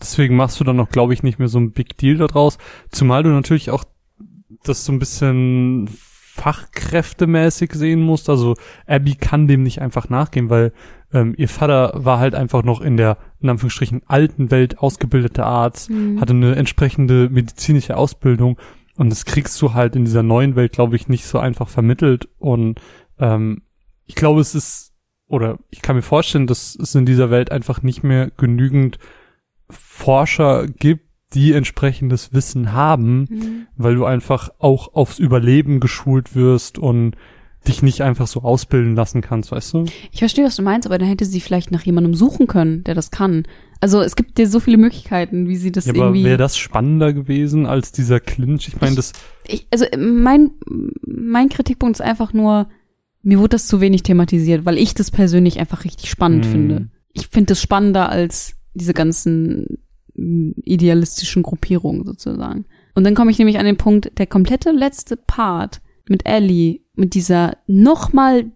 deswegen 0.00 0.36
machst 0.36 0.58
du 0.60 0.64
dann 0.64 0.76
noch, 0.76 0.88
glaube 0.90 1.14
ich, 1.14 1.22
nicht 1.22 1.38
mehr 1.38 1.48
so 1.48 1.58
ein 1.58 1.72
Big 1.72 1.96
Deal 1.98 2.16
daraus. 2.16 2.58
Zumal 2.90 3.22
du 3.22 3.30
natürlich 3.30 3.70
auch 3.70 3.84
das 4.64 4.84
so 4.84 4.92
ein 4.92 4.98
bisschen 4.98 5.88
fachkräftemäßig 6.34 7.72
sehen 7.72 8.00
musst. 8.00 8.28
Also 8.28 8.54
Abby 8.86 9.14
kann 9.14 9.46
dem 9.46 9.62
nicht 9.62 9.80
einfach 9.80 10.08
nachgehen, 10.08 10.50
weil 10.50 10.72
ähm, 11.12 11.34
ihr 11.36 11.48
Vater 11.48 11.92
war 11.94 12.18
halt 12.18 12.34
einfach 12.34 12.64
noch 12.64 12.80
in 12.80 12.96
der, 12.96 13.18
in 13.40 13.48
Anführungsstrichen, 13.48 14.02
alten 14.06 14.50
Welt 14.50 14.78
ausgebildete 14.78 15.44
Arzt, 15.44 15.90
Mhm. 15.90 16.20
hatte 16.20 16.32
eine 16.32 16.56
entsprechende 16.56 17.28
medizinische 17.30 17.96
Ausbildung 17.96 18.58
und 18.96 19.10
das 19.10 19.24
kriegst 19.24 19.60
du 19.62 19.74
halt 19.74 19.96
in 19.96 20.04
dieser 20.04 20.22
neuen 20.22 20.56
Welt, 20.56 20.72
glaube 20.72 20.96
ich, 20.96 21.08
nicht 21.08 21.24
so 21.26 21.38
einfach 21.38 21.68
vermittelt. 21.68 22.28
Und 22.38 22.80
ähm, 23.18 23.62
ich 24.06 24.14
glaube, 24.14 24.40
es 24.40 24.54
ist, 24.54 24.92
oder 25.28 25.58
ich 25.70 25.82
kann 25.82 25.96
mir 25.96 26.02
vorstellen, 26.02 26.46
dass 26.46 26.74
es 26.76 26.94
in 26.94 27.06
dieser 27.06 27.30
Welt 27.30 27.50
einfach 27.52 27.82
nicht 27.82 28.02
mehr 28.02 28.30
genügend 28.36 28.98
Forscher 29.70 30.66
gibt, 30.66 31.04
die 31.34 31.52
entsprechendes 31.52 32.32
Wissen 32.32 32.72
haben, 32.72 33.26
Mhm. 33.28 33.66
weil 33.76 33.94
du 33.96 34.04
einfach 34.04 34.50
auch 34.58 34.94
aufs 34.94 35.18
Überleben 35.18 35.80
geschult 35.80 36.36
wirst 36.36 36.78
und 36.78 37.16
dich 37.66 37.82
nicht 37.82 38.02
einfach 38.02 38.26
so 38.26 38.42
ausbilden 38.42 38.94
lassen 38.94 39.22
kannst, 39.22 39.50
weißt 39.50 39.72
du? 39.72 39.84
Ich 40.12 40.18
verstehe, 40.18 40.44
was 40.44 40.54
du 40.56 40.62
meinst, 40.62 40.86
aber 40.86 40.98
dann 40.98 41.08
hätte 41.08 41.24
sie 41.24 41.40
vielleicht 41.40 41.70
nach 41.72 41.82
jemandem 41.82 42.14
suchen 42.14 42.46
können, 42.46 42.84
der 42.84 42.94
das 42.94 43.10
kann. 43.10 43.44
Also 43.80 44.00
es 44.02 44.16
gibt 44.16 44.36
dir 44.38 44.46
so 44.46 44.60
viele 44.60 44.76
Möglichkeiten, 44.76 45.48
wie 45.48 45.56
sie 45.56 45.72
das 45.72 45.86
Ja, 45.86 45.92
aber 45.94 46.04
irgendwie. 46.06 46.24
wäre 46.24 46.36
das 46.36 46.56
spannender 46.58 47.12
gewesen 47.14 47.64
als 47.66 47.90
dieser 47.90 48.20
Clinch? 48.20 48.68
Ich 48.68 48.80
meine, 48.80 48.96
das, 48.96 49.12
ich, 49.46 49.66
also 49.72 49.86
mein, 49.98 50.50
mein 51.06 51.48
Kritikpunkt 51.48 51.96
ist 51.96 52.00
einfach 52.02 52.32
nur, 52.34 52.68
mir 53.22 53.38
wurde 53.38 53.50
das 53.50 53.66
zu 53.66 53.80
wenig 53.80 54.02
thematisiert, 54.02 54.66
weil 54.66 54.76
ich 54.76 54.92
das 54.94 55.10
persönlich 55.10 55.58
einfach 55.58 55.84
richtig 55.84 56.10
spannend 56.10 56.44
Hm. 56.44 56.52
finde. 56.52 56.88
Ich 57.14 57.28
finde 57.28 57.52
das 57.52 57.62
spannender 57.62 58.10
als 58.10 58.56
diese 58.74 58.94
ganzen 58.94 59.78
idealistischen 60.16 61.42
Gruppierungen 61.42 62.04
sozusagen. 62.04 62.66
Und 62.94 63.04
dann 63.04 63.14
komme 63.14 63.30
ich 63.30 63.38
nämlich 63.38 63.58
an 63.58 63.66
den 63.66 63.76
Punkt, 63.76 64.12
der 64.18 64.26
komplette 64.26 64.70
letzte 64.70 65.16
Part 65.16 65.80
mit 66.08 66.26
Ellie, 66.26 66.80
mit 66.94 67.14
dieser 67.14 67.56
nochmal 67.66 68.52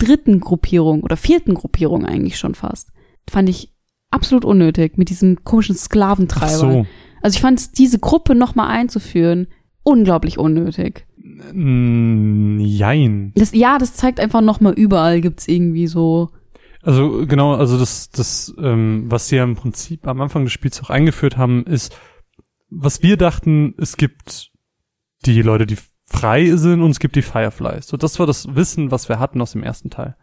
dritten 0.00 0.40
Gruppierung 0.40 1.02
oder 1.02 1.16
vierten 1.16 1.54
Gruppierung 1.54 2.04
eigentlich 2.04 2.38
schon 2.38 2.54
fast, 2.54 2.90
fand 3.28 3.48
ich 3.48 3.72
absolut 4.10 4.44
unnötig 4.44 4.96
mit 4.96 5.10
diesem 5.10 5.44
komischen 5.44 5.76
ach 5.76 5.82
Sklaventreiber. 5.82 6.56
so, 6.56 6.86
Also 7.22 7.36
ich 7.36 7.40
fand 7.42 7.78
diese 7.78 7.98
Gruppe 7.98 8.34
nochmal 8.34 8.68
einzuführen 8.68 9.48
unglaublich 9.82 10.38
unnötig. 10.38 11.06
mm, 11.52 12.60
jein. 12.60 13.32
Das, 13.34 13.52
ja, 13.54 13.78
das 13.78 13.94
zeigt 13.94 14.20
einfach 14.20 14.40
nochmal 14.40 14.74
überall 14.74 15.20
gibt's 15.20 15.48
irgendwie 15.48 15.86
so. 15.86 16.30
Also 16.88 17.26
genau, 17.26 17.52
also 17.52 17.78
das, 17.78 18.08
das, 18.08 18.54
ähm, 18.58 19.04
was 19.10 19.28
sie 19.28 19.36
ja 19.36 19.44
im 19.44 19.56
Prinzip 19.56 20.06
am 20.06 20.22
Anfang 20.22 20.44
des 20.44 20.54
Spiels 20.54 20.82
auch 20.82 20.88
eingeführt 20.88 21.36
haben, 21.36 21.66
ist, 21.66 21.94
was 22.70 23.02
wir 23.02 23.18
dachten, 23.18 23.74
es 23.76 23.98
gibt 23.98 24.52
die 25.26 25.42
Leute, 25.42 25.66
die 25.66 25.76
frei 26.06 26.56
sind 26.56 26.80
und 26.80 26.90
es 26.90 26.98
gibt 26.98 27.14
die 27.14 27.20
Fireflies. 27.20 27.88
So, 27.88 27.98
das 27.98 28.18
war 28.18 28.26
das 28.26 28.54
Wissen, 28.54 28.90
was 28.90 29.10
wir 29.10 29.18
hatten 29.18 29.42
aus 29.42 29.52
dem 29.52 29.62
ersten 29.62 29.90
Teil. 29.90 30.16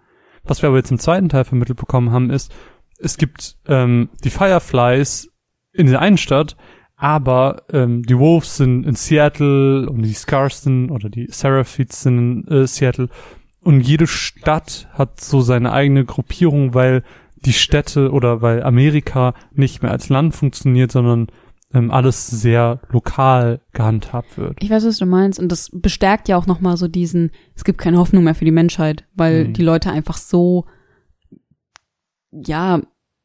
Was 0.43 0.63
wir 0.63 0.70
aber 0.70 0.78
jetzt 0.78 0.89
im 0.89 0.97
zweiten 0.97 1.30
Teil 1.30 1.43
vermittelt 1.43 1.78
bekommen 1.78 2.09
haben, 2.09 2.32
ist, 2.32 2.51
es 2.97 3.18
gibt 3.18 3.59
ähm, 3.68 4.09
die 4.24 4.32
Fireflies 4.32 5.32
in 5.72 5.86
der 5.86 6.01
einen 6.01 6.18
Stadt, 6.18 6.57
aber 6.95 7.61
ähm, 7.74 8.01
die 8.01 8.18
Wolves 8.18 8.57
sind 8.57 8.88
in 8.88 8.95
Seattle 8.95 9.88
und 9.88 10.01
die 10.01 10.13
Scars 10.13 10.66
oder 10.66 11.09
die 11.09 11.28
Seraphites 11.30 12.01
sind 12.01 12.47
in 12.47 12.47
äh, 12.47 12.66
Seattle 12.66 13.09
und 13.66 13.82
jede 13.82 14.07
Stadt 14.07 14.88
hat 14.93 15.20
so 15.20 15.41
seine 15.41 15.74
eigene 15.74 16.05
Gruppierung, 16.05 16.74
weil 16.74 17.03
die 17.36 17.53
Städte 17.53 18.11
oder 18.11 18.41
weil 18.41 18.63
Amerika 18.63 19.34
nicht 19.51 19.82
mehr 19.82 19.91
als 19.91 20.07
Land 20.09 20.36
funktioniert, 20.36 20.91
sondern 20.91 21.28
ähm, 21.74 21.91
alles 21.91 22.28
sehr 22.28 22.80
lokal 22.89 23.61
gehandhabt 23.74 24.38
wird. 24.38 24.57
Ich 24.61 24.70
weiß, 24.70 24.86
was 24.86 24.97
du 24.97 25.05
meinst. 25.05 25.39
Und 25.39 25.51
das 25.51 25.70
bestärkt 25.74 26.30
ja 26.30 26.38
auch 26.38 26.45
nochmal 26.45 26.78
so 26.78 26.88
diesen, 26.88 27.32
es 27.55 27.63
gibt 27.63 27.80
keine 27.80 27.97
Hoffnung 27.97 28.24
mehr 28.24 28.36
für 28.36 28.45
die 28.45 28.51
Menschheit, 28.51 29.03
weil 29.16 29.49
Mhm. 29.49 29.53
die 29.53 29.63
Leute 29.63 29.91
einfach 29.91 30.18
so, 30.18 30.66
ja, 32.32 32.82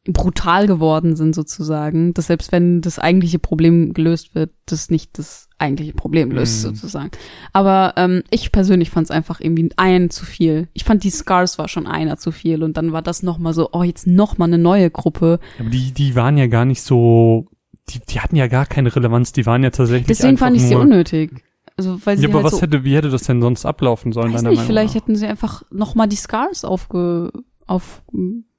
brutal 0.07 0.67
geworden 0.67 1.15
sind 1.15 1.35
sozusagen, 1.35 2.15
dass 2.15 2.29
selbst 2.29 2.53
wenn 2.53 2.81
das 2.81 2.99
eigentliche 2.99 3.39
Problem 3.39 3.93
gelöst 3.93 4.35
wird, 4.35 4.51
das 4.65 4.89
nicht 4.91 5.19
das 5.19 5.49
eigentliche 5.59 5.93
Problem 5.93 6.31
löst 6.31 6.65
Mhm. 6.65 6.69
sozusagen. 6.69 7.11
Aber 7.53 7.93
ähm, 7.97 8.23
ich 8.31 8.51
persönlich 8.51 8.89
fand 8.89 9.05
es 9.05 9.11
einfach 9.11 9.41
irgendwie 9.41 9.71
ein 9.77 10.09
zu 10.09 10.25
viel. 10.25 10.69
Ich 10.73 10.85
fand 10.85 11.05
die 11.05 11.11
Scars 11.11 11.59
war 11.59 11.69
schon 11.69 11.87
einer 11.87 12.17
zu 12.17 12.33
viel 12.33 12.63
und 12.63 12.79
dann 12.79 12.93
war 12.93 13.03
das 13.03 13.23
noch 13.23 13.37
mal 13.37 13.53
so, 13.53 13.69
oh 13.73 13.83
jetzt 13.83 14.07
noch 14.07 14.39
mal 14.39 14.47
eine 14.47 14.57
neue 14.59 14.91
Gruppe. 14.91 15.39
Aber 15.59 15.69
die, 15.69 15.93
die 15.93 16.15
waren 16.15 16.39
ja 16.39 16.47
gar 16.47 16.65
nicht 16.65 16.81
so, 16.81 17.49
die, 17.91 18.01
die 18.01 18.21
hatten 18.21 18.37
ja 18.37 18.47
gar 18.47 18.65
keine 18.65 18.95
Relevanz, 18.97 19.33
die 19.33 19.45
waren 19.45 19.63
ja 19.63 19.71
tatsächlich 19.71 20.07
Deswegen 20.07 20.39
fand 20.39 20.57
ich 20.57 20.63
sie 20.63 20.77
unnötig. 20.77 21.45
Also 21.77 21.99
weil 22.05 22.17
sie 22.17 22.23
Ja, 22.25 22.29
aber 22.31 22.39
halt 22.39 22.47
was 22.47 22.53
so, 22.53 22.63
hätte, 22.63 22.85
wie 22.85 22.95
hätte 22.97 23.11
das 23.11 23.23
denn 23.25 23.43
sonst 23.43 23.67
ablaufen 23.67 24.13
sollen, 24.13 24.33
weiß 24.33 24.43
nicht, 24.43 24.53
Meinung 24.53 24.67
vielleicht 24.67 24.95
nach? 24.95 25.03
hätten 25.03 25.17
sie 25.17 25.27
einfach 25.27 25.63
noch 25.71 25.95
mal 25.95 26.07
die 26.07 26.17
Scars 26.17 26.65
aufge 26.65 27.31
auf 27.67 28.03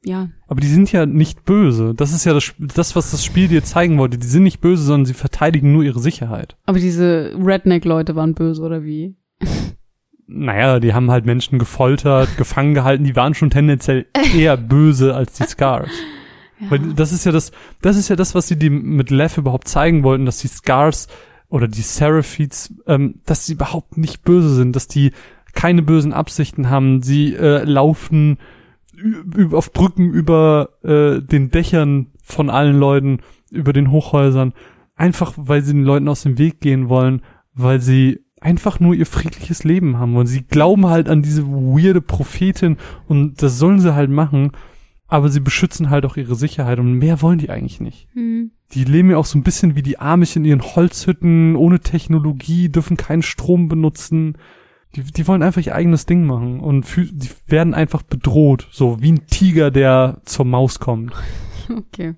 ja 0.04 0.30
Aber 0.48 0.62
die 0.62 0.68
sind 0.68 0.92
ja 0.92 1.06
nicht 1.06 1.46
böse. 1.46 1.94
Das 1.96 2.14
ist 2.14 2.26
ja 2.26 2.34
das, 2.34 2.54
das, 2.58 2.96
was 2.96 3.12
das 3.12 3.24
Spiel 3.24 3.48
dir 3.48 3.64
zeigen 3.64 3.98
wollte. 3.98 4.18
Die 4.18 4.28
sind 4.28 4.44
nicht 4.44 4.62
böse, 4.62 4.84
sondern 4.84 5.06
sie 5.06 5.14
verteidigen 5.14 5.72
nur 5.72 5.84
ihre 5.84 6.00
Sicherheit. 6.00 6.58
Aber 6.66 6.80
diese 6.80 7.34
Redneck-Leute 7.38 8.16
waren 8.16 8.34
böse, 8.34 8.62
oder 8.62 8.84
wie? 8.84 9.16
Naja, 10.28 10.80
die 10.80 10.94
haben 10.94 11.12
halt 11.12 11.26
Menschen 11.26 11.60
gefoltert, 11.60 12.30
gefangen 12.38 12.74
gehalten, 12.74 13.04
die 13.04 13.16
waren 13.16 13.34
schon 13.34 13.50
tendenziell 13.50 14.06
eher 14.36 14.58
böse 14.58 15.14
als 15.16 15.34
die 15.34 15.44
Scars. 15.44 15.92
Weil 16.70 16.80
das 16.94 17.12
ist 17.12 17.26
ja 17.26 17.32
das, 17.32 17.52
das 17.82 17.98
ist 17.98 18.10
ja 18.10 18.16
das, 18.16 18.36
was 18.36 18.48
sie 18.48 18.58
die 18.58 18.70
mit 18.70 19.10
Lev 19.10 19.38
überhaupt 19.38 19.68
zeigen 19.68 20.04
wollten, 20.04 20.26
dass 20.26 20.38
die 20.38 20.48
Scars 20.48 21.08
oder 21.50 21.68
die 21.68 21.82
Seraphites, 21.82 22.74
ähm, 22.88 23.16
dass 23.26 23.46
sie 23.46 23.54
überhaupt 23.54 23.98
nicht 23.98 24.24
böse 24.24 24.54
sind, 24.54 24.76
dass 24.76 24.88
die 24.88 25.12
keine 25.54 25.82
bösen 25.82 26.14
Absichten 26.14 26.70
haben. 26.70 27.02
Sie 27.02 27.34
äh, 27.34 27.64
laufen 27.64 28.38
auf 29.52 29.74
Brücken 29.74 30.12
über 30.12 30.70
äh, 30.84 31.22
den 31.22 31.52
Dächern 31.52 32.08
von 32.24 32.50
allen 32.50 32.78
Leuten, 32.78 33.20
über 33.52 33.74
den 33.74 33.92
Hochhäusern, 33.92 34.54
einfach 34.96 35.34
weil 35.36 35.62
sie 35.62 35.74
den 35.74 35.84
Leuten 35.84 36.08
aus 36.08 36.24
dem 36.24 36.38
Weg 36.38 36.62
gehen 36.62 36.90
wollen, 36.90 37.22
weil 37.54 37.82
sie 37.82 38.22
einfach 38.40 38.80
nur 38.80 38.96
ihr 38.96 39.06
friedliches 39.06 39.64
Leben 39.64 39.98
haben 39.98 40.14
wollen. 40.16 40.28
Sie 40.28 40.44
glauben 40.44 40.88
halt 40.88 41.10
an 41.10 41.22
diese 41.22 41.48
weirde 41.48 42.02
Prophetin 42.02 42.78
und 43.08 43.42
das 43.42 43.60
sollen 43.60 43.80
sie 43.80 43.94
halt 43.94 44.10
machen, 44.10 44.52
aber 45.08 45.30
sie 45.30 45.42
beschützen 45.42 45.90
halt 45.90 46.06
auch 46.06 46.18
ihre 46.18 46.36
Sicherheit 46.36 46.80
und 46.80 46.94
mehr 46.94 47.22
wollen 47.22 47.38
die 47.38 47.50
eigentlich 47.50 47.80
nicht. 47.80 48.08
Hm. 48.14 48.52
Die 48.74 48.86
leben 48.86 49.12
ja 49.12 49.18
auch 49.18 49.26
so 49.26 49.38
ein 49.38 49.44
bisschen 49.44 49.76
wie 49.76 49.84
die 49.84 50.00
Amish 50.00 50.36
in 50.36 50.46
ihren 50.46 50.62
Holzhütten, 50.62 51.56
ohne 51.56 51.82
Technologie, 51.82 52.70
dürfen 52.70 52.98
keinen 52.98 53.22
Strom 53.22 53.68
benutzen. 53.68 54.38
Die, 54.96 55.04
die 55.04 55.28
wollen 55.28 55.44
einfach 55.44 55.62
ihr 55.62 55.76
eigenes 55.76 56.06
Ding 56.06 56.26
machen 56.26 56.60
und 56.60 56.86
die 56.96 57.30
werden 57.48 57.74
einfach 57.74 58.02
bedroht, 58.02 58.68
so 58.72 59.02
wie 59.02 59.14
ein 59.14 59.28
Tiger, 59.28 59.72
der 59.72 60.22
zur 60.26 60.46
Maus 60.46 60.80
kommt. 60.80 61.14
Okay. 61.70 62.16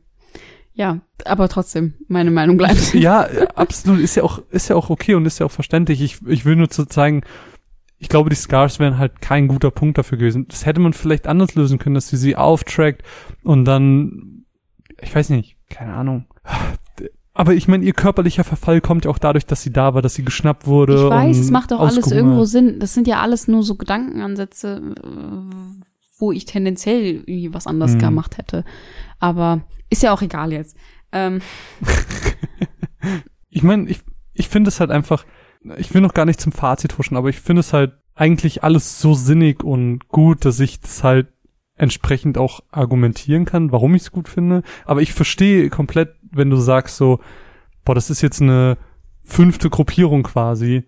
Ja, 0.74 1.02
aber 1.26 1.48
trotzdem, 1.48 1.94
meine 2.08 2.32
Meinung 2.32 2.58
bleibt. 2.58 2.96
Ja, 2.96 3.28
absolut, 3.54 4.00
ist 4.00 4.16
ja 4.16 4.24
auch, 4.24 4.42
ist 4.50 4.68
ja 4.70 4.76
auch 4.76 4.90
okay 4.90 5.14
und 5.14 5.28
ist 5.28 5.40
ja 5.40 5.46
auch 5.46 5.52
verständlich. 5.52 6.02
Ich, 6.02 6.26
ich 6.26 6.46
will 6.46 6.56
nur 6.56 6.72
zu 6.72 6.86
zeigen, 6.86 7.22
ich 8.00 8.10
glaube, 8.10 8.30
die 8.30 8.36
Scars 8.36 8.80
wären 8.80 8.98
halt 8.98 9.22
kein 9.22 9.48
guter 9.48 9.72
Punkt 9.72 9.98
dafür 9.98 10.18
gewesen. 10.18 10.48
Das 10.50 10.66
hätte 10.66 10.82
man 10.82 10.94
vielleicht 10.94 11.28
anders 11.28 11.56
lösen 11.56 11.78
können, 11.78 11.96
dass 11.96 12.10
sie 12.10 12.18
sie 12.18 12.36
auftrackt 12.36 13.04
und 13.44 13.66
dann, 13.66 14.46
ich 15.00 15.14
weiß 15.14 15.30
nicht, 15.30 15.58
keine 15.70 15.94
Ahnung. 15.94 16.26
Aber 17.36 17.54
ich 17.56 17.68
meine, 17.68 17.84
ihr 17.84 17.94
körperlicher 17.94 18.44
Verfall 18.44 18.80
kommt 18.80 19.06
ja 19.06 19.12
auch 19.12 19.18
dadurch, 19.18 19.46
dass 19.48 19.64
sie 19.64 19.74
da 19.74 19.94
war, 19.96 20.02
dass 20.04 20.14
sie 20.14 20.24
geschnappt 20.24 20.68
wurde. 20.68 20.94
Ich 20.96 21.10
weiß, 21.10 21.38
es 21.40 21.50
macht 21.52 21.72
doch 21.72 21.80
alles 21.80 22.12
irgendwo 22.12 22.46
Sinn. 22.46 22.80
Das 22.80 22.94
sind 22.94 23.08
ja 23.08 23.22
alles 23.22 23.48
nur 23.48 23.64
so 23.64 23.76
Gedankenansätze, 23.76 24.94
äh, 25.04 25.56
wo 26.20 26.32
ich 26.32 26.46
tendenziell 26.46 27.24
irgendwie 27.26 27.54
was 27.54 27.66
anders 27.66 27.94
Mhm. 27.96 28.00
gemacht 28.00 28.38
hätte. 28.38 28.64
Aber 29.20 29.62
ist 29.90 30.04
ja 30.04 30.14
auch 30.14 30.22
egal 30.22 30.52
jetzt. 30.54 30.78
Ähm, 31.12 31.42
Ich 33.50 33.62
meine, 33.64 33.90
ich, 33.90 34.02
ich 34.34 34.48
finde 34.50 34.70
es 34.70 34.80
halt 34.80 34.90
einfach, 34.90 35.26
ich 35.78 35.94
will 35.94 36.02
noch 36.02 36.14
gar 36.14 36.26
nicht 36.26 36.42
zum 36.42 36.52
Fazit 36.52 36.98
huschen, 36.98 37.18
aber 37.18 37.30
ich 37.30 37.40
finde 37.40 37.60
es 37.60 37.74
halt 37.74 37.94
eigentlich 38.16 38.64
alles 38.64 39.00
so 39.00 39.14
sinnig 39.14 39.64
und 39.64 40.08
gut, 40.08 40.46
dass 40.46 40.60
ich 40.60 40.80
das 40.82 41.04
halt 41.04 41.28
entsprechend 41.84 42.38
auch 42.38 42.62
argumentieren 42.72 43.46
kann, 43.46 43.72
warum 43.72 43.94
ich 43.96 44.04
es 44.04 44.12
gut 44.12 44.28
finde. 44.30 44.64
Aber 44.86 45.02
ich 45.02 45.14
verstehe 45.14 45.70
komplett, 45.70 46.16
wenn 46.32 46.50
du 46.50 46.58
sagst 46.58 46.98
so, 46.98 47.20
boah, 47.86 47.94
das 47.96 48.10
ist 48.10 48.22
jetzt 48.22 48.42
eine 48.42 48.78
fünfte 49.22 49.70
Gruppierung 49.70 50.24
quasi, 50.24 50.84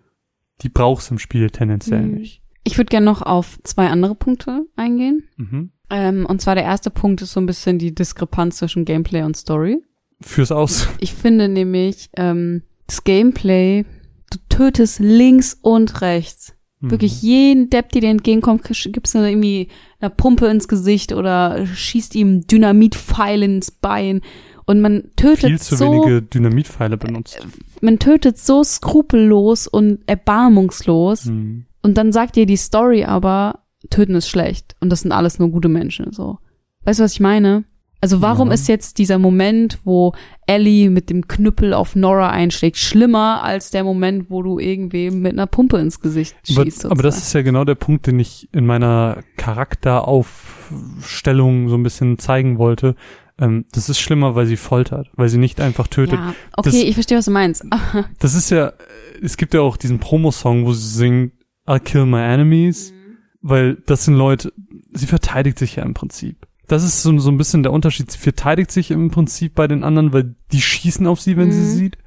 die 0.61 0.69
brauchst 0.69 1.11
im 1.11 1.19
Spiel 1.19 1.49
tendenziell 1.49 2.01
Mhm. 2.01 2.15
nicht. 2.15 2.41
ich 2.63 2.77
würde 2.77 2.89
gerne 2.89 3.05
noch 3.05 3.21
auf 3.21 3.59
zwei 3.63 3.87
andere 3.89 4.15
Punkte 4.15 4.65
eingehen. 4.75 5.27
Mhm. 5.37 5.71
Ähm, 5.91 6.25
und 6.25 6.41
zwar 6.41 6.55
der 6.55 6.63
erste 6.63 6.89
Punkt 6.89 7.21
ist 7.21 7.33
so 7.33 7.39
ein 7.39 7.45
bisschen 7.45 7.77
die 7.77 7.93
Diskrepanz 7.93 8.57
zwischen 8.57 8.85
Gameplay 8.85 9.21
und 9.21 9.37
Story. 9.37 9.83
Fürs 10.21 10.51
Aus. 10.51 10.87
Ich 10.99 11.13
finde 11.13 11.47
nämlich, 11.47 12.09
ähm, 12.17 12.63
das 12.87 13.03
Gameplay, 13.03 13.85
du 14.31 14.39
tötest 14.49 14.99
links 14.99 15.57
und 15.61 16.01
rechts. 16.01 16.55
Mhm. 16.79 16.91
Wirklich 16.91 17.21
jeden 17.21 17.69
Depp, 17.69 17.91
der 17.91 18.01
dir 18.01 18.09
entgegenkommt, 18.09 18.63
gibt's 18.63 19.15
eine, 19.15 19.29
irgendwie 19.29 19.69
eine 19.99 20.09
Pumpe 20.09 20.47
ins 20.47 20.67
Gesicht 20.67 21.13
oder 21.13 21.65
schießt 21.65 22.15
ihm 22.15 22.45
Dynamitpfeil 22.47 23.43
ins 23.43 23.71
Bein. 23.71 24.21
Und 24.65 24.81
man 24.81 25.11
tötet 25.15 25.49
Viel 25.49 25.59
zu 25.59 25.75
so, 25.75 25.85
wenige 25.85 26.21
Dynamitpfeile 26.23 26.97
benutzt. 26.97 27.45
man 27.81 27.99
tötet 27.99 28.39
so 28.39 28.63
skrupellos 28.63 29.67
und 29.67 29.99
erbarmungslos. 30.07 31.25
Mhm. 31.25 31.65
Und 31.83 31.97
dann 31.97 32.11
sagt 32.11 32.35
dir 32.35 32.47
die 32.47 32.57
Story 32.57 33.03
aber, 33.03 33.59
töten 33.91 34.15
ist 34.15 34.27
schlecht. 34.27 34.75
Und 34.79 34.89
das 34.89 35.01
sind 35.01 35.11
alles 35.11 35.37
nur 35.37 35.49
gute 35.49 35.69
Menschen, 35.69 36.11
so. 36.11 36.39
Weißt 36.83 36.99
du, 36.99 37.03
was 37.03 37.13
ich 37.13 37.19
meine? 37.19 37.65
Also 38.05 38.21
warum 38.21 38.49
Ja. 38.49 38.53
ist 38.53 38.67
jetzt 38.67 38.99
dieser 38.99 39.17
Moment, 39.17 39.79
wo 39.83 40.13
Ellie 40.45 40.91
mit 40.91 41.09
dem 41.09 41.27
Knüppel 41.27 41.73
auf 41.73 41.95
Nora 41.95 42.29
einschlägt, 42.29 42.77
schlimmer 42.77 43.41
als 43.41 43.71
der 43.71 43.83
Moment, 43.83 44.29
wo 44.29 44.43
du 44.43 44.59
irgendwem 44.59 45.23
mit 45.23 45.33
einer 45.33 45.47
Pumpe 45.47 45.79
ins 45.79 45.99
Gesicht 46.01 46.35
Aber, 46.51 46.65
schießt? 46.65 46.85
aber 46.85 47.01
das 47.01 47.15
sozusagen? 47.15 47.27
ist 47.27 47.33
ja 47.33 47.41
genau 47.41 47.63
der 47.65 47.73
Punkt, 47.73 48.05
den 48.05 48.19
ich 48.19 48.47
in 48.51 48.67
meiner 48.67 49.23
Charakteraufstellung 49.37 51.69
so 51.69 51.75
ein 51.75 51.83
bisschen 51.83 52.17
zeigen 52.19 52.57
wollte. 52.57 52.95
Ähm, 53.39 53.65
das 53.71 53.89
ist 53.89 53.99
schlimmer, 53.99 54.35
weil 54.35 54.45
sie 54.45 54.55
foltert, 54.55 55.09
weil 55.15 55.27
sie 55.29 55.37
nicht 55.39 55.59
einfach 55.59 55.87
tötet. 55.87 56.19
ja, 56.19 56.35
okay, 56.55 56.69
das- 56.69 56.75
ich 56.75 56.93
verstehe, 56.93 57.17
was 57.17 57.25
du 57.25 57.31
meinst. 57.31 57.65
Das 58.19 58.35
ist 58.35 58.49
ja, 58.51 58.73
es 59.21 59.35
gibt 59.37 59.53
ja 59.55 59.61
auch 59.61 59.77
diesen 59.77 59.99
Promo-Song, 59.99 60.65
wo 60.65 60.73
sie 60.73 60.87
singt, 60.87 61.33
I'll 61.67 61.79
kill 61.79 62.05
my 62.05 62.21
enemies, 62.21 62.93
weil 63.41 63.75
das 63.87 64.05
sind 64.05 64.13
Leute, 64.15 64.53
sie 64.93 65.07
verteidigt 65.07 65.57
sich 65.59 65.75
ja 65.77 65.83
im 65.83 65.93
Prinzip. 65.93 66.47
Das 66.67 66.83
ist 66.83 67.03
so, 67.03 67.17
so 67.19 67.29
ein 67.29 67.37
bisschen 67.37 67.63
der 67.63 67.71
Unterschied. 67.73 68.11
Sie 68.11 68.17
verteidigt 68.17 68.71
sich 68.71 68.91
im 68.91 69.11
Prinzip 69.11 69.53
bei 69.55 69.67
den 69.67 69.83
anderen, 69.83 70.13
weil 70.13 70.35
die 70.51 70.61
schießen 70.61 71.05
auf 71.07 71.21
sie, 71.21 71.37
wenn 71.37 71.51
sie 71.51 71.59
Mhm. 71.59 71.65
sie 71.65 71.75
sieht. 71.77 71.97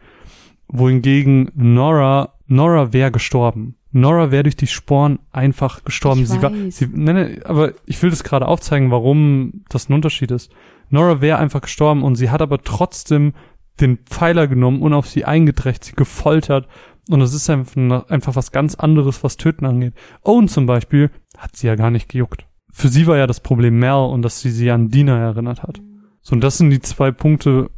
Wohingegen 0.68 1.50
Nora, 1.54 2.34
Nora 2.46 2.92
wäre 2.92 3.10
gestorben. 3.10 3.76
Nora 3.90 4.30
wäre 4.30 4.42
durch 4.42 4.56
die 4.56 4.66
Sporen 4.66 5.18
einfach 5.32 5.82
gestorben. 5.84 6.22
Ich 6.22 6.28
sie 6.28 6.42
war, 6.42 6.52
weiß. 6.52 6.76
sie, 6.76 6.88
nee, 6.92 7.12
nee, 7.12 7.40
aber 7.44 7.72
ich 7.86 8.02
will 8.02 8.10
das 8.10 8.22
gerade 8.22 8.46
aufzeigen, 8.46 8.90
warum 8.90 9.62
das 9.70 9.88
ein 9.88 9.94
Unterschied 9.94 10.30
ist. 10.30 10.50
Nora 10.90 11.20
wäre 11.22 11.38
einfach 11.38 11.62
gestorben 11.62 12.02
und 12.02 12.16
sie 12.16 12.30
hat 12.30 12.42
aber 12.42 12.62
trotzdem 12.62 13.32
den 13.80 13.98
Pfeiler 13.98 14.46
genommen 14.46 14.82
und 14.82 14.92
auf 14.92 15.08
sie 15.08 15.24
eingedrecht, 15.24 15.84
sie 15.84 15.92
gefoltert. 15.94 16.68
Und 17.08 17.20
das 17.20 17.32
ist 17.32 17.48
einfach, 17.48 18.08
einfach 18.10 18.36
was 18.36 18.52
ganz 18.52 18.74
anderes, 18.74 19.24
was 19.24 19.38
Töten 19.38 19.64
angeht. 19.64 19.94
Owen 20.22 20.48
zum 20.48 20.66
Beispiel 20.66 21.10
hat 21.38 21.56
sie 21.56 21.68
ja 21.68 21.74
gar 21.76 21.90
nicht 21.90 22.10
gejuckt. 22.10 22.44
Für 22.78 22.88
sie 22.88 23.08
war 23.08 23.16
ja 23.16 23.26
das 23.26 23.40
Problem 23.40 23.78
Mel 23.80 23.90
und 24.12 24.22
dass 24.22 24.40
sie 24.40 24.50
sie 24.52 24.70
an 24.70 24.88
Dina 24.88 25.18
erinnert 25.18 25.64
hat. 25.64 25.80
So, 26.22 26.34
und 26.34 26.40
das 26.42 26.58
sind 26.58 26.70
die 26.70 26.80
zwei 26.80 27.10
Punkte, 27.10 27.70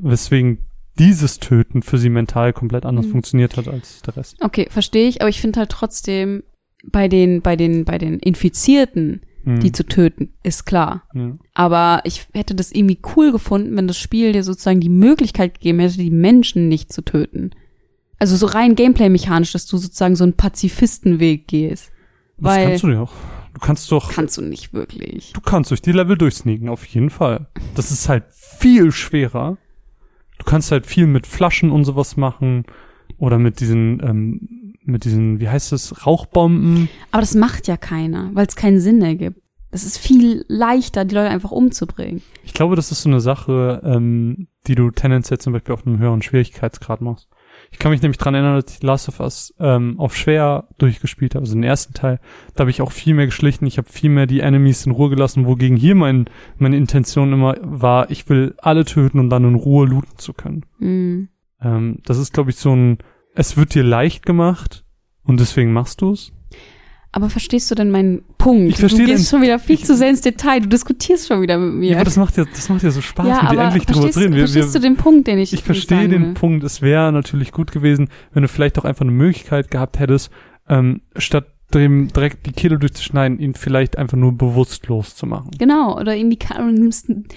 weswegen 0.00 0.58
dieses 1.00 1.40
Töten 1.40 1.82
für 1.82 1.98
sie 1.98 2.10
mental 2.10 2.52
komplett 2.52 2.86
anders 2.86 3.06
Mhm. 3.06 3.10
funktioniert 3.10 3.56
hat 3.56 3.66
als 3.66 4.02
der 4.02 4.16
Rest. 4.16 4.36
Okay, 4.40 4.68
verstehe 4.70 5.08
ich, 5.08 5.20
aber 5.20 5.28
ich 5.30 5.40
finde 5.40 5.58
halt 5.58 5.70
trotzdem, 5.70 6.44
bei 6.84 7.08
den, 7.08 7.42
bei 7.42 7.56
den, 7.56 7.84
bei 7.84 7.98
den 7.98 8.20
Infizierten, 8.20 9.22
Mhm. 9.44 9.60
die 9.60 9.72
zu 9.72 9.84
töten, 9.84 10.30
ist 10.44 10.64
klar. 10.64 11.02
ja. 11.14 11.32
Aber 11.54 12.02
ich 12.04 12.26
hätte 12.32 12.54
das 12.54 12.70
irgendwie 12.70 12.98
cool 13.16 13.32
gefunden, 13.32 13.76
wenn 13.76 13.88
das 13.88 13.98
Spiel 13.98 14.32
dir 14.32 14.44
sozusagen 14.44 14.80
die 14.80 14.88
Möglichkeit 14.88 15.54
gegeben 15.54 15.80
hätte, 15.80 15.98
die 15.98 16.10
Menschen 16.10 16.68
nicht 16.68 16.92
zu 16.92 17.02
töten. 17.02 17.50
Also 18.20 18.36
so 18.36 18.46
rein 18.46 18.76
gameplay-mechanisch, 18.76 19.52
dass 19.52 19.66
du 19.66 19.76
sozusagen 19.76 20.14
so 20.16 20.22
einen 20.24 20.34
Pazifistenweg 20.34 21.48
gehst. 21.48 21.90
Das 22.38 22.44
Weil 22.54 22.66
kannst 22.68 22.82
du 22.84 22.88
ja 22.90 23.00
auch. 23.02 23.12
Du 23.56 23.60
kannst 23.60 23.90
doch, 23.90 24.12
kannst 24.12 24.36
du 24.36 24.42
nicht 24.42 24.74
wirklich. 24.74 25.32
du 25.32 25.40
kannst 25.40 25.70
durch 25.70 25.80
die 25.80 25.92
Level 25.92 26.18
durchsneaken, 26.18 26.68
auf 26.68 26.84
jeden 26.84 27.08
Fall. 27.08 27.46
Das 27.74 27.90
ist 27.90 28.06
halt 28.06 28.24
viel 28.30 28.92
schwerer. 28.92 29.56
Du 30.38 30.44
kannst 30.44 30.70
halt 30.70 30.84
viel 30.84 31.06
mit 31.06 31.26
Flaschen 31.26 31.70
und 31.70 31.86
sowas 31.86 32.18
machen 32.18 32.66
oder 33.16 33.38
mit 33.38 33.60
diesen 33.60 34.02
ähm, 34.02 34.66
mit 34.84 35.06
diesen, 35.06 35.40
wie 35.40 35.48
heißt 35.48 35.72
das, 35.72 36.06
Rauchbomben. 36.06 36.90
Aber 37.12 37.22
das 37.22 37.34
macht 37.34 37.66
ja 37.66 37.78
keiner, 37.78 38.30
weil 38.34 38.46
es 38.46 38.56
keinen 38.56 38.78
Sinn 38.78 39.00
ergibt. 39.00 39.40
Es 39.70 39.84
ist 39.84 39.96
viel 39.96 40.44
leichter, 40.48 41.06
die 41.06 41.14
Leute 41.14 41.30
einfach 41.30 41.50
umzubringen. 41.50 42.20
Ich 42.44 42.52
glaube, 42.52 42.76
das 42.76 42.92
ist 42.92 43.02
so 43.02 43.08
eine 43.08 43.20
Sache, 43.20 43.80
ähm, 43.84 44.48
die 44.66 44.74
du 44.74 44.90
tendenziell 44.90 45.38
zum 45.38 45.54
Beispiel 45.54 45.72
auf 45.72 45.86
einem 45.86 45.98
höheren 45.98 46.20
Schwierigkeitsgrad 46.20 47.00
machst. 47.00 47.28
Ich 47.70 47.78
kann 47.78 47.90
mich 47.90 48.02
nämlich 48.02 48.18
dran 48.18 48.34
erinnern, 48.34 48.60
dass 48.60 48.74
ich 48.74 48.82
Last 48.82 49.08
of 49.08 49.20
Us 49.20 49.54
ähm, 49.58 49.98
auf 49.98 50.16
schwer 50.16 50.68
durchgespielt 50.78 51.34
habe, 51.34 51.42
also 51.42 51.54
den 51.54 51.62
ersten 51.62 51.94
Teil. 51.94 52.20
Da 52.54 52.60
habe 52.60 52.70
ich 52.70 52.80
auch 52.80 52.92
viel 52.92 53.14
mehr 53.14 53.26
geschlichen, 53.26 53.66
ich 53.66 53.78
habe 53.78 53.90
viel 53.90 54.10
mehr 54.10 54.26
die 54.26 54.40
Enemies 54.40 54.86
in 54.86 54.92
Ruhe 54.92 55.10
gelassen, 55.10 55.46
wogegen 55.46 55.76
hier 55.76 55.94
mein, 55.94 56.26
meine 56.58 56.76
Intention 56.76 57.32
immer 57.32 57.56
war, 57.60 58.10
ich 58.10 58.28
will 58.28 58.54
alle 58.58 58.84
töten, 58.84 59.18
um 59.18 59.30
dann 59.30 59.44
in 59.44 59.54
Ruhe 59.54 59.86
looten 59.86 60.18
zu 60.18 60.32
können. 60.32 60.64
Mhm. 60.78 61.28
Ähm, 61.60 61.98
das 62.04 62.18
ist, 62.18 62.32
glaube 62.32 62.50
ich, 62.50 62.56
so 62.56 62.74
ein, 62.74 62.98
es 63.34 63.56
wird 63.56 63.74
dir 63.74 63.84
leicht 63.84 64.24
gemacht 64.24 64.84
und 65.22 65.40
deswegen 65.40 65.72
machst 65.72 66.02
du's. 66.02 66.32
Aber 67.16 67.30
verstehst 67.30 67.70
du 67.70 67.74
denn 67.74 67.90
meinen 67.90 68.24
Punkt? 68.36 68.72
Ich 68.72 68.76
verstehe 68.76 69.06
du 69.06 69.12
gehst 69.12 69.30
schon 69.30 69.40
wieder 69.40 69.58
viel 69.58 69.78
zu 69.78 69.96
sehr 69.96 70.10
ins 70.10 70.20
Detail. 70.20 70.60
Du 70.60 70.68
diskutierst 70.68 71.28
schon 71.28 71.40
wieder 71.40 71.56
mit 71.56 71.72
mir. 71.72 71.92
Ja, 71.92 71.96
aber 71.96 72.04
das 72.04 72.18
macht 72.18 72.36
ja, 72.36 72.44
das 72.44 72.68
macht 72.68 72.82
ja 72.82 72.90
so 72.90 73.00
Spaß, 73.00 73.26
Ja, 73.26 73.36
mit 73.36 73.52
dir 73.52 73.58
aber 73.58 73.64
endlich 73.64 73.86
drüber 73.86 74.10
zu 74.10 74.20
reden. 74.20 74.34
Wir, 74.34 74.40
verstehst 74.40 74.74
wir, 74.74 74.80
du 74.82 74.86
den 74.86 74.96
Punkt, 74.98 75.26
den 75.26 75.38
ich 75.38 75.50
ich 75.54 75.62
verstehe 75.62 76.10
den 76.10 76.22
will? 76.22 76.34
Punkt. 76.34 76.62
Es 76.62 76.82
wäre 76.82 77.10
natürlich 77.12 77.52
gut 77.52 77.72
gewesen, 77.72 78.10
wenn 78.34 78.42
du 78.42 78.48
vielleicht 78.48 78.78
auch 78.78 78.84
einfach 78.84 79.00
eine 79.00 79.12
Möglichkeit 79.12 79.70
gehabt 79.70 79.98
hättest, 79.98 80.30
ähm, 80.68 81.00
statt 81.16 81.46
dem 81.72 82.08
direkt 82.08 82.44
die 82.44 82.52
Kehle 82.52 82.78
durchzuschneiden, 82.78 83.38
ihn 83.38 83.54
vielleicht 83.54 83.96
einfach 83.96 84.18
nur 84.18 84.36
bewusstlos 84.36 85.16
zu 85.16 85.24
machen. 85.24 85.52
Genau, 85.58 85.98
oder 85.98 86.14
irgendwie 86.14 86.36
Karen 86.36 86.74
nimmst 86.74 87.08
ein, 87.08 87.28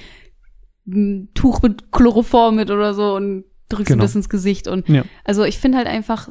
ein 0.89 1.29
Tuch 1.35 1.61
mit 1.61 1.93
Chloroform 1.93 2.57
mit 2.57 2.69
oder 2.69 2.93
so 2.93 3.15
und 3.15 3.45
drückst 3.69 3.87
Genau. 3.87 3.99
ihm 3.99 4.05
das 4.05 4.15
ins 4.15 4.29
Gesicht. 4.29 4.67
Und 4.67 4.87
Ja. 4.89 5.03
also 5.23 5.43
ich 5.43 5.57
finde 5.59 5.77
halt 5.77 5.87
einfach, 5.87 6.29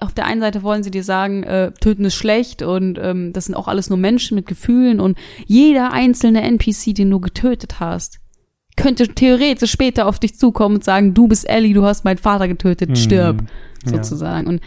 auf 0.00 0.14
der 0.14 0.26
einen 0.26 0.40
Seite 0.40 0.62
wollen 0.62 0.82
sie 0.82 0.90
dir 0.90 1.04
sagen, 1.04 1.42
äh, 1.44 1.72
töten 1.80 2.04
ist 2.04 2.14
schlecht 2.14 2.62
und 2.62 2.98
ähm, 3.00 3.32
das 3.32 3.44
sind 3.44 3.54
auch 3.54 3.68
alles 3.68 3.88
nur 3.88 3.98
Menschen 3.98 4.34
mit 4.34 4.46
Gefühlen 4.46 4.98
und 5.00 5.16
jeder 5.46 5.92
einzelne 5.92 6.42
NPC, 6.42 6.92
den 6.94 7.10
du 7.10 7.20
getötet 7.20 7.78
hast, 7.78 8.18
könnte 8.76 9.06
theoretisch 9.08 9.70
später 9.70 10.06
auf 10.06 10.18
dich 10.18 10.34
zukommen 10.38 10.76
und 10.76 10.84
sagen, 10.84 11.12
du 11.14 11.28
bist 11.28 11.48
Ellie, 11.48 11.74
du 11.74 11.84
hast 11.84 12.04
meinen 12.04 12.18
Vater 12.18 12.48
getötet, 12.48 12.96
stirb, 12.98 13.42
Mhm. 13.42 13.46
Ja. 13.84 13.90
sozusagen. 14.02 14.46
Und 14.48 14.60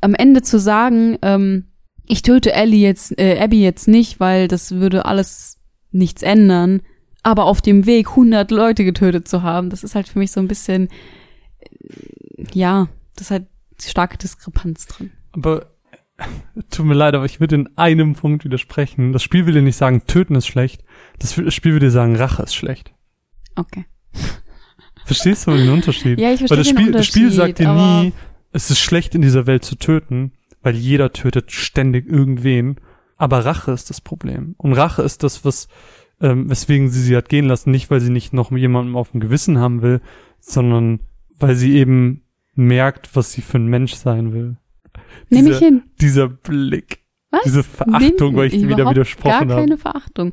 am 0.00 0.14
Ende 0.14 0.42
zu 0.42 0.58
sagen, 0.58 1.16
ähm, 1.22 1.66
ich 2.06 2.22
töte 2.22 2.52
Ellie 2.52 2.80
jetzt, 2.80 3.18
äh, 3.18 3.38
Abby 3.40 3.62
jetzt 3.62 3.88
nicht, 3.88 4.20
weil 4.20 4.48
das 4.48 4.72
würde 4.72 5.06
alles 5.06 5.58
nichts 5.92 6.22
ändern, 6.22 6.82
aber 7.26 7.46
auf 7.46 7.60
dem 7.60 7.86
Weg 7.86 8.10
100 8.10 8.52
Leute 8.52 8.84
getötet 8.84 9.26
zu 9.26 9.42
haben, 9.42 9.68
das 9.68 9.82
ist 9.82 9.96
halt 9.96 10.06
für 10.06 10.20
mich 10.20 10.30
so 10.30 10.38
ein 10.38 10.46
bisschen, 10.46 10.88
äh, 11.58 12.44
ja, 12.52 12.86
das 13.16 13.26
ist 13.26 13.30
halt 13.32 13.46
starke 13.82 14.16
Diskrepanz 14.16 14.86
drin. 14.86 15.10
Aber 15.32 15.66
tut 16.70 16.86
mir 16.86 16.94
leid, 16.94 17.16
aber 17.16 17.24
ich 17.24 17.40
würde 17.40 17.56
in 17.56 17.76
einem 17.76 18.14
Punkt 18.14 18.44
widersprechen. 18.44 19.12
Das 19.12 19.24
Spiel 19.24 19.44
will 19.44 19.54
dir 19.54 19.62
nicht 19.62 19.76
sagen, 19.76 20.06
töten 20.06 20.36
ist 20.36 20.46
schlecht. 20.46 20.84
Das 21.18 21.32
Spiel 21.52 21.72
will 21.72 21.80
dir 21.80 21.90
sagen, 21.90 22.14
Rache 22.14 22.44
ist 22.44 22.54
schlecht. 22.54 22.92
Okay. 23.56 23.86
Verstehst 25.04 25.48
du 25.48 25.50
den 25.50 25.70
Unterschied? 25.70 26.20
Ja, 26.20 26.32
ich 26.32 26.42
Weil 26.42 26.46
verstehe 26.46 26.58
das 26.58 26.68
den 26.68 26.78
Spiel, 26.78 26.92
das 26.92 27.06
Spiel 27.06 27.24
Unterschied, 27.24 27.56
sagt 27.56 27.58
dir 27.58 27.72
nie, 27.72 28.12
es 28.52 28.70
ist 28.70 28.78
schlecht 28.78 29.16
in 29.16 29.22
dieser 29.22 29.48
Welt 29.48 29.64
zu 29.64 29.74
töten, 29.74 30.30
weil 30.62 30.76
jeder 30.76 31.12
tötet 31.12 31.50
ständig 31.50 32.06
irgendwen. 32.06 32.76
Aber 33.16 33.44
Rache 33.44 33.72
ist 33.72 33.90
das 33.90 34.00
Problem. 34.00 34.54
Und 34.58 34.74
Rache 34.74 35.02
ist 35.02 35.24
das, 35.24 35.44
was, 35.44 35.66
ähm, 36.20 36.48
weswegen 36.50 36.88
sie 36.88 37.00
sie 37.02 37.16
hat 37.16 37.28
gehen 37.28 37.46
lassen. 37.46 37.70
Nicht, 37.70 37.90
weil 37.90 38.00
sie 38.00 38.10
nicht 38.10 38.32
noch 38.32 38.50
jemandem 38.52 38.96
auf 38.96 39.10
dem 39.12 39.20
Gewissen 39.20 39.58
haben 39.58 39.82
will, 39.82 40.00
sondern 40.40 41.00
weil 41.38 41.54
sie 41.56 41.76
eben 41.76 42.22
merkt, 42.54 43.14
was 43.14 43.32
sie 43.32 43.42
für 43.42 43.58
ein 43.58 43.66
Mensch 43.66 43.94
sein 43.94 44.32
will. 44.32 44.56
Nehme 45.28 45.50
ich 45.50 45.58
hin. 45.58 45.82
Dieser 46.00 46.28
Blick. 46.28 47.00
Was? 47.30 47.42
Diese 47.44 47.62
Verachtung, 47.62 48.28
Nimm 48.30 48.36
weil 48.36 48.46
ich 48.46 48.54
dir 48.60 48.68
wieder 48.68 48.88
widersprochen 48.88 49.30
Gar 49.30 49.40
habe. 49.40 49.54
keine 49.56 49.76
Verachtung. 49.76 50.32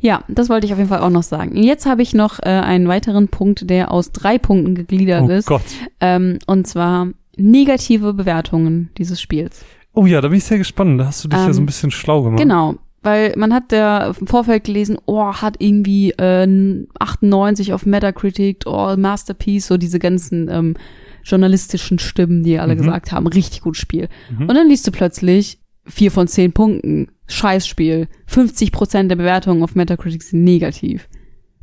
Ja, 0.00 0.22
das 0.28 0.48
wollte 0.48 0.66
ich 0.66 0.72
auf 0.72 0.78
jeden 0.78 0.90
Fall 0.90 1.00
auch 1.00 1.10
noch 1.10 1.22
sagen. 1.22 1.50
Und 1.56 1.62
Jetzt 1.64 1.84
habe 1.86 2.02
ich 2.02 2.14
noch 2.14 2.38
äh, 2.40 2.46
einen 2.48 2.88
weiteren 2.88 3.28
Punkt, 3.28 3.68
der 3.68 3.90
aus 3.92 4.12
drei 4.12 4.38
Punkten 4.38 4.74
gegliedert 4.74 5.24
Oh 5.24 5.30
ist. 5.30 5.46
Gott. 5.46 5.62
Ähm, 6.00 6.38
und 6.46 6.66
zwar 6.66 7.08
negative 7.36 8.14
Bewertungen 8.14 8.90
dieses 8.96 9.20
Spiels. 9.20 9.64
Oh 9.92 10.06
ja, 10.06 10.20
da 10.20 10.28
bin 10.28 10.38
ich 10.38 10.44
sehr 10.44 10.58
gespannt. 10.58 11.00
Da 11.00 11.06
hast 11.06 11.24
du 11.24 11.28
dich 11.28 11.38
ja 11.38 11.46
Ähm, 11.46 11.52
so 11.52 11.60
ein 11.62 11.66
bisschen 11.66 11.90
schlau 11.90 12.22
gemacht. 12.22 12.40
Genau, 12.40 12.76
weil 13.02 13.32
man 13.36 13.54
hat 13.54 13.70
ja 13.72 14.08
im 14.18 14.26
Vorfeld 14.26 14.64
gelesen, 14.64 14.98
oh, 15.06 15.32
hat 15.32 15.56
irgendwie 15.60 16.10
äh, 16.12 16.86
98 16.98 17.72
auf 17.72 17.86
Metacritic, 17.86 18.64
oh, 18.66 18.96
Masterpiece, 18.96 19.66
so 19.68 19.76
diese 19.76 19.98
ganzen 19.98 20.48
ähm, 20.50 20.74
journalistischen 21.24 21.98
Stimmen, 21.98 22.42
die 22.42 22.58
alle 22.58 22.74
Mhm. 22.74 22.78
gesagt 22.78 23.12
haben, 23.12 23.26
richtig 23.26 23.60
gutes 23.62 23.80
Spiel. 23.80 24.08
Mhm. 24.30 24.48
Und 24.48 24.54
dann 24.54 24.68
liest 24.68 24.86
du 24.86 24.90
plötzlich 24.90 25.58
vier 25.86 26.10
von 26.10 26.28
zehn 26.28 26.52
Punkten, 26.52 27.08
Scheißspiel, 27.26 28.08
50 28.26 28.72
Prozent 28.72 29.10
der 29.10 29.16
Bewertungen 29.16 29.62
auf 29.62 29.74
Metacritic 29.74 30.22
sind 30.22 30.44
negativ. 30.44 31.08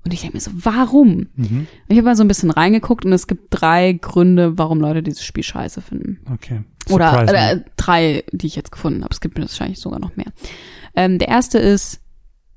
Und 0.03 0.13
ich 0.13 0.21
denke 0.21 0.37
mir 0.37 0.41
so, 0.41 0.51
warum? 0.53 1.27
Mhm. 1.35 1.65
Ich 1.87 1.97
habe 1.97 2.05
mal 2.05 2.15
so 2.15 2.23
ein 2.23 2.27
bisschen 2.27 2.51
reingeguckt 2.51 3.05
und 3.05 3.13
es 3.13 3.25
gibt 3.25 3.47
drei 3.49 3.93
Gründe, 3.93 4.55
warum 4.57 4.79
Leute 4.79 5.01
dieses 5.01 5.23
Spiel 5.23 5.43
scheiße 5.43 5.81
finden. 5.81 6.19
Okay. 6.31 6.61
Oder, 6.91 7.09
Surprise 7.11 7.29
oder 7.31 7.65
drei, 7.75 8.23
die 8.31 8.45
ich 8.45 8.55
jetzt 8.55 8.71
gefunden 8.71 9.03
habe. 9.03 9.11
Es 9.11 9.19
gibt 9.21 9.39
wahrscheinlich 9.39 9.79
sogar 9.79 9.99
noch 9.99 10.15
mehr. 10.15 10.27
Ähm, 10.95 11.19
der 11.19 11.27
erste 11.27 11.57
ist, 11.59 12.01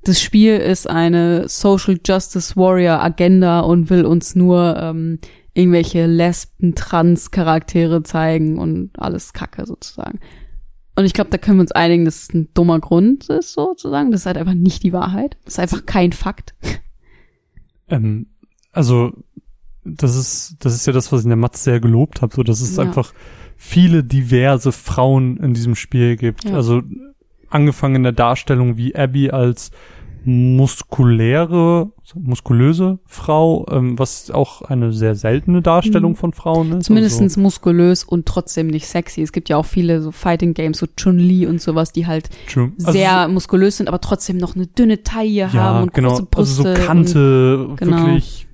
das 0.05 0.21
Spiel 0.21 0.57
ist 0.57 0.89
eine 0.89 1.49
Social 1.49 1.99
Justice 2.07 2.57
Warrior 2.57 3.01
Agenda 3.03 3.61
und 3.61 3.91
will 3.91 4.05
uns 4.05 4.35
nur 4.35 4.77
ähm, 4.81 5.19
irgendwelche 5.55 6.07
Lesben, 6.07 6.75
Trans-Charaktere 6.75 8.03
zeigen 8.05 8.59
und 8.59 8.91
alles 8.99 9.33
Kacke 9.33 9.67
sozusagen. 9.67 10.21
Und 10.95 11.05
ich 11.05 11.13
glaube, 11.15 11.31
da 11.31 11.39
können 11.39 11.59
wir 11.59 11.63
uns 11.63 11.73
einigen, 11.73 12.05
dass 12.05 12.23
es 12.23 12.35
ein 12.35 12.49
dummer 12.55 12.81
Grund 12.81 13.29
ist, 13.29 13.53
sozusagen. 13.53 14.11
Das 14.11 14.23
ist 14.23 14.27
halt 14.27 14.37
einfach 14.37 14.55
nicht 14.55 14.83
die 14.83 14.93
Wahrheit. 14.93 15.37
Das 15.45 15.55
ist 15.55 15.61
einfach 15.61 15.87
kein 15.87 16.13
Fakt. 16.13 16.55
Ähm, 17.91 18.27
also, 18.73 19.13
das 19.83 20.15
ist, 20.15 20.57
das 20.59 20.75
ist 20.75 20.87
ja 20.87 20.93
das, 20.93 21.11
was 21.11 21.21
ich 21.21 21.25
in 21.25 21.31
der 21.31 21.39
Matz 21.39 21.65
sehr 21.65 21.81
gelobt 21.81 22.21
habe, 22.21 22.35
so 22.37 22.43
dass 22.43 22.61
es 22.61 22.77
Ja. 22.77 22.83
einfach 22.83 23.15
viele 23.57 24.05
diverse 24.05 24.73
Frauen 24.73 25.39
in 25.39 25.55
diesem 25.55 25.75
Spiel 25.75 26.17
gibt. 26.17 26.45
Ja. 26.45 26.57
Also 26.57 26.83
angefangen 27.51 27.97
in 27.97 28.03
der 28.03 28.13
Darstellung 28.13 28.77
wie 28.77 28.95
Abby 28.95 29.31
als 29.31 29.71
muskuläre, 30.25 31.91
muskulöse 32.15 32.99
Frau, 33.07 33.67
ähm, 33.71 33.99
was 33.99 34.31
auch 34.31 34.63
eine 34.63 34.93
sehr 34.93 35.15
seltene 35.15 35.63
Darstellung 35.63 36.13
Mhm. 36.13 36.17
von 36.17 36.33
Frauen 36.33 36.73
ist. 36.73 36.87
Zumindestens 36.87 37.37
muskulös 37.37 38.05
und 38.05 38.27
trotzdem 38.27 38.67
nicht 38.67 38.87
sexy. 38.87 39.23
Es 39.23 39.33
gibt 39.33 39.49
ja 39.49 39.57
auch 39.57 39.65
viele 39.65 40.03
so 40.03 40.11
Fighting 40.11 40.55
Games, 40.55 40.79
so 40.79 40.87
Chun-Li 40.87 41.47
und 41.47 41.63
sowas, 41.63 41.93
die 41.93 42.07
halt 42.07 42.29
also, 42.31 42.53
true. 42.53 42.73
Also, 42.81 42.93
sehr 42.93 43.29
muskulös 43.29 43.79
sind, 43.79 43.89
aber 43.89 44.01
trotzdem 44.01 44.37
noch 44.37 44.55
eine 44.55 44.67
dünne 44.67 45.03
Taille 45.03 45.31
ja, 45.31 45.53
haben 45.53 45.85
und 45.85 45.95
genau. 45.95 46.11
große 46.11 46.27
Brüste. 46.27 46.69
also 46.69 46.81
so 46.81 46.87
Kante, 46.87 47.69
genau. 47.77 47.97
wirklich 47.99 48.47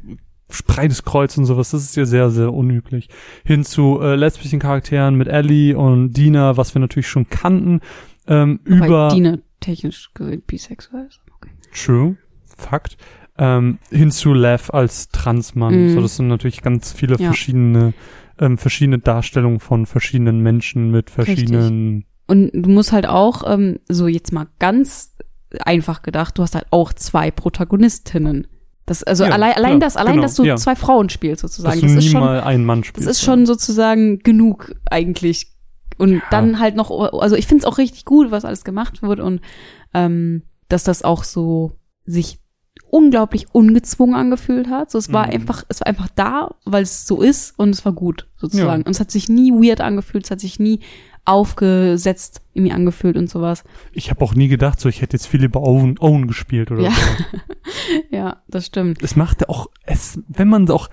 breites 0.66 1.05
Kreuz 1.05 1.36
und 1.36 1.47
sowas, 1.47 1.70
das 1.70 1.82
ist 1.82 1.97
ja 1.97 2.05
sehr, 2.05 2.30
sehr 2.30 2.53
unüblich. 2.53 3.09
Hin 3.45 3.64
zu 3.64 4.01
äh, 4.01 4.14
lesbischen 4.14 4.61
Charakteren 4.61 5.16
mit 5.16 5.26
Ellie 5.26 5.76
und 5.76 6.12
Dina, 6.12 6.57
was 6.57 6.74
wir 6.74 6.80
natürlich 6.80 7.09
schon 7.09 7.28
kannten, 7.28 7.80
ähm, 8.27 8.61
wobei 8.64 8.87
über 8.87 9.09
Dina 9.12 9.39
technisch 9.61 10.11
gesehen 10.14 10.43
bisexuell 10.47 11.07
ist. 11.09 11.20
Okay. 11.37 11.51
True, 11.75 12.16
Fakt. 12.57 12.97
Ähm, 13.37 13.79
hin 13.91 14.11
zu 14.12 14.33
Lev 14.33 14.70
als 14.72 15.09
Transmann. 15.09 15.89
Mhm. 15.89 15.95
So, 15.95 16.01
das 16.03 16.16
sind 16.16 16.29
natürlich 16.29 16.62
ganz 16.62 16.93
viele 16.93 17.16
Ja. 17.16 17.27
verschiedene, 17.27 17.93
ähm, 18.39 18.59
verschiedene 18.59 18.99
Darstellungen 19.01 19.59
von 19.59 19.87
verschiedenen 19.87 20.41
Menschen 20.41 20.91
mit 20.93 21.11
verschiedenen. 21.11 22.05
Und 22.27 22.51
du 22.53 22.70
musst 22.70 22.93
halt 22.93 23.07
auch, 23.07 23.43
ähm, 23.47 23.81
so 23.89 24.07
jetzt 24.07 24.33
mal 24.33 24.47
ganz 24.61 25.12
einfach 25.64 26.03
gedacht, 26.03 26.39
du 26.39 26.43
hast 26.43 26.55
halt 26.55 26.66
auch 26.70 26.93
zwei 26.93 27.31
Protagonistinnen. 27.31 28.47
Das, 28.87 29.03
also 29.03 29.25
Ja, 29.25 29.31
allein, 29.33 29.55
allein 29.55 29.70
klar, 29.79 29.81
das, 29.81 29.97
allein, 29.97 30.12
genau, 30.14 30.22
dass 30.25 30.35
du 30.37 30.45
ja. 30.45 30.57
zwei 30.57 30.76
Frauen 30.76 31.09
spielst 31.09 31.42
sozusagen. 31.42 31.80
Dass 31.80 31.91
du 31.91 31.96
Das 31.96 32.05
ist 32.05 32.11
schon, 32.11 32.21
mal 32.21 32.41
einen 32.42 32.64
Mann 32.64 32.80
das 32.80 32.88
spielst. 32.88 33.09
ist 33.09 33.22
schon 33.22 33.46
sozusagen 33.46 34.18
genug 34.21 34.75
eigentlich. 34.91 35.49
Und 35.99 36.22
dann 36.30 36.58
halt 36.61 36.75
noch, 36.76 36.91
also 37.21 37.37
ich 37.37 37.46
finde 37.46 37.62
es 37.62 37.66
auch 37.66 37.79
richtig 37.79 38.04
gut, 38.04 38.30
was 38.30 38.45
alles 38.45 38.64
gemacht 38.64 39.03
wird 39.03 39.21
und 39.21 39.41
ähm, 39.95 40.42
dass 40.68 40.84
das 40.84 41.03
auch 41.03 41.25
so 41.25 41.72
sich 42.04 42.38
unglaublich 42.91 43.46
ungezwungen 43.53 44.14
angefühlt 44.14 44.68
hat. 44.68 44.91
So, 44.91 44.99
es 44.99 45.12
war 45.12 45.26
Mhm. 45.26 45.33
einfach, 45.34 45.64
es 45.68 45.80
war 45.80 45.87
einfach 45.87 46.08
da, 46.14 46.54
weil 46.64 46.83
es 46.83 47.07
so 47.07 47.22
ist 47.22 47.58
und 47.58 47.71
es 47.71 47.84
war 47.84 47.92
gut 47.92 48.29
sozusagen. 48.37 48.83
Ja. 48.83 48.87
Und 48.87 48.91
es 48.91 49.00
hat 49.00 49.11
sich 49.11 49.29
nie 49.29 49.53
weird 49.53 49.80
angefühlt, 49.80 50.25
es 50.25 50.30
hat 50.30 50.41
sich 50.41 50.58
nie 50.61 50.80
aufgesetzt 51.25 52.42
irgendwie 52.53 52.72
angefühlt 52.72 53.16
und 53.16 53.30
sowas. 53.30 53.64
Ich 53.92 54.11
habe 54.11 54.22
auch 54.25 54.34
nie 54.34 54.49
gedacht, 54.49 54.79
so 54.79 54.88
ich 54.88 55.00
hätte 55.03 55.16
jetzt 55.16 55.26
viel 55.26 55.49
Owen, 55.57 55.99
Owen 55.99 56.26
gespielt 56.29 56.71
oder 56.71 56.83
Ja. 56.83 56.91
so. 56.91 57.38
Ja, 58.11 58.42
das 58.49 58.66
stimmt. 58.66 59.03
Es 59.03 59.16
machte 59.16 59.49
auch, 59.49 59.68
es, 59.84 60.21
wenn 60.29 60.49
man 60.49 60.68
auch, 60.71 60.88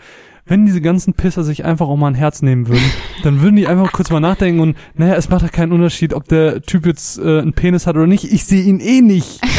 wenn 0.52 0.66
diese 0.66 0.82
ganzen 0.82 1.14
Pisser 1.14 1.46
sich 1.46 1.64
einfach 1.64 1.88
auch 1.88 1.96
mal 1.96 2.10
ein 2.10 2.14
Herz 2.14 2.42
nehmen 2.42 2.68
würden, 2.68 2.84
dann 3.24 3.42
würden 3.42 3.56
die 3.56 3.68
einfach 3.68 3.94
kurz 3.94 4.10
mal 4.10 4.20
nachdenken 4.20 4.60
und, 4.60 4.78
naja, 4.96 5.16
es 5.16 5.30
macht 5.30 5.44
ja 5.44 5.48
keinen 5.48 5.72
Unterschied, 5.72 6.14
ob 6.14 6.28
der 6.28 6.62
Typ 6.62 6.86
jetzt 6.86 7.18
äh, 7.20 7.40
einen 7.40 7.54
Penis 7.54 7.88
hat 7.88 7.96
oder 7.96 8.06
nicht. 8.06 8.26
Ich 8.26 8.44
sehe 8.44 8.62
ihn 8.62 8.82
eh 8.82 9.02
nicht. 9.02 9.40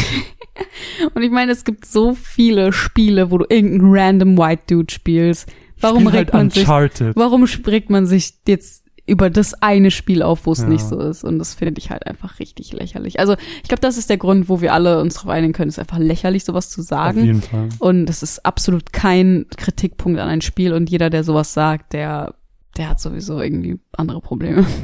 Und 1.15 1.23
ich 1.23 1.31
meine, 1.31 1.51
es 1.51 1.63
gibt 1.63 1.87
so 1.87 2.13
viele 2.13 2.71
Spiele, 2.71 3.31
wo 3.31 3.39
du 3.39 3.45
irgendeinen 3.49 3.91
random 3.91 4.37
White 4.37 4.63
Dude 4.67 4.93
spielst. 4.93 5.51
Warum 5.81 6.03
Spiel 6.03 6.19
regt 6.19 6.31
halt 6.31 6.33
man 6.33 6.49
sich, 6.51 6.61
Uncharted. 6.61 7.15
warum 7.15 7.47
spricht 7.47 7.89
man 7.89 8.05
sich 8.05 8.35
jetzt 8.47 8.82
über 9.05 9.29
das 9.29 9.53
eine 9.61 9.91
Spiel 9.91 10.21
auf, 10.23 10.45
wo 10.45 10.53
es 10.53 10.59
Ja. 10.59 10.67
nicht 10.67 10.85
so 10.85 10.97
ist. 10.99 11.23
Und 11.23 11.37
das 11.39 11.53
finde 11.53 11.79
ich 11.79 11.89
halt 11.89 12.07
einfach 12.07 12.39
richtig 12.39 12.71
lächerlich. 12.71 13.19
Also 13.19 13.35
ich 13.61 13.67
glaube, 13.67 13.81
das 13.81 13.97
ist 13.97 14.09
der 14.09 14.17
Grund, 14.17 14.47
wo 14.47 14.61
wir 14.61 14.73
alle 14.73 15.01
uns 15.01 15.15
darauf 15.15 15.29
einigen 15.31 15.51
können. 15.53 15.69
Es 15.69 15.75
ist 15.75 15.79
einfach 15.79 15.99
lächerlich, 15.99 16.45
sowas 16.45 16.69
zu 16.69 16.81
Auf 16.81 16.87
sagen. 16.87 17.25
jeden 17.25 17.41
Fall. 17.41 17.69
Und 17.79 18.05
das 18.05 18.23
ist 18.23 18.45
absolut 18.45 18.93
kein 18.93 19.45
Kritikpunkt 19.57 20.19
an 20.19 20.29
ein 20.29 20.41
Spiel. 20.41 20.71
Und 20.73 20.89
jeder, 20.89 21.09
der 21.09 21.23
sowas 21.25 21.53
sagt, 21.53 21.91
der, 21.93 22.35
der 22.77 22.89
hat 22.89 23.01
sowieso 23.01 23.41
irgendwie 23.41 23.79
andere 23.91 24.21
Probleme. 24.21 24.65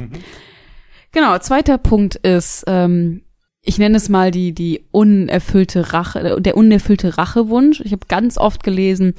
Genau, 1.12 1.36
zweiter 1.38 1.76
Punkt 1.76 2.14
ist, 2.14 2.62
ähm, 2.68 3.22
ich 3.62 3.78
nenne 3.78 3.96
es 3.96 4.08
mal 4.08 4.30
die, 4.30 4.52
die 4.52 4.84
unerfüllte 4.92 5.92
Rache, 5.92 6.40
der 6.40 6.56
unerfüllte 6.56 7.18
Rachewunsch. 7.18 7.80
Ich 7.80 7.90
habe 7.92 8.06
ganz 8.06 8.38
oft 8.38 8.62
gelesen, 8.62 9.14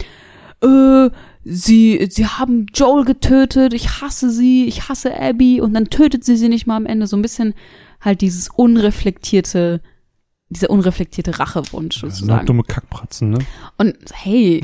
äh, 0.64 1.10
sie, 1.44 2.08
sie 2.10 2.26
haben 2.26 2.68
Joel 2.74 3.06
getötet, 3.06 3.74
ich 3.74 4.02
hasse 4.02 4.30
sie, 4.32 4.66
ich 4.66 4.90
hasse 4.90 5.20
Abby 5.20 5.62
und 5.62 5.74
dann 5.74 5.86
tötet 5.86 6.24
sie 6.24 6.36
sie 6.38 6.50
nicht 6.50 6.68
mal 6.68 6.78
am 6.78 6.86
Ende. 6.86 7.08
So 7.08 7.16
ein 7.18 7.22
bisschen 7.22 7.54
halt 8.00 8.22
dieses 8.22 8.50
unreflektierte, 8.50 9.82
dieser 10.50 10.70
unreflektierte 10.70 11.40
Rachewunsch 11.40 12.00
sozusagen. 12.02 12.40
halt 12.40 12.50
dumme 12.50 12.64
Kackpratzen, 12.64 13.30
ne? 13.32 13.40
Und 13.78 13.96
hey. 14.14 14.62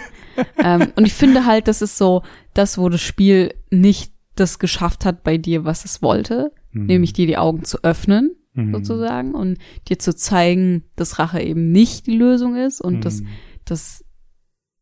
ähm, 0.58 0.92
und 0.96 1.06
ich 1.06 1.14
finde 1.14 1.46
halt, 1.46 1.68
das 1.68 1.82
ist 1.82 1.98
so 1.98 2.22
das, 2.54 2.78
wo 2.78 2.88
das 2.88 3.00
Spiel 3.02 3.54
nicht 3.70 4.12
das 4.34 4.58
geschafft 4.58 5.04
hat 5.04 5.22
bei 5.24 5.38
dir, 5.38 5.64
was 5.64 5.84
es 5.84 6.02
wollte, 6.02 6.52
Mhm. 6.72 6.86
nämlich 6.86 7.12
dir 7.14 7.26
die 7.26 7.38
Augen 7.38 7.64
zu 7.64 7.82
öffnen, 7.84 8.36
Mhm. 8.54 8.74
sozusagen, 8.74 9.34
und 9.34 9.56
dir 9.88 9.98
zu 9.98 10.14
zeigen, 10.14 10.84
dass 10.96 11.18
Rache 11.18 11.40
eben 11.40 11.72
nicht 11.72 12.06
die 12.06 12.16
Lösung 12.16 12.54
ist 12.56 12.80
und 12.82 13.04
dass, 13.04 13.20
Mhm. 13.22 13.28
dass 13.64 14.04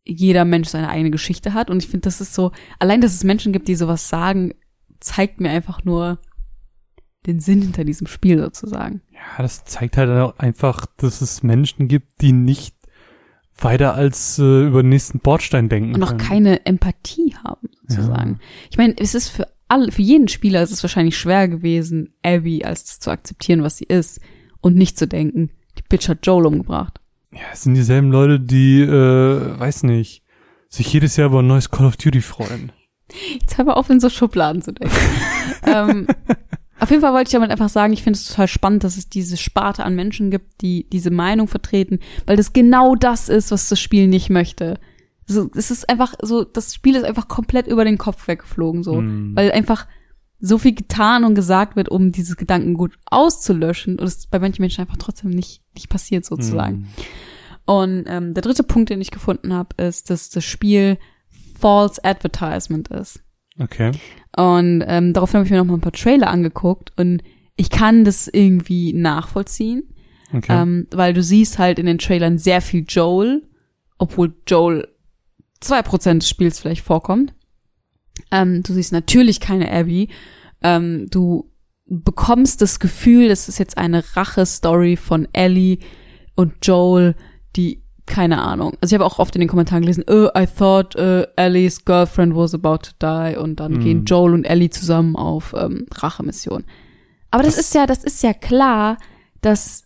jeder 0.05 0.45
Mensch 0.45 0.69
seine 0.69 0.89
eigene 0.89 1.11
Geschichte 1.11 1.55
hat. 1.55 1.71
Und 1.71 1.83
ich 1.83 1.89
finde, 1.89 2.07
das 2.07 2.21
ist 2.21 2.35
so, 2.35 2.53
allein, 2.79 3.01
dass 3.01 3.15
es 3.15 3.25
Menschen 3.25 3.53
gibt, 3.53 3.69
die 3.69 3.75
sowas 3.75 4.09
sagen, 4.09 4.53
zeigt 5.01 5.41
mir 5.41 5.51
einfach 5.51 5.85
nur 5.85 6.19
den 7.27 7.41
Sinn 7.41 7.63
hinter 7.63 7.85
diesem 7.85 8.07
Spiel 8.07 8.39
sozusagen. 8.39 9.01
Ja, 9.13 9.43
das 9.43 9.65
zeigt 9.65 9.97
halt 9.97 10.11
auch 10.11 10.39
einfach, 10.39 10.87
dass 10.99 11.21
es 11.23 11.43
Menschen 11.43 11.89
gibt, 11.89 12.21
die 12.21 12.33
nicht 12.33 12.75
weiter 13.57 13.95
als 13.95 14.39
äh, 14.39 14.67
über 14.67 14.83
den 14.83 14.91
nächsten 14.91 15.21
Bordstein 15.21 15.69
denken 15.69 15.95
und 15.95 16.03
auch 16.03 16.09
können. 16.09 16.21
keine 16.21 16.67
Empathie 16.67 17.35
haben, 17.43 17.71
sozusagen. 17.83 18.41
Ich 18.71 18.77
meine, 18.77 18.95
es 18.99 19.15
ist 19.15 19.29
für 19.29 19.47
alle, 19.69 19.93
für 19.93 20.03
jeden 20.03 20.29
Spieler 20.29 20.63
ist 20.63 20.73
es 20.73 20.83
wahrscheinlich 20.83 21.17
schwer 21.17 21.49
gewesen, 21.49 22.15
Abby 22.23 22.65
als 22.65 22.85
das 22.85 22.99
zu 22.99 23.11
akzeptieren, 23.11 23.63
was 23.63 23.79
sie 23.79 23.85
ist 23.85 24.21
und 24.61 24.77
nicht 24.77 24.99
zu 24.99 25.07
denken, 25.07 25.51
die 25.79 25.83
Bitch 25.89 26.09
hat 26.09 26.27
Joel 26.27 26.47
umgebracht. 26.47 27.01
Ja, 27.35 27.43
es 27.53 27.63
sind 27.63 27.75
dieselben 27.75 28.11
Leute, 28.13 28.39
die, 28.41 28.81
äh, 28.83 29.59
weiß 29.59 29.83
nicht, 29.85 30.23
sich 30.69 30.93
jedes 30.93 31.17
Jahr 31.17 31.29
über 31.29 31.41
ein 31.41 31.47
neues 31.47 31.71
Call 31.71 31.87
of 31.87 31.97
Duty 31.97 32.21
freuen. 32.21 32.73
Jetzt 33.41 33.59
hör 33.59 33.65
mal 33.65 33.75
auf, 33.75 33.91
in 33.91 34.01
so 34.01 34.09
Schubladen 34.09 34.63
zu 34.63 34.73
denken. 34.73 34.97
ähm, 35.67 36.07
auf 36.81 36.91
jeden 36.91 37.03
Fall 37.03 37.13
wollte 37.13 37.29
ich 37.29 37.33
damit 37.33 37.51
einfach 37.51 37.69
sagen, 37.69 37.93
ich 37.93 38.03
finde 38.03 38.19
es 38.19 38.29
total 38.29 38.49
spannend, 38.49 38.85
dass 38.85 38.97
es 38.97 39.09
diese 39.09 39.37
Sparte 39.37 39.85
an 39.85 39.95
Menschen 39.95 40.31
gibt, 40.31 40.61
die 40.63 40.89
diese 40.91 41.11
Meinung 41.11 41.49
vertreten, 41.49 42.01
weil 42.27 42.37
das 42.37 42.53
genau 42.53 42.95
das 42.95 43.29
ist, 43.29 43.51
was 43.51 43.69
das 43.69 43.81
Spiel 43.81 44.07
nicht 44.09 44.31
möchte. 44.31 44.79
So, 45.27 45.51
es 45.55 45.71
ist 45.71 45.89
einfach 45.89 46.15
so, 46.21 46.45
das 46.45 46.75
Spiel 46.75 46.97
ist 46.97 47.05
einfach 47.05 47.29
komplett 47.29 47.67
über 47.67 47.85
den 47.85 47.99
Kopf 47.99 48.29
weggeflogen, 48.29 48.83
so, 48.83 48.97
Hm. 48.97 49.33
weil 49.35 49.53
einfach 49.53 49.87
so 50.41 50.59
viel 50.59 50.75
getan 50.75 51.25
und 51.25 51.35
gesagt 51.35 51.77
wird, 51.77 51.89
um 51.89 52.13
dieses 52.13 52.37
Gedankengut 52.37 52.99
auszulöschen 53.07 53.99
und 53.99 54.07
es 54.07 54.27
bei 54.27 54.39
manchen 54.39 54.63
Menschen 54.63 54.83
einfach 54.83 54.97
trotzdem 54.99 55.31
nicht, 55.31 55.63
nicht 55.75 55.89
passiert 55.89 56.25
sozusagen. 56.25 56.77
Mhm. 56.79 56.87
Und 57.67 58.05
ähm, 58.09 58.35
der 58.35 58.43
dritte 58.43 58.63
Punkt, 58.63 58.91
den 58.91 59.01
ich 59.01 59.11
gefunden 59.11 59.55
habe, 59.55 59.83
ist, 59.83 60.11
dass 60.11 60.29
das 60.29 60.45
Spiel 60.45 60.99
False 61.59 62.03
Advertisement 62.05 62.89
ist. 62.89 63.21
Okay. 63.59 63.93
Und 64.37 64.85
ähm, 64.87 65.13
daraufhin 65.13 65.39
habe 65.39 65.47
ich 65.47 65.51
mir 65.51 65.59
noch 65.59 65.65
mal 65.65 65.75
ein 65.75 65.81
paar 65.81 65.93
Trailer 65.93 66.29
angeguckt 66.29 66.93
und 66.97 67.23
ich 67.57 67.71
kann 67.71 68.05
das 68.05 68.29
irgendwie 68.29 68.93
nachvollziehen, 68.93 69.85
Okay. 70.33 70.61
ähm, 70.61 70.89
weil 70.91 71.15
du 71.15 71.23
siehst 71.23 71.59
halt 71.59 71.79
in 71.79 71.87
den 71.87 71.99
Trailern 71.99 72.39
sehr 72.39 72.61
viel 72.61 72.85
Joel, 72.89 73.49
obwohl 73.99 74.35
Joel 74.47 74.89
zwei 75.61 75.83
Prozent 75.83 76.23
des 76.23 76.29
Spiels 76.29 76.59
vielleicht 76.59 76.85
vorkommt. 76.85 77.33
Ähm, 78.31 78.63
du 78.63 78.73
siehst 78.73 78.93
natürlich 78.93 79.41
keine 79.41 79.71
Abby. 79.73 80.09
Ähm, 80.63 81.09
du 81.11 81.51
bekommst 81.87 82.63
das 82.63 82.79
Gefühl, 82.81 83.29
das 83.29 83.49
ist 83.49 83.59
jetzt 83.59 83.77
eine 83.77 84.03
Rache-Story 84.17 84.97
von 84.97 85.29
Ellie 85.33 85.79
und 86.35 86.55
Joel, 86.63 87.15
die 87.57 87.83
keine 88.07 88.43
Ahnung. 88.43 88.75
Also 88.81 88.95
ich 88.95 89.01
habe 89.01 89.07
auch 89.11 89.19
oft 89.19 89.35
in 89.35 89.41
den 89.41 89.49
Kommentaren 89.49 89.83
gelesen, 89.83 90.05
oh, 90.09 90.29
I 90.37 90.47
thought 90.47 90.95
uh, 90.97 91.23
Ellies 91.37 91.85
girlfriend 91.85 92.35
was 92.37 92.53
about 92.55 92.79
to 92.79 92.91
die 93.01 93.37
und 93.37 93.61
dann 93.61 93.75
Mhm. 93.75 93.81
gehen 93.81 94.05
Joel 94.05 94.35
und 94.35 94.45
Ellie 94.45 94.69
zusammen 94.71 95.17
auf 95.17 95.55
ähm, 95.57 95.87
Rachemission. 95.95 96.65
Aber 97.31 97.43
das, 97.43 97.57
Das- 97.57 97.67
ist 97.67 97.75
ja, 97.75 97.87
das 97.87 98.05
ist 98.05 98.23
ja 98.23 98.35
klar, 98.35 98.99
dass 99.41 99.85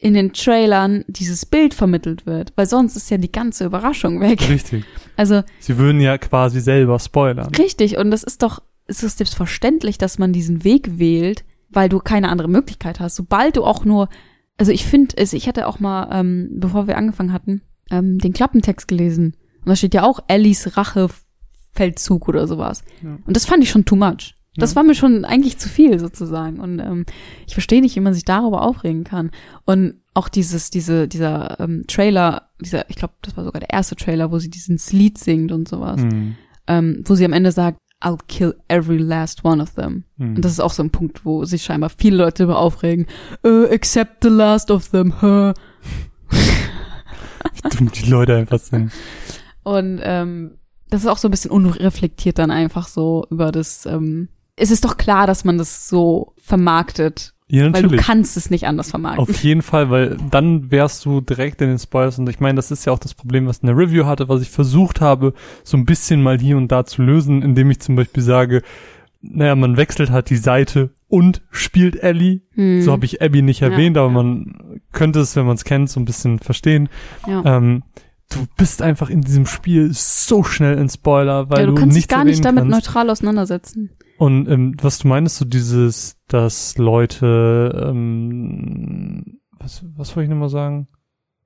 in 0.00 0.14
den 0.14 0.32
Trailern 0.32 1.04
dieses 1.08 1.44
Bild 1.44 1.74
vermittelt 1.74 2.24
wird, 2.24 2.52
weil 2.56 2.66
sonst 2.66 2.96
ist 2.96 3.10
ja 3.10 3.18
die 3.18 3.32
ganze 3.32 3.64
Überraschung 3.66 4.20
weg. 4.20 4.48
Richtig. 4.48 4.84
Also 5.18 5.42
Sie 5.58 5.76
würden 5.76 6.00
ja 6.00 6.16
quasi 6.16 6.60
selber 6.60 6.98
spoilern. 6.98 7.54
richtig 7.56 7.98
und 7.98 8.10
das 8.10 8.22
ist 8.22 8.42
doch, 8.42 8.62
es 8.86 9.02
ist 9.02 9.18
selbstverständlich, 9.18 9.98
dass 9.98 10.18
man 10.18 10.32
diesen 10.32 10.64
Weg 10.64 10.98
wählt, 10.98 11.44
weil 11.68 11.88
du 11.90 11.98
keine 11.98 12.30
andere 12.30 12.48
Möglichkeit 12.48 13.00
hast. 13.00 13.16
Sobald 13.16 13.56
du 13.58 13.64
auch 13.64 13.84
nur, 13.84 14.08
also 14.56 14.72
ich 14.72 14.86
finde, 14.86 15.16
also 15.18 15.36
ich 15.36 15.46
hatte 15.48 15.66
auch 15.66 15.80
mal, 15.80 16.08
ähm, 16.12 16.48
bevor 16.52 16.86
wir 16.86 16.96
angefangen 16.96 17.32
hatten, 17.34 17.60
ähm, 17.90 18.18
den 18.18 18.32
Klappentext 18.32 18.88
gelesen 18.88 19.34
und 19.60 19.68
da 19.68 19.76
steht 19.76 19.92
ja 19.94 20.04
auch 20.04 20.20
Ellies 20.28 20.76
Rachefeldzug 20.76 22.28
oder 22.28 22.46
sowas. 22.46 22.84
Ja. 23.02 23.18
Und 23.26 23.36
das 23.36 23.44
fand 23.44 23.62
ich 23.62 23.70
schon 23.70 23.84
too 23.84 23.96
much. 23.96 24.34
Das 24.56 24.70
Ja. 24.72 24.76
war 24.76 24.82
mir 24.82 24.94
schon 24.94 25.24
eigentlich 25.24 25.58
zu 25.58 25.68
viel 25.68 25.98
sozusagen. 26.00 26.58
Und 26.58 26.80
ähm, 26.80 27.06
ich 27.46 27.52
verstehe 27.54 27.80
nicht, 27.80 27.94
wie 27.96 28.00
man 28.00 28.14
sich 28.14 28.24
darüber 28.24 28.62
aufregen 28.62 29.04
kann. 29.04 29.30
Und 29.64 30.00
auch 30.18 30.28
dieses, 30.28 30.70
diese, 30.70 31.06
dieser 31.06 31.60
ähm, 31.60 31.84
Trailer, 31.86 32.48
dieser, 32.60 32.90
ich 32.90 32.96
glaube, 32.96 33.14
das 33.22 33.36
war 33.36 33.44
sogar 33.44 33.60
der 33.60 33.70
erste 33.70 33.94
Trailer, 33.94 34.32
wo 34.32 34.38
sie 34.40 34.50
dieses 34.50 34.92
Lied 34.92 35.16
singt 35.16 35.52
und 35.52 35.68
sowas, 35.68 36.00
Mhm. 36.00 36.34
ähm, 36.66 37.04
wo 37.06 37.14
sie 37.14 37.24
am 37.24 37.32
Ende 37.32 37.52
sagt, 37.52 37.78
I'll 38.02 38.18
kill 38.26 38.54
every 38.68 38.98
last 38.98 39.44
one 39.44 39.62
of 39.62 39.74
them. 39.74 40.04
Mhm. 40.16 40.36
Und 40.36 40.44
das 40.44 40.52
ist 40.52 40.60
auch 40.60 40.72
so 40.72 40.82
ein 40.82 40.90
Punkt, 40.90 41.24
wo 41.24 41.44
sich 41.44 41.62
scheinbar 41.62 41.90
viele 41.90 42.16
Leute 42.16 42.44
darüber 42.44 42.58
aufregen. 42.58 43.06
Uh, 43.44 43.64
except 43.64 44.22
the 44.24 44.28
last 44.28 44.70
of 44.70 44.88
them, 44.90 45.14
huh? 45.22 45.52
Wie 46.30 47.76
dumm 47.76 47.90
die 47.92 48.10
Leute 48.10 48.36
einfach 48.36 48.58
sind. 48.58 48.92
Und 49.62 50.00
ähm, 50.02 50.58
das 50.90 51.02
ist 51.02 51.06
auch 51.06 51.18
so 51.18 51.28
ein 51.28 51.30
bisschen 51.30 51.50
unreflektiert 51.50 52.38
dann 52.38 52.50
einfach 52.50 52.88
so 52.88 53.24
über 53.30 53.52
das. 53.52 53.86
Ähm, 53.86 54.28
es 54.56 54.70
ist 54.70 54.84
doch 54.84 54.96
klar, 54.96 55.26
dass 55.26 55.44
man 55.44 55.58
das 55.58 55.88
so 55.88 56.34
vermarktet, 56.38 57.34
Ja, 57.50 57.64
weil 57.64 57.72
du 57.72 57.78
natürlich. 57.80 58.04
kannst 58.04 58.36
es 58.36 58.50
nicht 58.50 58.66
anders 58.66 58.90
vermarkten. 58.90 59.22
Auf 59.22 59.42
jeden 59.42 59.62
Fall, 59.62 59.88
weil 59.90 60.16
dann 60.30 60.70
wärst 60.70 61.04
du 61.06 61.20
direkt 61.22 61.62
in 61.62 61.68
den 61.68 61.78
Spoilers 61.78 62.18
und 62.18 62.28
ich 62.28 62.40
meine, 62.40 62.56
das 62.56 62.70
ist 62.70 62.84
ja 62.84 62.92
auch 62.92 62.98
das 62.98 63.14
Problem, 63.14 63.46
was 63.46 63.58
in 63.58 63.68
der 63.68 63.76
Review 63.76 64.04
hatte, 64.04 64.28
was 64.28 64.42
ich 64.42 64.50
versucht 64.50 65.00
habe, 65.00 65.32
so 65.64 65.76
ein 65.78 65.86
bisschen 65.86 66.22
mal 66.22 66.38
hier 66.38 66.56
und 66.58 66.70
da 66.70 66.84
zu 66.84 67.02
lösen, 67.02 67.40
indem 67.42 67.70
ich 67.70 67.80
zum 67.80 67.96
Beispiel 67.96 68.22
sage, 68.22 68.62
naja, 69.22 69.54
man 69.56 69.76
wechselt 69.78 70.10
halt 70.10 70.28
die 70.30 70.36
Seite 70.36 70.90
und 71.08 71.40
spielt 71.50 72.02
Ellie. 72.02 72.42
Hm. 72.52 72.82
So 72.82 72.92
habe 72.92 73.06
ich 73.06 73.22
Abby 73.22 73.40
nicht 73.42 73.60
Ja, 73.60 73.68
erwähnt, 73.70 73.96
aber 73.96 74.08
ja. 74.08 74.12
man 74.12 74.80
könnte 74.92 75.20
es, 75.20 75.34
wenn 75.34 75.46
man 75.46 75.54
es 75.56 75.64
kennt, 75.64 75.88
so 75.90 75.98
ein 76.00 76.04
bisschen 76.04 76.38
verstehen. 76.38 76.88
ja. 77.26 77.42
Ähm, 77.56 77.82
du 78.30 78.40
bist 78.58 78.82
einfach 78.82 79.08
in 79.08 79.22
diesem 79.22 79.46
Spiel 79.46 79.88
so 79.94 80.42
schnell 80.44 80.76
in 80.76 80.90
Spoiler, 80.90 81.48
weil 81.48 81.60
ja, 81.60 81.66
du 81.66 81.72
du 81.72 81.80
kannst 81.80 81.96
dich 81.96 82.08
gar 82.08 82.24
nicht 82.24 82.44
damit 82.44 82.64
kannst. 82.64 82.74
neutral 82.86 83.08
auseinandersetzen. 83.08 83.88
Und 84.18 84.48
ähm, 84.48 84.74
was 84.82 84.98
du 84.98 85.08
meinst, 85.08 85.36
so 85.36 85.44
dieses, 85.44 86.16
dass 86.28 86.76
Leute, 86.76 87.86
ähm, 87.88 89.38
was, 89.58 89.84
was 89.96 90.14
wollte 90.16 90.24
ich 90.24 90.30
nochmal 90.30 90.48
sagen? 90.48 90.88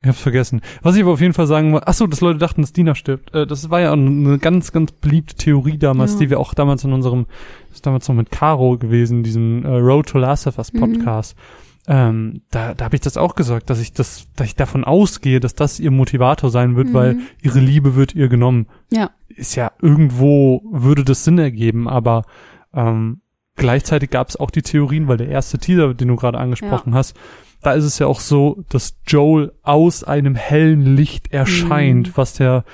Ich 0.03 0.09
hab's 0.09 0.21
vergessen. 0.21 0.63
Was 0.83 0.97
ich 0.97 1.03
aber 1.03 1.13
auf 1.13 1.21
jeden 1.21 1.35
Fall 1.35 1.47
sagen 1.47 1.73
wollte, 1.73 1.87
ach 1.87 1.95
so, 1.95 2.07
dass 2.09 2.21
Leute 2.21 2.39
dachten, 2.39 2.61
dass 2.63 2.73
Dina 2.73 2.95
stirbt. 2.97 3.33
Äh, 3.35 3.47
das 3.47 3.71
war 3.71 3.81
ja 3.81 3.93
eine 3.93 4.39
ganz, 4.39 4.73
ganz 4.73 4.91
beliebte 4.93 5.37
Theorie 5.37 5.79
damals, 5.79 6.15
Ja. 6.15 6.19
die 6.21 6.31
wir 6.31 6.41
auch 6.41 6.55
damals 6.55 6.83
in 6.83 6.93
unserem, 6.93 7.27
das 7.69 7.77
ist 7.77 7.87
damals 7.87 8.09
noch 8.09 8.17
mit 8.17 8.31
Caro 8.33 8.79
gewesen, 8.79 9.23
diesem 9.23 9.65
äh, 9.65 9.69
Road 9.69 10.09
to 10.09 10.19
Last 10.19 10.47
of 10.49 10.59
Us 10.59 10.73
Mhm. 10.73 10.79
Podcast. 10.81 11.37
Ähm, 11.89 12.43
da 12.51 12.75
da 12.75 12.85
habe 12.85 12.95
ich 12.95 13.01
das 13.01 13.17
auch 13.17 13.35
gesagt, 13.35 13.69
dass 13.69 13.81
ich 13.81 13.93
das, 13.93 14.27
dass 14.37 14.47
ich 14.47 14.55
davon 14.57 14.85
ausgehe, 14.85 15.41
dass 15.41 15.55
das 15.55 15.79
ihr 15.81 15.91
Motivator 15.91 16.49
sein 16.51 16.75
wird, 16.77 16.89
Mhm. 16.89 16.95
weil 16.95 17.17
ihre 17.43 17.59
Liebe 17.61 17.95
wird 17.97 18.15
ihr 18.15 18.29
genommen 18.29 18.67
Ja. 18.91 19.11
ist 19.29 19.57
ja 19.57 19.73
irgendwo 19.81 20.63
würde 20.71 21.05
das 21.05 21.25
Sinn 21.25 21.39
ergeben, 21.39 21.89
aber 21.89 22.25
ähm, 22.75 23.21
gleichzeitig 23.57 24.11
gab 24.11 24.29
es 24.29 24.37
auch 24.37 24.51
die 24.51 24.63
Theorien, 24.63 25.09
weil 25.09 25.17
der 25.19 25.29
erste 25.29 25.59
Teaser, 25.59 25.95
den 25.95 26.09
du 26.09 26.17
gerade 26.17 26.39
angesprochen 26.39 26.95
hast, 26.95 27.17
da 27.63 27.73
ist 27.73 27.85
es 27.85 27.99
ja 27.99 28.07
auch 28.07 28.21
so, 28.21 28.65
dass 28.71 28.99
Joel 29.07 29.53
aus 29.63 30.03
einem 30.05 30.35
hellen 30.35 30.97
Licht 30.97 31.33
erscheint, 31.33 32.09
Mhm. 32.09 32.13
was 32.17 32.35
der 32.35 32.65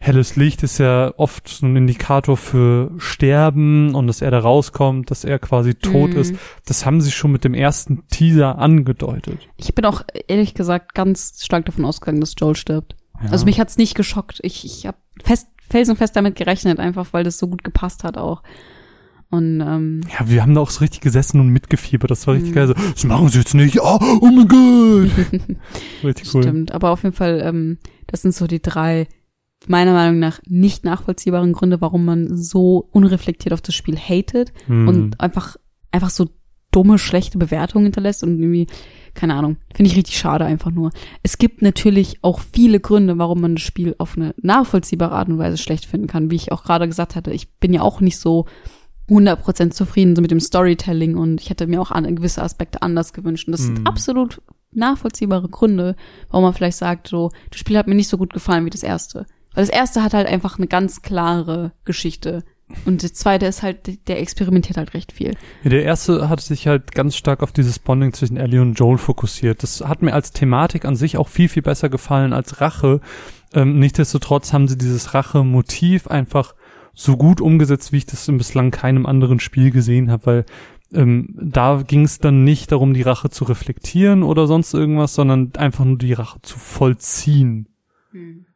helles 0.00 0.34
Licht 0.34 0.64
ist 0.64 0.78
ja 0.78 1.12
oft 1.16 1.46
so 1.46 1.64
ein 1.64 1.76
Indikator 1.76 2.36
für 2.36 2.90
Sterben 2.98 3.94
und 3.94 4.08
dass 4.08 4.20
er 4.20 4.32
da 4.32 4.40
rauskommt, 4.40 5.12
dass 5.12 5.22
er 5.22 5.38
quasi 5.38 5.74
tot 5.76 6.14
Mhm. 6.14 6.16
ist. 6.20 6.34
Das 6.66 6.84
haben 6.84 7.00
sie 7.00 7.12
schon 7.12 7.30
mit 7.30 7.44
dem 7.44 7.54
ersten 7.54 8.06
Teaser 8.08 8.58
angedeutet. 8.58 9.38
Ich 9.56 9.72
bin 9.76 9.84
auch 9.84 10.02
ehrlich 10.26 10.54
gesagt 10.54 10.94
ganz 10.94 11.44
stark 11.44 11.66
davon 11.66 11.84
ausgegangen, 11.84 12.20
dass 12.20 12.34
Joel 12.36 12.56
stirbt. 12.56 12.96
Ja. 13.22 13.30
Also 13.30 13.44
mich 13.44 13.60
hat's 13.60 13.76
nicht 13.78 13.94
geschockt. 13.94 14.40
Ich, 14.42 14.64
ich 14.64 14.86
habe 14.86 14.96
fest, 15.22 15.46
felsenfest 15.70 16.16
damit 16.16 16.34
gerechnet, 16.34 16.80
einfach 16.80 17.12
weil 17.12 17.22
das 17.22 17.38
so 17.38 17.46
gut 17.46 17.62
gepasst 17.62 18.02
hat 18.02 18.18
auch. 18.18 18.42
Und 19.32 19.60
ähm, 19.62 20.02
Ja, 20.12 20.28
wir 20.28 20.42
haben 20.42 20.54
da 20.54 20.60
auch 20.60 20.70
so 20.70 20.80
richtig 20.80 21.00
gesessen 21.00 21.40
und 21.40 21.48
mitgefiebert. 21.48 22.10
Das 22.10 22.26
war 22.26 22.34
richtig 22.34 22.50
Mhm. 22.50 22.54
geil. 22.54 22.66
So, 22.68 22.74
das 22.74 23.04
machen 23.04 23.28
sie 23.30 23.38
jetzt 23.38 23.54
nicht. 23.54 23.80
Oh, 23.80 23.98
oh 24.20 24.26
mein 24.26 24.46
Gott. 24.46 25.10
richtig 26.04 26.34
cool. 26.34 26.42
Stimmt, 26.42 26.72
aber 26.72 26.90
auf 26.90 27.02
jeden 27.02 27.14
Fall, 27.14 27.40
ähm, 27.44 27.78
das 28.06 28.22
sind 28.22 28.34
so 28.34 28.46
die 28.46 28.60
drei 28.60 29.06
meiner 29.68 29.92
Meinung 29.92 30.18
nach 30.18 30.40
nicht 30.46 30.84
nachvollziehbaren 30.84 31.52
Gründe, 31.52 31.80
warum 31.80 32.04
man 32.04 32.36
so 32.36 32.88
unreflektiert 32.92 33.52
auf 33.54 33.60
das 33.62 33.74
Spiel 33.74 33.96
hatet 33.96 34.52
Hm. 34.66 34.88
und 34.88 35.20
einfach 35.20 35.56
einfach 35.92 36.10
so 36.10 36.28
dumme, 36.72 36.98
schlechte 36.98 37.38
Bewertungen 37.38 37.84
hinterlässt 37.84 38.22
und 38.24 38.38
irgendwie, 38.40 38.66
keine 39.14 39.34
Ahnung, 39.34 39.58
finde 39.74 39.90
ich 39.90 39.96
richtig 39.96 40.16
schade 40.18 40.44
einfach 40.46 40.70
nur. 40.70 40.90
Es 41.22 41.36
gibt 41.38 41.60
natürlich 41.62 42.18
auch 42.22 42.40
viele 42.40 42.80
Gründe, 42.80 43.18
warum 43.18 43.40
man 43.42 43.54
das 43.56 43.62
Spiel 43.62 43.94
auf 43.98 44.16
eine 44.16 44.34
nachvollziehbare 44.40 45.14
Art 45.14 45.28
und 45.28 45.38
Weise 45.38 45.58
schlecht 45.58 45.84
finden 45.84 46.06
kann. 46.06 46.30
Wie 46.30 46.36
ich 46.36 46.50
auch 46.50 46.64
gerade 46.64 46.88
gesagt 46.88 47.14
hatte, 47.14 47.30
ich 47.30 47.52
bin 47.60 47.72
ja 47.74 47.82
auch 47.82 48.00
nicht 48.00 48.18
so 48.18 48.46
100% 49.12 49.70
zufrieden 49.70 50.16
so 50.16 50.22
mit 50.22 50.30
dem 50.30 50.40
Storytelling 50.40 51.16
und 51.16 51.40
ich 51.40 51.50
hätte 51.50 51.66
mir 51.66 51.80
auch 51.80 51.90
an, 51.90 52.16
gewisse 52.16 52.42
Aspekte 52.42 52.82
anders 52.82 53.12
gewünscht. 53.12 53.46
Und 53.48 53.52
das 53.52 53.62
sind 53.62 53.86
absolut 53.86 54.40
nachvollziehbare 54.72 55.48
Gründe, 55.48 55.96
warum 56.30 56.44
man 56.44 56.54
vielleicht 56.54 56.78
sagt, 56.78 57.08
so, 57.08 57.30
das 57.50 57.60
Spiel 57.60 57.76
hat 57.78 57.86
mir 57.86 57.94
nicht 57.94 58.08
so 58.08 58.18
gut 58.18 58.32
gefallen 58.32 58.64
wie 58.64 58.70
das 58.70 58.82
erste. 58.82 59.26
Weil 59.54 59.64
das 59.64 59.68
erste 59.68 60.02
hat 60.02 60.14
halt 60.14 60.26
einfach 60.26 60.58
eine 60.58 60.66
ganz 60.66 61.02
klare 61.02 61.72
Geschichte. 61.84 62.42
Und 62.86 63.02
das 63.02 63.12
zweite 63.12 63.44
ist 63.44 63.62
halt, 63.62 64.08
der 64.08 64.20
experimentiert 64.20 64.78
halt 64.78 64.94
recht 64.94 65.12
viel. 65.12 65.36
Ja, 65.62 65.70
der 65.70 65.84
erste 65.84 66.30
hat 66.30 66.40
sich 66.40 66.66
halt 66.66 66.92
ganz 66.92 67.16
stark 67.16 67.42
auf 67.42 67.52
dieses 67.52 67.78
Bonding 67.78 68.14
zwischen 68.14 68.38
Ellie 68.38 68.62
und 68.62 68.74
Joel 68.74 68.96
fokussiert. 68.96 69.62
Das 69.62 69.82
hat 69.82 70.00
mir 70.00 70.14
als 70.14 70.30
Thematik 70.30 70.86
an 70.86 70.96
sich 70.96 71.18
auch 71.18 71.28
viel, 71.28 71.50
viel 71.50 71.62
besser 71.62 71.90
gefallen 71.90 72.32
als 72.32 72.62
Rache. 72.62 73.00
Ähm, 73.52 73.78
nichtsdestotrotz 73.78 74.54
haben 74.54 74.68
sie 74.68 74.78
dieses 74.78 75.12
Rache-Motiv 75.12 76.06
einfach 76.06 76.54
so 76.94 77.16
gut 77.16 77.40
umgesetzt, 77.40 77.92
wie 77.92 77.98
ich 77.98 78.06
das 78.06 78.28
in 78.28 78.38
bislang 78.38 78.70
keinem 78.70 79.06
anderen 79.06 79.40
Spiel 79.40 79.70
gesehen 79.70 80.10
habe, 80.10 80.26
weil 80.26 80.44
ähm, 80.94 81.34
da 81.40 81.82
ging 81.86 82.02
es 82.04 82.18
dann 82.18 82.44
nicht 82.44 82.70
darum, 82.70 82.92
die 82.92 83.02
Rache 83.02 83.30
zu 83.30 83.44
reflektieren 83.44 84.22
oder 84.22 84.46
sonst 84.46 84.74
irgendwas, 84.74 85.14
sondern 85.14 85.52
einfach 85.56 85.84
nur 85.86 85.96
die 85.98 86.12
Rache 86.12 86.40
zu 86.42 86.58
vollziehen. 86.58 87.68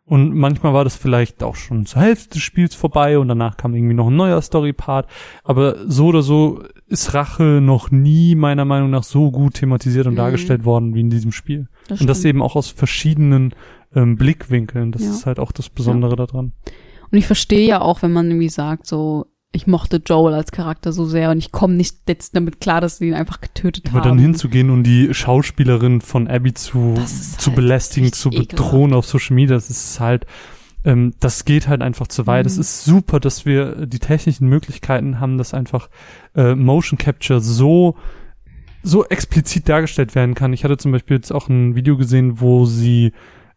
Und 0.05 0.35
manchmal 0.37 0.73
war 0.75 0.85
das 0.85 0.95
vielleicht 0.97 1.43
auch 1.43 1.57
schon 1.57 1.87
zur 1.87 2.03
Hälfte 2.03 2.35
des 2.35 2.43
Spiels 2.43 2.75
vorbei 2.75 3.19
und 3.19 3.27
danach 3.29 3.57
kam 3.57 3.75
irgendwie 3.75 3.95
noch 3.95 4.09
ein 4.09 4.17
neuer 4.17 4.41
Story-Part. 4.43 5.09
Aber 5.43 5.77
so 5.91 6.07
oder 6.09 6.23
so 6.23 6.63
ist 6.87 7.15
Rache 7.15 7.61
noch 7.63 7.91
nie 7.91 8.35
meiner 8.35 8.65
Meinung 8.67 8.91
nach 8.91 9.03
so 9.03 9.31
gut 9.33 9.55
thematisiert 9.55 10.07
und 10.07 10.13
Mhm. 10.13 10.19
dargestellt 10.19 10.65
worden 10.65 10.95
wie 10.95 11.01
in 11.01 11.11
diesem 11.11 11.33
Spiel. 11.33 11.69
Das 11.89 12.01
und 12.03 12.07
das 12.07 12.25
eben 12.25 12.43
auch 12.43 12.55
aus 12.55 12.69
verschiedenen 12.69 13.55
ähm, 13.95 14.17
Blickwinkeln. 14.17 14.93
Das 14.93 15.03
Ja. 15.05 15.11
ist 15.11 15.27
halt 15.27 15.39
auch 15.41 15.53
das 15.53 15.71
Besondere 15.71 16.17
daran. 16.17 16.53
Und 17.11 17.19
ich 17.19 17.27
verstehe 17.27 17.67
ja 17.67 17.81
auch, 17.81 18.03
wenn 18.03 18.13
man 18.13 18.29
irgendwie 18.31 18.49
sagt, 18.49 18.87
so, 18.87 19.27
ich 19.53 19.67
mochte 19.67 20.03
Joel 20.05 20.35
als 20.35 20.53
Charakter 20.53 20.93
so 20.93 21.07
sehr 21.07 21.31
und 21.31 21.39
ich 21.39 21.51
komme 21.53 21.75
nicht 21.75 21.97
jetzt 22.09 22.37
damit 22.37 22.61
klar, 22.61 22.81
dass 22.81 22.99
sie 22.99 23.09
ihn 23.09 23.15
einfach 23.15 23.41
getötet 23.41 23.85
Aber 23.89 24.01
haben. 24.01 24.09
dann 24.11 24.19
hinzugehen 24.19 24.71
und 24.71 24.83
die 24.85 25.15
Schauspielerin 25.15 26.01
von 26.03 26.29
Abby 26.29 26.53
zu, 26.53 26.95
zu 27.39 27.47
halt 27.47 27.57
belästigen, 27.57 28.13
zu 28.13 28.31
bedrohen 28.31 28.93
auf 28.93 29.07
Social 29.07 29.35
Media, 29.35 29.55
das 29.55 29.71
ist 29.71 29.99
halt, 29.99 30.27
ähm, 30.85 31.15
das 31.21 31.45
geht 31.47 31.69
halt 31.69 31.81
einfach 31.81 32.07
zu 32.09 32.27
weit. 32.27 32.45
Es 32.47 32.57
Mhm. 32.57 32.61
ist 32.61 32.85
super, 32.85 33.19
dass 33.19 33.47
wir 33.47 33.87
die 33.87 33.99
technischen 33.99 34.49
Möglichkeiten 34.49 35.21
haben, 35.21 35.39
dass 35.39 35.55
einfach 35.55 35.89
äh, 36.35 36.55
Motion 36.55 36.99
Capture 36.99 37.41
so 37.41 37.97
so 38.83 39.05
explizit 39.07 39.69
dargestellt 39.69 40.15
werden 40.15 40.35
kann. 40.37 40.53
Ich 40.53 40.63
hatte 40.63 40.77
zum 40.77 40.93
Beispiel 40.93 41.17
jetzt 41.17 41.33
auch 41.33 41.49
ein 41.49 41.75
Video 41.75 41.97
gesehen, 41.97 42.41
wo 42.41 42.67
sie, 42.67 43.13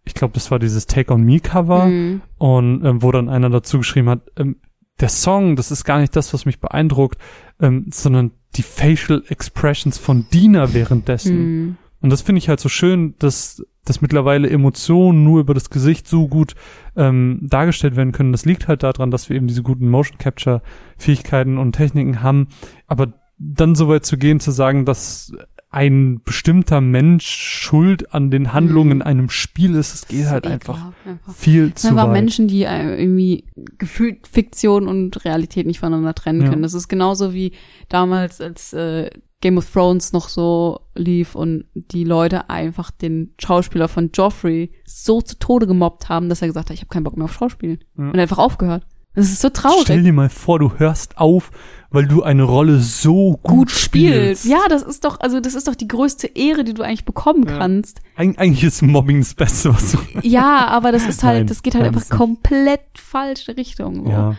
ich 0.09 0.15
glaube, 0.15 0.33
das 0.33 0.49
war 0.51 0.59
dieses 0.59 0.87
Take 0.87 1.13
on 1.13 1.23
Me 1.23 1.39
Cover, 1.39 1.85
Mhm. 1.85 2.21
und 2.39 2.83
ähm, 2.83 3.01
wo 3.03 3.11
dann 3.11 3.29
einer 3.29 3.49
dazu 3.49 3.77
geschrieben 3.77 4.09
hat, 4.09 4.21
ähm, 4.37 4.57
der 4.99 5.09
Song, 5.09 5.55
das 5.55 5.71
ist 5.71 5.85
gar 5.85 5.99
nicht 5.99 6.15
das, 6.15 6.33
was 6.33 6.45
mich 6.45 6.59
beeindruckt, 6.59 7.17
ähm, 7.61 7.85
sondern 7.91 8.31
die 8.55 8.63
Facial 8.63 9.23
Expressions 9.29 9.97
von 9.97 10.25
Dina 10.33 10.73
währenddessen. 10.73 11.37
Mhm. 11.37 11.77
Und 12.01 12.09
das 12.09 12.21
finde 12.21 12.39
ich 12.39 12.49
halt 12.49 12.59
so 12.59 12.69
schön, 12.69 13.13
dass, 13.19 13.63
dass 13.85 14.01
mittlerweile 14.01 14.49
Emotionen 14.49 15.23
nur 15.23 15.39
über 15.41 15.53
das 15.53 15.69
Gesicht 15.69 16.07
so 16.07 16.27
gut 16.27 16.55
ähm, 16.95 17.39
dargestellt 17.43 17.95
werden 17.95 18.11
können. 18.13 18.31
Das 18.31 18.45
liegt 18.45 18.67
halt 18.67 18.83
daran, 18.83 19.11
dass 19.11 19.29
wir 19.29 19.35
eben 19.37 19.47
diese 19.47 19.63
guten 19.63 19.89
Motion 19.89 20.17
Capture 20.17 20.61
Fähigkeiten 20.97 21.57
und 21.57 21.73
Techniken 21.73 22.21
haben. 22.23 22.47
Aber 22.87 23.13
dann 23.37 23.75
so 23.75 23.87
weit 23.87 24.05
zu 24.05 24.17
gehen, 24.17 24.39
zu 24.39 24.51
sagen, 24.51 24.85
dass 24.85 25.33
ein 25.71 26.21
bestimmter 26.23 26.81
Mensch 26.81 27.27
schuld 27.27 28.13
an 28.13 28.31
den 28.31 28.53
Handlungen 28.53 28.91
in 28.91 29.01
einem 29.03 29.29
Spiel 29.29 29.75
ist, 29.75 29.93
es 29.93 30.07
geht 30.07 30.25
halt 30.25 30.47
einfach 30.47 30.75
Ekelhaft 30.77 31.07
einfach. 31.07 31.33
viel 31.35 31.67
Es 31.67 31.75
zu 31.75 31.87
sind 31.87 31.91
einfach 31.97 32.07
weit. 32.07 32.13
Menschen, 32.13 32.47
die 32.47 32.63
äh, 32.63 32.99
irgendwie 32.99 33.45
gefühlt 33.77 34.27
Fiktion 34.27 34.87
und 34.87 35.23
Realität 35.25 35.67
nicht 35.67 35.79
voneinander 35.79 36.15
trennen 36.15 36.41
Ja. 36.41 36.49
können. 36.49 36.63
Das 36.63 36.73
ist 36.73 36.87
genauso 36.87 37.33
wie 37.35 37.51
damals, 37.87 38.41
als 38.41 38.73
äh, 38.73 39.11
Game 39.41 39.57
of 39.59 39.71
Thrones 39.71 40.11
noch 40.11 40.27
so 40.27 40.81
lief 40.95 41.35
und 41.35 41.65
die 41.75 42.03
Leute 42.03 42.49
einfach 42.49 42.89
den 42.91 43.33
Schauspieler 43.39 43.87
von 43.87 44.09
Joffrey 44.13 44.71
so 44.85 45.21
zu 45.21 45.37
Tode 45.37 45.67
gemobbt 45.67 46.09
haben, 46.09 46.29
dass 46.29 46.41
er 46.41 46.47
gesagt 46.47 46.69
hat, 46.69 46.73
ich 46.73 46.81
habe 46.81 46.89
keinen 46.89 47.03
Bock 47.03 47.15
mehr 47.15 47.25
auf 47.25 47.33
Schauspielen. 47.33 47.77
Ja. 47.97 48.05
Und 48.09 48.17
einfach 48.19 48.39
aufgehört. 48.39 48.85
Das 49.15 49.25
ist 49.25 49.41
so 49.41 49.49
Stell 49.49 49.61
traurig. 49.71 50.03
dir 50.03 50.13
mal 50.13 50.29
vor, 50.29 50.59
du 50.59 50.71
hörst 50.77 51.17
auf, 51.17 51.51
weil 51.89 52.05
du 52.05 52.21
eine 52.23 52.43
Rolle 52.43 52.79
so 52.79 53.31
gut, 53.31 53.43
Gut 53.43 53.71
spielt. 53.71 54.13
spielst. 54.37 54.45
Ja, 54.45 54.59
das 54.69 54.83
ist 54.83 55.03
doch, 55.03 55.19
also 55.19 55.39
das 55.39 55.55
ist 55.55 55.67
doch 55.67 55.75
die 55.75 55.87
größte 55.87 56.27
Ehre, 56.27 56.63
die 56.63 56.73
du 56.73 56.83
eigentlich 56.83 57.05
bekommen 57.05 57.45
Ja. 57.47 57.57
kannst. 57.57 58.01
Eig 58.15 58.37
eigentlich 58.39 58.63
ist 58.63 58.81
Mobbing 58.83 59.19
das 59.19 59.33
Beste, 59.33 59.73
was 59.73 59.91
du. 59.93 59.97
Ja, 60.21 60.67
aber 60.67 60.91
das 60.91 61.07
ist 61.07 61.23
halt, 61.23 61.37
Nein, 61.39 61.47
das 61.47 61.63
geht 61.63 61.73
halt 61.75 61.85
einfach 61.85 62.07
komplett 62.09 62.81
falsche 62.95 63.57
Richtung. 63.57 64.05
So. 64.05 64.11
Ja. 64.11 64.35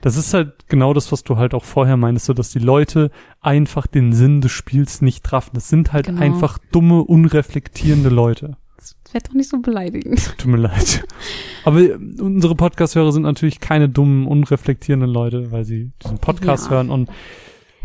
Das 0.00 0.16
ist 0.16 0.32
halt 0.34 0.68
genau 0.68 0.94
das, 0.94 1.12
was 1.12 1.22
du 1.24 1.36
halt 1.36 1.52
auch 1.54 1.64
vorher 1.64 1.96
meinst, 1.96 2.24
so 2.24 2.32
dass 2.32 2.50
die 2.50 2.58
Leute 2.58 3.10
einfach 3.40 3.86
den 3.86 4.12
Sinn 4.12 4.40
des 4.40 4.50
Spiels 4.52 5.02
nicht 5.02 5.24
trafen. 5.24 5.50
Das 5.54 5.68
sind 5.68 5.92
halt 5.92 6.06
Genau. 6.06 6.20
einfach 6.20 6.58
dumme, 6.72 7.02
unreflektierende 7.02 8.08
Leute. 8.08 8.56
Wird 9.12 9.28
doch 9.28 9.34
nicht 9.34 9.48
so 9.50 9.58
beleidigend. 9.58 10.34
Tut 10.38 10.50
mir 10.50 10.56
leid. 10.58 11.04
Aber 11.64 11.80
äh, 11.80 11.94
unsere 12.20 12.54
Podcast-Hörer 12.54 13.12
sind 13.12 13.22
natürlich 13.22 13.60
keine 13.60 13.88
dummen, 13.88 14.26
unreflektierenden 14.26 15.10
Leute, 15.10 15.52
weil 15.52 15.64
sie 15.64 15.90
diesen 16.02 16.18
Podcast 16.18 16.64
Ja. 16.66 16.70
hören 16.72 16.90
und 16.90 17.10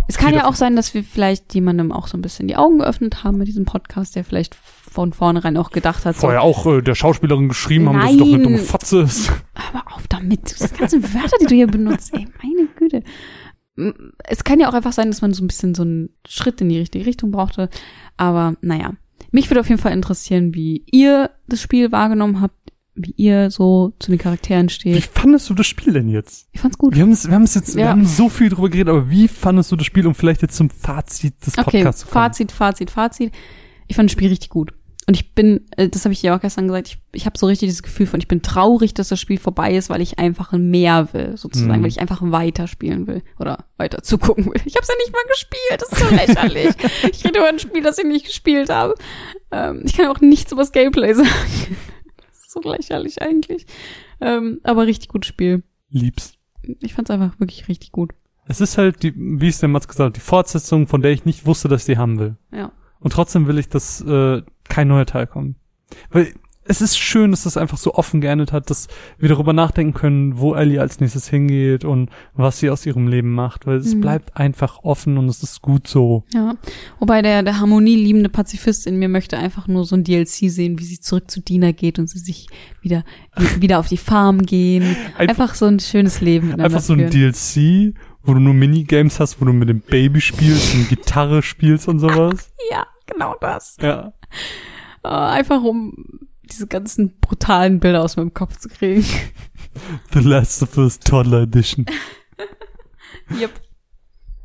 Es 0.08 0.18
kann 0.18 0.34
ja 0.34 0.46
auch 0.48 0.56
sein, 0.56 0.76
dass 0.78 0.94
wir 0.94 1.04
vielleicht 1.04 1.54
jemandem 1.54 1.92
auch 1.92 2.08
so 2.08 2.18
ein 2.18 2.22
bisschen 2.22 2.48
die 2.48 2.56
Augen 2.56 2.80
geöffnet 2.80 3.24
haben 3.26 3.38
mit 3.38 3.48
diesem 3.50 3.66
Podcast, 3.66 4.16
der 4.16 4.24
vielleicht 4.24 4.56
von 4.56 5.12
vornherein 5.14 5.58
auch 5.58 5.70
gedacht 5.72 6.06
hat, 6.06 6.16
so, 6.16 6.22
vorher 6.22 6.42
auch 6.42 6.66
äh, 6.66 6.82
der 6.82 6.96
Schauspielerin 6.96 7.50
geschrieben 7.50 7.90
haben, 7.90 8.00
dass 8.00 8.12
sie 8.12 8.18
doch 8.18 8.26
eine 8.26 8.34
Nein. 8.38 8.44
dumme 8.44 8.58
Fotze 8.60 9.02
ist. 9.02 9.30
mal 9.74 9.84
auf 9.94 10.08
damit. 10.08 10.56
Das 10.60 10.74
ganzen 10.74 11.04
Wörter, 11.14 11.36
die 11.42 11.46
du 11.48 11.56
hier 11.56 11.68
benutzt, 11.68 12.14
ey, 12.14 12.26
meine 12.42 12.68
Güte. 12.78 13.04
Es 14.24 14.44
kann 14.44 14.60
ja 14.60 14.70
auch 14.70 14.74
einfach 14.74 14.94
sein, 14.94 15.10
dass 15.12 15.22
man 15.22 15.34
so 15.34 15.44
ein 15.44 15.48
bisschen 15.48 15.76
so 15.76 15.84
einen 15.84 16.10
Schritt 16.28 16.62
in 16.62 16.70
die 16.70 16.80
richtige 16.80 17.06
Richtung 17.06 17.30
brauchte. 17.32 17.70
Aber 18.16 18.56
naja, 18.62 18.94
mich 19.32 19.50
würde 19.50 19.60
auf 19.62 19.70
jeden 19.70 19.82
Fall 19.82 19.94
interessieren, 19.94 20.54
wie 20.54 20.84
ihr 20.92 21.30
das 21.48 21.62
Spiel 21.62 21.92
wahrgenommen 21.92 22.42
habt, 22.42 22.56
wie 22.96 23.14
ihr 23.16 23.52
so 23.52 23.94
zu 24.00 24.10
den 24.12 24.18
Charakteren 24.20 24.68
Wie 24.70 24.74
steht. 24.74 25.04
fandest 25.06 25.50
du 25.50 25.54
das 25.54 25.68
Spiel 25.68 25.94
denn 25.94 26.10
jetzt? 26.10 26.48
Ich 26.52 26.62
fand's 26.62 26.78
gut. 26.80 26.96
Wir 26.96 27.04
haben 27.04 27.12
es, 27.12 27.28
wir 27.28 27.36
haben 27.36 27.44
es 27.44 27.54
jetzt, 27.54 27.76
wir 27.76 27.84
Ja. 27.84 27.90
haben 27.92 28.06
so 28.06 28.28
viel 28.30 28.50
drüber 28.50 28.70
geredet, 28.70 28.90
aber 28.90 29.10
wie 29.10 29.28
fandest 29.28 29.72
du 29.72 29.76
das 29.76 29.86
Spiel, 29.86 30.08
um 30.08 30.16
vielleicht 30.16 30.42
jetzt 30.42 30.56
zum 30.56 30.70
Fazit 30.72 31.36
des 31.46 31.58
Okay, 31.58 31.64
Podcasts 31.84 32.02
zu 32.02 32.08
kommen? 32.08 32.14
Fazit, 32.26 32.52
Fazit, 32.52 32.90
Fazit. 32.92 33.32
Ich 33.88 33.96
fand 33.96 34.10
das 34.10 34.14
Spiel 34.14 34.30
richtig 34.30 34.50
gut. 34.50 34.72
Und 35.10 35.14
ich 35.16 35.34
bin, 35.34 35.66
äh, 35.78 35.88
das 35.88 36.04
habe 36.04 36.12
ich 36.12 36.22
ja 36.22 36.36
auch 36.36 36.42
gestern 36.42 36.68
gesagt, 36.68 36.90
ich, 36.90 36.98
ich 37.14 37.26
habe 37.26 37.38
so 37.38 37.46
richtig 37.46 37.70
dieses 37.70 37.82
Gefühl 37.82 38.08
von, 38.08 38.20
ich 38.20 38.28
bin 38.28 38.42
traurig, 38.42 38.94
dass 38.94 39.08
das 39.08 39.22
Spiel 39.22 39.38
vorbei 39.38 39.74
ist, 39.76 39.90
weil 39.90 40.02
ich 40.02 40.20
einfach 40.20 40.52
mehr 40.52 41.14
will, 41.14 41.38
sozusagen, 41.38 41.80
Mhm. 41.80 41.84
weil 41.84 41.90
ich 41.90 42.02
einfach 42.02 42.22
weiter 42.22 42.68
spielen 42.68 43.08
will 43.08 43.24
oder 43.40 43.66
weiter 43.78 44.04
zugucken 44.04 44.48
will. 44.48 44.62
Ich 44.66 44.76
habe 44.76 44.84
es 44.84 44.90
ja 44.90 44.96
nicht 45.00 45.14
mal 45.14 45.24
gespielt, 45.30 45.82
das 45.82 45.92
ist 45.94 46.00
so 46.00 46.14
lächerlich. 46.14 46.76
ich 47.12 47.24
rede 47.26 47.40
über 47.40 47.48
ein 47.48 47.58
Spiel, 47.60 47.82
das 47.82 47.98
ich 48.00 48.06
nicht 48.06 48.26
gespielt 48.26 48.70
habe. 48.70 48.96
Ähm, 49.52 49.84
ich 49.86 49.96
kann 49.96 50.08
auch 50.08 50.20
nichts 50.20 50.52
über 50.52 50.62
das 50.62 50.74
Gameplay 50.74 51.14
sagen. 51.14 51.30
das 52.18 52.38
ist 52.40 52.52
so 52.52 52.60
lächerlich 52.70 53.22
eigentlich. 53.22 53.66
Ähm, 54.20 54.60
aber 54.64 54.88
richtig 54.88 55.08
gutes 55.08 55.30
Spiel. 55.30 55.64
Lieb's. 55.90 56.34
Ich 56.82 56.94
fand 56.96 57.10
es 57.10 57.14
einfach 57.14 57.40
wirklich 57.40 57.70
richtig 57.70 57.94
gut. 57.94 58.12
Es 58.46 58.60
ist 58.60 58.78
halt, 58.78 59.04
die, 59.04 59.14
wie 59.16 59.48
es 59.48 59.60
der 59.60 59.70
Mats 59.70 59.88
gesagt 59.88 60.08
hat, 60.10 60.16
die 60.18 60.22
Fortsetzung, 60.22 60.88
von 60.88 61.02
der 61.02 61.12
ich 61.12 61.24
nicht 61.24 61.46
wusste, 61.46 61.70
dass 61.70 61.82
ich 61.88 61.94
die 61.94 61.98
haben 61.98 62.20
will. 62.20 62.36
Ja. 62.52 62.74
Und 63.00 63.14
trotzdem 63.14 63.48
will 63.48 63.58
ich, 63.58 63.70
dass 63.70 64.02
äh, 64.02 64.42
kein 64.70 64.88
neuer 64.88 65.06
Teil 65.06 65.28
kommt. 65.28 65.56
Weil 66.12 66.34
es 66.70 66.82
ist 66.82 66.98
schön, 66.98 67.32
dass 67.32 67.44
das 67.44 67.56
einfach 67.56 67.78
so 67.78 67.94
offen 67.94 68.20
geendet 68.20 68.52
hat, 68.52 68.70
dass 68.70 68.90
wir 69.18 69.30
darüber 69.30 69.54
nachdenken 69.54 69.94
können, 69.94 70.38
wo 70.38 70.54
Ellie 70.54 70.82
als 70.82 71.00
nächstes 71.00 71.30
hingeht 71.30 71.86
und 71.86 72.10
was 72.34 72.60
sie 72.60 72.70
aus 72.70 72.86
ihrem 72.86 73.08
Leben 73.08 73.32
macht. 73.34 73.66
Weil 73.66 73.78
es 73.78 73.96
Mhm. 73.96 74.02
bleibt 74.02 74.36
einfach 74.36 74.80
offen 74.84 75.18
und 75.18 75.30
es 75.30 75.42
ist 75.44 75.62
gut 75.62 75.88
so. 75.88 76.26
Ja, 76.34 76.56
wobei 77.00 77.22
der, 77.22 77.42
der 77.44 77.62
harmonieliebende 77.62 78.28
Pazifist 78.28 78.86
in 78.86 79.00
mir 79.00 79.08
möchte 79.08 79.38
einfach 79.38 79.70
nur 79.70 79.86
so 79.86 79.96
ein 79.96 80.04
DLC 80.04 80.50
sehen, 80.52 80.78
wie 80.78 80.84
sie 80.84 81.00
zurück 81.00 81.32
zu 81.32 81.40
Dina 81.40 81.72
geht 81.72 82.00
und 82.00 82.10
sie 82.10 82.20
sich 82.20 82.48
wieder, 82.82 83.06
wie- 83.38 83.62
wieder 83.62 83.80
auf 83.80 83.88
die 83.88 83.96
Farm 83.96 84.42
gehen. 84.42 84.98
Einfach, 85.18 85.56
so 85.56 85.68
ein 85.68 85.80
schönes 85.80 86.20
Leben 86.20 86.60
Einfach 86.60 86.82
so 86.82 86.92
ein 86.92 87.10
führen. 87.10 87.12
DLC, 87.12 87.94
wo 88.28 88.34
du 88.34 88.40
nur 88.40 88.54
Minigames 88.54 89.20
hast, 89.20 89.42
wo 89.42 89.46
du 89.46 89.54
mit 89.54 89.70
dem 89.70 89.80
Baby 89.80 90.22
spielst 90.22 90.76
und 90.76 90.90
Gitarre 90.90 91.42
spielst 91.42 91.88
und 91.88 92.00
sowas. 92.00 92.52
Ja, 92.70 92.86
genau 93.06 93.36
das. 93.40 93.78
Ja. 93.82 94.12
Äh, 95.04 95.08
einfach 95.08 95.64
um 95.64 95.94
diese 96.44 96.68
ganzen 96.68 97.18
brutalen 97.20 97.80
Bilder 97.80 98.04
aus 98.04 98.18
meinem 98.18 98.34
Kopf 98.34 98.58
zu 98.58 98.68
kriegen. 98.68 99.06
The 100.12 100.20
Last 100.20 100.62
of 100.64 100.78
Us 100.78 101.00
Toddler 101.00 101.44
Edition. 101.44 101.86
yep. 103.40 103.52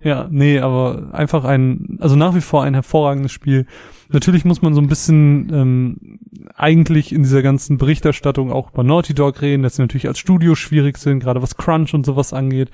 Ja, 0.05 0.29
nee, 0.31 0.59
aber 0.59 1.11
einfach 1.13 1.45
ein, 1.45 1.99
also 2.01 2.17
nach 2.17 2.35
wie 2.35 2.41
vor 2.41 2.65
ein 2.65 2.75
hervorragendes 2.75 3.33
Spiel. 3.33 3.67
Natürlich 4.09 4.45
muss 4.45 4.63
man 4.63 4.75
so 4.75 4.81
ein 4.81 4.89
bisschen 4.89 5.53
ähm, 5.53 6.19
eigentlich 6.55 7.13
in 7.13 7.23
dieser 7.23 7.43
ganzen 7.43 7.79
Berichterstattung 7.79 8.53
auch 8.53 8.73
über 8.73 8.83
Naughty 8.83 9.15
Dog 9.15 9.41
reden, 9.43 9.63
dass 9.63 9.77
sie 9.77 9.83
natürlich 9.83 10.09
als 10.09 10.19
Studio 10.19 10.55
schwierig 10.55 10.99
sind, 10.99 11.21
gerade 11.21 11.43
was 11.43 11.57
Crunch 11.57 11.95
und 11.95 12.05
sowas 12.05 12.33
angeht. 12.33 12.71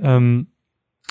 Ähm, 0.00 0.48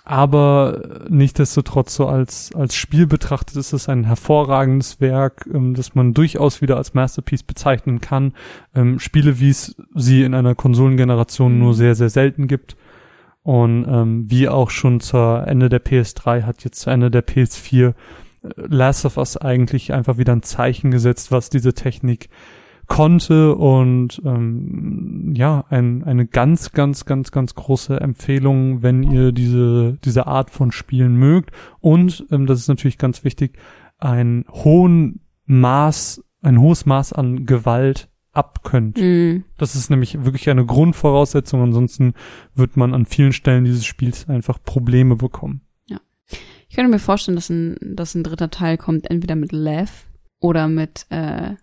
aber 0.06 1.06
nichtdestotrotz 1.08 1.96
so 1.96 2.08
als, 2.08 2.54
als 2.54 2.76
Spiel 2.76 3.08
betrachtet 3.08 3.56
ist 3.56 3.72
es 3.72 3.88
ein 3.88 4.04
hervorragendes 4.04 5.00
Werk, 5.00 5.48
ähm, 5.54 5.76
das 5.76 5.96
man 5.96 6.14
durchaus 6.14 6.62
wieder 6.62 6.76
als 6.76 6.94
Masterpiece 6.94 7.44
bezeichnen 7.44 8.02
kann. 8.02 8.34
Ähm, 8.76 9.00
Spiele, 9.00 9.40
wie 9.40 9.50
es 9.50 9.76
sie 9.96 10.24
in 10.24 10.34
einer 10.34 10.56
Konsolengeneration 10.56 11.58
nur 11.58 11.74
sehr, 11.74 11.96
sehr 11.96 12.10
selten 12.10 12.48
gibt. 12.48 12.76
Und 13.44 13.86
ähm, 13.88 14.30
wie 14.30 14.50
auch 14.50 14.70
schon 14.70 15.00
zur 15.00 15.46
Ende 15.48 15.70
der 15.70 15.84
PS3 15.84 16.44
hat 16.44 16.64
jetzt 16.64 16.80
zu 16.80 16.90
Ende 16.90 17.10
der 17.10 17.26
PS4 17.26 17.90
äh, 17.90 17.94
Last 18.56 19.06
of 19.06 19.18
Us 19.18 19.38
eigentlich 19.38 19.94
einfach 19.94 20.18
wieder 20.18 20.34
ein 20.34 20.44
Zeichen 20.44 20.92
gesetzt, 20.92 21.32
was 21.32 21.50
diese 21.50 21.74
Technik 21.74 22.30
konnte 22.88 23.56
und 23.56 24.22
ähm, 24.26 25.34
ja, 25.36 25.66
ein, 25.70 26.04
eine 26.04 26.26
ganz, 26.28 26.72
ganz, 26.72 27.06
ganz, 27.06 27.32
ganz 27.32 27.56
große 27.56 28.00
Empfehlung, 28.00 28.84
wenn 28.84 29.04
ihr 29.04 29.32
diese, 29.32 29.98
diese 30.04 30.28
Art 30.28 30.50
von 30.50 30.72
Spielen 30.72 31.16
mögt 31.16 31.52
und, 31.80 32.26
ähm, 32.32 32.46
das 32.46 32.60
ist 32.60 32.68
natürlich 32.68 32.98
ganz 32.98 33.24
wichtig, 33.24 33.58
ein 33.98 34.46
hohen 34.50 35.22
Maß, 35.46 36.24
ein 36.42 36.60
hohes 36.60 36.86
Maß 36.86 37.14
an 37.14 37.46
Gewalt 37.46 38.10
abkönnt. 38.34 38.98
Mm. 39.00 39.44
Das 39.58 39.76
ist 39.76 39.90
nämlich 39.90 40.26
wirklich 40.26 40.50
eine 40.50 40.66
Grundvoraussetzung, 40.66 41.62
ansonsten 41.62 42.14
wird 42.56 42.76
man 42.76 42.94
an 42.94 43.06
vielen 43.06 43.32
Stellen 43.32 43.64
dieses 43.64 43.86
Spiels 43.86 44.28
einfach 44.28 44.62
Probleme 44.64 45.16
bekommen. 45.16 45.62
Ja. 45.88 46.00
Ich 46.68 46.76
könnte 46.76 46.92
mir 46.92 47.00
vorstellen, 47.00 47.36
dass 47.36 47.50
ein, 47.50 47.78
dass 47.82 48.16
ein 48.16 48.24
dritter 48.24 48.50
Teil 48.50 48.78
kommt, 48.78 49.10
entweder 49.10 49.36
mit 49.36 49.52
Lev 49.52 50.08
oder 50.40 50.68
mit 50.68 51.06
äh, 51.10 51.54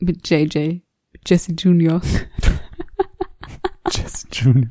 mit 0.00 0.28
JJ. 0.28 0.80
Jesse 1.26 1.52
Junior. 1.52 2.00
Jesse 3.90 4.26
Junior. 4.32 4.70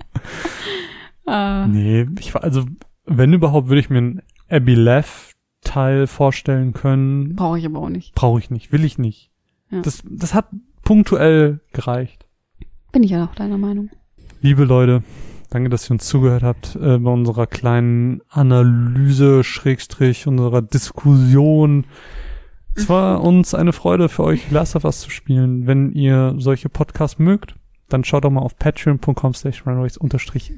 Uh. 1.25 1.67
Nee, 1.67 2.07
ich 2.19 2.33
war, 2.33 2.43
also, 2.43 2.65
wenn 3.05 3.33
überhaupt, 3.33 3.67
würde 3.67 3.81
ich 3.81 3.91
mir 3.91 3.99
einen 3.99 4.21
Abby 4.49 4.73
Leff 4.73 5.35
Teil 5.61 6.07
vorstellen 6.07 6.73
können. 6.73 7.35
Brauche 7.35 7.59
ich 7.59 7.65
aber 7.65 7.79
auch 7.79 7.89
nicht. 7.89 8.15
Brauche 8.15 8.39
ich 8.39 8.49
nicht, 8.49 8.71
will 8.71 8.83
ich 8.83 8.97
nicht. 8.97 9.29
Ja. 9.69 9.81
Das, 9.81 10.01
das 10.09 10.33
hat 10.33 10.47
punktuell 10.83 11.59
gereicht. 11.73 12.25
Bin 12.91 13.03
ich 13.03 13.11
ja 13.11 13.25
auch 13.25 13.35
deiner 13.35 13.57
Meinung. 13.57 13.91
Liebe 14.41 14.63
Leute, 14.63 15.03
danke, 15.51 15.69
dass 15.69 15.87
ihr 15.89 15.91
uns 15.91 16.07
zugehört 16.07 16.41
habt 16.43 16.75
äh, 16.75 16.97
bei 16.97 17.11
unserer 17.11 17.45
kleinen 17.45 18.21
Analyse, 18.29 19.43
Schrägstrich, 19.43 20.25
unserer 20.25 20.63
Diskussion 20.63 21.85
es 22.75 22.89
war 22.89 23.23
uns 23.23 23.53
eine 23.53 23.73
Freude 23.73 24.09
für 24.09 24.23
euch 24.23 24.49
Last 24.51 24.75
of 24.75 24.85
Us 24.85 25.01
zu 25.01 25.09
spielen. 25.09 25.67
Wenn 25.67 25.91
ihr 25.91 26.35
solche 26.37 26.69
Podcasts 26.69 27.19
mögt, 27.19 27.55
dann 27.89 28.03
schaut 28.03 28.23
doch 28.23 28.29
mal 28.29 28.41
auf 28.41 28.57
patreon.com 28.57 29.33
slash 29.33 29.63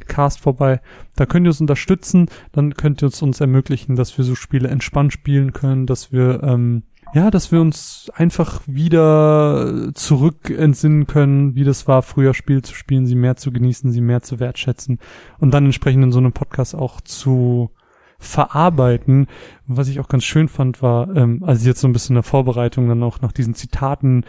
cast 0.08 0.40
vorbei. 0.40 0.82
Da 1.16 1.26
könnt 1.26 1.46
ihr 1.46 1.50
uns 1.50 1.62
unterstützen, 1.62 2.28
dann 2.52 2.74
könnt 2.76 3.02
ihr 3.02 3.08
uns, 3.08 3.22
uns 3.22 3.40
ermöglichen, 3.40 3.96
dass 3.96 4.18
wir 4.18 4.26
so 4.26 4.36
Spiele 4.36 4.68
entspannt 4.68 5.14
spielen 5.14 5.54
können, 5.54 5.88
dass 5.88 6.12
wir, 6.12 6.44
ähm, 6.44 6.84
ja, 7.14 7.32
dass 7.32 7.52
wir 7.52 7.60
uns 7.60 8.12
einfach 8.14 8.62
wieder 8.68 9.92
zurück 9.94 10.50
entsinnen 10.50 11.08
können, 11.08 11.56
wie 11.56 11.64
das 11.64 11.88
war, 11.88 12.04
früher 12.04 12.34
Spiele 12.34 12.62
zu 12.62 12.76
spielen, 12.76 13.06
sie 13.06 13.16
mehr 13.16 13.38
zu 13.38 13.52
genießen, 13.52 13.92
sie 13.92 14.02
mehr 14.02 14.22
zu 14.22 14.40
wertschätzen 14.40 15.00
und 15.40 15.54
dann 15.54 15.66
entsprechend 15.66 16.04
in 16.04 16.12
so 16.12 16.20
einem 16.20 16.34
Podcast 16.34 16.76
auch 16.76 17.02
zu 17.02 17.72
verarbeiten. 18.22 19.28
was 19.68 19.88
ich 19.88 20.00
auch 20.00 20.08
ganz 20.08 20.24
schön 20.24 20.48
fand, 20.48 20.82
war, 20.82 21.14
ähm, 21.16 21.44
als 21.44 21.62
ich 21.62 21.66
jetzt 21.66 21.82
so 21.82 21.88
ein 21.88 21.94
bisschen 21.94 22.14
in 22.14 22.22
der 22.22 22.24
Vorbereitung 22.24 22.88
dann 22.88 23.04
auch 23.04 23.22
nach 23.22 23.32
diesen 23.32 23.56
Zitaten 23.56 24.26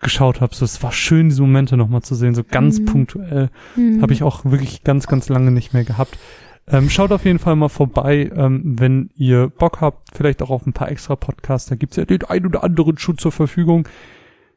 geschaut 0.00 0.40
habe, 0.40 0.54
so 0.54 0.64
es 0.64 0.82
war 0.82 0.92
schön, 0.92 1.28
diese 1.28 1.42
Momente 1.42 1.76
nochmal 1.76 2.02
zu 2.02 2.14
sehen, 2.14 2.34
so 2.34 2.42
ganz 2.42 2.80
mhm. 2.80 2.84
punktuell. 2.86 3.50
Mhm. 3.76 4.02
Habe 4.02 4.12
ich 4.12 4.22
auch 4.22 4.44
wirklich 4.44 4.82
ganz, 4.82 5.06
ganz 5.06 5.28
lange 5.28 5.50
nicht 5.50 5.72
mehr 5.72 5.84
gehabt. 5.84 6.18
Ähm, 6.66 6.88
schaut 6.88 7.12
auf 7.12 7.24
jeden 7.24 7.38
Fall 7.38 7.56
mal 7.56 7.68
vorbei, 7.68 8.30
ähm, 8.34 8.76
wenn 8.78 9.10
ihr 9.14 9.48
Bock 9.48 9.80
habt, 9.80 10.08
vielleicht 10.14 10.40
auch 10.42 10.50
auf 10.50 10.66
ein 10.66 10.72
paar 10.72 10.90
extra 10.90 11.14
Podcasts. 11.14 11.68
Da 11.68 11.76
gibt's 11.76 11.96
ja 11.96 12.06
den 12.06 12.24
ein 12.24 12.46
oder 12.46 12.64
anderen 12.64 12.96
Schutz 12.96 13.20
zur 13.20 13.32
Verfügung. 13.32 13.86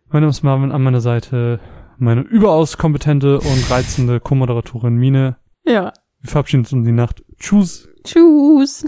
Mein 0.09 0.21
Name 0.21 0.29
ist 0.29 0.43
Marvin, 0.43 0.71
an 0.71 0.83
meiner 0.83 1.01
Seite 1.01 1.59
meine 1.97 2.21
überaus 2.21 2.77
kompetente 2.77 3.39
und 3.39 3.69
reizende 3.69 4.19
Co-Moderatorin 4.19 4.95
Mine. 4.95 5.37
Ja. 5.65 5.91
Wir 6.27 6.31
verabschieden 6.31 6.63
uns 6.63 6.73
in 6.73 6.83
die 6.83 6.91
Nacht. 6.91 7.23
Tschüss. 7.39 7.87
Tschüss. 8.03 8.85